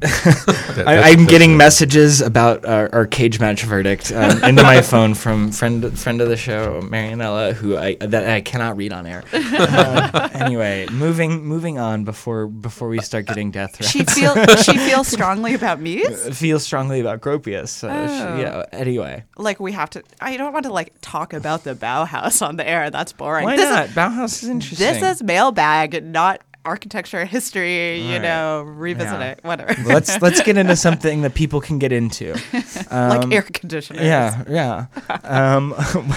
I, 0.86 1.10
I'm 1.12 1.26
getting 1.26 1.56
messages 1.56 2.20
about 2.20 2.64
our, 2.64 2.88
our 2.94 3.06
cage 3.06 3.40
match 3.40 3.62
verdict 3.62 4.12
um, 4.12 4.42
into 4.44 4.62
my 4.62 4.82
phone 4.82 5.14
from 5.14 5.50
friend 5.52 5.98
friend 5.98 6.20
of 6.20 6.28
the 6.28 6.36
show 6.36 6.80
Marianella, 6.82 7.52
who 7.54 7.76
I 7.76 7.94
that 7.96 8.28
I 8.28 8.40
cannot 8.40 8.76
read 8.76 8.92
on 8.92 9.06
air. 9.06 9.22
Uh, 9.32 10.28
anyway, 10.32 10.86
moving 10.92 11.44
moving 11.44 11.78
on 11.78 12.04
before 12.04 12.46
before 12.46 12.88
we 12.88 13.00
start 13.00 13.26
getting 13.26 13.50
death 13.50 13.76
threats. 13.76 13.90
She 13.90 14.04
feel 14.04 14.34
she 14.56 14.76
feels 14.78 15.08
strongly 15.08 15.54
about 15.54 15.80
me. 15.80 16.04
feels 16.32 16.62
strongly 16.64 17.00
about 17.00 17.20
Gropius. 17.20 17.68
So 17.68 17.88
Oh. 17.88 18.06
she, 18.06 18.42
yeah. 18.42 18.64
Anyway, 18.72 19.24
Like 19.36 19.60
we 19.60 19.72
have 19.72 19.90
to. 19.90 20.02
I 20.20 20.36
don't 20.36 20.52
want 20.52 20.64
to 20.66 20.72
like 20.72 20.92
talk 21.00 21.32
about 21.32 21.64
the 21.64 21.74
Bauhaus 21.74 22.46
on 22.46 22.56
the 22.56 22.68
air. 22.68 22.90
That's 22.90 23.12
boring. 23.12 23.44
why 23.44 23.56
this 23.56 23.70
not? 23.70 23.86
Is, 23.86 23.94
Bauhaus 23.94 24.42
is 24.42 24.48
interesting. 24.48 25.00
this 25.00 25.02
is 25.16 25.22
mailbag, 25.22 26.04
not 26.04 26.42
architecture 26.66 27.24
history. 27.24 28.00
You 28.00 28.14
right. 28.14 28.22
know, 28.22 28.62
revisit 28.62 29.12
Yeah. 29.20 29.30
it. 29.30 29.40
Whatever. 29.42 29.74
let's 29.84 30.20
let's 30.20 30.42
get 30.42 30.58
into 30.58 30.76
something 30.86 31.22
that 31.22 31.34
people 31.34 31.60
can 31.60 31.78
get 31.78 31.92
into. 31.92 32.34
like 32.52 32.92
Um, 33.24 33.32
air 33.32 33.42
conditioners. 33.42 34.02
Yeah, 34.04 34.42
yeah. 34.48 34.86
Um, 35.24 35.74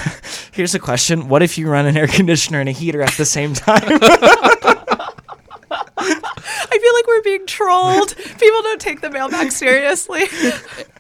here's 0.52 0.76
a 0.76 0.80
question: 0.80 1.30
What 1.30 1.42
if 1.44 1.58
you 1.58 1.70
run 1.70 1.86
an 1.86 1.96
air 1.96 2.08
conditioner 2.08 2.60
and 2.60 2.68
a 2.70 2.74
heater 2.74 3.02
at 3.02 3.14
the 3.14 3.26
same 3.26 3.54
time? 3.54 3.84
I 6.02 6.78
feel 6.82 6.94
like 6.94 7.08
we're 7.08 7.22
being 7.24 7.46
trolled. 7.48 8.16
People 8.16 8.62
don't 8.64 8.82
take 8.82 9.02
the 9.02 9.10
mailbag 9.10 9.52
seriously. 9.52 10.24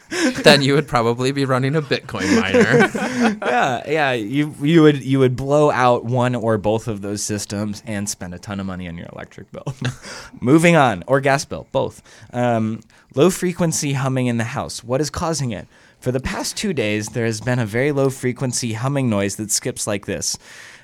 then 0.43 0.61
you 0.61 0.73
would 0.73 0.87
probably 0.87 1.31
be 1.31 1.45
running 1.45 1.75
a 1.75 1.81
Bitcoin 1.81 2.39
miner. 2.39 3.37
yeah, 3.45 3.89
yeah. 3.89 4.11
You 4.13 4.55
you 4.61 4.81
would 4.81 5.03
you 5.03 5.19
would 5.19 5.35
blow 5.35 5.69
out 5.71 6.05
one 6.05 6.35
or 6.35 6.57
both 6.57 6.87
of 6.87 7.01
those 7.01 7.21
systems 7.21 7.83
and 7.85 8.09
spend 8.09 8.33
a 8.33 8.39
ton 8.39 8.59
of 8.59 8.65
money 8.65 8.87
on 8.87 8.97
your 8.97 9.07
electric 9.13 9.51
bill. 9.51 9.75
Moving 10.41 10.75
on, 10.75 11.03
or 11.07 11.21
gas 11.21 11.45
bill, 11.45 11.67
both. 11.71 12.01
Um, 12.33 12.81
low 13.13 13.29
frequency 13.29 13.93
humming 13.93 14.27
in 14.27 14.37
the 14.37 14.45
house. 14.45 14.83
What 14.83 15.01
is 15.01 15.09
causing 15.09 15.51
it? 15.51 15.67
For 15.99 16.11
the 16.11 16.21
past 16.21 16.55
two 16.55 16.73
days, 16.73 17.09
there 17.09 17.25
has 17.25 17.41
been 17.41 17.59
a 17.59 17.65
very 17.65 17.91
low 17.91 18.09
frequency 18.09 18.73
humming 18.73 19.09
noise 19.09 19.35
that 19.35 19.51
skips 19.51 19.85
like 19.85 20.05
this. 20.05 20.37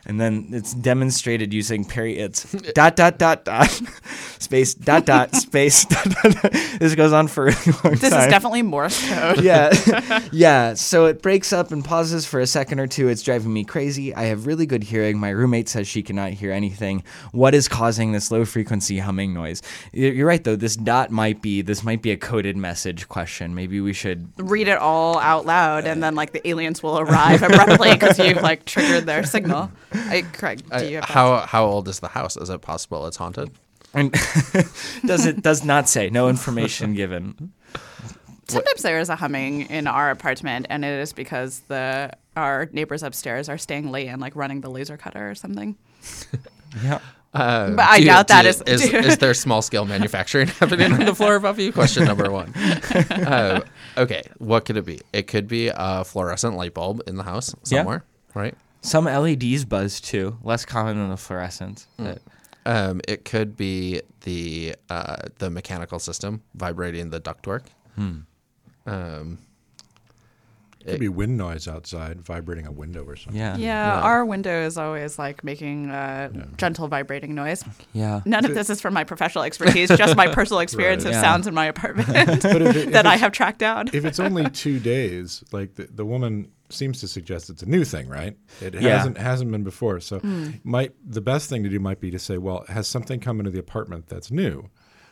And 0.08 0.22
then 0.22 0.50
it's 0.52 0.74
demonstrated 0.74 1.54
using 1.54 1.84
Perry 1.86 2.18
it's 2.18 2.52
dot 2.74 2.96
dot 2.96 3.18
dot 3.18 3.44
dot 3.44 3.70
space 4.40 4.74
dot 4.76 5.06
dot 5.06 5.34
space 5.36 5.86
dot, 5.86 6.06
dot, 6.06 6.42
dot. 6.42 6.52
This 6.80 6.94
goes 6.96 7.12
on 7.12 7.28
for 7.28 7.48
a 7.48 7.52
long 7.84 7.96
This 7.96 8.12
time. 8.12 8.22
is 8.22 8.28
definitely 8.28 8.62
Morse 8.62 9.08
code. 9.10 9.42
yeah. 9.42 9.72
Yeah 10.32 10.74
so 10.76 11.06
it 11.06 11.22
breaks 11.22 11.52
up 11.52 11.72
and 11.72 11.84
pauses 11.84 12.26
for 12.26 12.40
a 12.40 12.48
second 12.48 12.80
or 12.80 12.88
two. 12.88 13.08
It's 13.08 13.24
driving 13.24 13.52
me 13.52 13.64
crazy. 13.64 14.14
I 14.14 14.26
have 14.26 14.46
really 14.46 14.66
good 14.66 14.84
hearing. 14.84 15.18
My 15.18 15.30
roommate 15.30 15.70
says 15.70 15.88
she 15.88 16.04
cannot 16.04 16.32
hear 16.34 16.52
anything. 16.52 17.04
What 17.32 17.56
is 17.56 17.68
causing 17.68 18.12
this 18.12 18.30
low 18.32 18.46
frequency 18.46 19.00
humming 19.00 19.34
noise? 19.34 19.62
You're 19.92 20.28
right 20.28 20.44
though. 20.44 20.56
This 20.56 20.76
dot 20.76 21.10
might 21.12 21.42
be 21.42 21.62
this 21.64 21.84
might 21.84 22.02
be 22.02 22.12
a 22.12 22.18
coded 22.18 22.58
message 22.58 23.08
question. 23.10 23.56
Maybe 23.56 23.82
we 23.82 23.94
should 23.94 24.28
Read 24.38 24.68
it 24.68 24.78
all 24.78 25.18
out 25.20 25.46
loud, 25.46 25.86
and 25.86 26.04
then 26.04 26.14
like 26.16 26.32
the 26.32 26.48
aliens 26.48 26.84
will 26.84 27.00
arrive 27.00 27.42
abruptly 27.42 27.94
because 27.94 28.20
you've 28.20 28.42
like 28.42 28.66
triggered 28.66 29.06
their 29.06 29.24
signal. 29.24 29.72
I, 30.10 30.24
Craig, 30.34 30.62
do 30.78 30.86
you 30.86 30.96
have 30.98 31.06
how 31.06 31.40
how 31.42 31.66
old 31.66 31.88
is 31.88 32.00
the 32.00 32.08
house? 32.10 32.38
Is 32.38 32.50
it 32.50 32.62
possible 32.62 33.08
it's 33.08 33.18
haunted? 33.18 33.52
and 33.94 34.12
does 35.06 35.26
it 35.26 35.42
does 35.42 35.64
not 35.64 35.88
say 35.88 36.10
no 36.10 36.28
information 36.30 36.94
given 36.94 37.52
Sometimes 38.48 38.84
there 38.84 39.00
is 39.00 39.10
a 39.10 39.16
humming 39.16 39.62
in 39.72 39.88
our 39.88 40.12
apartment, 40.12 40.68
and 40.70 40.86
it 40.86 41.00
is 41.00 41.14
because 41.14 41.62
the 41.68 42.12
our 42.36 42.70
neighbors 42.74 43.02
upstairs 43.02 43.50
are 43.50 43.58
staying 43.58 43.90
late 43.92 44.08
and 44.08 44.22
like 44.22 44.36
running 44.36 44.62
the 44.62 44.70
laser 44.70 44.98
cutter 44.98 45.30
or 45.32 45.36
something. 45.36 45.76
yeah 46.84 47.00
Uh, 47.34 47.72
But 47.72 47.86
I 47.90 48.00
do 48.00 48.06
doubt 48.06 48.28
do 48.28 48.34
that 48.34 48.44
you- 48.44 48.50
is- 48.52 48.62
is 48.68 48.94
is 49.12 49.18
there 49.18 49.34
small 49.34 49.62
scale 49.64 49.86
manufacturing 49.86 50.48
happening 50.60 50.94
on 50.94 51.06
the 51.06 51.16
floor 51.16 51.36
above 51.36 51.58
you? 51.60 51.74
Question 51.74 52.06
number 52.06 52.30
one. 52.32 52.54
Uh, 52.56 53.62
okay, 53.98 54.22
what 54.38 54.64
could 54.66 54.78
it 54.78 54.86
be? 54.86 55.02
It 55.12 55.28
could 55.28 55.48
be 55.48 55.72
a 55.74 56.04
fluorescent 56.06 56.56
light 56.56 56.74
bulb 56.76 57.02
in 57.08 57.16
the 57.18 57.24
house 57.24 57.56
Yeah. 57.66 57.80
somewhere, 57.80 58.04
right? 58.36 58.56
Some 58.86 59.06
leds 59.06 59.66
buzz 59.66 60.00
too 60.00 60.38
less 60.44 60.64
common 60.66 60.98
than 60.98 61.10
the 61.10 61.18
fluorescent 61.18 61.88
but 61.98 62.22
Um, 62.68 63.00
it 63.08 63.26
could 63.26 63.56
be 63.56 64.02
the 64.22 64.76
uh, 64.90 65.18
the 65.38 65.50
mechanical 65.50 66.00
system 66.00 66.42
vibrating 66.56 67.12
the 67.12 67.20
ductwork. 67.22 67.64
Um, 68.88 69.38
It 70.82 70.92
could 70.92 71.00
be 71.00 71.10
wind 71.10 71.36
noise 71.38 71.68
outside, 71.68 72.22
vibrating 72.22 72.68
a 72.68 72.72
window 72.72 73.04
or 73.04 73.16
something. 73.16 73.40
yeah 73.40 73.58
Yeah, 73.58 74.02
our 74.02 74.24
window 74.26 74.62
is 74.66 74.78
always 74.78 75.18
like 75.20 75.44
making 75.44 75.90
a 75.90 76.30
gentle 76.58 76.88
vibrating 76.88 77.34
noise. 77.36 77.64
yeah 77.94 78.22
None 78.26 78.46
of 78.46 78.54
this 78.54 78.70
is 78.70 78.82
from 78.82 78.94
my 78.94 79.04
professional 79.04 79.44
expertise, 79.44 79.90
just 79.90 80.16
my 80.16 80.28
personal 80.34 80.60
experience 80.62 81.06
of 81.06 81.12
Yeah. 81.12 81.22
sounds 81.22 81.48
in 81.48 81.54
my 81.54 81.66
apartment 81.66 82.10
it, 82.10 82.92
that 82.98 83.06
I 83.08 83.16
have 83.18 83.32
tracked 83.32 83.60
down. 83.60 83.90
if 83.94 84.06
it's 84.06 84.20
only 84.20 84.50
two 84.50 84.80
days, 84.80 85.44
like 85.52 85.74
the, 85.76 85.86
the 85.86 86.06
woman 86.06 86.52
seems 86.70 87.00
to 87.02 87.08
suggest 87.08 87.50
it's 87.50 87.62
a 87.64 87.70
new 87.70 87.84
thing, 87.84 88.08
right? 88.08 88.38
It 88.62 88.74
Yeah. 88.74 88.98
hasn't 88.98 89.18
hasn't 89.18 89.52
been 89.52 89.64
before. 89.64 90.00
So 90.00 90.20
hmm. 90.20 90.52
might 90.64 90.94
the 91.06 91.22
best 91.22 91.50
thing 91.50 91.64
to 91.64 91.70
do 91.70 91.80
might 91.80 92.00
be 92.00 92.12
to 92.12 92.20
say, 92.20 92.38
well, 92.38 92.66
has 92.68 92.88
something 92.88 93.20
come 93.20 93.40
into 93.40 93.52
the 93.52 93.60
apartment 93.60 94.08
that's 94.08 94.32
new? 94.32 94.70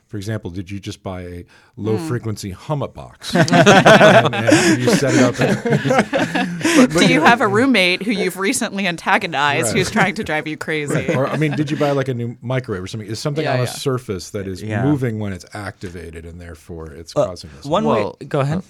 For 0.07 0.17
example, 0.17 0.51
did 0.51 0.69
you 0.69 0.80
just 0.80 1.01
buy 1.01 1.21
a 1.21 1.45
low 1.75 1.97
hmm. 1.97 2.07
frequency 2.07 2.51
hum 2.51 2.84
up 2.84 2.93
box? 2.93 3.34
and, 3.35 3.51
and 3.51 4.81
you 4.81 4.89
set 4.91 5.15
it 5.15 5.21
up. 5.23 5.39
and- 5.39 6.91
Do 6.99 7.05
you 7.11 7.21
have 7.21 7.41
a 7.41 7.47
roommate 7.47 8.03
who 8.03 8.11
you've 8.11 8.38
recently 8.38 8.88
antagonized 8.88 9.67
Right. 9.67 9.77
who's 9.77 9.91
trying 9.91 10.15
to 10.15 10.23
drive 10.23 10.47
you 10.47 10.57
crazy? 10.57 11.13
or 11.13 11.27
I 11.27 11.38
mean, 11.38 11.51
did 11.55 11.71
you 11.71 11.77
buy 11.77 11.91
like 11.91 12.07
a 12.09 12.13
new 12.13 12.38
microwave 12.41 12.84
or 12.84 12.88
something? 12.88 13.07
Is 13.07 13.19
something 13.19 13.43
Yeah, 13.43 13.53
on 13.55 13.59
a 13.61 13.67
surface 13.67 14.31
that 14.31 14.47
is 14.47 14.61
Yeah. 14.61 14.84
moving 14.84 15.19
when 15.19 15.34
it's 15.34 15.45
activated, 15.53 16.25
and 16.25 16.39
therefore 16.39 16.91
it's 16.91 17.15
uh, 17.15 17.25
causing 17.27 17.49
this? 17.55 17.65
One 17.65 17.84
Well, 17.84 18.17
way. 18.19 18.27
Go 18.27 18.39
ahead. 18.39 18.59
Uh, 18.59 18.61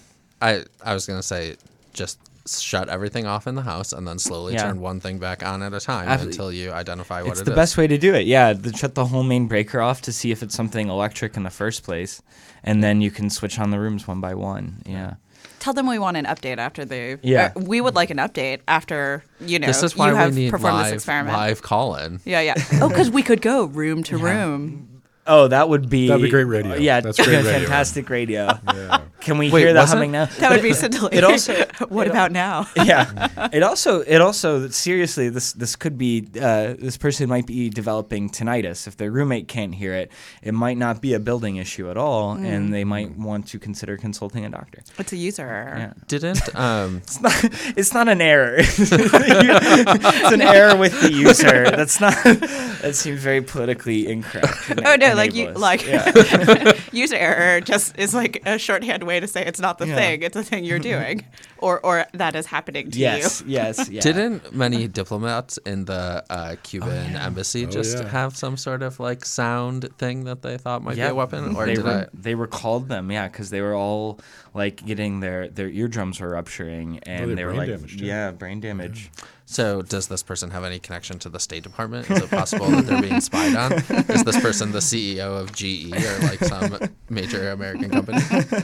I 0.42 0.64
I 0.84 0.94
was 0.94 1.06
gonna 1.06 1.24
say 1.24 1.56
just 1.94 2.20
shut 2.48 2.90
everything 2.90 3.26
off 3.26 3.48
in 3.48 3.56
the 3.56 3.62
house 3.62 3.94
and 3.94 4.08
then 4.08 4.20
slowly 4.20 4.54
Yeah. 4.54 4.64
turn 4.64 4.80
one 4.82 5.00
thing 5.00 5.18
back 5.18 5.44
on 5.46 5.62
at 5.64 5.74
a 5.74 5.80
time 5.80 6.10
Ab- 6.10 6.22
until 6.22 6.52
you 6.52 6.72
identify 6.72 7.22
what 7.22 7.32
it's 7.32 7.42
it 7.42 7.46
the 7.46 7.52
is. 7.52 7.56
best 7.56 7.78
way 7.78 7.88
to 7.88 7.98
do 7.98 8.14
it. 8.14 8.26
Yeah, 8.28 8.54
the, 8.54 8.76
shut 8.76 8.96
the 8.96 9.06
whole 9.06 9.24
main 9.24 9.48
breaker 9.48 9.80
off 9.82 10.02
to 10.04 10.12
see 10.12 10.32
if 10.32 10.44
it's 10.44 10.54
something 10.56 10.90
electric 10.90 11.38
in 11.38 11.44
the 11.44 11.50
first 11.50 11.84
place, 11.84 12.22
and 12.64 12.84
then 12.84 13.00
you 13.02 13.12
can 13.12 13.30
switch 13.30 13.60
on 13.60 13.70
the 13.72 13.80
rooms 13.80 14.08
one 14.08 14.20
by 14.20 14.34
one. 14.34 14.82
Yeah. 14.86 15.14
Tell 15.60 15.74
them 15.74 15.88
we 15.88 15.98
want 16.00 16.18
an 16.18 16.26
update 16.26 16.58
after 16.58 16.84
they. 16.84 17.18
Yeah. 17.22 17.54
uh, 17.56 17.62
we 17.62 17.80
would 17.80 17.96
like 17.96 18.10
an 18.10 18.18
update 18.18 18.60
after 18.68 19.24
you 19.40 19.60
know. 19.60 19.68
This 19.68 19.82
is 19.82 19.96
why 19.96 20.10
you 20.10 20.16
have 20.16 20.36
we 20.36 20.42
need 20.42 20.52
performed 20.52 20.76
live, 20.76 20.86
this 20.88 20.94
experiment. 20.96 21.38
live 21.38 21.62
call 21.62 21.96
in. 21.96 22.20
Yeah, 22.26 22.42
yeah. 22.42 22.56
Oh, 22.82 22.90
because 22.90 23.10
we 23.10 23.24
could 23.24 23.42
go 23.42 23.64
room 23.66 24.04
to 24.04 24.18
room. 24.18 24.93
Oh, 25.26 25.48
that 25.48 25.70
would 25.70 25.90
be 25.90 26.08
That'd 26.10 26.22
be 26.22 26.30
great 26.30 26.44
radio. 26.44 26.76
Yeah, 26.76 27.00
That's 27.00 27.18
great 27.18 27.28
radio. 27.46 27.52
fantastic 27.52 28.10
radio. 28.10 28.60
Yeah. 28.74 29.02
Can 29.22 29.38
we 29.38 29.50
Wait, 29.50 29.62
hear 29.62 29.72
the 29.72 29.80
wasn't- 29.80 30.00
humming 30.00 30.12
now? 30.12 30.26
That 30.26 30.52
would 30.52 30.62
be 30.62 30.74
scintillating. 30.74 31.18
It 31.20 31.24
also 31.24 31.54
what 31.88 32.08
about 32.08 32.34
now? 32.34 32.68
yeah. 32.76 33.50
It 33.54 33.64
also 33.64 34.02
it 34.02 34.20
also 34.20 34.68
seriously 34.68 35.30
this 35.30 35.54
this 35.54 35.78
could 35.78 35.98
be 35.98 36.28
uh, 36.42 36.74
this 36.78 36.98
person 36.98 37.30
might 37.30 37.48
be 37.48 37.70
developing 37.70 38.30
tinnitus 38.30 38.86
if 38.86 38.98
their 38.98 39.12
roommate 39.12 39.48
can't 39.48 39.74
hear 39.74 39.94
it. 39.94 40.12
It 40.42 40.54
might 40.54 40.78
not 40.78 41.02
be 41.02 41.14
a 41.14 41.20
building 41.22 41.56
issue 41.56 41.90
at 41.90 41.96
all, 41.96 42.34
and 42.34 42.74
they 42.74 42.84
might 42.84 43.16
want 43.18 43.48
to 43.50 43.60
consider 43.60 43.96
consulting 43.96 44.44
a 44.44 44.50
doctor. 44.50 44.84
It's 45.00 45.14
a 45.14 45.18
user 45.18 45.48
error. 45.48 45.76
Yeah. 45.78 45.94
Didn't 46.08 46.54
um 46.56 46.98
It's 47.04 47.22
not, 47.22 47.34
it's 47.78 47.94
not 47.94 48.10
an 48.10 48.20
error. 48.20 48.56
it's 48.60 50.32
an 50.34 50.42
error 50.42 50.76
with 50.76 51.00
the 51.02 51.12
user. 51.14 51.64
That's 51.72 52.02
not. 52.02 52.14
That 52.24 52.96
seems 52.96 53.22
very 53.22 53.42
politically 53.42 54.08
incorrect. 54.12 54.74
Oh 54.86 54.96
no, 54.96 55.13
like 55.16 55.34
you 55.34 55.48
us. 55.48 55.58
like 55.58 55.86
Yeah. 55.86 56.74
user 56.92 57.16
error 57.16 57.62
just 57.62 57.98
is 57.98 58.14
like 58.14 58.42
a 58.46 58.58
shorthand 58.58 59.04
way 59.04 59.20
to 59.20 59.28
say 59.28 59.46
it's 59.46 59.60
not 59.60 59.78
the 59.78 59.88
Yeah. 59.88 59.96
thing, 59.96 60.22
it's 60.24 60.34
the 60.36 60.44
thing 60.44 60.64
you're 60.66 60.80
doing. 60.80 61.26
or 61.60 61.80
or 61.86 62.06
that 62.14 62.36
is 62.36 62.46
happening 62.46 62.92
to 62.92 62.98
you. 63.00 63.04
yes, 63.06 63.42
you. 63.42 63.46
yes, 63.54 63.90
yeah. 63.90 64.02
didn't 64.02 64.54
many 64.54 64.88
diplomats 64.88 65.58
in 65.66 65.86
the 65.86 66.24
uh, 66.30 66.56
Cuban 66.64 67.16
embassy 67.16 67.66
Oh, 67.66 67.70
just 67.70 67.98
yeah. 67.98 68.10
have 68.10 68.36
some 68.36 68.58
sort 68.58 68.82
of 68.84 69.00
like 69.00 69.24
sound 69.26 69.88
thing 69.98 70.26
that 70.26 70.42
they 70.42 70.58
thought 70.58 70.84
might 70.84 70.98
yeah, 70.98 71.08
be 71.08 71.12
a 71.12 71.16
weapon? 71.16 71.56
Or 71.56 71.66
they 71.66 71.76
did 71.76 71.86
re- 71.86 71.92
I 71.92 72.06
they 72.14 72.36
recalled 72.36 72.90
them, 72.90 73.12
yeah, 73.12 73.28
because 73.28 73.50
they 73.50 73.62
were 73.62 73.76
all 73.76 74.20
like 74.54 74.86
getting 74.86 75.20
their 75.22 75.48
their 75.48 75.70
eardrums 75.70 76.20
were 76.20 76.30
rupturing, 76.30 77.00
and 77.04 77.30
had 77.30 77.38
they 77.38 77.46
were 77.46 77.54
like, 77.54 77.70
damage, 77.70 77.96
yeah, 78.02 78.32
brain 78.32 78.60
damage. 78.60 79.10
So, 79.54 79.84
does 79.84 80.08
this 80.08 80.24
person 80.24 80.50
have 80.50 80.64
any 80.64 80.80
connection 80.80 81.20
to 81.20 81.30
the 81.30 81.40
State 81.40 81.62
Department? 81.62 82.10
Is 82.10 82.24
it 82.24 82.30
possible 82.32 82.72
that 82.72 82.88
they're 82.88 83.00
being 83.04 83.22
spied 83.22 83.56
on? 83.56 83.74
Is 83.74 84.24
this 84.24 84.42
person 84.42 84.72
the 84.72 84.80
CEO 84.80 85.40
of 85.40 85.54
GE 85.54 85.94
or 85.94 86.20
like 86.28 86.40
some 86.40 86.90
major 87.10 87.52
American 87.52 87.92
company? 87.92 88.20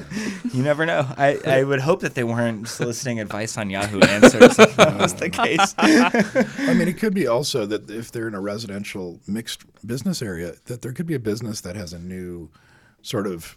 You 0.52 0.64
never 0.64 0.84
know. 0.88 1.06
I, 1.16 1.40
I 1.46 1.64
would 1.70 1.80
hope 1.80 2.00
that 2.00 2.16
they 2.16 2.24
weren't 2.24 2.68
soliciting 2.68 3.20
advice 3.20 3.56
on 3.56 3.70
Yahoo 3.70 4.00
Answers 4.00 4.58
if 4.58 4.76
that 4.78 4.98
was 4.98 5.14
the 5.14 5.30
case. 5.30 5.76
I 5.78 6.74
mean, 6.74 6.88
it 6.88 6.98
could 6.98 7.14
be 7.14 7.28
also 7.28 7.68
that 7.68 7.92
if 7.92 8.12
they're 8.12 8.28
in 8.28 8.34
a 8.34 8.42
residential 8.42 9.20
mixed 9.28 9.66
business 9.86 10.24
area, 10.24 10.56
that 10.66 10.82
there 10.82 10.92
could 10.92 11.06
be 11.06 11.14
a 11.14 11.20
business 11.20 11.62
that 11.62 11.76
has 11.76 11.94
a 11.94 12.00
new 12.00 12.50
sort 13.04 13.28
of. 13.28 13.56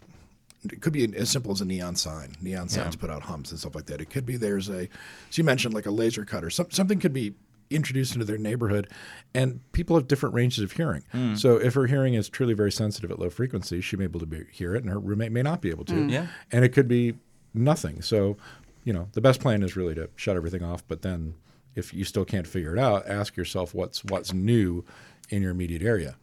It 0.71 0.81
could 0.81 0.93
be 0.93 1.13
as 1.15 1.29
simple 1.29 1.51
as 1.51 1.61
a 1.61 1.65
neon 1.65 1.95
sign. 1.95 2.35
Neon 2.41 2.69
signs 2.69 2.95
put 2.95 3.09
out 3.09 3.23
hums 3.23 3.51
and 3.51 3.59
stuff 3.59 3.75
like 3.75 3.87
that. 3.87 3.99
It 4.01 4.09
could 4.09 4.25
be 4.25 4.37
there's 4.37 4.69
a, 4.69 4.85
so 4.85 4.89
you 5.33 5.43
mentioned 5.43 5.73
like 5.73 5.85
a 5.85 5.91
laser 5.91 6.25
cutter. 6.25 6.49
Some, 6.49 6.71
something 6.71 6.99
could 6.99 7.13
be 7.13 7.33
introduced 7.69 8.13
into 8.13 8.25
their 8.25 8.37
neighborhood, 8.37 8.89
and 9.33 9.59
people 9.71 9.95
have 9.95 10.07
different 10.07 10.35
ranges 10.35 10.63
of 10.63 10.71
hearing. 10.73 11.03
Hmm. 11.11 11.35
So 11.35 11.57
if 11.57 11.73
her 11.73 11.87
hearing 11.87 12.13
is 12.13 12.29
truly 12.29 12.53
very 12.53 12.71
sensitive 12.71 13.11
at 13.11 13.19
low 13.19 13.29
frequency, 13.29 13.81
she 13.81 13.97
may 13.97 14.07
be 14.07 14.11
able 14.11 14.19
to 14.21 14.25
be, 14.25 14.45
hear 14.51 14.75
it, 14.75 14.83
and 14.83 14.91
her 14.91 14.99
roommate 14.99 15.31
may 15.31 15.41
not 15.41 15.61
be 15.61 15.69
able 15.69 15.85
to. 15.85 15.95
Hmm. 15.95 16.09
Yeah. 16.09 16.27
And 16.51 16.63
it 16.63 16.69
could 16.69 16.87
be 16.87 17.15
nothing. 17.53 18.01
So, 18.01 18.37
you 18.83 18.93
know, 18.93 19.07
the 19.13 19.21
best 19.21 19.39
plan 19.39 19.63
is 19.63 19.75
really 19.75 19.95
to 19.95 20.09
shut 20.15 20.35
everything 20.35 20.63
off. 20.63 20.83
But 20.87 21.01
then, 21.01 21.35
if 21.75 21.93
you 21.93 22.05
still 22.05 22.25
can't 22.25 22.47
figure 22.47 22.75
it 22.75 22.79
out, 22.79 23.07
ask 23.07 23.35
yourself 23.35 23.73
what's 23.73 24.03
what's 24.05 24.33
new 24.33 24.85
in 25.29 25.41
your 25.41 25.51
immediate 25.51 25.81
area. 25.81 26.15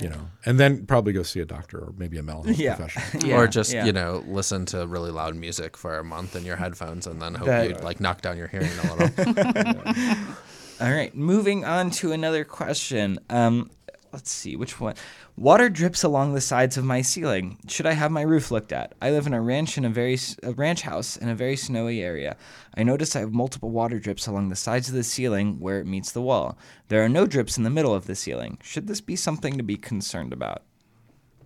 You 0.00 0.08
know, 0.10 0.28
and 0.46 0.60
then 0.60 0.86
probably 0.86 1.12
go 1.12 1.22
see 1.22 1.40
a 1.40 1.44
doctor 1.44 1.78
or 1.78 1.92
maybe 1.96 2.18
a 2.18 2.22
mental 2.22 2.44
health 2.44 2.58
Yeah. 2.58 2.76
professional. 2.76 3.22
Yeah, 3.28 3.36
or 3.38 3.48
just 3.48 3.72
yeah. 3.72 3.84
you 3.84 3.92
know 3.92 4.22
listen 4.26 4.64
to 4.66 4.86
really 4.86 5.10
loud 5.10 5.34
music 5.34 5.76
for 5.76 5.98
a 5.98 6.04
month 6.04 6.36
in 6.36 6.44
your 6.44 6.56
headphones 6.56 7.06
and 7.06 7.20
then 7.20 7.34
hope 7.34 7.46
That- 7.46 7.68
you 7.68 7.74
like 7.78 8.00
knock 8.00 8.20
down 8.20 8.36
your 8.38 8.48
hearing 8.48 8.70
a 8.84 8.94
little. 8.94 10.24
All 10.80 10.92
right, 10.92 11.12
moving 11.14 11.64
on 11.64 11.90
to 11.92 12.12
another 12.12 12.44
question. 12.44 13.18
Um, 13.28 13.70
let's 14.12 14.30
see 14.30 14.56
which 14.56 14.80
one. 14.80 14.94
Water 15.36 15.68
drips 15.68 16.02
along 16.02 16.34
the 16.34 16.40
sides 16.40 16.76
of 16.76 16.84
my 16.84 17.02
ceiling. 17.02 17.58
Should 17.68 17.86
I 17.86 17.92
have 17.92 18.10
my 18.10 18.22
roof 18.22 18.50
looked 18.50 18.72
at? 18.72 18.94
I 19.00 19.10
live 19.10 19.26
in 19.26 19.34
a 19.34 19.40
ranch 19.40 19.76
in 19.78 19.84
a 19.84 19.90
very 19.90 20.18
a 20.42 20.52
ranch 20.52 20.82
house 20.82 21.16
in 21.16 21.28
a 21.28 21.34
very 21.34 21.56
snowy 21.56 22.02
area. 22.02 22.36
I 22.76 22.82
notice 22.82 23.14
I 23.14 23.20
have 23.20 23.32
multiple 23.32 23.70
water 23.70 23.98
drips 23.98 24.26
along 24.26 24.48
the 24.48 24.56
sides 24.56 24.88
of 24.88 24.94
the 24.94 25.04
ceiling 25.04 25.60
where 25.60 25.80
it 25.80 25.86
meets 25.86 26.12
the 26.12 26.22
wall. 26.22 26.58
There 26.88 27.04
are 27.04 27.08
no 27.08 27.26
drips 27.26 27.56
in 27.56 27.64
the 27.64 27.70
middle 27.70 27.94
of 27.94 28.06
the 28.06 28.14
ceiling. 28.14 28.58
Should 28.62 28.86
this 28.86 29.00
be 29.00 29.16
something 29.16 29.56
to 29.56 29.62
be 29.62 29.76
concerned 29.76 30.32
about? 30.32 30.62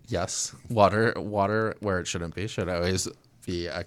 yes, 0.08 0.54
water 0.68 1.14
water 1.16 1.74
where 1.80 1.98
it 1.98 2.06
shouldn't 2.06 2.34
be 2.34 2.46
should 2.46 2.68
always 2.68 3.08
be 3.46 3.66
a, 3.66 3.84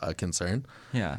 a 0.00 0.14
concern. 0.14 0.64
Yeah. 0.92 1.18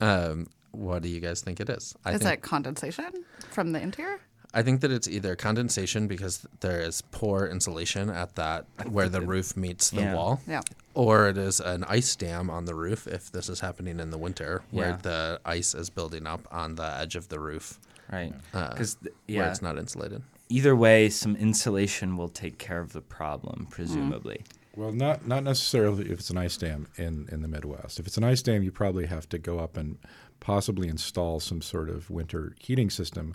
Um, 0.00 0.46
what 0.72 1.02
do 1.02 1.08
you 1.08 1.20
guys 1.20 1.40
think 1.40 1.60
it 1.60 1.68
is? 1.68 1.94
I 2.04 2.12
Is 2.12 2.22
think 2.22 2.30
that 2.30 2.42
condensation 2.42 3.24
from 3.50 3.72
the 3.72 3.80
interior? 3.80 4.20
I 4.56 4.62
think 4.62 4.80
that 4.80 4.90
it's 4.90 5.06
either 5.06 5.36
condensation 5.36 6.06
because 6.08 6.46
there 6.60 6.80
is 6.80 7.02
poor 7.10 7.46
insulation 7.46 8.08
at 8.08 8.36
that 8.36 8.64
where 8.90 9.08
the 9.10 9.20
roof 9.20 9.54
meets 9.56 9.90
the 9.90 10.00
Yeah. 10.00 10.14
wall. 10.14 10.40
Yeah. 10.48 10.62
Or 10.94 11.28
it 11.28 11.36
is 11.36 11.60
an 11.60 11.84
ice 11.84 12.16
dam 12.16 12.48
on 12.48 12.64
the 12.64 12.74
roof 12.74 13.06
if 13.06 13.30
this 13.30 13.50
is 13.50 13.60
happening 13.60 14.00
in 14.00 14.08
the 14.10 14.16
winter 14.16 14.62
where 14.70 14.88
Yeah. 14.90 14.96
the 15.02 15.40
ice 15.44 15.74
is 15.74 15.90
building 15.90 16.26
up 16.26 16.48
on 16.50 16.76
the 16.76 16.90
edge 17.02 17.16
of 17.16 17.28
the 17.28 17.38
roof 17.38 17.78
Right. 18.10 18.32
uh, 18.54 18.70
Because 18.70 18.96
where 19.02 19.12
yeah, 19.26 19.50
it's 19.50 19.60
not 19.60 19.76
insulated. 19.78 20.22
either 20.48 20.74
way, 20.74 21.10
some 21.10 21.36
insulation 21.36 22.16
will 22.16 22.30
take 22.30 22.56
care 22.58 22.80
of 22.80 22.94
the 22.94 23.02
problem, 23.02 23.66
presumably. 23.70 24.42
Well, 24.74 24.92
not 24.92 25.26
not 25.26 25.42
necessarily 25.42 26.04
if 26.10 26.18
it's 26.20 26.30
an 26.30 26.38
ice 26.38 26.56
dam 26.56 26.86
in, 26.96 27.28
in 27.32 27.42
the 27.42 27.48
Midwest. 27.48 27.98
If 28.00 28.06
it's 28.06 28.16
an 28.18 28.24
ice 28.24 28.40
dam, 28.42 28.62
you 28.62 28.70
probably 28.70 29.06
have 29.06 29.28
to 29.30 29.38
go 29.38 29.58
up 29.58 29.76
and 29.76 29.98
possibly 30.40 30.88
install 30.88 31.40
some 31.40 31.60
sort 31.62 31.88
of 31.90 32.08
winter 32.10 32.54
heating 32.60 32.90
system 32.90 33.34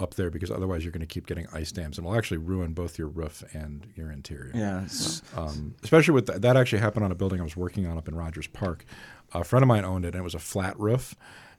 up 0.00 0.14
there 0.14 0.30
because 0.30 0.50
otherwise 0.50 0.84
you're 0.84 0.92
going 0.92 1.00
to 1.00 1.06
keep 1.06 1.26
getting 1.26 1.46
ice 1.52 1.72
dams 1.72 1.98
and 1.98 2.06
will 2.06 2.16
actually 2.16 2.38
ruin 2.38 2.72
both 2.72 2.98
your 2.98 3.08
roof 3.08 3.44
and 3.52 3.86
your 3.94 4.10
interior. 4.10 4.52
Yeah. 4.54 4.86
Um, 5.36 5.74
especially 5.82 6.14
with 6.14 6.26
that, 6.26 6.42
that 6.42 6.56
actually 6.56 6.80
happened 6.80 7.04
on 7.04 7.12
a 7.12 7.14
building 7.14 7.40
I 7.40 7.44
was 7.44 7.56
working 7.56 7.86
on 7.86 7.98
up 7.98 8.08
in 8.08 8.14
Rogers 8.14 8.46
Park. 8.46 8.84
A 9.32 9.44
friend 9.44 9.62
of 9.62 9.68
mine 9.68 9.84
owned 9.84 10.04
it, 10.04 10.14
and 10.14 10.20
it 10.20 10.24
was 10.24 10.34
a 10.34 10.40
flat 10.40 10.78
roof. 10.78 11.14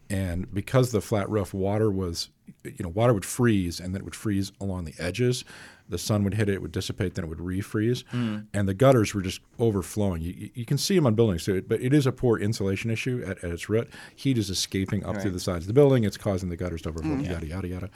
And 0.10 0.54
because 0.54 0.92
the 0.92 1.00
flat 1.00 1.30
roof, 1.30 1.54
water 1.54 1.90
was, 1.90 2.30
you 2.64 2.84
know, 2.84 2.90
water 2.90 3.14
would 3.14 3.24
freeze, 3.24 3.80
and 3.80 3.94
then 3.94 4.02
it 4.02 4.06
would 4.06 4.16
freeze 4.16 4.52
along 4.60 4.84
the 4.84 4.94
edges. 5.00 5.46
The 5.92 6.00
sun 6.00 6.24
would 6.24 6.34
hit 6.34 6.50
it, 6.50 6.54
it 6.56 6.62
would 6.64 6.72
dissipate, 6.72 7.14
then 7.14 7.26
it 7.26 7.28
would 7.28 7.38
refreeze, 7.38 8.04
and 8.54 8.68
the 8.68 8.74
gutters 8.74 9.14
were 9.14 9.22
just 9.22 9.42
overflowing. 9.60 10.22
You, 10.24 10.50
you- 10.56 10.66
can 10.66 10.78
see 10.80 10.96
them 10.96 11.06
on 11.06 11.14
buildings, 11.16 11.44
so 11.44 11.54
it, 11.54 11.68
but 11.70 11.80
it 11.82 11.94
is 11.94 12.08
a 12.08 12.12
poor 12.12 12.40
insulation 12.40 12.90
issue 12.90 13.24
at, 13.28 13.44
at 13.44 13.52
its 13.52 13.70
root. 13.70 13.90
Heat 14.16 14.38
is 14.38 14.50
escaping 14.50 15.06
up 15.06 15.16
through 15.22 15.32
the 15.32 15.40
sides 15.40 15.64
of 15.66 15.68
the 15.68 15.74
building. 15.74 16.04
It's 16.06 16.18
causing 16.18 16.50
the 16.50 16.56
gutters 16.58 16.82
to 16.84 16.90
overflow. 16.90 17.18
Yada 17.34 17.46
yada 17.46 17.68
yada. 17.68 17.90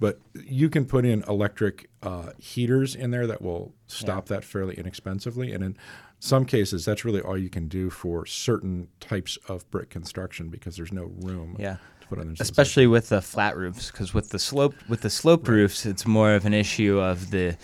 But 0.00 0.18
you 0.46 0.68
can 0.68 0.84
put 0.86 1.04
in 1.04 1.22
electric 1.28 1.88
uh, 2.02 2.30
heaters 2.38 2.96
in 2.96 3.10
there 3.12 3.26
that 3.28 3.40
will 3.42 3.72
stop 3.86 4.26
that 4.28 4.42
fairly 4.44 4.74
inexpensively, 4.76 5.52
and 5.52 5.62
in 5.62 5.76
some 6.24 6.44
cases, 6.44 6.84
that's 6.84 7.04
really 7.04 7.20
all 7.20 7.36
you 7.36 7.50
can 7.50 7.66
do 7.66 7.90
for 7.90 8.24
certain 8.26 8.86
types 9.00 9.36
of 9.48 9.68
brick 9.72 9.90
construction 9.90 10.48
because 10.50 10.76
there's 10.76 10.92
no 10.92 11.10
room. 11.20 11.56
Yeah. 11.58 11.78
To 12.02 12.06
put 12.06 12.18
on 12.20 12.36
especially 12.38 12.86
with 12.86 13.08
the 13.08 13.20
flat 13.20 13.56
roofs 13.56 13.90
because 13.90 14.14
with 14.14 14.28
the 14.28 14.38
slope 14.38 14.74
with 14.88 15.00
the 15.00 15.10
slope 15.10 15.48
roofs 15.48 15.84
it's 15.84 16.06
more 16.06 16.34
of 16.34 16.44
an 16.46 16.54
issue 16.54 17.00
of 17.00 17.30
the 17.32 17.56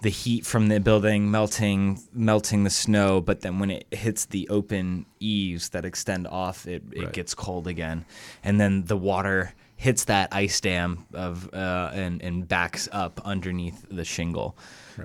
the 0.00 0.08
heat 0.08 0.46
from 0.46 0.68
the 0.68 0.78
building 0.80 1.30
melting 1.30 2.00
melting 2.12 2.64
the 2.64 2.70
snow 2.70 3.20
but 3.20 3.40
then 3.42 3.58
when 3.58 3.70
it 3.70 3.86
hits 3.92 4.24
the 4.26 4.48
open 4.48 5.04
eaves 5.20 5.70
that 5.70 5.84
extend 5.84 6.26
off 6.28 6.66
it, 6.66 6.82
it 6.92 7.04
Right. 7.04 7.12
gets 7.12 7.34
cold 7.34 7.66
again 7.66 8.04
and 8.44 8.58
then 8.60 8.84
the 8.84 8.96
water 8.96 9.52
hits 9.76 10.04
that 10.04 10.28
ice 10.32 10.60
dam 10.60 11.06
of 11.12 11.52
uh, 11.52 11.90
and 11.92 12.22
and 12.22 12.48
backs 12.48 12.88
up 12.92 13.20
underneath 13.24 13.84
the 13.90 14.04
shingle 14.04 14.56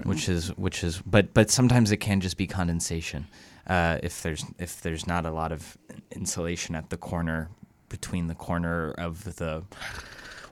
which 0.03 0.29
is 0.29 0.49
which 0.57 0.83
is 0.83 1.01
but 1.05 1.33
but 1.33 1.49
sometimes 1.49 1.91
it 1.91 1.97
can 1.97 2.21
just 2.21 2.37
be 2.37 2.47
condensation 2.47 3.27
uh, 3.67 3.99
if 4.01 4.21
there's 4.21 4.45
if 4.57 4.81
there's 4.81 5.05
not 5.05 5.25
a 5.25 5.31
lot 5.31 5.51
of 5.51 5.77
insulation 6.11 6.75
at 6.75 6.89
the 6.89 6.97
corner 6.97 7.49
between 7.89 8.27
the 8.27 8.35
corner 8.35 8.91
of 8.91 9.35
the 9.35 9.63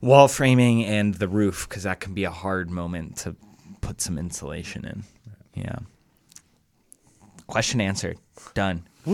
wall 0.02 0.28
framing 0.28 0.84
and 0.84 1.16
the 1.16 1.28
roof 1.28 1.68
because 1.68 1.84
that 1.84 2.00
can 2.00 2.14
be 2.14 2.26
a 2.26 2.32
hard 2.32 2.70
moment 2.70 3.18
to 3.18 3.36
put 3.82 4.02
some 4.02 4.18
insulation 4.18 4.86
in. 4.86 5.04
Yeah. 5.56 5.80
Question 7.48 7.82
answered. 7.82 8.20
Done. 8.54 8.88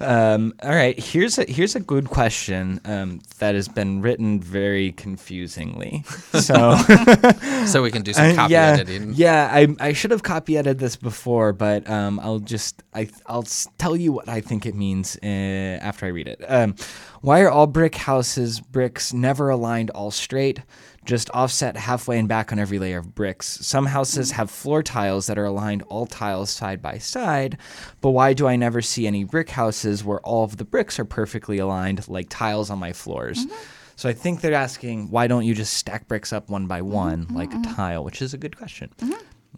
um, 0.00 0.54
all 0.62 0.70
right. 0.70 0.96
Here's 0.98 1.36
a 1.38 1.44
here's 1.44 1.74
a 1.74 1.80
good 1.80 2.08
question 2.08 2.80
um, 2.84 3.20
that 3.38 3.56
has 3.56 3.66
been 3.66 4.02
written 4.02 4.40
very 4.40 4.92
confusingly. 4.92 6.04
So 6.32 6.76
So 7.66 7.82
we 7.82 7.90
can 7.90 8.02
do 8.02 8.12
some 8.12 8.36
copy 8.36 8.52
yeah, 8.52 8.66
editing. 8.72 9.14
Yeah, 9.14 9.50
I, 9.52 9.74
I 9.80 9.92
should 9.94 10.12
have 10.12 10.22
copy 10.22 10.56
edited 10.56 10.78
this 10.78 10.94
before, 10.94 11.52
but 11.52 11.90
um, 11.90 12.20
I'll 12.20 12.38
just 12.38 12.84
I 12.94 13.08
I'll 13.26 13.46
tell 13.78 13.96
you 13.96 14.12
what 14.12 14.28
I 14.28 14.40
think 14.40 14.64
it 14.64 14.76
means 14.76 15.18
uh, 15.22 15.26
after 15.26 16.06
I 16.06 16.10
read 16.10 16.28
it. 16.28 16.40
Um, 16.46 16.76
why 17.20 17.40
are 17.40 17.50
all 17.50 17.66
brick 17.66 17.96
houses 17.96 18.60
bricks 18.60 19.12
never 19.12 19.48
aligned 19.50 19.90
all 19.90 20.10
straight? 20.12 20.60
Just 21.04 21.30
offset 21.32 21.76
halfway 21.76 22.18
and 22.18 22.28
back 22.28 22.52
on 22.52 22.58
every 22.58 22.78
layer 22.78 22.98
of 22.98 23.14
bricks. 23.14 23.46
Some 23.46 23.86
houses 23.86 24.32
have 24.32 24.50
floor 24.50 24.82
tiles 24.82 25.26
that 25.26 25.38
are 25.38 25.44
aligned 25.44 25.82
all 25.82 26.06
tiles 26.06 26.50
side 26.50 26.80
by 26.80 26.98
side, 26.98 27.58
but 28.00 28.10
why 28.10 28.32
do 28.32 28.46
I 28.46 28.56
never 28.56 28.80
see 28.80 29.06
any 29.06 29.24
brick 29.24 29.50
houses 29.50 30.04
where 30.04 30.20
all 30.20 30.44
of 30.44 30.56
the 30.56 30.64
bricks 30.64 30.98
are 30.98 31.04
perfectly 31.04 31.58
aligned 31.58 32.06
like 32.08 32.26
tiles 32.28 32.70
on 32.70 32.78
my 32.78 32.92
floors? 32.92 33.46
Mm-hmm. 33.46 33.54
So 33.96 34.08
I 34.08 34.12
think 34.12 34.40
they're 34.40 34.54
asking, 34.54 35.10
why 35.10 35.26
don't 35.26 35.44
you 35.44 35.54
just 35.54 35.74
stack 35.74 36.08
bricks 36.08 36.32
up 36.32 36.48
one 36.48 36.66
by 36.66 36.80
mm-hmm, 36.80 36.92
one 36.92 37.26
like 37.30 37.52
a 37.52 37.56
mm-hmm. 37.56 37.74
tile, 37.74 38.04
which 38.04 38.22
is 38.22 38.34
a 38.34 38.38
good 38.38 38.56
question. 38.56 38.90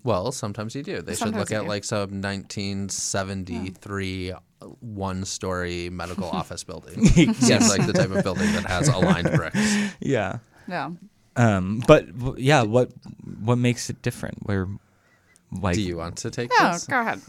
Well, 0.02 0.30
sometimes 0.30 0.74
you 0.74 0.82
do. 0.82 1.02
They 1.02 1.14
should 1.14 1.34
look 1.34 1.50
at 1.50 1.62
do. 1.62 1.68
like 1.68 1.84
some 1.84 2.20
1973 2.20 4.34
one-story 4.80 5.90
medical 5.90 6.30
office 6.30 6.64
building. 6.64 7.04
Seems 7.06 7.68
like 7.68 7.86
the 7.86 7.92
type 7.92 8.10
of 8.10 8.22
building 8.22 8.52
that 8.52 8.66
has 8.66 8.88
aligned 8.88 9.30
bricks. 9.32 9.58
Yeah. 10.00 10.38
Yeah. 10.68 10.90
Um, 11.36 11.82
but 11.86 12.16
w- 12.18 12.36
yeah, 12.38 12.62
what 12.62 12.90
what 13.42 13.56
makes 13.56 13.90
it 13.90 14.00
different? 14.02 14.38
Where 14.46 14.66
like 15.52 15.74
Do 15.74 15.82
you 15.82 15.96
want 15.96 16.16
to 16.18 16.30
take 16.30 16.50
No, 16.58 16.72
this? 16.72 16.86
go 16.86 17.00
ahead. 17.00 17.20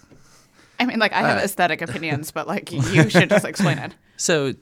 I 0.80 0.86
mean, 0.86 1.00
like, 1.00 1.12
I 1.12 1.22
have 1.22 1.40
Uh, 1.40 1.42
aesthetic 1.44 1.82
opinions, 1.88 2.30
but 2.30 2.48
like, 2.48 2.72
you 2.72 3.10
should 3.10 3.30
just 3.30 3.46
explain 3.46 3.78
it. 3.80 3.94
So, 4.20 4.54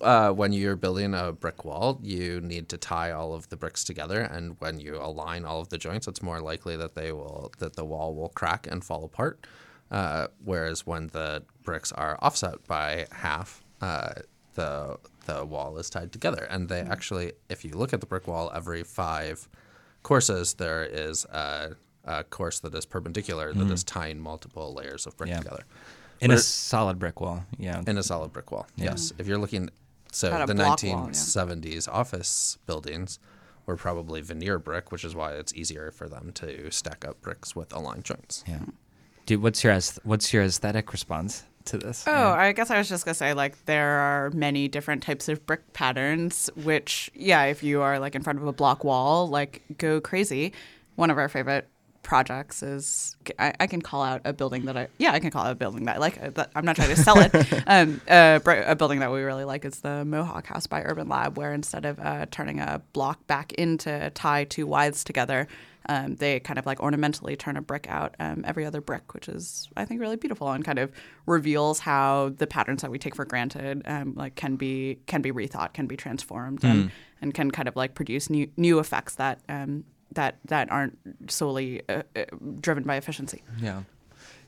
uh, 0.00 0.30
when 0.32 0.52
you're 0.52 0.74
building 0.74 1.14
a 1.14 1.30
brick 1.30 1.64
wall, 1.64 2.00
you 2.02 2.40
need 2.40 2.68
to 2.70 2.76
tie 2.76 3.12
all 3.12 3.32
of 3.32 3.48
the 3.48 3.56
bricks 3.56 3.84
together, 3.84 4.20
and 4.20 4.56
when 4.58 4.80
you 4.80 4.96
align 4.96 5.44
all 5.44 5.60
of 5.60 5.68
the 5.68 5.78
joints, 5.78 6.08
it's 6.08 6.20
more 6.20 6.40
likely 6.40 6.76
that 6.76 6.96
they 6.96 7.12
will 7.12 7.52
that 7.60 7.76
the 7.76 7.84
wall 7.84 8.16
will 8.16 8.30
crack 8.30 8.66
and 8.68 8.82
fall 8.84 9.04
apart. 9.04 9.46
Uh, 9.88 10.26
whereas 10.44 10.84
when 10.84 11.06
the 11.08 11.44
bricks 11.62 11.92
are 11.92 12.18
offset 12.22 12.66
by 12.66 13.06
half, 13.12 13.62
uh, 13.80 14.14
the 14.56 14.96
the 15.26 15.44
wall 15.44 15.76
is 15.78 15.90
tied 15.90 16.12
together, 16.12 16.46
and 16.50 16.68
they 16.68 16.82
hmm. 16.82 16.92
actually, 16.92 17.32
if 17.48 17.64
you 17.64 17.72
look 17.72 17.92
at 17.92 18.00
the 18.00 18.06
brick 18.06 18.26
wall, 18.26 18.50
every 18.54 18.82
five 18.82 19.48
courses 20.02 20.54
there 20.54 20.84
is 20.84 21.24
a, 21.26 21.76
a 22.04 22.24
course 22.24 22.60
that 22.60 22.74
is 22.74 22.84
perpendicular 22.84 23.52
that 23.52 23.64
hmm. 23.64 23.72
is 23.72 23.82
tying 23.84 24.20
multiple 24.20 24.74
layers 24.74 25.06
of 25.06 25.16
brick 25.16 25.30
Yeah. 25.30 25.38
together 25.38 25.64
in 26.20 26.30
a 26.30 26.38
solid 26.38 26.98
brick 26.98 27.20
wall? 27.20 27.44
Yeah. 27.58 27.82
in 27.86 27.98
a 27.98 28.02
solid 28.02 28.32
brick 28.32 28.50
wall. 28.50 28.66
Yes, 28.76 29.12
if 29.18 29.26
you're 29.26 29.38
looking, 29.38 29.70
so 30.12 30.30
Not 30.30 30.46
the 30.46 30.54
block 30.54 30.82
wall, 30.82 31.06
yeah. 31.06 31.10
1970s 31.10 31.88
office 31.88 32.58
buildings 32.66 33.18
were 33.66 33.76
probably 33.76 34.20
veneer 34.20 34.58
brick, 34.58 34.92
which 34.92 35.04
is 35.04 35.14
why 35.14 35.32
it's 35.32 35.54
easier 35.54 35.90
for 35.90 36.08
them 36.08 36.32
to 36.34 36.70
stack 36.70 37.04
up 37.04 37.20
bricks 37.20 37.56
with 37.56 37.72
aligned 37.72 38.04
joints. 38.04 38.44
yeah. 38.46 38.60
Dude, 39.26 39.40
what's 39.40 39.64
your 39.64 39.78
what's 40.02 40.34
your 40.34 40.42
aesthetic 40.42 40.92
response 40.92 41.44
to 41.66 41.78
this? 41.78 42.04
Oh, 42.06 42.28
I 42.30 42.52
guess 42.52 42.70
I 42.70 42.78
was 42.78 42.88
just 42.88 43.04
gonna 43.04 43.14
say 43.14 43.34
like 43.34 43.64
there 43.64 43.88
are 43.88 44.30
many 44.30 44.68
different 44.68 45.02
types 45.02 45.28
of 45.28 45.44
brick 45.46 45.72
patterns. 45.72 46.50
Which, 46.56 47.10
yeah, 47.14 47.44
if 47.44 47.62
you 47.62 47.80
are 47.82 47.98
like 47.98 48.14
in 48.14 48.22
front 48.22 48.38
of 48.38 48.46
a 48.46 48.52
block 48.52 48.84
wall, 48.84 49.28
like 49.28 49.62
go 49.78 50.00
crazy. 50.00 50.52
One 50.96 51.10
of 51.10 51.18
our 51.18 51.28
favorite 51.28 51.68
projects 52.02 52.62
is 52.62 53.16
I, 53.38 53.54
I 53.58 53.66
can 53.66 53.80
call 53.80 54.02
out 54.02 54.20
a 54.26 54.32
building 54.34 54.66
that 54.66 54.76
I 54.76 54.88
yeah 54.98 55.12
I 55.12 55.20
can 55.20 55.30
call 55.30 55.46
out 55.46 55.52
a 55.52 55.54
building 55.54 55.86
that 55.86 55.96
I 55.96 55.98
like. 55.98 56.22
Uh, 56.22 56.30
That, 56.30 56.50
I'm 56.54 56.64
not 56.64 56.76
trying 56.76 56.90
to 56.90 56.96
sell 56.96 57.18
it. 57.18 57.34
um, 57.66 58.00
a, 58.08 58.40
a 58.44 58.76
building 58.76 59.00
that 59.00 59.10
we 59.10 59.22
really 59.22 59.44
like 59.44 59.64
is 59.64 59.80
the 59.80 60.04
Mohawk 60.04 60.46
House 60.46 60.66
by 60.66 60.82
Urban 60.82 61.08
Lab, 61.08 61.36
where 61.36 61.52
instead 61.52 61.84
of 61.84 61.98
uh, 61.98 62.26
turning 62.30 62.60
a 62.60 62.82
block 62.92 63.26
back 63.26 63.52
in 63.54 63.78
to 63.78 64.10
tie 64.10 64.44
two 64.44 64.66
withes 64.66 65.02
together. 65.02 65.48
Um, 65.88 66.16
they 66.16 66.40
kind 66.40 66.58
of 66.58 66.66
like 66.66 66.80
ornamentally 66.80 67.36
turn 67.36 67.56
a 67.56 67.62
brick 67.62 67.86
out 67.88 68.14
um, 68.18 68.44
every 68.46 68.64
other 68.64 68.80
brick, 68.80 69.14
which 69.14 69.28
is 69.28 69.68
I 69.76 69.84
think 69.84 70.00
really 70.00 70.16
beautiful 70.16 70.50
and 70.50 70.64
kind 70.64 70.78
of 70.78 70.90
reveals 71.26 71.80
how 71.80 72.32
the 72.36 72.46
patterns 72.46 72.82
that 72.82 72.90
we 72.90 72.98
take 72.98 73.14
for 73.14 73.24
granted 73.24 73.82
um, 73.86 74.14
like 74.14 74.34
can 74.34 74.56
be 74.56 74.98
can 75.06 75.22
be 75.22 75.32
rethought, 75.32 75.74
can 75.74 75.86
be 75.86 75.96
transformed, 75.96 76.64
and, 76.64 76.90
and 77.20 77.34
can 77.34 77.50
kind 77.50 77.68
of 77.68 77.76
like 77.76 77.94
produce 77.94 78.30
new 78.30 78.50
new 78.56 78.78
effects 78.78 79.16
that 79.16 79.40
um, 79.48 79.84
that 80.12 80.38
that 80.46 80.70
aren't 80.70 80.98
solely 81.28 81.82
uh, 81.88 82.02
uh, 82.16 82.24
driven 82.60 82.84
by 82.84 82.96
efficiency. 82.96 83.42
Yeah. 83.60 83.82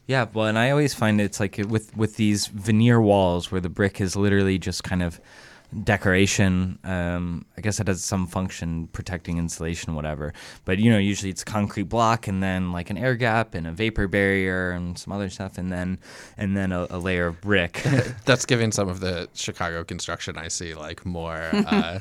Yeah, 0.08 0.26
well, 0.32 0.46
and 0.46 0.56
I 0.56 0.70
always 0.70 0.94
find 0.94 1.20
it's 1.20 1.40
like 1.40 1.60
with 1.68 1.96
with 1.96 2.14
these 2.16 2.46
veneer 2.46 3.00
walls 3.00 3.50
where 3.50 3.60
the 3.60 3.68
brick 3.68 4.00
is 4.00 4.14
literally 4.14 4.56
just 4.56 4.84
kind 4.84 5.02
of 5.02 5.20
decoration. 5.84 6.78
Um, 6.84 7.44
I 7.56 7.60
guess 7.60 7.80
it 7.80 7.88
has 7.88 8.02
some 8.02 8.26
function 8.26 8.88
protecting 8.88 9.38
insulation, 9.38 9.94
whatever. 9.94 10.32
But 10.64 10.78
you 10.78 10.90
know, 10.90 10.98
usually 10.98 11.30
it's 11.30 11.44
concrete 11.44 11.88
block 11.88 12.26
and 12.26 12.42
then 12.42 12.72
like 12.72 12.90
an 12.90 12.98
air 12.98 13.14
gap 13.14 13.54
and 13.54 13.66
a 13.66 13.72
vapor 13.72 14.08
barrier 14.08 14.70
and 14.70 14.98
some 14.98 15.12
other 15.12 15.30
stuff, 15.30 15.58
and 15.58 15.72
then 15.72 15.98
and 16.36 16.56
then 16.56 16.72
a, 16.72 16.86
a 16.90 16.98
layer 16.98 17.26
of 17.26 17.40
brick. 17.40 17.82
That's 18.24 18.46
giving 18.46 18.72
some 18.72 18.88
of 18.88 19.00
the 19.00 19.28
Chicago 19.34 19.84
construction 19.84 20.36
I 20.36 20.48
see 20.48 20.74
like 20.74 21.04
more. 21.04 21.50
Uh, 21.66 21.98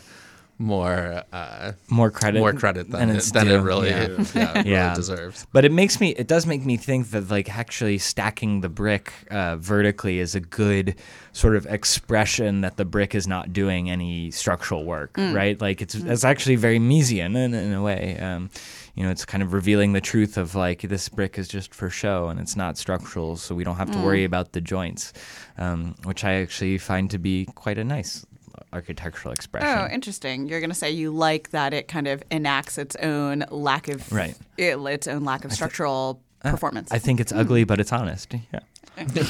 more 0.57 1.23
uh, 1.33 1.73
More 1.89 2.09
credit, 2.11 2.39
more 2.39 2.53
credit 2.53 2.89
than, 2.89 2.99
than 2.99 3.09
it, 3.09 3.17
it's 3.17 3.31
than 3.31 3.47
it 3.47 3.57
really, 3.57 3.89
yeah. 3.89 4.07
yeah. 4.33 4.53
really 4.53 4.69
Yeah. 4.75 4.93
deserves. 4.95 5.45
But 5.51 5.65
it 5.65 5.71
makes 5.71 5.99
me 5.99 6.09
it 6.11 6.27
does 6.27 6.45
make 6.45 6.65
me 6.65 6.77
think 6.77 7.09
that 7.11 7.29
like 7.29 7.49
actually 7.55 7.97
stacking 7.97 8.61
the 8.61 8.69
brick 8.69 9.11
uh, 9.29 9.57
vertically 9.57 10.19
is 10.19 10.33
a 10.35 10.39
good 10.39 10.95
sort 11.33 11.55
of 11.55 11.65
expression 11.65 12.61
that 12.61 12.77
the 12.77 12.85
brick 12.85 13.13
is 13.15 13.27
not 13.27 13.51
doing 13.51 13.89
any 13.89 14.31
structural 14.31 14.85
work, 14.85 15.17
right? 15.17 15.59
Like 15.59 15.81
it's 15.81 15.95
it's 15.95 16.23
actually 16.23 16.55
very 16.55 16.79
Miesian 16.79 17.35
in, 17.35 17.53
in 17.53 17.73
a 17.73 17.81
way. 17.81 18.17
Um, 18.19 18.49
you 18.95 19.03
know, 19.03 19.11
it's 19.11 19.25
kind 19.25 19.43
of 19.43 19.51
revealing 19.51 19.91
the 19.91 19.99
truth 19.99 20.37
of 20.37 20.55
like 20.55 20.81
this 20.83 21.09
brick 21.09 21.37
is 21.37 21.49
just 21.49 21.75
for 21.75 21.89
show 21.89 22.29
and 22.29 22.39
it's 22.39 22.55
not 22.55 22.77
structural, 22.77 23.35
so 23.35 23.53
we 23.53 23.65
don't 23.65 23.75
have 23.75 23.91
to 23.91 23.99
worry 23.99 24.23
about 24.23 24.53
the 24.53 24.61
joints, 24.61 25.11
um, 25.57 25.95
which 26.05 26.23
I 26.23 26.35
actually 26.35 26.77
find 26.77 27.11
to 27.11 27.17
be 27.17 27.45
quite 27.55 27.77
a 27.77 27.83
nice 27.83 28.25
architectural 28.73 29.31
expression. 29.33 29.67
Oh, 29.67 29.87
interesting. 29.91 30.47
You're 30.47 30.59
going 30.59 30.69
to 30.69 30.75
say 30.75 30.91
you 30.91 31.11
like 31.11 31.51
that 31.51 31.73
it 31.73 31.87
kind 31.87 32.07
of 32.07 32.23
enacts 32.31 32.77
its 32.77 32.95
own 32.97 33.45
lack 33.49 33.87
of 33.87 34.11
Right. 34.11 34.35
it, 34.57 34.77
its 34.77 35.07
own 35.07 35.23
lack 35.23 35.45
of 35.45 35.53
structural 35.53 36.21
uh, 36.43 36.51
performance. 36.51 36.91
I 36.91 36.99
think 36.99 37.19
it's 37.19 37.31
hmm. 37.31 37.39
ugly, 37.39 37.63
but 37.63 37.79
it's 37.79 37.91
honest. 37.91 38.33
Yeah. 38.51 38.59
okay, 38.97 39.25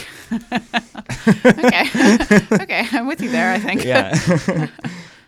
okay, 2.52 2.88
I'm 2.92 3.08
with 3.08 3.20
you 3.20 3.30
there. 3.30 3.52
I 3.52 3.60
think. 3.60 3.84
yeah. 3.84 4.68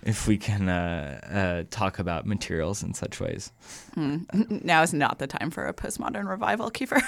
if 0.08 0.26
we 0.28 0.38
can 0.38 0.70
uh, 0.70 1.20
uh, 1.30 1.64
talk 1.70 2.00
about 2.00 2.26
materials 2.26 2.82
in 2.82 2.94
such 2.94 3.20
ways. 3.20 3.52
now 3.96 4.82
is 4.82 4.94
not 4.94 5.20
the 5.20 5.28
time 5.28 5.52
for 5.52 5.66
a 5.68 5.74
postmodern 5.74 6.28
revival, 6.30 6.72
Keefer. 6.72 7.02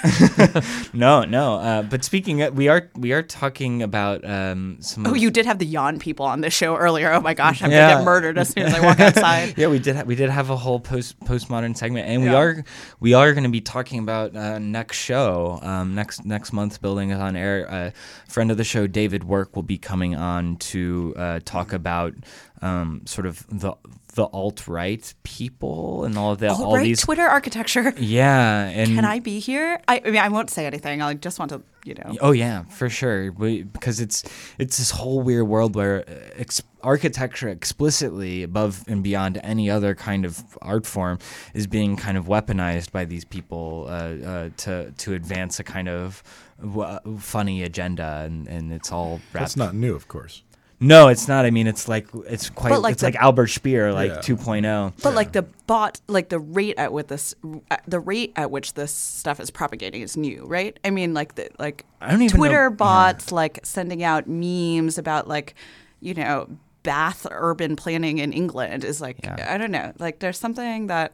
No, 0.92 1.22
no. 1.24 1.54
Uh, 1.56 1.82
but 1.82 2.04
speaking, 2.04 2.42
of, 2.42 2.54
we 2.56 2.68
are 2.68 2.90
we 2.96 3.12
are 3.12 3.22
talking 3.22 3.82
about 3.82 4.24
um, 4.24 4.76
some. 4.80 5.06
oh, 5.06 5.14
you 5.14 5.30
did 5.30 5.46
have 5.46 5.58
the 5.58 5.66
Jahn 5.72 5.98
people 5.98 6.26
on 6.26 6.40
this 6.40 6.52
show 6.52 6.76
earlier. 6.76 7.12
Oh 7.12 7.20
my 7.20 7.34
gosh, 7.34 7.62
I'm 7.62 7.70
Yeah. 7.70 7.88
gonna 7.88 8.00
get 8.00 8.04
murdered 8.04 8.38
as 8.38 8.48
soon 8.50 8.64
as 8.64 8.74
I 8.74 8.80
walk 8.84 9.00
outside. 9.06 9.54
yeah, 9.56 9.68
we 9.68 9.78
did. 9.78 9.96
Ha- 9.96 10.02
we 10.04 10.14
did 10.14 10.30
have 10.30 10.50
a 10.50 10.56
whole 10.56 10.80
post 10.80 11.18
postmodern 11.20 11.76
segment, 11.76 12.06
and 12.08 12.22
we 12.22 12.28
are 12.28 12.64
we 12.98 13.14
are 13.14 13.32
going 13.32 13.44
to 13.44 13.50
be 13.50 13.60
talking 13.60 13.98
about 14.00 14.36
uh, 14.36 14.58
next 14.58 14.96
show, 14.98 15.58
um, 15.62 15.94
next 15.94 16.24
next 16.24 16.52
month's 16.52 16.76
building 16.78 17.10
is 17.10 17.18
on 17.18 17.36
air. 17.36 17.64
A 17.70 17.92
friend 18.28 18.50
of 18.50 18.56
the 18.56 18.64
show, 18.64 18.86
David 18.86 19.24
Work, 19.24 19.54
will 19.56 19.62
be 19.62 19.78
coming 19.78 20.14
on 20.16 20.56
to 20.56 21.14
uh, 21.16 21.40
talk 21.44 21.72
about 21.72 22.14
um, 22.62 23.02
sort 23.06 23.26
of 23.26 23.46
the 23.48 23.74
the 24.14 24.24
alt 24.24 24.66
right 24.66 25.14
people 25.22 26.04
and 26.04 26.18
all 26.18 26.32
of 26.32 26.38
the 26.40 26.48
all 26.50 26.64
All 26.64 26.76
right, 26.76 26.84
these. 26.84 27.00
Twitter 27.00 27.26
architecture. 27.26 27.94
yeah, 27.98 28.64
and 28.68 28.94
Can 28.94 29.04
I 29.04 29.20
be 29.20 29.38
here? 29.38 29.80
I, 29.86 30.02
I 30.04 30.10
mean, 30.10 30.16
I 30.20 30.28
won't 30.28 30.50
say 30.50 30.66
anything. 30.66 31.00
I 31.00 31.14
just 31.14 31.38
want 31.38 31.50
to, 31.52 31.62
you 31.84 31.94
know. 31.94 32.16
Oh 32.20 32.32
yeah, 32.32 32.64
for 32.64 32.88
sure. 32.90 33.30
We, 33.32 33.62
because 33.62 34.00
it's 34.00 34.24
it's 34.58 34.78
this 34.78 34.90
whole 34.90 35.20
weird 35.22 35.46
world 35.46 35.76
where 35.76 36.00
uh, 36.08 36.12
ex- 36.36 36.62
architecture 36.82 37.48
explicitly 37.48 38.42
above 38.42 38.84
and 38.88 39.02
beyond 39.02 39.40
any 39.44 39.70
other 39.70 39.94
kind 39.94 40.24
of 40.24 40.42
art 40.60 40.86
form 40.86 41.18
is 41.54 41.66
being 41.66 41.96
kind 41.96 42.18
of 42.18 42.26
weaponized 42.26 42.90
by 42.90 43.04
these 43.04 43.24
people 43.24 43.86
uh, 43.88 43.92
uh, 43.92 44.50
to 44.58 44.90
to 44.98 45.14
advance 45.14 45.60
a 45.60 45.64
kind 45.64 45.88
of 45.88 46.22
w- 46.60 46.98
funny 47.18 47.62
agenda, 47.62 48.22
and, 48.26 48.48
and 48.48 48.72
it's 48.72 48.90
all 48.90 49.20
wrapped. 49.32 49.32
That's 49.32 49.56
not 49.56 49.74
new, 49.74 49.94
of 49.94 50.08
course. 50.08 50.42
No, 50.82 51.08
it's 51.08 51.28
not. 51.28 51.44
I 51.44 51.50
mean, 51.50 51.66
it's 51.66 51.88
like 51.88 52.06
it's 52.26 52.48
quite. 52.48 52.70
But, 52.70 52.80
like, 52.80 52.92
it's 52.92 53.02
the- 53.02 53.08
like 53.08 53.16
Albert 53.16 53.48
Speer, 53.48 53.92
like 53.92 54.10
Yeah. 54.10 54.18
2.0. 54.20 54.94
But 55.02 55.14
like 55.14 55.32
the 55.32 55.42
bot, 55.66 56.00
like 56.08 56.30
the 56.30 56.38
rate 56.38 56.76
at 56.78 56.90
with 56.92 57.08
this, 57.08 57.34
uh, 57.70 57.76
the 57.86 58.00
rate 58.00 58.32
at 58.34 58.50
which 58.50 58.72
this 58.74 58.92
stuff 58.92 59.40
is 59.40 59.50
propagating 59.50 60.00
is 60.00 60.16
new, 60.16 60.44
right? 60.46 60.78
I 60.82 60.88
mean, 60.90 61.12
like 61.12 61.34
the 61.34 61.50
like 61.58 61.84
I 62.00 62.10
don't 62.10 62.22
even 62.22 62.34
know- 62.34 62.40
Twitter 62.46 62.62
yeah. 62.70 62.76
bots 62.76 63.30
like 63.30 63.60
sending 63.62 64.02
out 64.02 64.26
memes 64.26 64.96
about 64.96 65.28
like 65.28 65.54
you 66.00 66.14
know, 66.14 66.48
Bath 66.82 67.26
urban 67.30 67.76
planning 67.76 68.16
in 68.16 68.32
England 68.32 68.82
is 68.84 69.02
like 69.02 69.18
Yeah. 69.22 69.52
I 69.52 69.58
don't 69.58 69.70
know. 69.70 69.92
Like 69.98 70.20
there's 70.20 70.38
something 70.38 70.86
that 70.86 71.12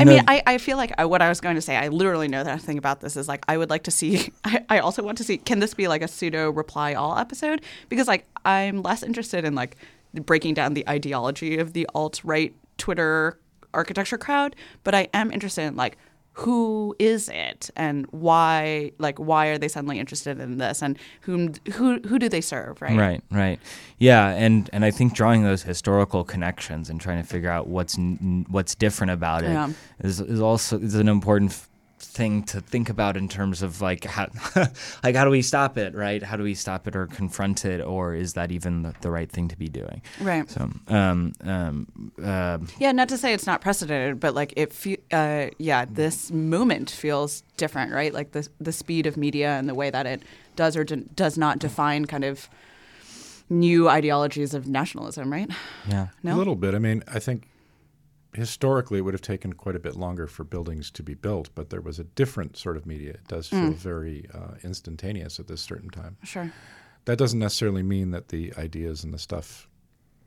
I 0.00 0.04
No- 0.04 0.12
mean, 0.12 0.24
I, 0.28 0.42
I 0.46 0.58
feel 0.58 0.76
like 0.76 0.92
I, 0.98 1.04
what 1.04 1.22
I 1.22 1.28
was 1.28 1.40
going 1.40 1.54
to 1.56 1.60
say, 1.62 1.76
I 1.76 1.88
literally 1.88 2.28
know 2.28 2.42
nothing 2.42 2.78
about 2.78 3.00
this 3.00 3.16
is 3.16 3.28
like, 3.28 3.44
I 3.48 3.56
would 3.56 3.70
like 3.70 3.84
to 3.84 3.90
see, 3.90 4.32
I, 4.44 4.64
I 4.68 4.78
also 4.80 5.02
want 5.02 5.18
to 5.18 5.24
see, 5.24 5.38
can 5.38 5.58
this 5.60 5.74
be 5.74 5.88
like 5.88 6.02
a 6.02 6.08
pseudo 6.08 6.50
reply 6.50 6.94
all 6.94 7.16
episode? 7.18 7.62
Because 7.88 8.06
like, 8.08 8.26
I'm 8.44 8.82
less 8.82 9.02
interested 9.02 9.44
in 9.44 9.54
like 9.54 9.76
breaking 10.14 10.54
down 10.54 10.74
the 10.74 10.88
ideology 10.88 11.58
of 11.58 11.72
the 11.72 11.88
alt 11.94 12.20
right 12.24 12.54
Twitter 12.78 13.38
architecture 13.74 14.18
crowd, 14.18 14.56
but 14.84 14.94
I 14.94 15.08
am 15.12 15.30
interested 15.30 15.62
in 15.62 15.76
like, 15.76 15.98
who 16.38 16.94
is 16.98 17.30
it 17.30 17.70
and 17.76 18.04
why 18.10 18.92
like 18.98 19.18
why 19.18 19.46
are 19.46 19.56
they 19.56 19.68
suddenly 19.68 19.98
interested 19.98 20.38
in 20.38 20.58
this 20.58 20.82
and 20.82 20.98
whom 21.22 21.54
who 21.72 21.98
who 22.00 22.18
do 22.18 22.28
they 22.28 22.42
serve 22.42 22.82
right 22.82 22.96
Right, 22.98 23.22
right, 23.30 23.58
yeah, 23.98 24.28
and 24.28 24.68
and 24.74 24.84
I 24.84 24.90
think 24.90 25.14
drawing 25.14 25.44
those 25.44 25.62
historical 25.62 26.24
connections 26.24 26.90
and 26.90 27.00
trying 27.00 27.22
to 27.22 27.26
figure 27.26 27.48
out 27.50 27.68
what's 27.68 27.96
n- 27.98 28.44
what's 28.50 28.74
different 28.74 29.12
about 29.12 29.44
it 29.44 29.50
is 30.04 30.20
Yeah. 30.20 30.26
is 30.26 30.40
also 30.40 30.78
is 30.78 30.94
an 30.94 31.08
important 31.08 31.52
f- 31.52 31.68
thing 32.16 32.42
to 32.44 32.60
think 32.62 32.88
about 32.88 33.14
in 33.16 33.28
terms 33.28 33.60
of 33.62 33.82
like 33.82 34.04
how 34.04 34.26
like 35.04 35.14
how 35.14 35.24
do 35.24 35.30
we 35.30 35.42
stop 35.42 35.76
it, 35.76 35.94
right? 35.94 36.22
How 36.22 36.36
do 36.36 36.42
we 36.42 36.54
stop 36.54 36.88
it 36.88 36.96
or 36.96 37.06
confront 37.06 37.64
it, 37.64 37.80
or 37.82 38.14
is 38.14 38.32
that 38.32 38.50
even 38.50 38.82
the, 38.82 38.94
the 39.02 39.10
right 39.10 39.30
thing 39.30 39.48
to 39.48 39.56
be 39.56 39.68
doing? 39.68 40.00
right 40.22 40.48
So, 40.50 40.60
um, 40.88 41.32
um, 41.44 41.86
uh, 42.22 42.58
Yeah, 42.78 42.92
not 42.92 43.08
to 43.10 43.18
say 43.18 43.34
it's 43.34 43.46
not 43.46 43.60
precedented, 43.60 44.18
but 44.18 44.34
like 44.34 44.54
it, 44.56 44.72
fe- 44.72 45.02
uh, 45.12 45.48
yeah, 45.58 45.84
this 45.84 46.30
moment 46.32 46.90
feels 46.90 47.42
different, 47.58 47.92
right? 47.92 48.12
Like 48.14 48.32
the 48.32 48.48
the 48.60 48.72
speed 48.72 49.06
of 49.06 49.16
media 49.16 49.50
and 49.58 49.68
the 49.68 49.74
way 49.74 49.90
that 49.90 50.06
it 50.06 50.22
does 50.56 50.74
or 50.76 50.84
d- 50.84 51.04
does 51.14 51.36
not 51.36 51.58
define 51.58 52.06
kind 52.06 52.24
of 52.24 52.48
new 53.50 53.88
ideologies 53.88 54.54
of 54.54 54.66
nationalism, 54.66 55.30
right? 55.30 55.50
yeah, 55.88 56.08
No, 56.22 56.34
A 56.34 56.38
little 56.38 56.56
bit. 56.56 56.74
I 56.74 56.78
mean, 56.78 57.02
I 57.06 57.18
think 57.20 57.46
historically 58.36 58.98
it 58.98 59.02
would 59.02 59.14
have 59.14 59.22
taken 59.22 59.52
quite 59.54 59.74
a 59.76 59.78
bit 59.80 59.96
longer 59.96 60.26
for 60.26 60.44
buildings 60.44 60.90
to 60.92 61.02
be 61.02 61.14
built, 61.14 61.50
but 61.54 61.70
there 61.70 61.80
was 61.80 61.98
a 61.98 62.04
different 62.04 62.56
sort 62.56 62.76
of 62.76 62.86
media. 62.86 63.10
It 63.14 63.28
does 63.28 63.48
feel 63.48 63.70
very 63.72 64.26
uh, 64.34 64.54
instantaneous 64.62 65.40
at 65.40 65.48
this 65.48 65.60
certain 65.60 65.90
time. 65.90 66.16
sure. 66.22 66.52
That 67.06 67.18
doesn't 67.18 67.38
necessarily 67.38 67.82
mean 67.84 68.10
that 68.10 68.28
the 68.28 68.52
ideas 68.58 69.04
and 69.04 69.14
the 69.14 69.18
stuff 69.18 69.68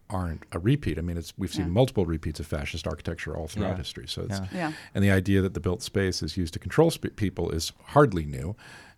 aren't 0.09 0.43
a 0.53 0.59
repeat. 0.59 0.97
I 0.97 1.01
mean, 1.01 1.17
it's 1.17 1.33
we've 1.37 1.53
seen 1.53 1.69
multiple 1.69 2.05
repeats 2.05 2.39
of 2.39 2.47
fascist 2.47 2.87
architecture 2.87 3.35
all 3.37 3.47
throughout 3.47 3.71
Yeah. 3.71 3.77
history. 3.77 4.07
So 4.07 4.23
it's 4.23 4.39
Yeah. 4.39 4.47
Yeah. 4.53 4.71
and 4.95 5.03
the 5.03 5.11
idea 5.11 5.41
that 5.41 5.53
the 5.53 5.59
built 5.59 5.81
space 5.83 6.23
is 6.23 6.35
used 6.37 6.53
to 6.53 6.59
control 6.59 6.89
sp- 6.89 7.13
people 7.15 7.51
is 7.51 7.73
hardly 7.87 8.25
new, 8.25 8.55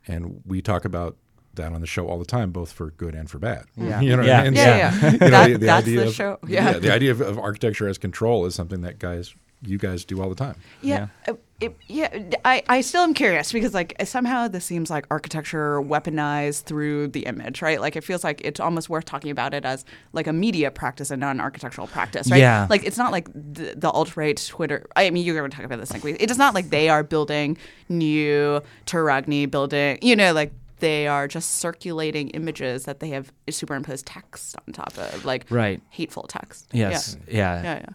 and 0.07 0.41
we 0.45 0.61
talk 0.61 0.85
about 0.85 1.17
that 1.55 1.73
on 1.73 1.81
the 1.81 1.87
show 1.87 2.07
all 2.07 2.19
the 2.19 2.25
time, 2.25 2.51
both 2.51 2.71
for 2.71 2.91
good 2.91 3.13
and 3.15 3.29
for 3.29 3.39
bad. 3.39 3.65
Yeah. 3.75 3.99
you 4.01 4.11
know 4.11 4.17
what 4.17 4.25
Yeah. 4.27 4.39
I 4.41 4.43
mean? 4.45 4.53
Yeah, 4.53 4.77
yeah. 4.77 5.11
You 5.11 5.17
know, 5.19 5.29
That- 5.29 5.47
the, 5.47 5.57
the 5.57 5.65
that's 5.65 5.87
idea 5.87 5.99
the 6.01 6.07
of, 6.07 6.13
show. 6.13 6.39
Yeah. 6.47 6.73
the 6.79 6.93
idea 6.93 7.11
of, 7.11 7.21
of 7.21 7.37
architecture 7.39 7.87
as 7.87 7.97
control 7.97 8.45
is 8.45 8.55
something 8.55 8.81
that 8.81 8.99
guys, 8.99 9.33
you 9.63 9.77
guys 9.77 10.05
do 10.05 10.21
all 10.21 10.29
the 10.29 10.35
time. 10.35 10.55
Yeah. 10.81 11.07
uh, 11.27 11.33
It, 11.59 11.77
yeah, 11.87 12.09
I, 12.43 12.63
I 12.67 12.81
still 12.81 13.03
am 13.03 13.13
curious 13.13 13.51
because 13.51 13.75
like 13.75 13.93
somehow 14.05 14.47
this 14.47 14.65
seems 14.65 14.89
like 14.89 15.05
architecture 15.11 15.79
weaponized 15.79 16.63
through 16.63 17.09
the 17.09 17.27
image, 17.27 17.61
right? 17.61 17.79
Like 17.79 17.95
it 17.95 18.03
feels 18.03 18.23
like 18.23 18.41
it's 18.43 18.59
almost 18.59 18.89
worth 18.89 19.05
talking 19.05 19.29
about 19.29 19.53
it 19.53 19.63
as 19.63 19.85
like 20.13 20.25
a 20.25 20.33
media 20.33 20.71
practice 20.71 21.11
and 21.11 21.19
not 21.19 21.35
an 21.35 21.39
architectural 21.41 21.85
practice, 21.85 22.31
right? 22.31 22.39
Yeah. 22.39 22.65
Like 22.67 22.83
it's 22.83 22.97
not 22.97 23.11
like 23.11 23.27
the, 23.33 23.75
the 23.77 23.91
alt 23.91 24.17
right 24.17 24.35
Twitter. 24.49 24.87
I 24.95 25.11
mean, 25.11 25.23
you're 25.23 25.35
going 25.37 25.51
to 25.51 25.55
talk 25.55 25.63
about 25.65 25.79
this 25.79 25.91
next 25.93 26.03
week. 26.03 26.17
It 26.19 26.31
is 26.31 26.39
not 26.39 26.55
like 26.55 26.71
they 26.71 26.89
are 26.89 27.03
building 27.03 27.55
new 27.89 28.61
Terragni 28.87 29.49
building. 29.51 29.99
You 30.01 30.15
know, 30.15 30.33
like 30.33 30.51
they 30.81 31.07
are 31.07 31.27
just 31.27 31.51
circulating 31.55 32.29
images 32.31 32.83
that 32.83 32.99
they 32.99 33.09
have 33.09 33.31
superimposed 33.49 34.05
text 34.05 34.55
on 34.67 34.73
top 34.73 34.97
of, 34.97 35.23
like 35.23 35.45
Right. 35.49 35.81
hateful 35.89 36.23
text. 36.23 36.67
Yes. 36.73 37.17
Yeah. 37.27 37.63
Yeah, 37.63 37.73
yeah. 37.79 37.85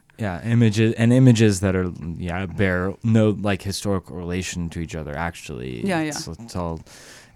Yeah. 0.42 0.50
Images 0.50 0.94
and 0.94 1.12
images 1.12 1.60
that 1.60 1.76
are 1.76 1.92
yeah 2.16 2.46
bear 2.46 2.94
no 3.04 3.30
like 3.30 3.60
historical 3.62 4.16
relation 4.16 4.70
to 4.70 4.80
each 4.80 4.94
other. 4.96 5.14
Actually. 5.14 5.86
Yeah, 5.86 6.00
yeah. 6.00 6.08
It's, 6.08 6.26
it's 6.26 6.56
all 6.56 6.80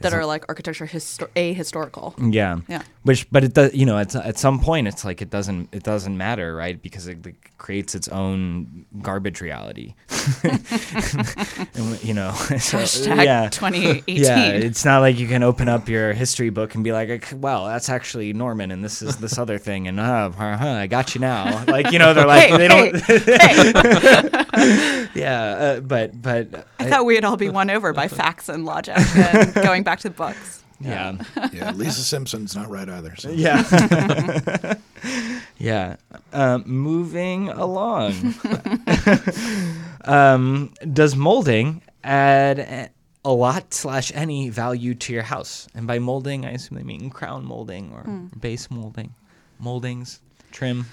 That 0.01 0.14
are 0.14 0.27
like 0.27 0.44
architecture 0.48 0.86
histo- 0.86 1.28
ahistorical. 1.36 2.14
Yeah. 2.32 2.60
Yeah. 2.68 2.82
Which, 3.02 3.31
but 3.31 3.44
it 3.44 3.55
does. 3.55 3.74
You 3.74 3.86
know, 3.86 3.98
at 3.98 4.14
at 4.14 4.39
some 4.39 4.60
point, 4.60 4.89
it's 4.89 5.05
like 5.05 5.22
it 5.22 5.31
doesn't 5.31 5.68
it 5.72 5.82
doesn't 5.82 6.16
matter, 6.16 6.55
right? 6.55 6.81
Because 6.81 7.06
it 7.06 7.24
like, 7.24 7.52
creates 7.59 7.94
its 7.94 8.09
own 8.09 8.86
garbage 9.02 9.40
reality. 9.40 9.94
and, 10.43 12.02
you 12.02 12.14
know. 12.14 12.32
so, 12.32 12.78
Hashtag 12.78 13.24
yeah. 13.24 13.48
2018. 13.48 14.16
Yeah, 14.16 14.48
it's 14.48 14.85
not 14.85 15.01
like 15.01 15.18
you 15.18 15.28
can 15.28 15.43
open 15.43 15.68
up 15.68 15.89
your 15.89 16.12
history 16.12 16.51
book 16.51 16.74
and 16.74 16.85
be 16.85 16.93
like, 16.93 17.28
"Well, 17.35 17.66
that's 17.66 17.89
actually 17.89 18.32
Norman, 18.32 18.70
and 18.70 18.85
this 18.85 19.02
is 19.02 19.16
this 19.16 19.39
other 19.39 19.59
thing," 19.59 19.89
and 19.89 20.01
uh, 20.01 20.31
uh, 20.39 20.56
I 20.60 20.86
got 20.86 21.14
you 21.14 21.20
now. 21.20 21.64
Like, 21.66 21.93
you 21.93 21.98
know, 21.98 22.14
they're 22.14 22.27
like 22.27 22.48
Hey, 22.48 22.56
they 22.56 22.68
don't. 22.68 22.97
hey. 22.97 25.09
yeah, 25.14 25.43
uh, 25.43 25.81
but 25.81 26.20
but 26.20 26.66
I 26.78 26.89
thought 26.89 27.05
we'd 27.05 27.24
all 27.24 27.36
be 27.36 27.48
won 27.48 27.70
over 27.70 27.93
by 27.93 28.09
facts 28.09 28.48
and 28.48 28.64
logic 28.64 28.97
and 29.16 29.55
going 29.55 29.82
back 29.82 29.90
to 29.99 30.09
the 30.09 30.15
books. 30.15 30.62
yeah. 30.81 31.17
Yeah, 31.53 31.73
Lisa 31.73 32.03
Simpson's 32.03 32.55
not 32.57 32.71
right 32.71 32.89
either. 32.89 33.15
So. 33.17 33.31
Yeah. 33.31 34.75
yeah. 35.59 35.97
Um, 36.33 36.62
moving 36.67 37.49
along. 37.51 38.35
um, 40.05 40.73
does 40.93 41.17
molding 41.17 41.83
add 42.05 42.59
a- 42.59 42.91
a 43.25 43.33
lot 43.33 43.75
slash 43.75 44.11
any 44.15 44.49
value 44.49 44.95
to 44.95 45.12
your 45.12 45.23
house? 45.23 45.69
And 45.75 45.87
by 45.87 45.99
molding, 45.99 46.47
I 46.47 46.53
assume 46.53 46.79
they 46.79 46.85
mean 46.85 47.11
crown 47.11 47.45
molding 47.45 47.93
or 47.93 48.05
base 48.39 48.71
molding, 48.71 49.15
moldings, 49.59 50.21
trim. 50.53 50.87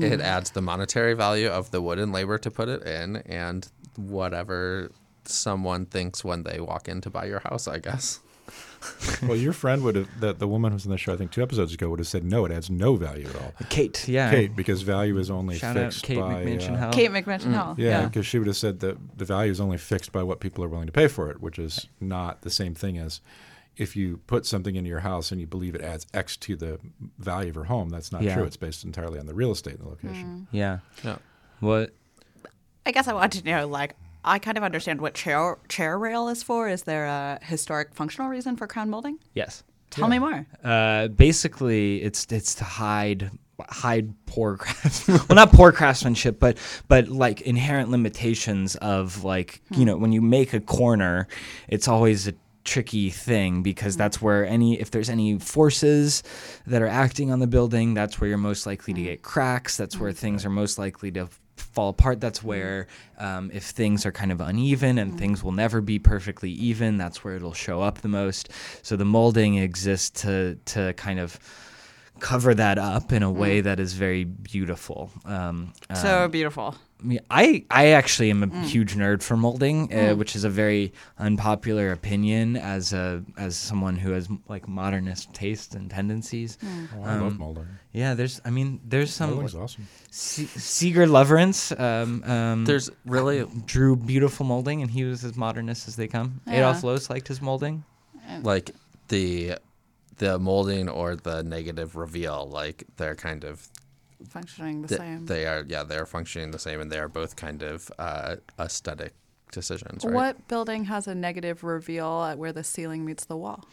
It 0.00 0.20
adds 0.20 0.50
the 0.50 0.60
monetary 0.60 1.14
value 1.14 1.46
of 1.46 1.70
the 1.70 1.80
wood 1.80 2.00
and 2.00 2.12
labor 2.12 2.36
to 2.38 2.50
put 2.50 2.68
it 2.68 2.82
in, 2.82 3.16
and 3.18 3.68
whatever 3.94 4.90
someone 5.28 5.86
thinks 5.86 6.24
when 6.24 6.42
they 6.44 6.60
walk 6.60 6.88
in 6.88 7.00
to 7.02 7.10
buy 7.10 7.24
your 7.26 7.40
house, 7.40 7.66
I 7.68 7.78
guess. 7.78 8.20
Well, 9.22 9.36
your 9.38 9.54
friend 9.54 9.82
would 9.84 9.96
have, 9.96 10.20
the, 10.20 10.34
the 10.34 10.46
woman 10.46 10.70
who 10.72 10.74
was 10.74 10.84
on 10.84 10.92
the 10.92 10.98
show, 10.98 11.14
I 11.14 11.16
think 11.16 11.30
two 11.30 11.42
episodes 11.42 11.72
ago, 11.72 11.88
would 11.88 11.98
have 12.00 12.06
said, 12.06 12.22
no, 12.22 12.44
it 12.44 12.52
adds 12.52 12.68
no 12.68 12.96
value 12.96 13.26
at 13.26 13.34
all. 13.36 13.54
Kate, 13.70 14.06
yeah. 14.06 14.30
Kate, 14.30 14.54
because 14.54 14.82
value 14.82 15.16
is 15.16 15.30
only 15.30 15.56
Shout 15.56 15.78
out 15.78 15.84
fixed 15.84 16.02
Kate 16.04 16.18
by. 16.18 16.44
McMansion 16.44 16.74
uh, 16.74 16.76
Hell. 16.76 16.92
Kate 16.92 17.10
McMansion 17.10 17.52
Hell. 17.54 17.74
Yeah, 17.78 17.88
Yeah. 18.00 18.06
because 18.06 18.26
she 18.26 18.38
would 18.38 18.46
have 18.46 18.56
said 18.58 18.80
that 18.80 18.98
the 19.16 19.24
value 19.24 19.50
is 19.50 19.58
only 19.62 19.78
fixed 19.78 20.12
by 20.12 20.22
what 20.22 20.40
people 20.40 20.62
are 20.62 20.68
willing 20.68 20.84
to 20.84 20.92
pay 20.92 21.08
for 21.08 21.30
it, 21.30 21.40
which 21.40 21.58
is 21.58 21.86
not 21.98 22.42
the 22.42 22.50
same 22.50 22.74
thing 22.74 22.98
as 22.98 23.22
if 23.78 23.96
you 23.96 24.18
put 24.26 24.44
something 24.44 24.76
into 24.76 24.90
your 24.90 25.00
house 25.00 25.32
and 25.32 25.40
you 25.40 25.46
believe 25.46 25.74
it 25.74 25.80
adds 25.80 26.06
X 26.12 26.36
to 26.38 26.54
the 26.54 26.78
value 27.18 27.48
of 27.48 27.54
your 27.54 27.64
home. 27.64 27.88
That's 27.88 28.12
not 28.12 28.20
Yeah. 28.20 28.34
true. 28.34 28.44
It's 28.44 28.58
based 28.58 28.84
entirely 28.84 29.18
on 29.18 29.24
the 29.24 29.34
real 29.34 29.52
estate 29.52 29.76
and 29.76 29.84
the 29.86 29.88
location. 29.88 30.46
Yeah. 30.52 30.80
Yeah. 31.02 31.16
What? 31.60 31.94
I 32.84 32.90
guess 32.92 33.08
I 33.08 33.14
want 33.14 33.32
to 33.32 33.44
know, 33.44 33.66
like, 33.66 33.96
I 34.24 34.38
kind 34.38 34.56
of 34.56 34.64
understand 34.64 35.00
what 35.00 35.14
chair 35.14 35.58
chair 35.68 35.98
rail 35.98 36.28
is 36.28 36.42
for. 36.42 36.68
Is 36.68 36.82
there 36.82 37.06
a 37.06 37.38
historic 37.42 37.94
functional 37.94 38.28
reason 38.28 38.56
for 38.56 38.66
crown 38.66 38.90
molding? 38.90 39.18
Yes. 39.34 39.62
Tell 39.90 40.08
me 40.08 40.18
more. 40.18 40.44
Uh, 40.64 41.08
basically, 41.08 42.02
it's 42.02 42.26
it's 42.30 42.56
to 42.56 42.64
hide 42.64 43.30
hide 43.68 44.12
poor 44.26 44.58
well 45.08 45.26
not 45.30 45.52
poor 45.52 45.70
craftsmanship 45.70 46.40
but 46.40 46.58
but 46.88 47.06
like 47.06 47.40
inherent 47.42 47.88
limitations 47.88 48.74
of 48.76 49.22
like 49.22 49.62
hmm. 49.68 49.78
you 49.78 49.84
know 49.86 49.96
when 49.96 50.10
you 50.10 50.20
make 50.20 50.52
a 50.52 50.60
corner 50.60 51.28
it's 51.68 51.86
always 51.86 52.26
a 52.26 52.34
tricky 52.64 53.10
thing 53.10 53.62
because 53.62 53.94
hmm. 53.94 53.98
that's 53.98 54.20
where 54.20 54.44
any 54.44 54.80
if 54.80 54.90
there's 54.90 55.08
any 55.08 55.38
forces 55.38 56.24
that 56.66 56.82
are 56.82 56.88
acting 56.88 57.30
on 57.30 57.38
the 57.38 57.46
building 57.46 57.94
that's 57.94 58.20
where 58.20 58.26
you're 58.26 58.36
most 58.36 58.66
likely 58.66 58.92
to 58.92 59.00
hmm. 59.00 59.06
get 59.06 59.22
cracks 59.22 59.76
that's 59.76 60.00
where 60.00 60.10
things 60.10 60.44
are 60.44 60.50
most 60.50 60.76
likely 60.76 61.12
to 61.12 61.28
fall 61.56 61.88
apart 61.88 62.20
that's 62.20 62.42
where 62.42 62.86
um, 63.18 63.50
if 63.52 63.64
things 63.64 64.04
are 64.06 64.12
kind 64.12 64.32
of 64.32 64.40
uneven 64.40 64.98
and 64.98 65.18
things 65.18 65.42
will 65.42 65.52
never 65.52 65.80
be 65.80 65.98
perfectly 65.98 66.50
even 66.50 66.96
that's 66.98 67.24
where 67.24 67.36
it'll 67.36 67.52
show 67.52 67.80
up 67.80 68.00
the 68.00 68.08
most. 68.08 68.50
So 68.82 68.96
the 68.96 69.04
molding 69.04 69.56
exists 69.56 70.22
to 70.22 70.56
to 70.66 70.92
kind 70.94 71.18
of 71.18 71.38
cover 72.20 72.54
that 72.54 72.78
up 72.78 73.12
in 73.12 73.22
a 73.22 73.30
way 73.30 73.60
that 73.60 73.80
is 73.80 73.92
very 73.94 74.24
beautiful 74.24 75.10
um, 75.24 75.72
So 75.94 76.24
um, 76.24 76.30
beautiful. 76.30 76.74
I 77.28 77.66
I 77.70 77.88
actually 77.88 78.30
am 78.30 78.42
a 78.44 78.60
huge 78.62 78.94
nerd 78.96 79.22
for 79.22 79.36
molding, 79.36 79.92
uh, 79.92 80.14
which 80.14 80.34
is 80.34 80.44
a 80.44 80.48
very 80.48 80.94
unpopular 81.18 81.92
opinion 81.92 82.56
as 82.56 82.92
a 82.94 83.22
as 83.36 83.56
someone 83.56 83.96
who 83.96 84.12
has 84.12 84.28
like 84.48 84.66
modernist 84.68 85.32
tastes 85.34 85.74
and 85.74 85.90
tendencies. 85.90 86.56
Oh, 86.64 87.02
I 87.04 87.16
love 87.18 87.38
molding. 87.38 87.66
Yeah, 87.92 88.14
there's 88.14 88.40
I 88.44 88.50
mean 88.50 88.80
there's 88.88 89.12
some 89.12 89.30
Molding's 89.30 89.54
awesome. 89.54 89.86
Se- 90.10 90.46
Sigurd 90.46 91.10
Lewerentz 91.10 91.78
um, 91.78 92.24
um, 92.24 92.64
There's 92.64 92.88
really 93.04 93.44
drew 93.66 93.96
beautiful 93.96 94.46
molding, 94.46 94.80
and 94.80 94.90
he 94.90 95.04
was 95.04 95.24
as 95.24 95.36
modernist 95.36 95.88
as 95.88 95.96
they 95.96 96.08
come. 96.08 96.40
Yeah. 96.46 96.54
Adolf 96.58 96.82
Loos 96.84 97.10
liked 97.10 97.28
his 97.28 97.42
molding. 97.42 97.84
like 98.42 98.70
the 99.08 99.56
the 100.18 100.38
molding 100.38 100.88
or 100.88 101.16
the 101.16 101.42
negative 101.42 101.96
reveal, 101.96 102.48
like 102.48 102.84
they're 102.96 103.14
kind 103.16 103.44
of 103.44 103.68
Functioning 104.28 104.80
the 104.82 104.88
th- 104.88 104.98
same. 105.00 105.26
they 105.26 105.44
are 105.46 105.64
yeah 105.68 105.82
they're 105.82 106.06
functioning 106.06 106.50
the 106.50 106.58
same 106.58 106.80
and 106.80 106.90
they 106.90 106.98
are 106.98 107.08
both 107.08 107.36
kind 107.36 107.62
of 107.62 107.90
uh, 107.98 108.36
aesthetic 108.58 109.12
decisions. 109.52 110.04
Right? 110.04 110.14
What 110.14 110.48
building 110.48 110.84
has 110.84 111.06
a 111.06 111.14
negative 111.14 111.62
reveal 111.62 112.22
at 112.24 112.38
where 112.38 112.52
the 112.52 112.64
ceiling 112.64 113.04
meets 113.04 113.26
the 113.26 113.36
wall? 113.36 113.64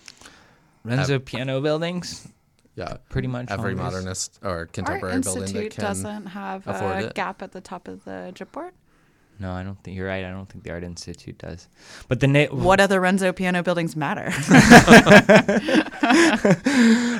Renzo 0.83 1.19
Piano 1.19 1.61
buildings. 1.61 2.27
yeah, 2.75 2.97
pretty 3.09 3.27
much 3.27 3.49
every 3.49 3.71
always. 3.73 3.77
modernist 3.93 4.39
or 4.43 4.49
Our 4.49 4.65
contemporary 4.65 5.21
building 5.21 5.41
that 5.43 5.49
institute 5.55 5.71
can 5.75 5.83
doesn't 5.83 6.25
have 6.27 6.67
a 6.67 7.05
it. 7.07 7.13
gap 7.13 7.41
at 7.41 7.51
the 7.53 7.61
top 7.61 7.87
of 7.87 8.03
the 8.03 8.31
chipboard. 8.35 8.71
No, 9.39 9.51
I 9.53 9.63
don't 9.63 9.81
think 9.83 9.97
you're 9.97 10.07
right. 10.07 10.23
I 10.23 10.29
don't 10.29 10.47
think 10.47 10.63
the 10.63 10.69
Art 10.71 10.83
Institute 10.83 11.37
does. 11.39 11.67
But 12.07 12.19
the 12.19 12.27
na- 12.27 12.45
What 12.47 12.79
other 12.79 13.01
Renzo 13.01 13.31
Piano 13.33 13.63
buildings 13.63 13.95
matter? 13.95 14.25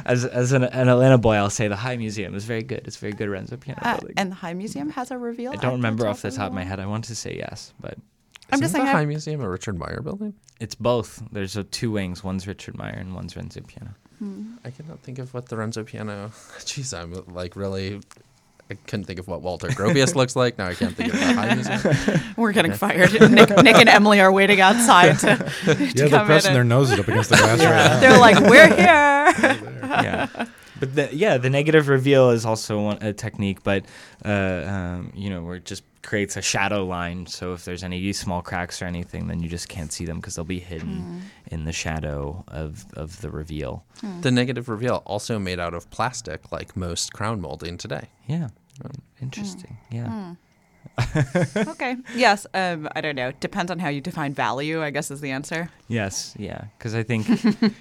as 0.06 0.26
as 0.26 0.52
an, 0.52 0.64
an 0.64 0.88
Atlanta 0.90 1.18
boy, 1.18 1.36
I'll 1.36 1.50
say 1.50 1.68
the 1.68 1.76
High 1.76 1.98
Museum 1.98 2.36
is 2.36 2.46
very 2.46 2.64
good. 2.64 2.82
It's 2.86 2.98
very 2.98 3.14
good 3.14 3.30
Renzo 3.30 3.58
Piano 3.58 3.80
Uh, 3.84 3.98
building. 3.98 4.14
and 4.18 4.32
the 4.32 4.36
High 4.36 4.54
Museum 4.54 4.90
has 4.92 5.12
a 5.12 5.18
reveal. 5.18 5.52
I 5.52 5.56
don't 5.56 5.74
remember 5.74 6.08
off 6.08 6.22
the 6.22 6.32
top 6.32 6.48
of 6.50 6.54
my 6.54 6.64
head. 6.64 6.80
I 6.80 6.86
want 6.86 7.06
to 7.06 7.16
say 7.16 7.36
yes, 7.36 7.74
but 7.80 7.96
I'm 8.52 8.62
Isn't 8.62 8.62
just 8.66 8.74
the. 8.76 8.86
High 8.86 9.02
I- 9.02 9.06
Museum 9.06 9.42
a 9.42 9.50
Richard 9.50 9.78
Meier 9.78 10.02
building? 10.02 10.34
it's 10.60 10.76
both. 10.76 11.24
There's 11.32 11.58
a 11.58 11.64
two 11.64 11.92
wings. 11.92 12.24
One's 12.24 12.48
Richard 12.48 12.78
Meier 12.78 12.94
and 12.98 13.16
one's 13.16 13.36
Renzo 13.36 13.62
Piano. 13.62 13.96
I 14.64 14.70
cannot 14.70 15.00
think 15.00 15.18
of 15.18 15.34
what 15.34 15.48
the 15.50 15.58
Renzo 15.58 15.84
Piano. 15.84 16.28
Jeez, 16.60 16.96
I'm 16.96 17.12
like 17.34 17.56
really. 17.56 18.00
I 18.72 18.76
couldn't 18.88 19.06
think 19.06 19.20
of 19.20 19.28
what 19.28 19.42
Walter 19.42 19.68
Gropius 19.68 20.16
looks 20.16 20.36
like. 20.36 20.58
Now 20.58 20.68
I 20.68 20.74
can't 20.76 20.96
think 20.96 21.14
of 21.14 21.20
the 21.20 21.34
High 21.34 22.34
We're 22.38 22.54
getting 22.54 22.74
fired. 22.74 23.12
Nick, 23.14 23.50
Nick 23.64 23.76
and 23.76 23.90
Emily 23.90 24.22
are 24.22 24.32
waiting 24.32 24.62
outside 24.62 25.20
to, 25.20 25.36
to 25.66 25.86
Yeah, 25.86 25.92
they're 25.94 26.10
come 26.10 26.22
in. 26.22 26.26
pressing 26.28 26.54
their 26.54 26.62
and- 26.62 26.70
noses 26.70 27.00
up 27.00 27.08
against 27.08 27.30
the 27.30 27.36
glass 27.38 27.60
right 27.64 27.70
now. 27.70 28.00
They're 28.00 28.18
like, 28.20 28.40
we're 28.40 28.68
here. 28.68 28.78
yeah. 29.82 30.46
But 30.80 30.96
the, 30.96 31.10
yeah, 31.16 31.38
the 31.38 31.50
negative 31.52 31.90
reveal 31.90 32.32
is 32.32 32.44
also 32.44 32.82
one, 32.82 32.98
a 33.02 33.14
technique, 33.14 33.62
but 33.62 33.86
uh, 34.26 34.30
um, 34.66 35.12
you 35.16 35.30
know, 35.30 35.44
where 35.44 35.58
it 35.58 35.66
just 35.66 35.84
creates 36.02 36.38
a 36.38 36.42
shadow 36.42 36.84
line. 36.88 37.28
So 37.28 37.54
if 37.54 37.66
there's 37.66 37.84
any 37.84 38.12
small 38.14 38.42
cracks 38.42 38.82
or 38.82 38.86
anything, 38.86 39.28
then 39.28 39.44
you 39.44 39.48
just 39.48 39.70
can't 39.70 39.92
see 39.94 40.06
them 40.06 40.18
because 40.18 40.34
they'll 40.36 40.44
be 40.44 40.60
hidden 40.60 41.22
in 41.52 41.66
the 41.66 41.72
shadow 41.72 42.44
of 42.48 42.84
of 42.96 43.22
the 43.22 43.30
reveal. 43.30 43.86
The 44.22 44.32
negative 44.32 44.70
reveal 44.70 45.04
also 45.06 45.38
made 45.38 45.60
out 45.60 45.76
of 45.76 45.88
plastic, 45.92 46.52
like 46.52 46.76
most 46.76 47.14
crown 47.14 47.42
molding 47.42 47.78
today. 47.78 48.10
Yeah, 48.26 48.48
interesting. 49.22 49.78
Yeah. 49.92 50.36
okay. 51.56 51.96
Yes. 52.16 52.46
Um, 52.54 52.90
I 52.96 53.02
don't 53.02 53.16
know. 53.16 53.32
Depends 53.40 53.72
on 53.72 53.80
how 53.80 53.90
you 53.90 54.02
define 54.02 54.34
value. 54.34 54.84
I 54.84 54.90
guess 54.90 55.12
is 55.12 55.22
the 55.22 55.32
answer. 55.32 55.70
Yes. 55.88 56.36
Yeah. 56.38 56.66
Because 56.78 56.96
I 56.96 57.04
think, 57.04 57.28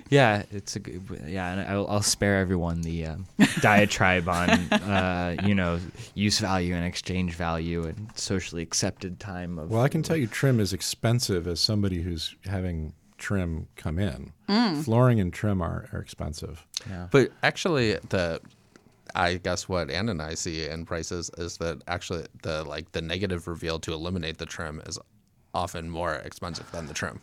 yeah, 0.10 0.44
it's 0.50 0.76
a 0.76 0.80
good. 0.80 1.02
Yeah, 1.26 1.52
and 1.52 1.60
I'll, 1.68 1.88
I'll 1.88 2.02
spare 2.02 2.38
everyone 2.38 2.82
the 2.82 3.06
um, 3.06 3.26
diatribe 3.60 4.28
on, 4.28 4.50
uh, 4.50 5.36
you 5.44 5.54
know, 5.54 5.80
use 6.14 6.38
value 6.38 6.74
and 6.74 6.84
exchange 6.84 7.34
value 7.34 7.84
and 7.84 8.08
socially 8.14 8.62
accepted 8.62 9.18
time 9.20 9.58
of. 9.58 9.70
Well, 9.70 9.82
I 9.82 9.88
can 9.88 10.02
tell 10.02 10.16
you, 10.16 10.26
trim 10.26 10.60
is 10.60 10.72
expensive 10.72 11.46
as 11.46 11.60
somebody 11.60 12.02
who's 12.02 12.34
having 12.44 12.92
trim 13.18 13.68
come 13.76 13.98
in. 13.98 14.32
Flooring 14.82 15.20
and 15.20 15.32
trim 15.32 15.62
are, 15.62 15.88
are 15.92 16.00
expensive. 16.00 16.66
Yeah. 16.88 17.08
But 17.10 17.30
actually, 17.42 17.94
the 18.08 18.40
I 19.14 19.34
guess 19.36 19.68
what 19.68 19.90
Ann 19.90 20.08
and 20.08 20.20
I 20.22 20.34
see 20.34 20.66
in 20.66 20.84
prices 20.86 21.30
is 21.38 21.56
that 21.58 21.82
actually 21.88 22.26
the 22.42 22.64
like 22.64 22.92
the 22.92 23.00
negative 23.02 23.46
reveal 23.48 23.78
to 23.80 23.92
eliminate 23.92 24.38
the 24.38 24.46
trim 24.46 24.80
is 24.86 24.98
often 25.54 25.90
more 25.90 26.14
expensive 26.14 26.70
than 26.72 26.86
the 26.86 26.94
trim. 26.94 27.20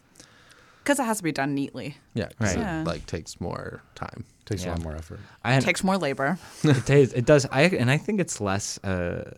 Because 0.83 0.99
it 0.99 1.03
has 1.03 1.17
to 1.17 1.23
be 1.23 1.31
done 1.33 1.53
neatly. 1.53 1.97
Yeah, 2.13 2.27
'cause 2.39 2.55
Right. 2.55 2.57
it 2.57 2.59
Yeah. 2.61 2.83
like 2.85 3.05
takes 3.05 3.41
more 3.41 3.81
time. 3.95 4.23
Takes 4.45 4.63
Yeah. 4.63 4.69
a 4.69 4.71
lot 4.71 4.83
more 4.83 4.95
effort. 4.95 5.19
I 5.43 5.53
had, 5.53 5.63
Takes 5.63 5.83
more 5.83 5.97
labor. 5.97 6.37
it, 6.63 6.85
does, 6.85 7.11
it 7.13 7.25
does. 7.25 7.45
I 7.51 7.63
and 7.63 7.91
I 7.91 7.97
think 7.97 8.21
it's 8.21 8.39
less. 8.39 8.77
Uh, 8.83 9.31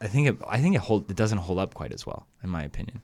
I 0.00 0.08
think 0.08 0.28
it. 0.28 0.36
I 0.48 0.60
think 0.60 0.74
it 0.74 0.80
hold. 0.80 1.08
It 1.10 1.16
doesn't 1.16 1.38
hold 1.38 1.58
up 1.60 1.74
quite 1.74 1.92
as 1.92 2.04
well, 2.04 2.26
in 2.42 2.50
my 2.50 2.62
opinion. 2.64 3.00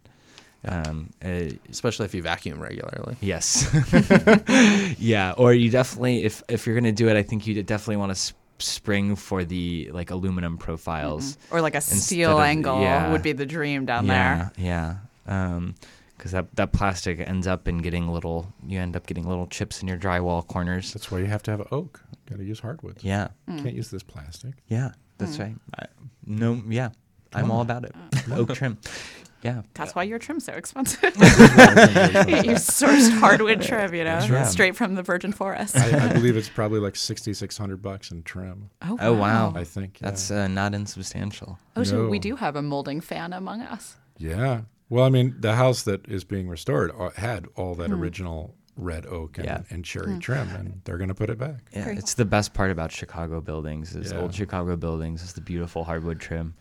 Um, 0.65 1.11
uh, 1.25 1.55
Especially 1.71 2.05
if 2.05 2.15
you 2.15 2.21
vacuum 2.23 2.61
regularly. 2.61 3.17
yes. 3.23 3.67
yeah. 4.99 5.33
Or 5.37 5.55
you 5.55 5.71
definitely, 5.71 6.25
if 6.25 6.43
if 6.49 6.67
you're 6.67 6.75
gonna 6.75 6.93
do 6.93 7.09
it, 7.09 7.17
I 7.17 7.23
think 7.23 7.47
you 7.47 7.63
definitely 7.63 7.97
want 7.97 8.11
to 8.11 8.17
sp- 8.19 8.37
spring 8.61 9.17
for 9.17 9.45
the 9.45 9.91
like 9.93 10.11
aluminum 10.11 10.59
profiles. 10.59 11.37
Mm-hmm. 11.37 11.57
Or 11.57 11.61
like 11.61 11.75
a 11.75 11.81
steel 11.81 12.39
of- 12.39 12.45
angle 12.45 12.81
yeah. 12.81 13.13
would 13.13 13.23
be 13.23 13.33
the 13.33 13.47
dream 13.47 13.87
down 13.87 14.07
yeah, 14.07 14.51
there. 14.57 14.99
Yeah. 15.27 15.55
Um, 15.55 15.75
because 16.17 16.33
that 16.33 16.55
that 16.57 16.73
plastic 16.73 17.19
ends 17.21 17.47
up 17.47 17.67
in 17.67 17.79
getting 17.79 18.07
little. 18.07 18.53
You 18.67 18.79
end 18.79 18.95
up 18.95 19.07
getting 19.07 19.27
little 19.27 19.47
chips 19.47 19.81
in 19.81 19.89
your 19.89 19.97
drywall 19.97 20.47
corners. 20.47 20.93
That's 20.93 21.11
why 21.11 21.21
you 21.21 21.25
have 21.25 21.43
to 21.45 21.51
have 21.51 21.67
oak. 21.73 22.03
Got 22.29 22.39
to 22.39 22.45
use 22.45 22.61
hardwoods. 22.61 23.03
Yeah. 23.03 23.29
Mm. 23.49 23.63
Can't 23.63 23.75
use 23.75 23.91
this 23.91 24.03
plastic. 24.03 24.53
Yeah. 24.69 24.93
That's 25.17 25.39
mm. 25.39 25.41
right. 25.41 25.57
I, 25.79 25.87
no. 26.27 26.63
Yeah. 26.69 26.91
I'm 27.33 27.51
all 27.51 27.63
about 27.63 27.85
it. 27.85 27.95
Mm. 28.11 28.37
Oak 28.37 28.55
trim. 28.55 28.79
Yeah. 29.43 29.63
That's 29.75 29.95
why 29.95 30.03
your 30.03 30.19
trim's 30.19 30.45
so 30.45 30.53
expensive. 30.53 31.03
you 31.17 32.55
sourced 32.57 33.11
hardwood 33.19 33.63
trim, 33.63 33.95
you 33.95 34.05
know, 34.05 34.27
right. 34.29 34.47
straight 34.47 34.77
from 34.77 34.95
the 34.95 35.03
virgin 35.03 35.33
forest. 35.33 35.77
I, 35.77 36.11
I 36.11 36.13
believe 36.13 36.37
it's 36.39 36.49
probably 36.49 36.81
like 36.81 36.97
sixty 36.97 37.33
six 37.33 37.57
hundred 37.57 37.83
bucks 37.83 38.11
in 38.11 38.23
trim. 38.23 38.71
Oh 38.83 39.13
wow. 39.15 39.53
I 39.55 39.65
think 39.65 40.01
yeah. 40.01 40.09
That's 40.09 40.31
uh, 40.31 40.49
not 40.49 40.75
insubstantial. 40.75 41.59
Oh, 41.77 41.83
so 41.85 42.09
we 42.09 42.19
do 42.19 42.37
have 42.37 42.57
a 42.57 42.63
molding 42.63 43.01
fan 43.01 43.33
among 43.33 43.63
us. 43.63 43.97
yeah. 44.19 44.63
Well, 44.89 45.05
I 45.05 45.09
mean, 45.09 45.37
the 45.39 45.55
house 45.55 45.83
that 45.85 46.09
is 46.09 46.25
being 46.25 46.49
restored 46.49 46.91
uh, 46.99 47.11
had 47.11 47.47
all 47.55 47.77
that 47.77 47.93
original 47.93 48.57
red 48.77 49.07
oak 49.07 49.39
and, 49.39 49.47
Yeah. 49.47 49.63
and 49.71 49.85
cherry 49.85 50.19
trim, 50.19 50.49
and 50.49 50.81
they're 50.85 50.99
going 50.99 51.09
to 51.09 51.15
put 51.15 51.31
it 51.31 51.39
back. 51.39 51.61
Yeah, 51.73 51.85
Very 51.85 51.97
it's 51.97 52.15
the 52.15 52.25
best 52.25 52.55
part 52.55 52.73
about 52.73 52.91
Chicago 52.91 53.41
buildings. 53.41 53.95
Is 53.95 54.11
Yeah. 54.11 54.19
old 54.21 54.35
Chicago 54.35 54.75
buildings 54.75 55.23
is 55.23 55.33
the 55.35 55.41
beautiful 55.41 55.85
hardwood 55.85 56.19
trim. 56.19 56.55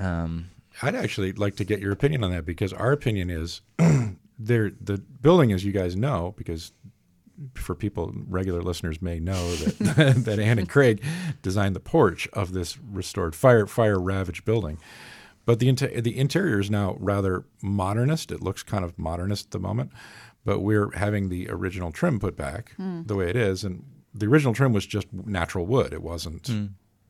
Um, 0.00 0.48
I'd 0.82 0.94
actually 0.94 1.32
like 1.32 1.56
to 1.56 1.64
get 1.64 1.80
your 1.80 1.92
opinion 1.92 2.24
on 2.24 2.30
that 2.30 2.44
because 2.44 2.72
our 2.72 2.92
opinion 2.92 3.30
is 3.30 3.62
there. 4.38 4.70
The 4.80 4.98
building, 4.98 5.52
as 5.52 5.64
you 5.64 5.72
guys 5.72 5.96
know, 5.96 6.34
because 6.36 6.72
for 7.54 7.74
people 7.74 8.12
regular 8.28 8.62
listeners 8.62 9.00
may 9.00 9.20
know 9.20 9.54
that 9.56 10.14
that 10.24 10.38
Ann 10.38 10.58
and 10.58 10.68
Craig 10.68 11.02
designed 11.42 11.76
the 11.76 11.80
porch 11.80 12.28
of 12.32 12.52
this 12.52 12.78
restored 12.78 13.34
fire 13.34 13.66
fire 13.66 14.00
ravaged 14.00 14.44
building. 14.44 14.78
But 15.44 15.60
the 15.60 15.68
inter- 15.68 16.00
the 16.00 16.18
interior 16.18 16.60
is 16.60 16.70
now 16.70 16.96
rather 17.00 17.44
modernist. 17.62 18.30
It 18.30 18.42
looks 18.42 18.62
kind 18.62 18.84
of 18.84 18.98
modernist 18.98 19.46
at 19.46 19.50
the 19.52 19.58
moment, 19.58 19.92
but 20.44 20.60
we're 20.60 20.90
having 20.96 21.28
the 21.28 21.48
original 21.48 21.90
trim 21.90 22.20
put 22.20 22.36
back 22.36 22.72
hmm. 22.76 23.02
the 23.06 23.16
way 23.16 23.30
it 23.30 23.36
is, 23.36 23.64
and 23.64 23.84
the 24.12 24.26
original 24.26 24.52
trim 24.52 24.72
was 24.72 24.86
just 24.86 25.10
natural 25.12 25.64
wood. 25.64 25.92
It 25.92 26.02
wasn't 26.02 26.46
hmm. 26.46 26.66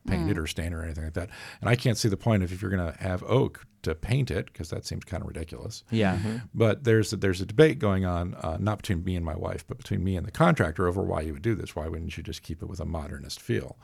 Painted 0.07 0.37
mm. 0.37 0.41
or 0.41 0.47
stained 0.47 0.75
or 0.75 0.83
anything 0.83 1.05
like 1.05 1.15
that. 1.15 1.31
And 1.61 1.69
I 1.69 1.77
can't 1.77 1.99
see 1.99 2.09
the 2.09 2.16
point 2.16 2.43
of 2.43 2.53
if 2.53 2.62
you're 2.62 2.70
going 2.70 2.93
to 2.93 2.99
have 2.99 3.23
oak 3.25 3.66
to 3.83 3.95
paint 3.95 4.31
it 4.31 4.47
because 4.47 4.70
that 4.70 4.85
seems 4.85 5.05
kind 5.05 5.23
of 5.23 5.29
ridiculous. 5.29 5.85
yeah, 5.91 6.16
mm-hmm. 6.16 6.37
But 6.55 6.85
there's 6.85 7.12
a, 7.12 7.16
there's 7.16 7.41
a 7.41 7.47
debate 7.47 7.79
going 7.79 8.05
on, 8.05 8.35
uh, 8.35 8.57
not 8.61 8.79
between 8.79 9.05
me 9.05 9.16
and 9.16 9.25
my 9.25 9.37
wife, 9.37 9.65
but 9.66 9.79
between 9.79 10.03
me 10.03 10.16
and 10.16 10.27
the 10.27 10.33
contractor 10.33 10.87
over 10.87 11.03
why 11.03 11.20
you 11.20 11.33
would 11.33 11.43
do 11.43 11.55
this. 11.55 11.77
Why 11.77 11.89
wouldn't 11.89 12.16
you 12.16 12.23
just 12.23 12.43
keep 12.43 12.62
it 12.62 12.69
with 12.69 12.81
a 12.81 12.85
modernist 12.85 13.41
feel? 13.41 13.77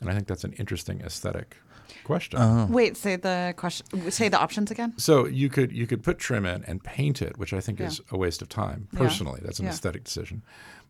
And 0.00 0.10
I 0.10 0.14
think 0.14 0.26
that's 0.26 0.44
an 0.44 0.52
interesting 0.54 1.00
aesthetic 1.00 1.56
question. 2.02 2.38
Uh-huh. 2.38 2.66
Wait, 2.68 2.96
say 2.96 3.16
the 3.16 3.54
question. 3.56 4.10
Say 4.10 4.28
the 4.28 4.38
options 4.38 4.70
again. 4.70 4.94
So 4.98 5.26
you 5.26 5.48
could 5.48 5.72
you 5.72 5.86
could 5.86 6.02
put 6.02 6.18
trim 6.18 6.44
in 6.44 6.64
and 6.64 6.82
paint 6.82 7.22
it, 7.22 7.38
which 7.38 7.52
I 7.52 7.60
think 7.60 7.80
is 7.80 8.00
a 8.10 8.18
waste 8.18 8.42
of 8.42 8.48
time. 8.48 8.88
Yeah. 8.92 8.98
Personally, 8.98 9.40
that's 9.42 9.58
an 9.58 9.66
Yeah. 9.66 9.70
aesthetic 9.70 10.04
decision. 10.04 10.42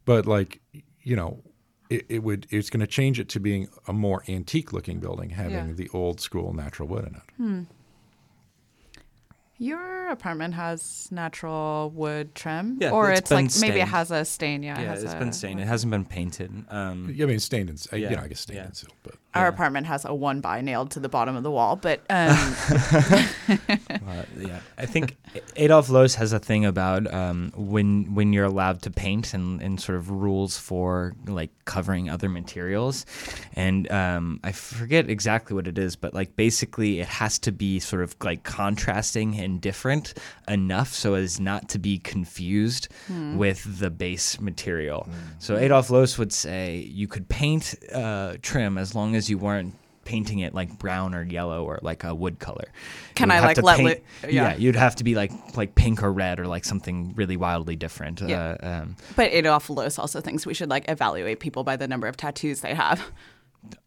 But 0.04 0.26
like 0.26 0.60
you 1.02 1.16
know, 1.16 1.42
it, 1.90 2.06
it 2.08 2.22
would 2.22 2.46
it's 2.50 2.70
going 2.70 2.80
to 2.80 2.86
change 2.86 3.20
it 3.20 3.28
to 3.30 3.40
being 3.40 3.68
a 3.86 3.92
more 3.92 4.22
antique 4.28 4.72
looking 4.72 5.00
building, 5.00 5.30
having 5.30 5.68
Yeah. 5.68 5.72
the 5.74 5.88
old 5.92 6.20
school 6.20 6.52
natural 6.52 6.88
wood 6.88 7.06
in 7.06 7.14
it. 7.14 7.22
Hmm. 7.36 7.62
Your 9.58 10.08
apartment 10.08 10.54
has 10.54 11.08
natural 11.12 11.90
wood 11.94 12.34
trim, 12.34 12.78
Yeah, 12.80 12.90
or 12.90 13.10
it's 13.10 13.20
it's, 13.20 13.30
like 13.30 13.52
been 13.52 13.60
maybe 13.60 13.80
it 13.80 13.88
has 13.88 14.10
a 14.10 14.24
stain. 14.24 14.62
Yeah, 14.64 14.76
yeah, 14.80 14.82
it 14.84 14.88
has 14.88 15.04
It's 15.04 15.14
a- 15.14 15.18
been 15.18 15.32
stained. 15.32 15.60
It 15.60 15.66
hasn't 15.68 15.90
been 15.92 16.04
painted. 16.04 16.50
Um, 16.68 17.06
I 17.18 17.24
mean, 17.24 17.38
stained 17.38 17.70
and 17.70 17.86
you 17.92 17.98
Yeah, 17.98 18.16
know, 18.16 18.22
I 18.22 18.28
guess 18.28 18.40
stained 18.40 18.56
yeah. 18.58 18.64
and 18.64 18.76
sealed, 18.76 18.94
but 19.04 19.14
Our 19.34 19.48
apartment 19.48 19.86
has 19.86 20.04
a 20.04 20.14
one 20.14 20.40
by 20.40 20.60
nailed 20.60 20.92
to 20.92 21.00
the 21.00 21.08
bottom 21.08 21.36
of 21.36 21.42
the 21.42 21.50
wall, 21.50 21.76
but 21.76 22.00
um, 22.08 22.36
Uh, 24.14 24.24
yeah, 24.38 24.60
I 24.78 24.86
think 24.86 25.16
Adolf 25.56 25.88
Loos 25.88 26.14
has 26.14 26.32
a 26.32 26.38
thing 26.38 26.64
about 26.64 27.12
um, 27.12 27.52
when 27.56 28.14
when 28.14 28.32
you're 28.32 28.44
allowed 28.44 28.82
to 28.82 28.90
paint 28.90 29.34
and, 29.34 29.60
and 29.60 29.80
sort 29.80 29.98
of 29.98 30.10
rules 30.10 30.56
for 30.56 31.14
like 31.26 31.50
covering 31.64 32.08
other 32.08 32.28
materials, 32.28 33.04
and 33.54 33.90
um, 33.90 34.40
I 34.44 34.52
forget 34.52 35.10
exactly 35.10 35.54
what 35.54 35.66
it 35.66 35.78
is, 35.78 35.96
but 35.96 36.14
like 36.14 36.36
basically 36.36 37.00
it 37.00 37.06
has 37.08 37.38
to 37.40 37.52
be 37.52 37.80
sort 37.80 38.02
of 38.02 38.14
like 38.22 38.44
contrasting 38.44 39.38
and 39.38 39.60
different 39.60 40.14
enough 40.48 40.92
so 40.92 41.14
as 41.14 41.40
not 41.40 41.68
to 41.70 41.78
be 41.78 41.98
confused 41.98 42.88
with 43.36 43.78
the 43.78 43.90
base 43.90 44.40
material. 44.40 45.08
So 45.38 45.56
Adolf 45.56 45.90
Loos 45.90 46.18
would 46.18 46.32
say 46.32 46.88
you 46.90 47.08
could 47.08 47.28
paint 47.28 47.74
uh, 47.92 48.34
trim 48.42 48.78
as 48.78 48.94
long 48.94 49.14
as 49.16 49.23
you 49.28 49.38
weren't 49.38 49.74
painting 50.04 50.40
it 50.40 50.54
like 50.54 50.78
brown 50.78 51.14
or 51.14 51.22
yellow 51.22 51.64
or 51.64 51.78
like 51.82 52.04
a 52.04 52.14
wood 52.14 52.38
color. 52.38 52.66
Can 53.14 53.30
I, 53.30 53.40
like, 53.40 53.62
let 53.62 53.78
paint- 53.78 54.02
li- 54.22 54.32
yeah. 54.32 54.50
yeah. 54.50 54.56
you'd 54.56 54.76
have 54.76 54.96
to 54.96 55.04
be 55.04 55.14
like 55.14 55.32
like 55.56 55.74
pink 55.74 56.02
or 56.02 56.12
red 56.12 56.38
or 56.38 56.46
like 56.46 56.64
something 56.64 57.14
really 57.16 57.36
wildly 57.36 57.76
different. 57.76 58.20
Yeah. 58.20 58.56
Uh, 58.62 58.66
um, 58.82 58.96
but 59.16 59.32
Adolf 59.32 59.70
Loos 59.70 59.98
also 59.98 60.20
thinks 60.20 60.46
we 60.46 60.54
should 60.54 60.70
like 60.70 60.88
evaluate 60.88 61.40
people 61.40 61.64
by 61.64 61.76
the 61.76 61.88
number 61.88 62.06
of 62.06 62.16
tattoos 62.16 62.60
they 62.60 62.74
have. 62.74 63.10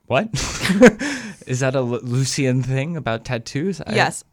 what 0.07 0.29
is 1.47 1.59
that 1.59 1.75
a 1.75 1.81
Loosian 1.81 2.65
thing 2.65 2.97
about 2.97 3.25
tattoos? 3.25 3.81
Yes, 3.87 4.23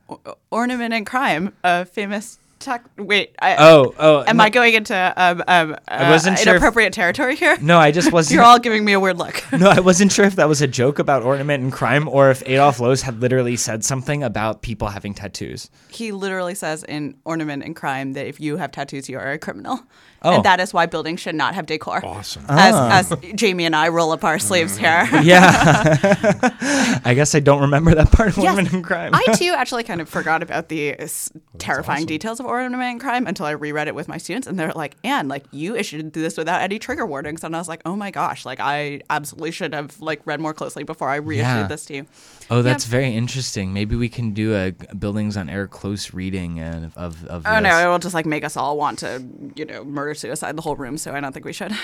Ornament 0.51 0.95
and 0.95 1.07
Crime, 1.07 1.53
a 1.63 1.85
famous 1.85 2.39
Talk, 2.65 2.89
wait. 2.97 3.37
I, 3.43 3.57
Oh, 3.59 3.95
oh, 3.99 4.25
Am 4.27 4.39
no. 4.39 4.45
I 4.45 4.49
going 4.49 4.73
into 4.73 4.95
um, 5.17 5.43
um, 5.47 5.77
uh, 5.87 6.07
wasn't 6.11 6.39
sure 6.39 6.55
if- 6.55 6.63
inappropriate 6.63 6.93
territory 6.95 7.37
here? 7.37 7.59
No, 7.61 7.79
I 7.79 7.91
just 7.91 8.11
wasn't. 8.17 8.37
You're 8.37 8.45
all 8.45 8.59
giving 8.59 8.85
me 8.85 8.95
a 8.95 9.01
weird 9.01 9.19
look. 9.19 9.45
no, 9.53 9.69
I 9.69 9.81
wasn't 9.81 10.11
sure 10.13 10.25
if 10.25 10.37
that 10.37 10.49
was 10.49 10.63
a 10.63 10.67
joke 10.67 10.99
about 10.99 11.23
ornament 11.23 11.63
and 11.63 11.71
crime 11.73 12.09
or 12.09 12.31
if 12.31 12.43
Adolf 12.47 12.81
Loos 12.81 13.03
had 13.03 13.21
literally 13.21 13.57
said 13.57 13.85
something 13.85 14.23
about 14.23 14.63
people 14.63 14.89
having 14.89 15.13
tattoos. 15.13 15.71
he 15.91 16.11
literally 16.11 16.55
says 16.55 16.85
in 16.85 17.17
Ornament 17.25 17.63
and 17.65 17.77
Crime 17.77 18.15
that 18.15 18.27
if 18.27 18.41
you 18.41 18.57
have 18.57 18.73
tattoos, 18.73 19.09
you 19.11 19.19
are 19.19 19.33
a 19.33 19.39
criminal. 19.39 19.81
Oh. 20.25 20.37
And 20.37 20.45
that 20.45 20.59
is 20.59 20.73
why 20.73 20.87
buildings 20.87 21.21
should 21.21 21.35
not 21.35 21.55
have 21.55 21.67
decor. 21.67 22.05
Awesome. 22.05 22.45
As, 22.49 23.11
as 23.13 23.19
Jamie 23.35 23.67
and 23.67 23.77
I 23.77 23.89
roll 23.89 24.11
up 24.13 24.25
our 24.25 24.39
sleeves 24.39 24.77
here. 24.77 25.07
Yeah. 25.23 27.01
I 27.05 27.13
guess 27.15 27.35
I 27.35 27.41
don't 27.41 27.61
remember 27.61 27.95
that 27.95 28.11
part 28.11 28.31
of 28.31 28.37
Yes. 28.39 28.47
ornament 28.47 28.73
and 28.73 28.85
crime. 28.85 29.13
I 29.15 29.25
too 29.37 29.53
actually 29.57 29.85
kind 29.85 30.01
of 30.01 30.09
forgot 30.09 30.43
about 30.43 30.69
the 30.69 30.93
uh, 30.93 31.03
s- 31.03 31.31
terrifying 31.59 32.07
details 32.07 32.41
of 32.41 32.47
Ornament 32.47 32.83
and 32.91 33.01
Crime 33.01 33.27
until 33.27 33.47
I 33.47 33.51
reread 33.53 33.87
it 33.89 33.95
with 33.95 34.09
my 34.09 34.19
students, 34.19 34.47
and 34.47 34.59
they're 34.59 34.73
like, 34.73 34.97
"Ann, 35.05 35.29
like 35.29 35.45
you 35.51 35.77
issued 35.77 36.13
this 36.15 36.37
without 36.37 36.63
any 36.63 36.79
trigger 36.79 37.07
warnings," 37.07 37.45
and 37.45 37.55
I 37.55 37.59
was 37.59 37.69
like, 37.69 37.83
"Oh 37.85 37.97
my 37.97 38.11
gosh, 38.11 38.45
like 38.45 38.61
I 38.61 39.01
absolutely 39.11 39.51
should 39.51 39.75
have 39.75 40.01
like 40.01 40.21
read 40.25 40.41
more 40.41 40.55
closely 40.55 40.85
before 40.85 41.09
I 41.11 41.17
reissued 41.17 41.45
Yeah. 41.45 41.67
this 41.69 41.85
to 41.87 41.95
you." 41.95 42.07
Oh, 42.51 42.63
that's 42.63 42.85
very 42.85 43.15
interesting. 43.15 43.73
Maybe 43.73 43.97
we 43.97 44.09
can 44.09 44.33
do 44.33 44.55
a 44.55 44.73
buildings 44.95 45.37
on 45.37 45.49
air 45.49 45.67
close 45.67 46.15
reading 46.15 46.61
uh, 46.61 46.91
of 46.97 47.25
of. 47.27 47.47
Oh 47.47 47.61
no, 47.61 47.79
it 47.79 47.87
will 47.87 47.99
just 47.99 48.15
like 48.15 48.27
make 48.27 48.45
us 48.45 48.57
all 48.57 48.77
want 48.77 48.99
to, 49.01 49.25
you 49.57 49.65
know, 49.65 49.85
murder 49.85 50.15
suicide 50.15 50.57
the 50.57 50.63
whole 50.63 50.77
room. 50.77 50.99
So 50.99 51.13
I 51.13 51.21
don't 51.21 51.33
think 51.33 51.45
we 51.45 51.53
should. 51.53 51.73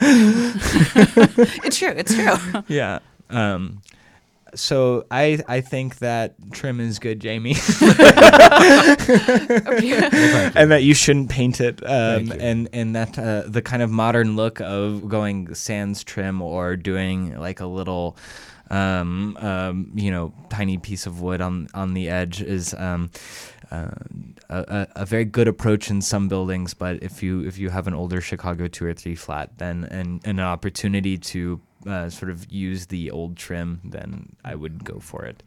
it's 0.00 1.78
true. 1.78 1.94
It's 1.96 2.14
true. 2.14 2.62
Yeah. 2.68 3.00
Um, 3.30 3.82
so 4.54 5.04
I 5.10 5.40
I 5.46 5.60
think 5.60 5.98
that 5.98 6.34
trim 6.52 6.80
is 6.80 6.98
good, 6.98 7.20
Jamie, 7.20 7.50
and 7.80 7.96
that 10.70 10.80
you 10.82 10.94
shouldn't 10.94 11.30
paint 11.30 11.60
it, 11.60 11.82
um, 11.84 12.32
and 12.32 12.68
and 12.72 12.96
that 12.96 13.18
uh, 13.18 13.42
the 13.46 13.62
kind 13.62 13.82
of 13.82 13.90
modern 13.90 14.36
look 14.36 14.60
of 14.60 15.08
going 15.08 15.54
sans 15.54 16.04
trim 16.04 16.42
or 16.42 16.76
doing 16.76 17.38
like 17.38 17.60
a 17.60 17.66
little. 17.66 18.16
Um, 18.70 19.36
um, 19.40 19.92
you 19.94 20.10
know, 20.10 20.32
tiny 20.50 20.76
piece 20.76 21.06
of 21.06 21.22
wood 21.22 21.40
on 21.40 21.68
on 21.74 21.94
the 21.94 22.08
edge 22.10 22.42
is 22.42 22.74
um, 22.74 23.10
uh, 23.70 23.90
a, 24.48 24.86
a, 24.96 25.06
very 25.06 25.24
good 25.24 25.48
approach 25.48 25.90
in 25.90 26.02
some 26.02 26.28
buildings. 26.28 26.74
But 26.74 27.02
if 27.02 27.22
you 27.22 27.40
if 27.46 27.58
you 27.58 27.70
have 27.70 27.86
an 27.86 27.94
older 27.94 28.20
Chicago 28.20 28.68
two 28.68 28.86
or 28.86 28.94
three 28.94 29.14
flat, 29.14 29.56
then 29.58 29.84
and, 29.84 30.20
and 30.24 30.38
an 30.38 30.44
opportunity 30.44 31.18
to 31.18 31.60
uh, 31.86 32.10
sort 32.10 32.30
of 32.30 32.50
use 32.50 32.86
the 32.86 33.10
old 33.10 33.36
trim, 33.36 33.80
then 33.84 34.36
I 34.44 34.54
would 34.54 34.84
go 34.84 34.98
for 34.98 35.24
it. 35.24 35.42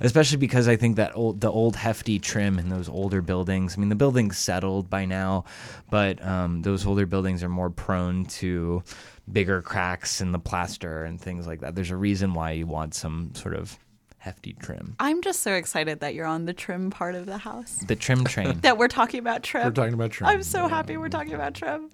Especially 0.00 0.38
because 0.38 0.68
I 0.68 0.76
think 0.76 0.96
that 0.96 1.16
old 1.16 1.40
the 1.40 1.50
old 1.50 1.76
hefty 1.76 2.18
trim 2.18 2.58
in 2.58 2.68
those 2.68 2.88
older 2.88 3.22
buildings. 3.22 3.76
I 3.76 3.80
mean, 3.80 3.88
the 3.88 3.94
building's 3.94 4.38
settled 4.38 4.88
by 4.88 5.04
now, 5.04 5.44
but 5.90 6.24
um, 6.24 6.62
those 6.62 6.86
older 6.86 7.06
buildings 7.06 7.42
are 7.42 7.48
more 7.48 7.70
prone 7.70 8.24
to 8.26 8.82
bigger 9.30 9.62
cracks 9.62 10.20
in 10.20 10.32
the 10.32 10.38
plaster 10.38 11.04
and 11.04 11.20
things 11.20 11.46
like 11.46 11.60
that. 11.60 11.74
There's 11.74 11.90
a 11.90 11.96
reason 11.96 12.34
why 12.34 12.52
you 12.52 12.66
want 12.66 12.94
some 12.94 13.32
sort 13.34 13.54
of 13.54 13.78
hefty 14.18 14.54
trim. 14.54 14.96
I'm 15.00 15.22
just 15.22 15.40
so 15.40 15.52
excited 15.52 16.00
that 16.00 16.14
you're 16.14 16.26
on 16.26 16.46
the 16.46 16.52
trim 16.52 16.90
part 16.90 17.14
of 17.14 17.26
the 17.26 17.38
house. 17.38 17.76
The 17.86 17.96
trim 17.96 18.24
train. 18.24 18.58
That 18.62 18.78
we're 18.78 18.88
talking 18.88 19.20
about 19.20 19.42
trim. 19.42 19.64
We're 19.64 19.70
talking 19.72 19.94
about 19.94 20.10
trim. 20.12 20.28
I'm 20.28 20.42
so 20.42 20.68
happy 20.68 20.96
we're 20.96 21.08
talking 21.08 21.34
about 21.34 21.54
trim. 21.54 21.90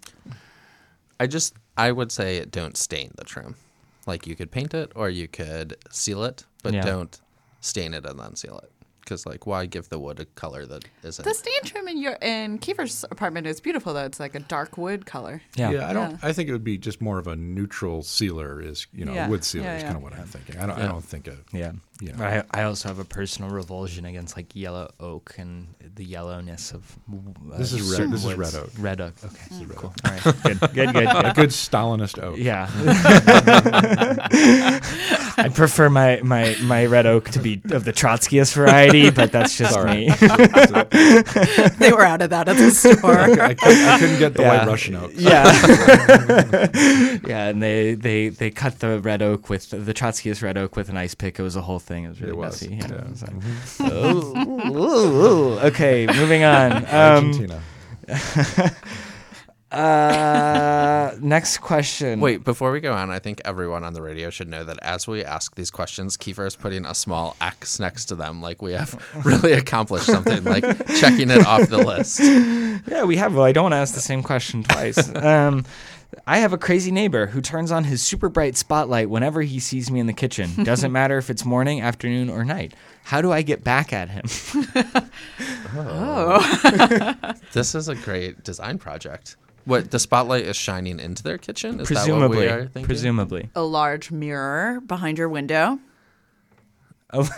I 1.18 1.26
just 1.26 1.54
I 1.76 1.92
would 1.92 2.12
say 2.12 2.44
don't 2.44 2.76
stain 2.76 3.12
the 3.16 3.24
trim. 3.24 3.56
Like 4.06 4.26
you 4.26 4.34
could 4.36 4.50
paint 4.50 4.74
it 4.74 4.92
or 4.94 5.10
you 5.10 5.28
could 5.28 5.76
seal 5.90 6.24
it, 6.24 6.44
but 6.62 6.72
Yeah. 6.72 6.82
don't 6.82 7.20
stain 7.60 7.94
it 7.94 8.04
and 8.06 8.18
then 8.18 8.36
seal 8.36 8.58
it. 8.58 8.72
Because 9.00 9.26
like 9.26 9.46
why 9.46 9.66
give 9.66 9.88
the 9.88 9.98
wood 9.98 10.20
a 10.20 10.24
color 10.24 10.66
that 10.66 10.84
isn't? 11.02 11.24
The 11.24 11.34
stain 11.34 11.62
trim 11.64 11.88
in 11.88 11.98
your 11.98 12.12
in 12.22 12.58
Keefer's 12.58 13.04
apartment 13.10 13.46
is 13.46 13.60
beautiful 13.60 13.92
though. 13.94 14.04
It's 14.04 14.20
like 14.20 14.34
a 14.34 14.40
dark 14.40 14.76
wood 14.78 15.06
color. 15.06 15.42
yeah. 15.56 15.70
Yeah, 15.70 15.88
I 15.88 15.92
don't. 15.92 16.10
Yeah. 16.12 16.16
I 16.22 16.32
think 16.32 16.48
it 16.48 16.52
would 16.52 16.64
be 16.64 16.78
just 16.78 17.00
more 17.00 17.18
of 17.18 17.26
a 17.26 17.36
neutral 17.36 18.02
sealer. 18.02 18.60
Is 18.60 18.86
you 18.92 19.04
know, 19.04 19.12
Yeah, 19.12 19.28
wood 19.28 19.44
sealer 19.44 19.64
yeah, 19.66 19.76
is 19.76 19.82
yeah. 19.82 19.88
kind 19.88 19.96
of 19.96 20.02
what 20.02 20.12
I'm 20.14 20.26
thinking. 20.26 20.58
I 20.58 20.66
don't. 20.66 20.78
I 20.78 20.86
don't 20.86 21.04
think 21.04 21.26
a. 21.28 21.36
Yeah. 21.52 21.72
Yeah. 22.02 22.12
But 22.16 22.26
I, 22.54 22.60
I 22.62 22.62
also 22.64 22.88
have 22.88 22.98
a 22.98 23.04
personal 23.04 23.50
revulsion 23.50 24.06
against 24.06 24.34
like 24.34 24.56
yellow 24.56 24.90
oak 25.00 25.34
and 25.36 25.66
the 25.96 26.04
yellowness 26.04 26.72
of. 26.72 26.96
Uh, 27.52 27.58
This 27.58 27.72
is 27.74 27.82
red- 27.90 27.96
certain 27.96 28.10
this 28.12 28.24
is 28.24 28.34
red 28.34 28.54
oak. 28.54 28.70
Red 28.78 29.00
oak. 29.02 29.14
Okay. 29.22 29.66
cool. 29.76 29.92
All 30.04 30.10
right. 30.10 30.22
Good. 30.42 30.60
Good. 30.60 30.92
Good. 30.94 30.96
A 30.96 31.12
good. 31.22 31.34
good 31.34 31.50
Stalinist 31.50 32.22
oak. 32.22 32.38
Yeah. 32.38 32.70
I 35.36 35.48
prefer 35.54 35.88
my, 35.90 36.20
my, 36.22 36.56
my 36.62 36.86
red 36.86 37.06
oak 37.06 37.30
to 37.30 37.38
be 37.38 37.60
of 37.70 37.84
the 37.84 37.92
Trotskyist 37.92 38.54
variety, 38.54 38.89
but 39.14 39.32
that's 39.32 39.56
just 39.56 39.72
Sorry. 39.74 40.06
me. 40.06 40.10
they 41.78 41.92
were 41.92 42.04
out 42.04 42.22
of 42.22 42.30
that 42.30 42.48
at 42.48 42.56
the 42.56 42.70
store. 42.74 43.18
I, 43.18 43.54
couldn't, 43.54 43.84
I 43.88 43.98
couldn't 43.98 44.18
get 44.18 44.34
the 44.34 44.42
Yeah. 44.42 44.58
white 44.58 44.66
Russian 44.66 44.96
oak. 44.96 45.12
Yeah. 45.14 45.44
yeah, 47.26 47.48
and 47.48 47.62
they, 47.62 47.94
they, 47.94 48.28
they 48.28 48.50
cut 48.50 48.78
the 48.80 49.00
red 49.00 49.22
oak 49.22 49.48
with 49.48 49.70
the 49.70 49.94
Trotskyist 49.94 50.42
red 50.42 50.56
oak 50.58 50.76
with 50.76 50.88
an 50.88 50.96
ice 50.96 51.14
pick. 51.14 51.38
It 51.38 51.42
was 51.42 51.56
a 51.56 51.62
whole 51.62 51.78
thing. 51.78 52.04
It 52.04 52.08
was 52.10 52.20
really 52.20 52.32
It 52.32 52.36
was, 52.36 52.62
messy. 52.62 52.74
Yeah. 52.76 52.86
yeah. 52.88 52.94
it 53.04 53.10
was 53.10 53.22
like, 53.80 53.92
oh, 53.92 54.72
ooh, 54.72 55.26
ooh. 55.54 55.58
Okay, 55.60 56.06
moving 56.06 56.42
on. 56.44 56.72
Um, 56.72 56.84
Argentina. 56.90 57.62
Uh, 59.72 61.14
next 61.20 61.58
question. 61.58 62.20
Wait, 62.20 62.42
before 62.44 62.72
we 62.72 62.80
go 62.80 62.92
on, 62.92 63.10
I 63.10 63.20
think 63.20 63.40
everyone 63.44 63.84
on 63.84 63.92
the 63.92 64.02
radio 64.02 64.30
should 64.30 64.48
know 64.48 64.64
that 64.64 64.78
as 64.82 65.06
we 65.06 65.24
ask 65.24 65.54
these 65.54 65.70
questions, 65.70 66.16
Keefer 66.16 66.46
is 66.46 66.56
putting 66.56 66.84
a 66.84 66.94
small 66.94 67.36
X 67.40 67.78
next 67.78 68.06
to 68.06 68.16
them, 68.16 68.42
like 68.42 68.62
we 68.62 68.72
have 68.72 69.00
really 69.24 69.52
accomplished 69.52 70.06
something, 70.06 70.42
like 70.44 70.64
checking 70.96 71.30
it 71.30 71.46
off 71.46 71.68
the 71.68 71.78
list. 71.78 72.20
Yeah, 72.20 73.04
we 73.04 73.16
have. 73.16 73.34
Well, 73.34 73.44
I 73.44 73.52
don't 73.52 73.64
want 73.64 73.74
to 73.74 73.78
ask 73.78 73.94
the 73.94 74.00
same 74.00 74.22
question 74.22 74.64
twice. 74.64 75.14
um, 75.16 75.64
I 76.26 76.38
have 76.38 76.52
a 76.52 76.58
crazy 76.58 76.90
neighbor 76.90 77.26
who 77.26 77.40
turns 77.40 77.70
on 77.70 77.84
his 77.84 78.02
super 78.02 78.28
bright 78.28 78.56
spotlight 78.56 79.08
whenever 79.08 79.42
he 79.42 79.60
sees 79.60 79.90
me 79.90 80.00
in 80.00 80.06
the 80.06 80.12
kitchen. 80.12 80.64
Doesn't 80.64 80.90
matter 81.00 81.18
if 81.18 81.30
it's 81.30 81.44
morning, 81.44 81.80
afternoon, 81.80 82.30
or 82.30 82.44
night. 82.44 82.74
How 83.04 83.22
do 83.22 83.30
I 83.30 83.42
get 83.42 83.62
back 83.62 83.92
at 83.92 84.08
him? 84.08 84.24
oh. 85.76 87.34
This 87.52 87.74
is 87.74 87.88
a 87.88 87.94
great 87.94 88.42
design 88.44 88.78
project. 88.78 89.36
What 89.64 89.90
the 89.90 89.98
spotlight 89.98 90.44
is 90.44 90.56
shining 90.56 91.00
into 91.00 91.22
their 91.22 91.38
kitchen? 91.38 91.80
Is 91.80 91.86
presumably, 91.86 92.20
that 92.20 92.28
what 92.28 92.38
we 92.38 92.46
are 92.48 92.62
thinking? 92.66 92.84
presumably. 92.86 93.50
a 93.54 93.62
large 93.62 94.10
mirror 94.10 94.80
behind 94.80 95.18
your 95.18 95.28
window. 95.28 95.78
Oh, 97.12 97.20
Of 97.22 97.28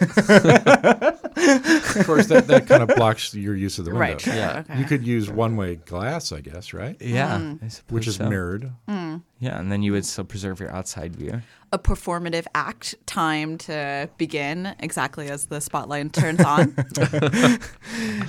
course, 2.06 2.26
that, 2.26 2.44
that 2.48 2.66
kind 2.66 2.82
of 2.82 2.94
blocks 2.96 3.34
your 3.34 3.54
use 3.56 3.78
of 3.78 3.84
the 3.86 3.90
window. 3.90 4.00
Right. 4.00 4.20
Sure. 4.20 4.34
Yeah. 4.34 4.64
Okay. 4.68 4.78
You 4.78 4.84
could 4.84 5.06
use 5.06 5.30
one-way 5.30 5.76
glass, 5.76 6.32
I 6.32 6.40
guess, 6.40 6.72
right? 6.72 6.96
yeah, 7.00 7.38
Mm. 7.38 7.82
Which 7.90 8.06
is 8.06 8.16
so. 8.16 8.28
mirrored. 8.28 8.70
Yeah, 9.42 9.58
and 9.58 9.72
then 9.72 9.82
you 9.82 9.90
would 9.90 10.06
still 10.06 10.22
preserve 10.24 10.60
your 10.60 10.70
outside 10.70 11.16
view. 11.16 11.42
a 11.72 11.78
performative 11.78 12.46
act 12.54 12.94
time 13.06 13.56
to 13.56 14.08
begin 14.18 14.76
exactly 14.78 15.28
as 15.30 15.46
the 15.46 15.58
spotlight 15.60 16.12
turns 16.12 16.40
on. 16.44 16.74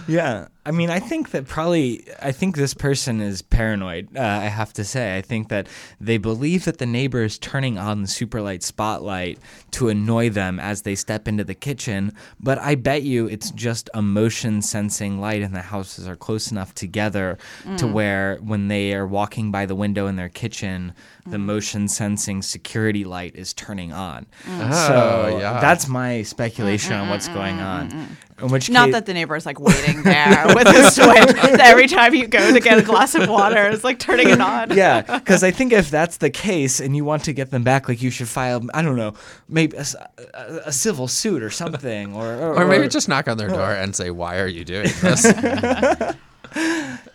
Yeah, 0.07 0.47
I 0.65 0.71
mean, 0.71 0.89
I 0.89 0.99
think 0.99 1.31
that 1.31 1.47
probably, 1.47 2.05
I 2.21 2.31
think 2.33 2.55
this 2.57 2.73
person 2.73 3.21
is 3.21 3.41
paranoid. 3.41 4.09
Uh, 4.15 4.21
I 4.21 4.45
have 4.45 4.73
to 4.73 4.83
say, 4.83 5.15
I 5.17 5.21
think 5.21 5.47
that 5.49 5.67
they 6.01 6.17
believe 6.17 6.65
that 6.65 6.77
the 6.77 6.85
neighbor 6.85 7.23
is 7.23 7.37
turning 7.37 7.77
on 7.77 8.01
the 8.01 8.07
superlight 8.07 8.63
spotlight 8.63 9.39
to 9.71 9.87
annoy 9.87 10.29
them 10.29 10.59
as 10.59 10.81
they 10.81 10.95
step 10.95 11.27
into 11.27 11.43
the 11.45 11.53
kitchen. 11.55 12.13
But 12.39 12.59
I 12.59 12.75
bet 12.75 13.03
you 13.03 13.27
it's 13.27 13.51
just 13.51 13.89
a 13.93 14.01
motion 14.01 14.61
sensing 14.61 15.21
light, 15.21 15.41
and 15.41 15.55
the 15.55 15.61
houses 15.61 16.05
are 16.07 16.17
close 16.17 16.51
enough 16.51 16.73
together 16.75 17.37
to 17.77 17.87
where 17.87 18.37
when 18.41 18.67
they 18.67 18.93
are 18.93 19.07
walking 19.07 19.51
by 19.51 19.65
the 19.65 19.75
window 19.75 20.07
in 20.07 20.17
their 20.17 20.29
kitchen, 20.29 20.93
the 21.25 21.37
motion 21.37 21.87
sensing 21.87 22.41
security 22.41 23.05
light 23.05 23.35
is 23.35 23.53
turning 23.53 23.93
on. 23.93 24.25
Mm. 24.43 24.73
so 24.73 25.29
oh, 25.33 25.39
yeah. 25.39 25.59
that's 25.61 25.87
my 25.87 26.21
speculation 26.23 26.93
on 26.93 27.07
mm, 27.07 27.11
what's 27.11 27.29
mm, 27.29 27.33
going 27.33 27.59
on. 27.59 28.17
In 28.41 28.49
which 28.49 28.69
Not 28.69 28.85
case, 28.85 28.93
that 28.93 29.05
the 29.05 29.13
neighbor 29.13 29.35
is 29.35 29.45
like 29.45 29.59
waiting 29.59 30.03
there 30.03 30.45
with 30.55 30.67
a 30.67 30.91
switch 30.91 31.59
every 31.59 31.87
time 31.87 32.13
you 32.13 32.27
go 32.27 32.51
to 32.51 32.59
get 32.59 32.77
a 32.77 32.81
glass 32.81 33.15
of 33.15 33.29
water, 33.29 33.69
it's 33.69 33.83
like 33.83 33.99
turning 33.99 34.29
it 34.29 34.41
on. 34.41 34.71
yeah, 34.75 35.01
because 35.01 35.43
I 35.43 35.51
think 35.51 35.71
if 35.71 35.89
that's 35.89 36.17
the 36.17 36.29
case 36.29 36.81
and 36.81 36.95
you 36.95 37.05
want 37.05 37.23
to 37.25 37.33
get 37.33 37.51
them 37.51 37.63
back, 37.63 37.87
like 37.87 38.01
you 38.01 38.09
should 38.09 38.27
file, 38.27 38.61
I 38.73 38.81
don't 38.81 38.97
know, 38.97 39.13
maybe 39.47 39.77
a 39.77 40.71
civil 40.71 41.07
suit 41.07 41.41
or 41.41 41.49
something, 41.49 42.13
or 42.13 42.33
or, 42.33 42.55
Or 42.55 42.65
maybe 42.65 42.87
just 42.87 43.07
knock 43.07 43.27
on 43.27 43.37
their 43.37 43.49
door 43.49 43.71
and 43.83 43.95
say, 43.95 44.09
"Why 44.09 44.39
are 44.39 44.47
you 44.47 44.65
doing 44.65 44.89
this?" 45.01 45.25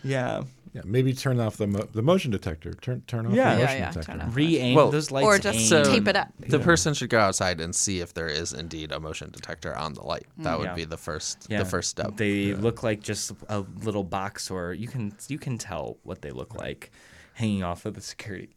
yeah, 0.03 0.43
Yeah, 0.73 0.81
maybe 0.85 1.13
turn 1.13 1.39
off 1.39 1.57
the 1.57 1.65
mo- 1.65 1.87
the 1.93 2.01
motion 2.03 2.29
detector. 2.31 2.73
Turn 2.73 3.01
turn 3.07 3.25
off 3.25 3.33
Yeah. 3.33 3.55
the 3.55 3.59
Yeah, 3.61 3.65
motion 3.65 3.79
yeah, 3.79 3.87
detector. 3.91 4.11
turn 4.11 4.21
off. 4.21 4.35
re-aim 4.35 4.75
Well, 4.75 4.91
those 4.91 5.09
lights, 5.09 5.25
Or 5.25 5.39
just 5.39 5.57
aim. 5.59 5.65
So- 5.65 5.83
tape 5.83 6.07
it 6.07 6.15
up. 6.15 6.29
the 6.39 6.59
person 6.59 6.93
should 6.93 7.09
go 7.09 7.19
outside 7.19 7.59
and 7.59 7.75
see 7.75 8.01
if 8.01 8.13
there 8.13 8.27
is 8.27 8.53
indeed 8.53 8.91
a 8.91 8.99
motion 8.99 9.31
detector 9.31 9.75
on 9.75 9.93
the 9.93 10.03
light. 10.03 10.27
That 10.37 10.59
would 10.59 10.65
Yeah. 10.65 10.75
be 10.75 10.85
the 10.85 10.97
first 10.97 11.47
Yeah. 11.49 11.59
the 11.59 11.65
first 11.65 11.89
step. 11.89 12.17
They 12.17 12.53
look 12.53 12.83
like 12.83 13.01
just 13.01 13.31
a 13.47 13.65
little 13.83 14.03
box, 14.03 14.51
or 14.51 14.73
you 14.73 14.87
can 14.87 15.11
you 15.27 15.39
can 15.39 15.57
tell 15.57 15.97
what 16.03 16.21
they 16.21 16.31
look 16.31 16.53
like 16.55 16.91
hanging 17.33 17.63
off 17.63 17.85
of 17.85 17.95
the 17.95 18.01
security 18.01 18.49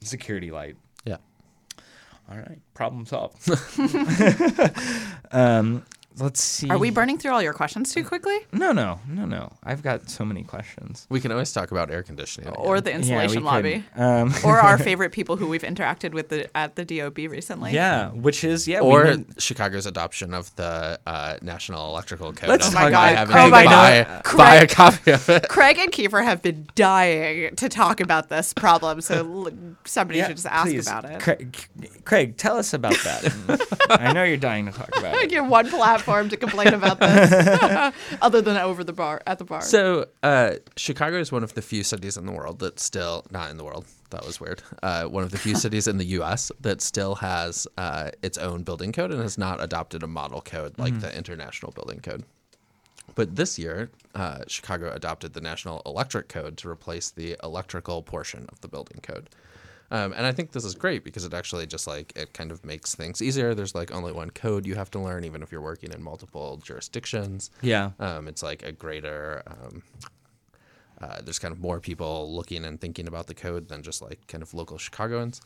security 0.00 0.50
light. 0.50 0.76
yeah. 1.04 1.18
All 2.30 2.36
right, 2.36 2.58
problem 2.74 3.06
solved. 3.06 3.48
um, 5.32 5.84
let's 6.18 6.42
see. 6.42 6.68
Are 6.68 6.78
we 6.78 6.90
burning 6.90 7.18
through 7.18 7.32
all 7.32 7.42
your 7.42 7.52
questions 7.52 7.92
too 7.94 8.04
quickly? 8.04 8.36
No, 8.52 8.72
no, 8.72 9.00
no, 9.08 9.24
no. 9.24 9.52
I've 9.62 9.82
got 9.82 10.10
so 10.10 10.24
many 10.24 10.42
questions. 10.42 11.06
We 11.08 11.20
can 11.20 11.30
always 11.32 11.52
talk 11.52 11.70
about 11.70 11.90
air 11.90 12.02
conditioning. 12.02 12.50
Or 12.50 12.80
the 12.80 12.90
Yeah, 12.90 12.96
we 12.96 13.02
insulation 13.02 13.36
could. 13.36 13.44
lobby? 13.44 13.84
Um, 13.96 14.34
or 14.44 14.58
our 14.58 14.76
favorite 14.90 15.12
people 15.12 15.36
who 15.36 15.46
we've 15.46 15.62
interacted 15.62 16.12
with 16.12 16.28
the, 16.28 16.54
at 16.56 16.76
the 16.76 16.84
DOB 16.84 17.18
recently? 17.18 17.72
yeah, 17.72 18.10
which 18.10 18.44
is 18.44 18.66
yeah. 18.68 18.80
we 18.80 18.86
or 18.88 19.04
did- 19.04 19.40
Chicago's 19.42 19.86
adoption 19.86 20.34
of 20.34 20.54
the 20.56 20.98
uh, 21.06 21.36
National 21.42 21.88
Electrical 21.90 22.32
Code. 22.32 22.48
Let's 22.48 22.66
and 22.66 22.74
talk 22.74 22.82
by 22.92 23.10
about- 23.10 23.16
having 23.16 23.36
Oh 23.36 23.48
my 23.50 23.64
buy, 23.64 24.04
God. 24.24 24.36
buy 24.36 24.54
a 24.56 24.60
Craig- 24.66 24.70
copy 24.70 25.10
of 25.12 25.28
it. 25.28 25.48
Craig 25.48 25.78
and 25.78 25.90
Keefer 25.92 26.22
have 26.22 26.42
been 26.42 26.68
dying 26.74 27.54
to 27.56 27.68
talk 27.68 28.00
about 28.00 28.28
this 28.28 28.52
problem, 28.52 29.00
so 29.00 29.14
l- 29.46 29.52
somebody 29.84 30.18
yeah, 30.18 30.26
should 30.26 30.36
just 30.36 30.46
ask 30.46 30.66
please. 30.70 30.86
about 30.86 31.04
it. 31.04 31.20
Craig, 31.20 31.56
Craig, 32.04 32.36
tell 32.36 32.56
us 32.56 32.74
about 32.74 32.96
that. 33.04 33.76
I 33.90 34.12
know 34.12 34.24
you're 34.24 34.36
dying 34.36 34.66
to 34.66 34.72
talk 34.72 34.88
about 34.98 35.14
it. 35.14 35.30
get 35.30 35.44
one 35.44 35.68
platform 35.68 36.09
to 36.28 36.36
complain 36.36 36.74
about 36.74 37.00
this, 37.00 37.92
other 38.22 38.40
than 38.40 38.56
over 38.56 38.84
the 38.84 38.92
bar 38.92 39.22
at 39.26 39.38
the 39.38 39.44
bar. 39.44 39.62
So, 39.62 40.06
uh, 40.22 40.54
Chicago 40.76 41.18
is 41.18 41.32
one 41.32 41.42
of 41.42 41.54
the 41.54 41.62
few 41.62 41.82
cities 41.82 42.16
in 42.16 42.26
the 42.26 42.32
world 42.32 42.58
that's 42.58 42.82
still, 42.82 43.24
not 43.30 43.50
in 43.50 43.56
the 43.56 43.64
world, 43.64 43.86
that 44.10 44.26
was 44.26 44.40
weird, 44.40 44.62
uh, 44.82 45.04
one 45.04 45.22
of 45.22 45.30
the 45.30 45.38
few 45.38 45.54
cities 45.64 45.86
in 45.86 45.98
the 45.98 46.06
US 46.06 46.50
that 46.60 46.80
still 46.80 47.16
has 47.16 47.66
uh, 47.78 48.10
its 48.22 48.38
own 48.38 48.62
building 48.62 48.92
code 48.92 49.10
and 49.10 49.20
has 49.22 49.38
not 49.38 49.62
adopted 49.62 50.02
a 50.02 50.06
model 50.06 50.40
code 50.40 50.78
like 50.78 50.98
the 51.00 51.16
International 51.16 51.72
Building 51.72 52.00
Code. 52.00 52.24
But 53.14 53.36
this 53.36 53.58
year, 53.58 53.90
uh, 54.14 54.40
Chicago 54.46 54.92
adopted 54.92 55.32
the 55.32 55.40
National 55.40 55.82
Electric 55.84 56.28
Code 56.28 56.56
to 56.58 56.68
replace 56.68 57.10
the 57.10 57.36
electrical 57.42 58.02
portion 58.02 58.46
of 58.52 58.60
the 58.60 58.68
building 58.68 59.00
code. 59.02 59.28
Um, 59.92 60.12
and 60.12 60.24
I 60.24 60.30
think 60.32 60.52
this 60.52 60.64
is 60.64 60.74
great 60.74 61.02
because 61.02 61.24
it 61.24 61.34
actually 61.34 61.66
just 61.66 61.86
like 61.86 62.12
it 62.14 62.32
kind 62.32 62.52
of 62.52 62.64
makes 62.64 62.94
things 62.94 63.20
easier. 63.20 63.54
There's 63.54 63.74
like 63.74 63.92
only 63.92 64.12
one 64.12 64.30
code 64.30 64.64
you 64.66 64.76
have 64.76 64.90
to 64.92 65.00
learn, 65.00 65.24
even 65.24 65.42
if 65.42 65.50
you're 65.50 65.60
working 65.60 65.92
in 65.92 66.00
multiple 66.02 66.58
jurisdictions. 66.62 67.50
Yeah. 67.60 67.90
Um, 67.98 68.28
it's 68.28 68.42
like 68.42 68.62
a 68.62 68.70
greater. 68.72 69.42
Um, 69.46 69.82
uh, 71.02 71.20
there's 71.22 71.38
kind 71.38 71.52
of 71.52 71.60
more 71.60 71.80
people 71.80 72.32
looking 72.34 72.64
and 72.64 72.80
thinking 72.80 73.08
about 73.08 73.26
the 73.26 73.34
code 73.34 73.68
than 73.68 73.82
just 73.82 74.02
like 74.02 74.26
kind 74.26 74.42
of 74.42 74.52
local 74.54 74.76
Chicagoans. 74.78 75.40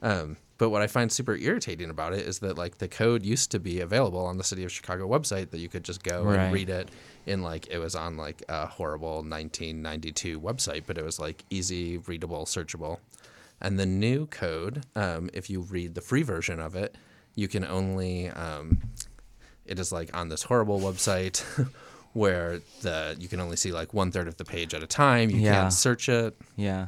Um, 0.00 0.36
but 0.58 0.70
what 0.70 0.80
I 0.82 0.86
find 0.86 1.10
super 1.10 1.34
irritating 1.34 1.90
about 1.90 2.12
it 2.12 2.20
is 2.20 2.38
that 2.40 2.56
like 2.58 2.78
the 2.78 2.86
code 2.88 3.24
used 3.24 3.50
to 3.52 3.58
be 3.58 3.80
available 3.80 4.24
on 4.24 4.36
the 4.36 4.44
City 4.44 4.62
of 4.64 4.70
Chicago 4.70 5.08
website 5.08 5.50
that 5.50 5.58
you 5.58 5.68
could 5.68 5.82
just 5.82 6.04
go 6.04 6.22
Right. 6.22 6.38
and 6.38 6.54
read 6.54 6.68
it 6.68 6.88
in 7.26 7.42
like 7.42 7.66
it 7.68 7.78
was 7.78 7.94
on 7.96 8.16
like 8.16 8.42
a 8.48 8.66
horrible 8.66 9.22
1992 9.24 10.40
website, 10.40 10.82
but 10.86 10.98
it 10.98 11.04
was 11.04 11.18
like 11.18 11.44
easy, 11.50 11.98
readable, 11.98 12.44
searchable. 12.44 12.98
And 13.60 13.78
the 13.78 13.86
new 13.86 14.26
code, 14.26 14.84
um, 14.94 15.30
if 15.32 15.50
you 15.50 15.60
read 15.60 15.94
the 15.94 16.00
free 16.00 16.22
version 16.22 16.60
of 16.60 16.76
it, 16.76 16.96
you 17.34 17.48
can 17.48 17.64
only 17.64 18.28
um, 18.30 18.80
it 19.66 19.78
is 19.78 19.92
like 19.92 20.16
on 20.16 20.28
this 20.28 20.44
horrible 20.44 20.80
website 20.80 21.42
where 22.12 22.60
the 22.82 23.16
you 23.18 23.28
can 23.28 23.40
only 23.40 23.56
see 23.56 23.72
like 23.72 23.92
one 23.94 24.10
third 24.10 24.28
of 24.28 24.36
the 24.36 24.44
page 24.44 24.74
at 24.74 24.82
a 24.82 24.86
time. 24.86 25.30
You 25.30 25.38
Yeah. 25.40 25.52
can't 25.62 25.72
search 25.72 26.08
it, 26.08 26.36
Yeah. 26.56 26.86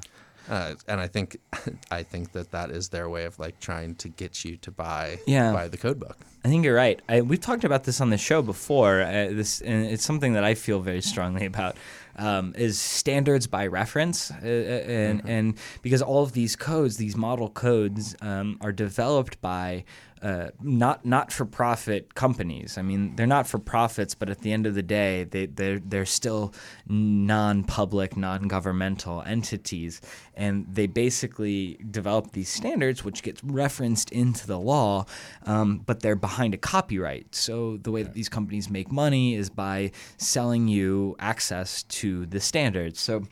uh, 0.49 0.75
and 0.89 1.01
I 1.01 1.07
think 1.09 1.39
I 1.91 2.03
think 2.03 2.33
that 2.33 2.51
that 2.53 2.71
is 2.71 2.89
their 2.89 3.09
way 3.09 3.25
of 3.25 3.39
like 3.39 3.61
trying 3.61 3.95
to 3.97 4.09
get 4.09 4.45
you 4.45 4.57
to 4.59 4.71
buy 4.71 5.19
Yeah. 5.27 5.53
buy 5.53 5.69
the 5.69 5.77
code 5.77 5.99
book. 6.01 6.17
I 6.45 6.49
think 6.49 6.65
you're 6.65 6.75
right. 6.75 6.99
I, 7.09 7.21
we've 7.21 7.41
talked 7.41 7.65
about 7.65 7.85
this 7.85 8.01
on 8.01 8.09
the 8.11 8.17
show 8.17 8.41
before. 8.43 9.03
Uh, 9.03 9.29
this 9.31 9.61
and 9.61 9.85
it's 9.87 10.05
something 10.05 10.33
that 10.33 10.45
I 10.45 10.55
feel 10.55 10.81
very 10.81 11.03
strongly 11.03 11.45
about. 11.47 11.77
Um, 12.16 12.55
is 12.57 12.78
standards 12.78 13.47
by 13.47 13.66
reference, 13.66 14.31
uh, 14.31 14.35
uh, 14.43 14.91
and 14.91 15.23
and 15.27 15.55
because 15.81 16.03
all 16.03 16.23
of 16.23 16.32
these 16.32 16.57
codes, 16.57 16.97
these 16.97 17.16
model 17.16 17.49
codes, 17.49 18.16
um, 18.20 18.59
are 18.61 18.73
developed 18.73 19.41
by 19.41 19.85
uh, 20.23 20.49
not 20.61 21.07
not 21.07 21.32
for 21.32 21.47
profit 21.47 22.15
companies. 22.15 22.77
I 22.77 22.82
mean, 22.82 23.16
they're 23.16 23.27
not 23.27 23.47
for 23.47 23.59
profits, 23.59 24.15
but 24.15 24.28
at 24.28 24.41
the 24.41 24.53
end 24.53 24.66
of 24.66 24.74
the 24.74 24.82
day, 24.82 25.24
they 25.24 25.47
they're 25.47 25.78
they're 25.78 26.05
still 26.05 26.53
non-public, 26.87 28.16
non-governmental 28.16 29.23
entities, 29.23 30.03
and 30.41 30.65
they 30.75 30.87
basically 30.87 31.79
develop 31.91 32.33
these 32.33 32.49
standards, 32.49 33.05
which 33.05 33.23
gets 33.23 33.45
referenced 33.45 34.11
into 34.11 34.47
the 34.47 34.59
law, 34.59 35.05
um, 35.45 35.83
but 35.85 36.01
they're 36.01 36.17
behind 36.17 36.55
a 36.55 36.57
copyright. 36.57 37.35
So 37.35 37.77
the 37.77 37.91
way 37.91 38.03
that 38.03 38.15
these 38.15 38.31
companies 38.31 38.71
make 38.71 38.91
money 38.91 39.35
is 39.35 39.51
by 39.51 39.93
selling 40.17 40.67
you 40.67 41.15
access 41.19 41.83
to 42.01 42.25
the 42.25 42.41
standards. 42.41 42.99
So 42.99 43.25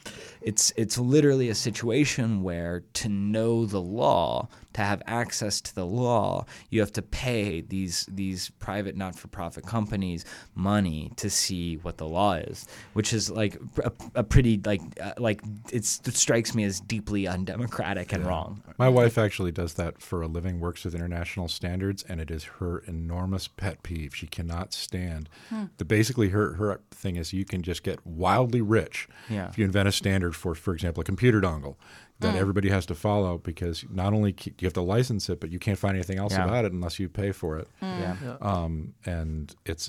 it's 0.43 0.71
it's 0.77 0.99
literally 0.99 1.49
a 1.49 1.55
situation 1.55 2.43
where 2.43 2.83
to 3.01 3.09
know 3.09 3.65
the 3.65 3.81
law, 3.81 4.49
to 4.75 4.83
have 4.83 5.03
access 5.07 5.61
to 5.63 5.75
the 5.75 5.87
law, 5.87 6.45
you 6.71 6.81
have 6.81 6.93
to 6.93 7.03
pay 7.03 7.63
these 7.63 8.07
these 8.11 8.51
private 8.59 8.97
not-for-profit 8.97 9.65
companies 9.67 10.25
money 10.55 11.11
to 11.17 11.31
see 11.31 11.77
what 11.79 11.97
the 11.97 12.07
law 12.07 12.35
is, 12.35 12.67
which 12.93 13.13
is 13.13 13.31
like 13.31 13.57
a, 13.83 13.93
a 14.15 14.23
pretty 14.23 14.61
like 14.65 14.83
uh, 15.01 15.15
like 15.19 15.41
it 15.73 15.85
strikes 15.85 16.55
me 16.55 16.65
as 16.65 16.81
deeply 16.99 17.29
undemocratic 17.29 18.13
and 18.13 18.27
wrong. 18.27 18.61
My 18.77 18.89
wife 18.89 19.19
actually 19.19 19.53
does 19.53 19.75
that 19.75 20.03
for 20.03 20.21
a 20.21 20.27
living, 20.27 20.59
works 20.59 20.85
with 20.85 20.97
international 20.97 21.47
standards, 21.47 22.05
and 22.09 22.21
it 22.21 22.29
is 22.29 22.45
her 22.59 22.81
enormous 22.89 23.47
pet 23.47 23.85
peeve. 23.85 24.17
She 24.17 24.27
cannot 24.27 24.73
stand 24.73 25.29
hmm. 25.49 25.67
the 25.77 25.85
basically 25.85 26.31
her 26.31 26.55
her 26.55 26.81
thing 26.91 27.15
is 27.15 27.33
you 27.33 27.45
can 27.45 27.63
just 27.63 27.85
get 27.85 28.05
wildly 28.05 28.61
rich 28.61 29.09
Yeah. 29.29 29.49
if 29.49 29.57
you 29.57 29.65
invent 29.65 29.89
a 29.89 29.93
standard 29.93 30.35
for, 30.35 30.57
for 30.57 30.75
example, 30.75 31.03
a 31.03 31.05
computer 31.05 31.41
dongle 31.41 31.77
that 32.19 32.33
hmm. 32.33 32.39
everybody 32.39 32.69
has 32.71 32.85
to 32.87 32.97
follow 32.97 33.39
because 33.39 33.85
not 33.91 34.13
only 34.13 34.35
c- 34.39 34.51
do 34.51 34.65
you 34.65 34.67
have 34.67 34.73
to 34.73 34.81
license 34.81 35.29
it, 35.31 35.39
but 35.39 35.53
you 35.53 35.61
can't 35.61 35.79
find 35.79 35.95
anything 35.95 36.19
else 36.19 36.33
Yeah. 36.33 36.47
about 36.47 36.65
it 36.65 36.73
unless 36.73 36.99
you 36.99 37.09
pay 37.09 37.31
for 37.31 37.59
it. 37.59 37.69
Hmm. 37.79 38.01
Yeah. 38.01 38.17
Um, 38.41 38.95
and 39.07 39.55
it's 39.65 39.89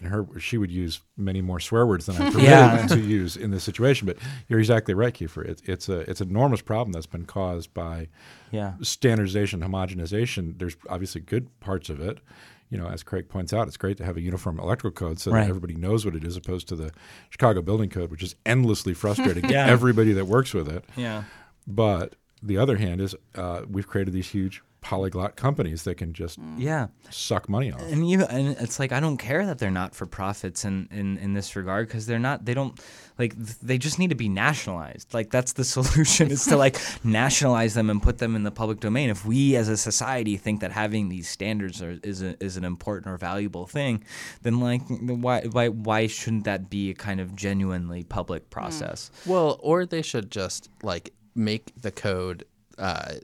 in 0.00 0.08
her 0.08 0.26
she 0.38 0.58
would 0.58 0.70
use 0.70 1.00
many 1.16 1.40
more 1.40 1.60
swear 1.60 1.86
words 1.86 2.06
than 2.06 2.16
I'm 2.16 2.32
permitted 2.32 2.50
Yeah. 2.50 2.86
to 2.88 3.00
use 3.00 3.36
in 3.36 3.50
this 3.50 3.64
situation. 3.64 4.06
But 4.06 4.16
you're 4.48 4.58
exactly 4.60 4.94
right, 4.94 5.12
Keefer. 5.14 5.42
It's 5.44 5.62
it's 5.66 5.88
a 5.88 6.00
it's 6.10 6.20
an 6.20 6.28
enormous 6.30 6.60
problem 6.62 6.92
that's 6.92 7.06
been 7.06 7.26
caused 7.26 7.72
by 7.74 8.08
Yeah. 8.50 8.74
standardization, 8.82 9.60
homogenization. 9.60 10.58
There's 10.58 10.76
obviously 10.88 11.20
good 11.20 11.48
parts 11.60 11.90
of 11.90 12.00
it. 12.00 12.18
You 12.70 12.78
know, 12.78 12.86
as 12.86 13.02
Craig 13.02 13.28
points 13.28 13.52
out, 13.52 13.66
it's 13.66 13.76
great 13.76 13.96
to 13.96 14.04
have 14.04 14.16
a 14.16 14.20
uniform 14.20 14.60
electrical 14.60 14.92
code 15.08 15.18
so 15.18 15.32
Right. 15.32 15.42
that 15.42 15.48
everybody 15.48 15.74
knows 15.74 16.04
what 16.04 16.14
it 16.14 16.22
is, 16.22 16.36
opposed 16.36 16.68
to 16.68 16.76
the 16.76 16.92
Chicago 17.28 17.62
Building 17.62 17.90
Code, 17.90 18.12
which 18.12 18.22
is 18.22 18.36
endlessly 18.46 18.94
frustrating 18.94 19.44
Yeah. 19.50 19.66
to 19.66 19.72
everybody 19.72 20.12
that 20.12 20.26
works 20.26 20.54
with 20.54 20.68
it. 20.68 20.84
Yeah. 20.96 21.24
But 21.66 22.14
the 22.42 22.58
other 22.58 22.76
hand 22.76 23.00
is 23.00 23.14
uh, 23.34 23.62
we've 23.68 23.88
created 23.88 24.14
these 24.14 24.28
huge 24.28 24.62
polyglot 24.80 25.36
companies 25.36 25.84
that 25.84 25.96
can 25.96 26.12
just 26.12 26.38
Yeah. 26.56 26.86
suck 27.10 27.48
money 27.48 27.70
off. 27.72 27.80
And 27.82 28.08
you 28.08 28.22
and 28.24 28.56
it's 28.60 28.78
like 28.78 28.92
I 28.92 29.00
don't 29.00 29.18
care 29.18 29.44
that 29.46 29.58
they're 29.58 29.70
not 29.70 29.94
for 29.94 30.06
profits 30.06 30.64
in 30.64 30.88
in, 30.90 31.18
in 31.18 31.34
this 31.34 31.54
regard 31.56 31.88
because 31.88 32.06
they're 32.06 32.18
not 32.18 32.44
they 32.46 32.54
don't 32.54 32.80
like 33.18 33.34
th- 33.36 33.58
they 33.60 33.76
just 33.78 33.98
need 33.98 34.08
to 34.10 34.14
be 34.16 34.28
nationalized. 34.28 35.12
Like 35.12 35.30
that's 35.30 35.52
the 35.52 35.64
solution 35.76 36.30
is 36.30 36.44
to 36.46 36.56
like 36.56 36.78
nationalize 37.04 37.74
them 37.74 37.90
and 37.90 38.02
put 38.02 38.18
them 38.18 38.34
in 38.36 38.42
the 38.42 38.50
public 38.50 38.80
domain. 38.80 39.10
If 39.10 39.26
we 39.26 39.56
as 39.56 39.68
a 39.68 39.76
society 39.76 40.36
think 40.36 40.60
that 40.60 40.72
having 40.72 41.08
these 41.08 41.28
standards 41.28 41.82
are, 41.82 41.98
is 42.02 42.22
a, 42.22 42.42
is 42.42 42.56
an 42.56 42.64
important 42.64 43.12
or 43.12 43.16
valuable 43.18 43.66
thing, 43.66 44.02
then 44.42 44.60
like 44.60 44.80
why 44.88 45.42
why 45.42 45.68
why 45.68 46.06
shouldn't 46.06 46.44
that 46.44 46.70
be 46.70 46.90
a 46.90 46.94
kind 46.94 47.20
of 47.20 47.36
genuinely 47.36 48.02
public 48.04 48.48
process? 48.50 49.10
Well, 49.26 49.58
or 49.62 49.84
they 49.84 50.02
should 50.02 50.30
just 50.30 50.70
like 50.82 51.12
make 51.34 51.72
the 51.80 51.90
code 51.90 52.44
uh, 52.78 53.14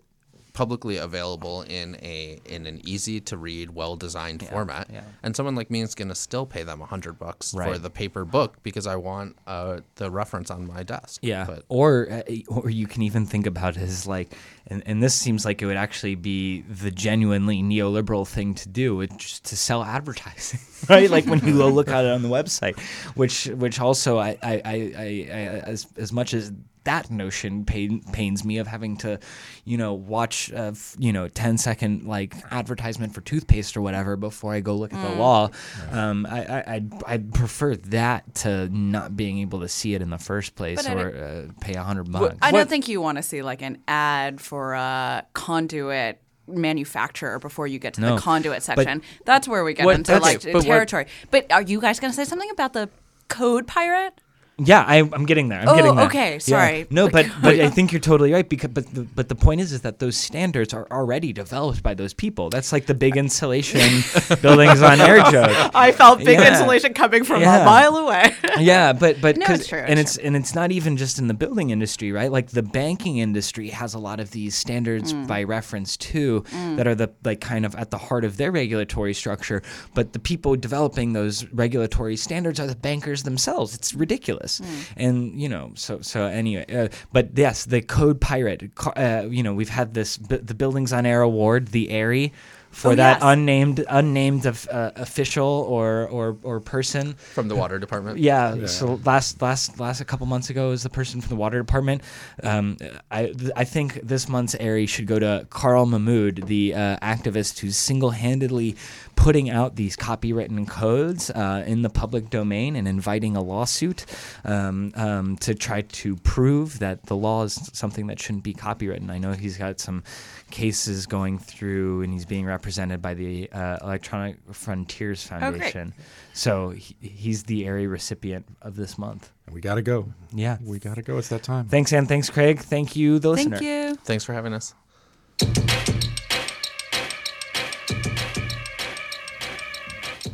publicly 0.57 0.97
available 0.97 1.61
in 1.69 1.99
a 2.03 2.41
in 2.47 2.67
an 2.67 2.81
easy 2.83 3.21
to 3.21 3.37
read, 3.37 3.69
well 3.75 3.95
designed 3.95 4.43
format. 4.49 4.89
yeah. 4.91 5.03
And 5.23 5.37
someone 5.37 5.55
like 5.55 5.71
me 5.71 5.83
is 5.83 5.95
going 5.95 6.09
to 6.09 6.15
still 6.15 6.47
pay 6.47 6.63
them 6.63 6.81
a 6.81 6.87
hundred 6.87 7.19
bucks 7.19 7.53
for 7.53 7.77
the 7.77 7.91
paper 7.91 8.25
book 8.25 8.57
because 8.63 8.87
I 8.87 8.97
want 8.97 9.37
uh, 9.47 9.81
the 9.97 10.11
reference 10.11 10.51
on 10.51 10.67
my 10.67 10.83
desk. 10.83 11.21
Yeah, 11.23 11.45
But 11.45 11.65
or 11.69 12.09
uh, 12.11 12.23
or 12.49 12.71
you 12.71 12.87
can 12.87 13.03
even 13.03 13.27
think 13.27 13.47
about 13.47 13.77
it 13.77 13.83
as 13.83 14.07
like, 14.07 14.33
and, 14.67 14.83
and 14.87 15.03
this 15.03 15.15
seems 15.15 15.45
like 15.45 15.61
it 15.61 15.67
would 15.67 15.77
actually 15.77 16.15
be 16.15 16.63
the 16.63 16.91
genuinely 16.91 17.63
neoliberal 17.63 18.27
thing 18.27 18.55
to 18.55 18.69
do, 18.69 19.07
just 19.09 19.45
to 19.45 19.57
sell 19.59 19.85
advertising, 19.85 20.61
right? 20.89 21.11
like 21.11 21.27
when 21.27 21.41
you 21.47 21.53
look 21.53 21.89
at 21.89 22.07
it 22.07 22.11
on 22.11 22.23
the 22.23 22.31
website, 22.31 22.81
which 23.15 23.45
which 23.49 23.79
also 23.79 24.19
I, 24.19 24.39
I, 24.43 24.63
I, 24.65 24.75
I 24.75 25.39
as 25.67 25.87
as 25.99 26.15
much 26.15 26.33
as 26.33 26.51
that 26.87 27.11
notion 27.11 27.65
pain, 27.65 28.03
pains 28.13 28.45
me 28.45 28.59
of 28.59 28.67
having 28.67 28.97
to, 28.99 29.21
you 29.65 29.77
know, 29.79 29.95
watch, 29.95 30.51
uh, 30.53 30.71
f- 30.73 30.97
you 30.99 31.13
know, 31.13 31.29
10 31.29 31.59
second 31.59 32.05
like 32.07 32.35
advertisement 32.51 33.15
for 33.15 33.21
toothpaste 33.21 33.77
or 33.77 33.83
whatever 33.83 34.17
before 34.17 34.53
I 34.55 34.61
go 34.61 34.75
look 34.75 34.93
at 34.93 35.03
the 35.03 35.15
law. 35.17 35.51
Um, 35.93 36.27
I, 36.27 36.45
I, 36.45 36.65
I'd, 36.75 36.93
I'd 37.07 37.35
prefer 37.35 37.77
that 37.77 38.35
to 38.37 38.69
not 38.71 39.17
being 39.17 39.39
able 39.39 39.61
to 39.61 39.69
see 39.69 39.95
it 39.95 40.03
in 40.03 40.11
the 40.11 40.19
first 40.19 40.55
place 40.57 40.87
But 40.87 40.97
or 40.97 41.17
uh, 41.49 41.53
pay 41.61 41.75
a 41.75 41.83
hundred 41.83 42.11
bucks. 42.11 42.37
I 42.43 42.51
don't 42.51 42.69
think 42.69 42.89
you 42.89 43.01
want 43.01 43.19
to 43.19 43.23
see 43.23 43.43
like 43.43 43.63
an 43.63 43.79
ad 43.87 44.41
for 44.41 44.73
a 44.75 45.25
conduit 45.35 46.21
manufacturer 46.49 47.39
before 47.39 47.67
you 47.67 47.79
get 47.79 47.95
to 47.95 48.01
No. 48.01 48.15
the 48.15 48.21
conduit 48.21 48.57
But- 48.59 48.63
section. 48.63 49.03
That's 49.25 49.49
where 49.49 49.65
we 49.65 49.75
get 49.75 49.85
What- 49.87 49.97
into 49.97 50.13
okay, 50.15 50.21
like 50.21 50.43
but 50.45 50.55
what- 50.55 50.65
territory. 50.65 51.07
But 51.31 51.51
are 51.53 51.63
you 51.63 51.81
guys 51.81 52.01
going 52.01 52.13
to 52.13 52.17
say 52.17 52.25
something 52.25 52.51
about 52.51 52.73
the 52.73 52.89
code 53.29 53.67
pirate? 53.67 54.21
Yeah, 54.59 54.83
I, 54.87 54.97
I'm 55.01 55.27
getting 55.27 55.49
there. 55.51 55.61
I'm 55.61 55.69
Oh, 55.69 55.77
getting 55.77 55.95
there. 55.97 56.07
okay, 56.07 56.33
Yeah. 56.33 56.39
sorry. 56.39 56.87
No, 56.91 57.11
but 57.11 57.27
but 57.43 57.61
I 57.61 57.69
think 57.69 57.93
you're 57.93 58.01
totally 58.01 58.33
right. 58.33 58.49
Because 58.49 58.71
but 58.71 58.87
the, 58.95 59.03
but 59.03 59.29
the 59.29 59.35
point 59.35 59.61
is 59.61 59.71
is 59.73 59.83
that 59.83 59.99
those 59.99 60.17
standards 60.17 60.73
are 60.73 60.87
already 60.91 61.35
developed 61.35 61.83
by 61.83 61.93
those 61.93 62.15
people. 62.15 62.49
That's 62.49 62.73
like 62.73 62.87
the 62.87 62.95
big 62.95 63.19
insulation 63.19 63.81
buildings 64.41 64.81
on 64.81 64.99
air 65.01 65.19
joke. 65.31 65.71
I 65.75 65.93
felt 65.93 66.21
big 66.21 66.39
Yeah. 66.39 66.53
insulation 66.53 66.95
coming 66.95 67.23
from 67.23 67.43
Yeah. 67.43 67.61
a 67.63 67.65
mile 67.67 67.97
away. 67.97 68.35
yeah, 68.59 68.95
but 68.95 69.21
but 69.21 69.37
No, 69.37 69.45
it's 69.51 69.67
true, 69.69 69.79
and 69.81 69.99
it's 69.99 70.17
it's 70.17 70.25
and 70.25 70.35
it's 70.37 70.55
not 70.55 70.73
even 70.73 70.97
just 70.97 71.19
in 71.19 71.27
the 71.27 71.35
building 71.35 71.69
industry, 71.69 72.11
right? 72.11 72.33
Like 72.33 72.49
the 72.51 72.63
banking 72.63 73.19
industry 73.19 73.69
has 73.71 73.93
a 73.93 73.99
lot 73.99 74.21
of 74.21 74.31
these 74.31 74.55
standards 74.55 75.13
Mm. 75.13 75.27
by 75.27 75.43
reference 75.43 75.99
too, 75.99 76.45
that 76.77 76.87
are 76.87 76.95
the 76.95 77.11
like 77.25 77.41
kind 77.43 77.67
of 77.67 77.75
at 77.75 77.91
the 77.91 77.99
heart 77.99 78.25
of 78.25 78.39
their 78.39 78.51
regulatory 78.53 79.13
structure. 79.13 79.63
But 79.95 80.15
the 80.15 80.19
people 80.19 80.57
developing 80.57 81.13
those 81.13 81.45
regulatory 81.53 82.17
standards 82.17 82.59
are 82.59 82.67
the 82.67 82.75
bankers 82.89 83.23
themselves. 83.25 83.75
It's 83.75 83.93
ridiculous, 83.93 84.46
Mm. 84.47 84.87
and 84.97 85.41
you 85.41 85.49
know, 85.49 85.73
so 85.75 86.01
so 86.01 86.25
anyway. 86.27 86.65
Uh, 86.73 86.89
but 87.13 87.31
yes, 87.37 87.65
the 87.65 87.81
Code 87.83 88.21
Pirate. 88.21 88.71
Uh, 88.97 89.27
you 89.29 89.43
know, 89.43 89.55
we've 89.55 89.69
had 89.69 89.95
this 89.95 90.17
b- 90.17 90.37
the 90.39 90.55
Buildings 90.55 90.93
on 90.93 91.07
Air 91.07 91.23
award, 91.23 91.69
the 91.69 91.91
AIRI. 91.91 92.33
For 92.77 92.93
Oh, 92.93 92.95
that 92.95 93.17
yes. 93.21 93.23
unnamed 93.23 93.85
unnamed 93.89 94.45
of, 94.45 94.69
uh, 94.71 94.91
official 94.97 95.47
or, 95.67 96.07
or 96.09 96.37
or 96.43 96.61
person 96.61 97.15
from 97.15 97.49
the 97.49 97.57
water 97.57 97.79
department. 97.79 98.19
yeah, 98.19 98.67
So 98.67 99.01
last 99.05 99.41
last 99.41 99.81
last 99.81 100.03
a 100.03 100.05
couple 100.05 100.27
months 100.27 100.51
ago 100.51 100.69
was 100.69 100.83
the 100.83 100.91
person 100.91 101.23
from 101.23 101.31
the 101.31 101.37
water 101.45 101.59
department. 101.59 102.03
Um, 102.43 102.77
I 103.11 103.33
I 103.57 103.65
think 103.65 104.01
this 104.03 104.29
month's 104.29 104.55
Airy 104.61 104.85
should 104.87 105.07
go 105.07 105.19
to 105.19 105.47
Carl 105.49 105.87
Malamud, 105.87 106.47
the 106.47 106.75
uh, 106.75 106.99
activist 107.15 107.61
who's 107.61 107.77
single 107.79 108.11
handedly 108.11 108.77
putting 109.17 109.49
out 109.49 109.77
these 109.77 109.97
copywritten 109.97 110.69
codes 110.69 111.31
uh, 111.31 111.65
in 111.67 111.81
the 111.81 111.89
public 111.89 112.29
domain 112.29 112.77
and 112.77 112.87
inviting 112.87 113.35
a 113.37 113.41
lawsuit 113.43 114.05
um, 114.45 114.93
um, 114.95 115.37
to 115.39 115.55
try 115.55 115.81
to 115.81 116.17
prove 116.17 116.79
that 116.81 117.07
the 117.07 117.17
law 117.17 117.43
is 117.45 117.55
something 117.73 118.07
that 118.09 118.21
shouldn't 118.21 118.45
be 118.45 118.53
copywritten. 118.53 119.09
I 119.11 119.17
know 119.17 119.33
he's 119.33 119.57
got 119.57 119.81
some 119.81 120.05
cases 120.51 121.07
going 121.07 121.39
through 121.39 122.03
and 122.03 122.13
he's 122.13 122.25
being 122.25 122.47
represented 122.47 123.03
by 123.03 123.15
the 123.15 123.51
uh, 123.51 123.79
Electronic 123.83 124.37
Frontiers 124.53 125.27
great. 125.27 125.41
Foundation. 125.41 125.93
So 126.33 126.71
he, 126.71 126.97
he's 127.01 127.43
the 127.45 127.67
area 127.67 127.89
recipient 127.89 128.47
of 128.63 128.77
this 128.77 128.99
month. 128.99 129.33
We 129.51 129.61
got 129.61 129.77
to 129.77 129.83
go. 129.83 130.13
Yeah. 130.33 130.59
We 130.63 130.79
got 130.79 130.97
to 130.97 131.03
go. 131.03 131.19
It's 131.19 131.29
that 131.29 131.43
time. 131.43 131.67
Thanks, 131.67 131.93
Ann. 131.93 132.07
Thanks, 132.07 132.31
Craig. 132.31 132.61
Thank 132.61 132.97
you, 132.97 133.19
the 133.19 133.31
listener. 133.31 133.59
Thank 133.59 133.69
you. 133.69 133.97
Thanks 134.05 134.25
for 134.25 134.33
having 134.33 134.53
us. 134.53 134.75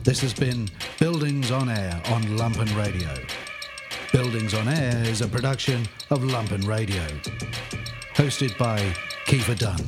This 0.05 0.21
has 0.21 0.35
been 0.35 0.69
Buildings 0.99 1.51
on 1.51 1.69
Air 1.69 2.01
on 2.07 2.23
Lumpen 2.37 2.77
Radio. 2.77 3.15
Buildings 4.13 4.53
on 4.53 4.69
Air 4.69 5.03
is 5.05 5.21
a 5.21 5.29
production 5.29 5.87
of 6.11 6.21
Lumpen 6.23 6.67
Radio. 6.67 7.03
Hosted 8.15 8.57
by 8.59 8.79
Keefer 9.27 9.55
Dunn. 9.55 9.85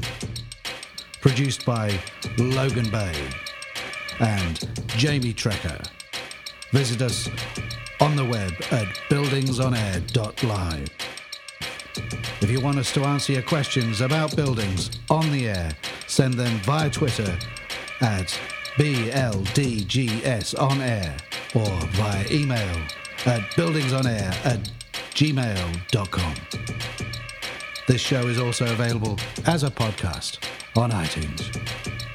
Produced 1.21 1.67
by 1.67 1.99
Logan 2.39 2.91
Bay 2.91 3.15
and 4.21 4.69
Jamie 4.89 5.35
Trecker. 5.35 5.87
Visit 6.71 7.03
us 7.03 7.29
on 8.01 8.17
the 8.17 8.25
web 8.25 8.53
at 8.71 8.87
buildingsonair.live. 9.11 10.89
If 12.41 12.51
you 12.51 12.61
want 12.61 12.79
us 12.79 12.93
to 12.93 13.05
answer 13.05 13.33
your 13.33 13.43
questions 13.43 14.01
about 14.01 14.35
buildings 14.35 14.91
on 15.11 15.31
the 15.31 15.49
air, 15.49 15.77
send 16.07 16.35
them 16.35 16.59
via 16.61 16.91
Twitter 16.91 17.39
at 18.01 18.39
BLDGS 18.77 20.61
on 20.61 20.81
air 20.81 21.17
or 21.55 21.81
via 21.93 22.27
email 22.31 22.77
at 23.27 23.43
buildingsonair 23.53 24.35
at 24.45 24.71
gmail.com. 25.15 26.35
This 27.87 28.01
show 28.01 28.29
is 28.29 28.39
also 28.39 28.65
available 28.73 29.19
as 29.47 29.63
a 29.63 29.71
podcast 29.71 30.39
on 30.75 30.91
iTunes. 30.91 32.14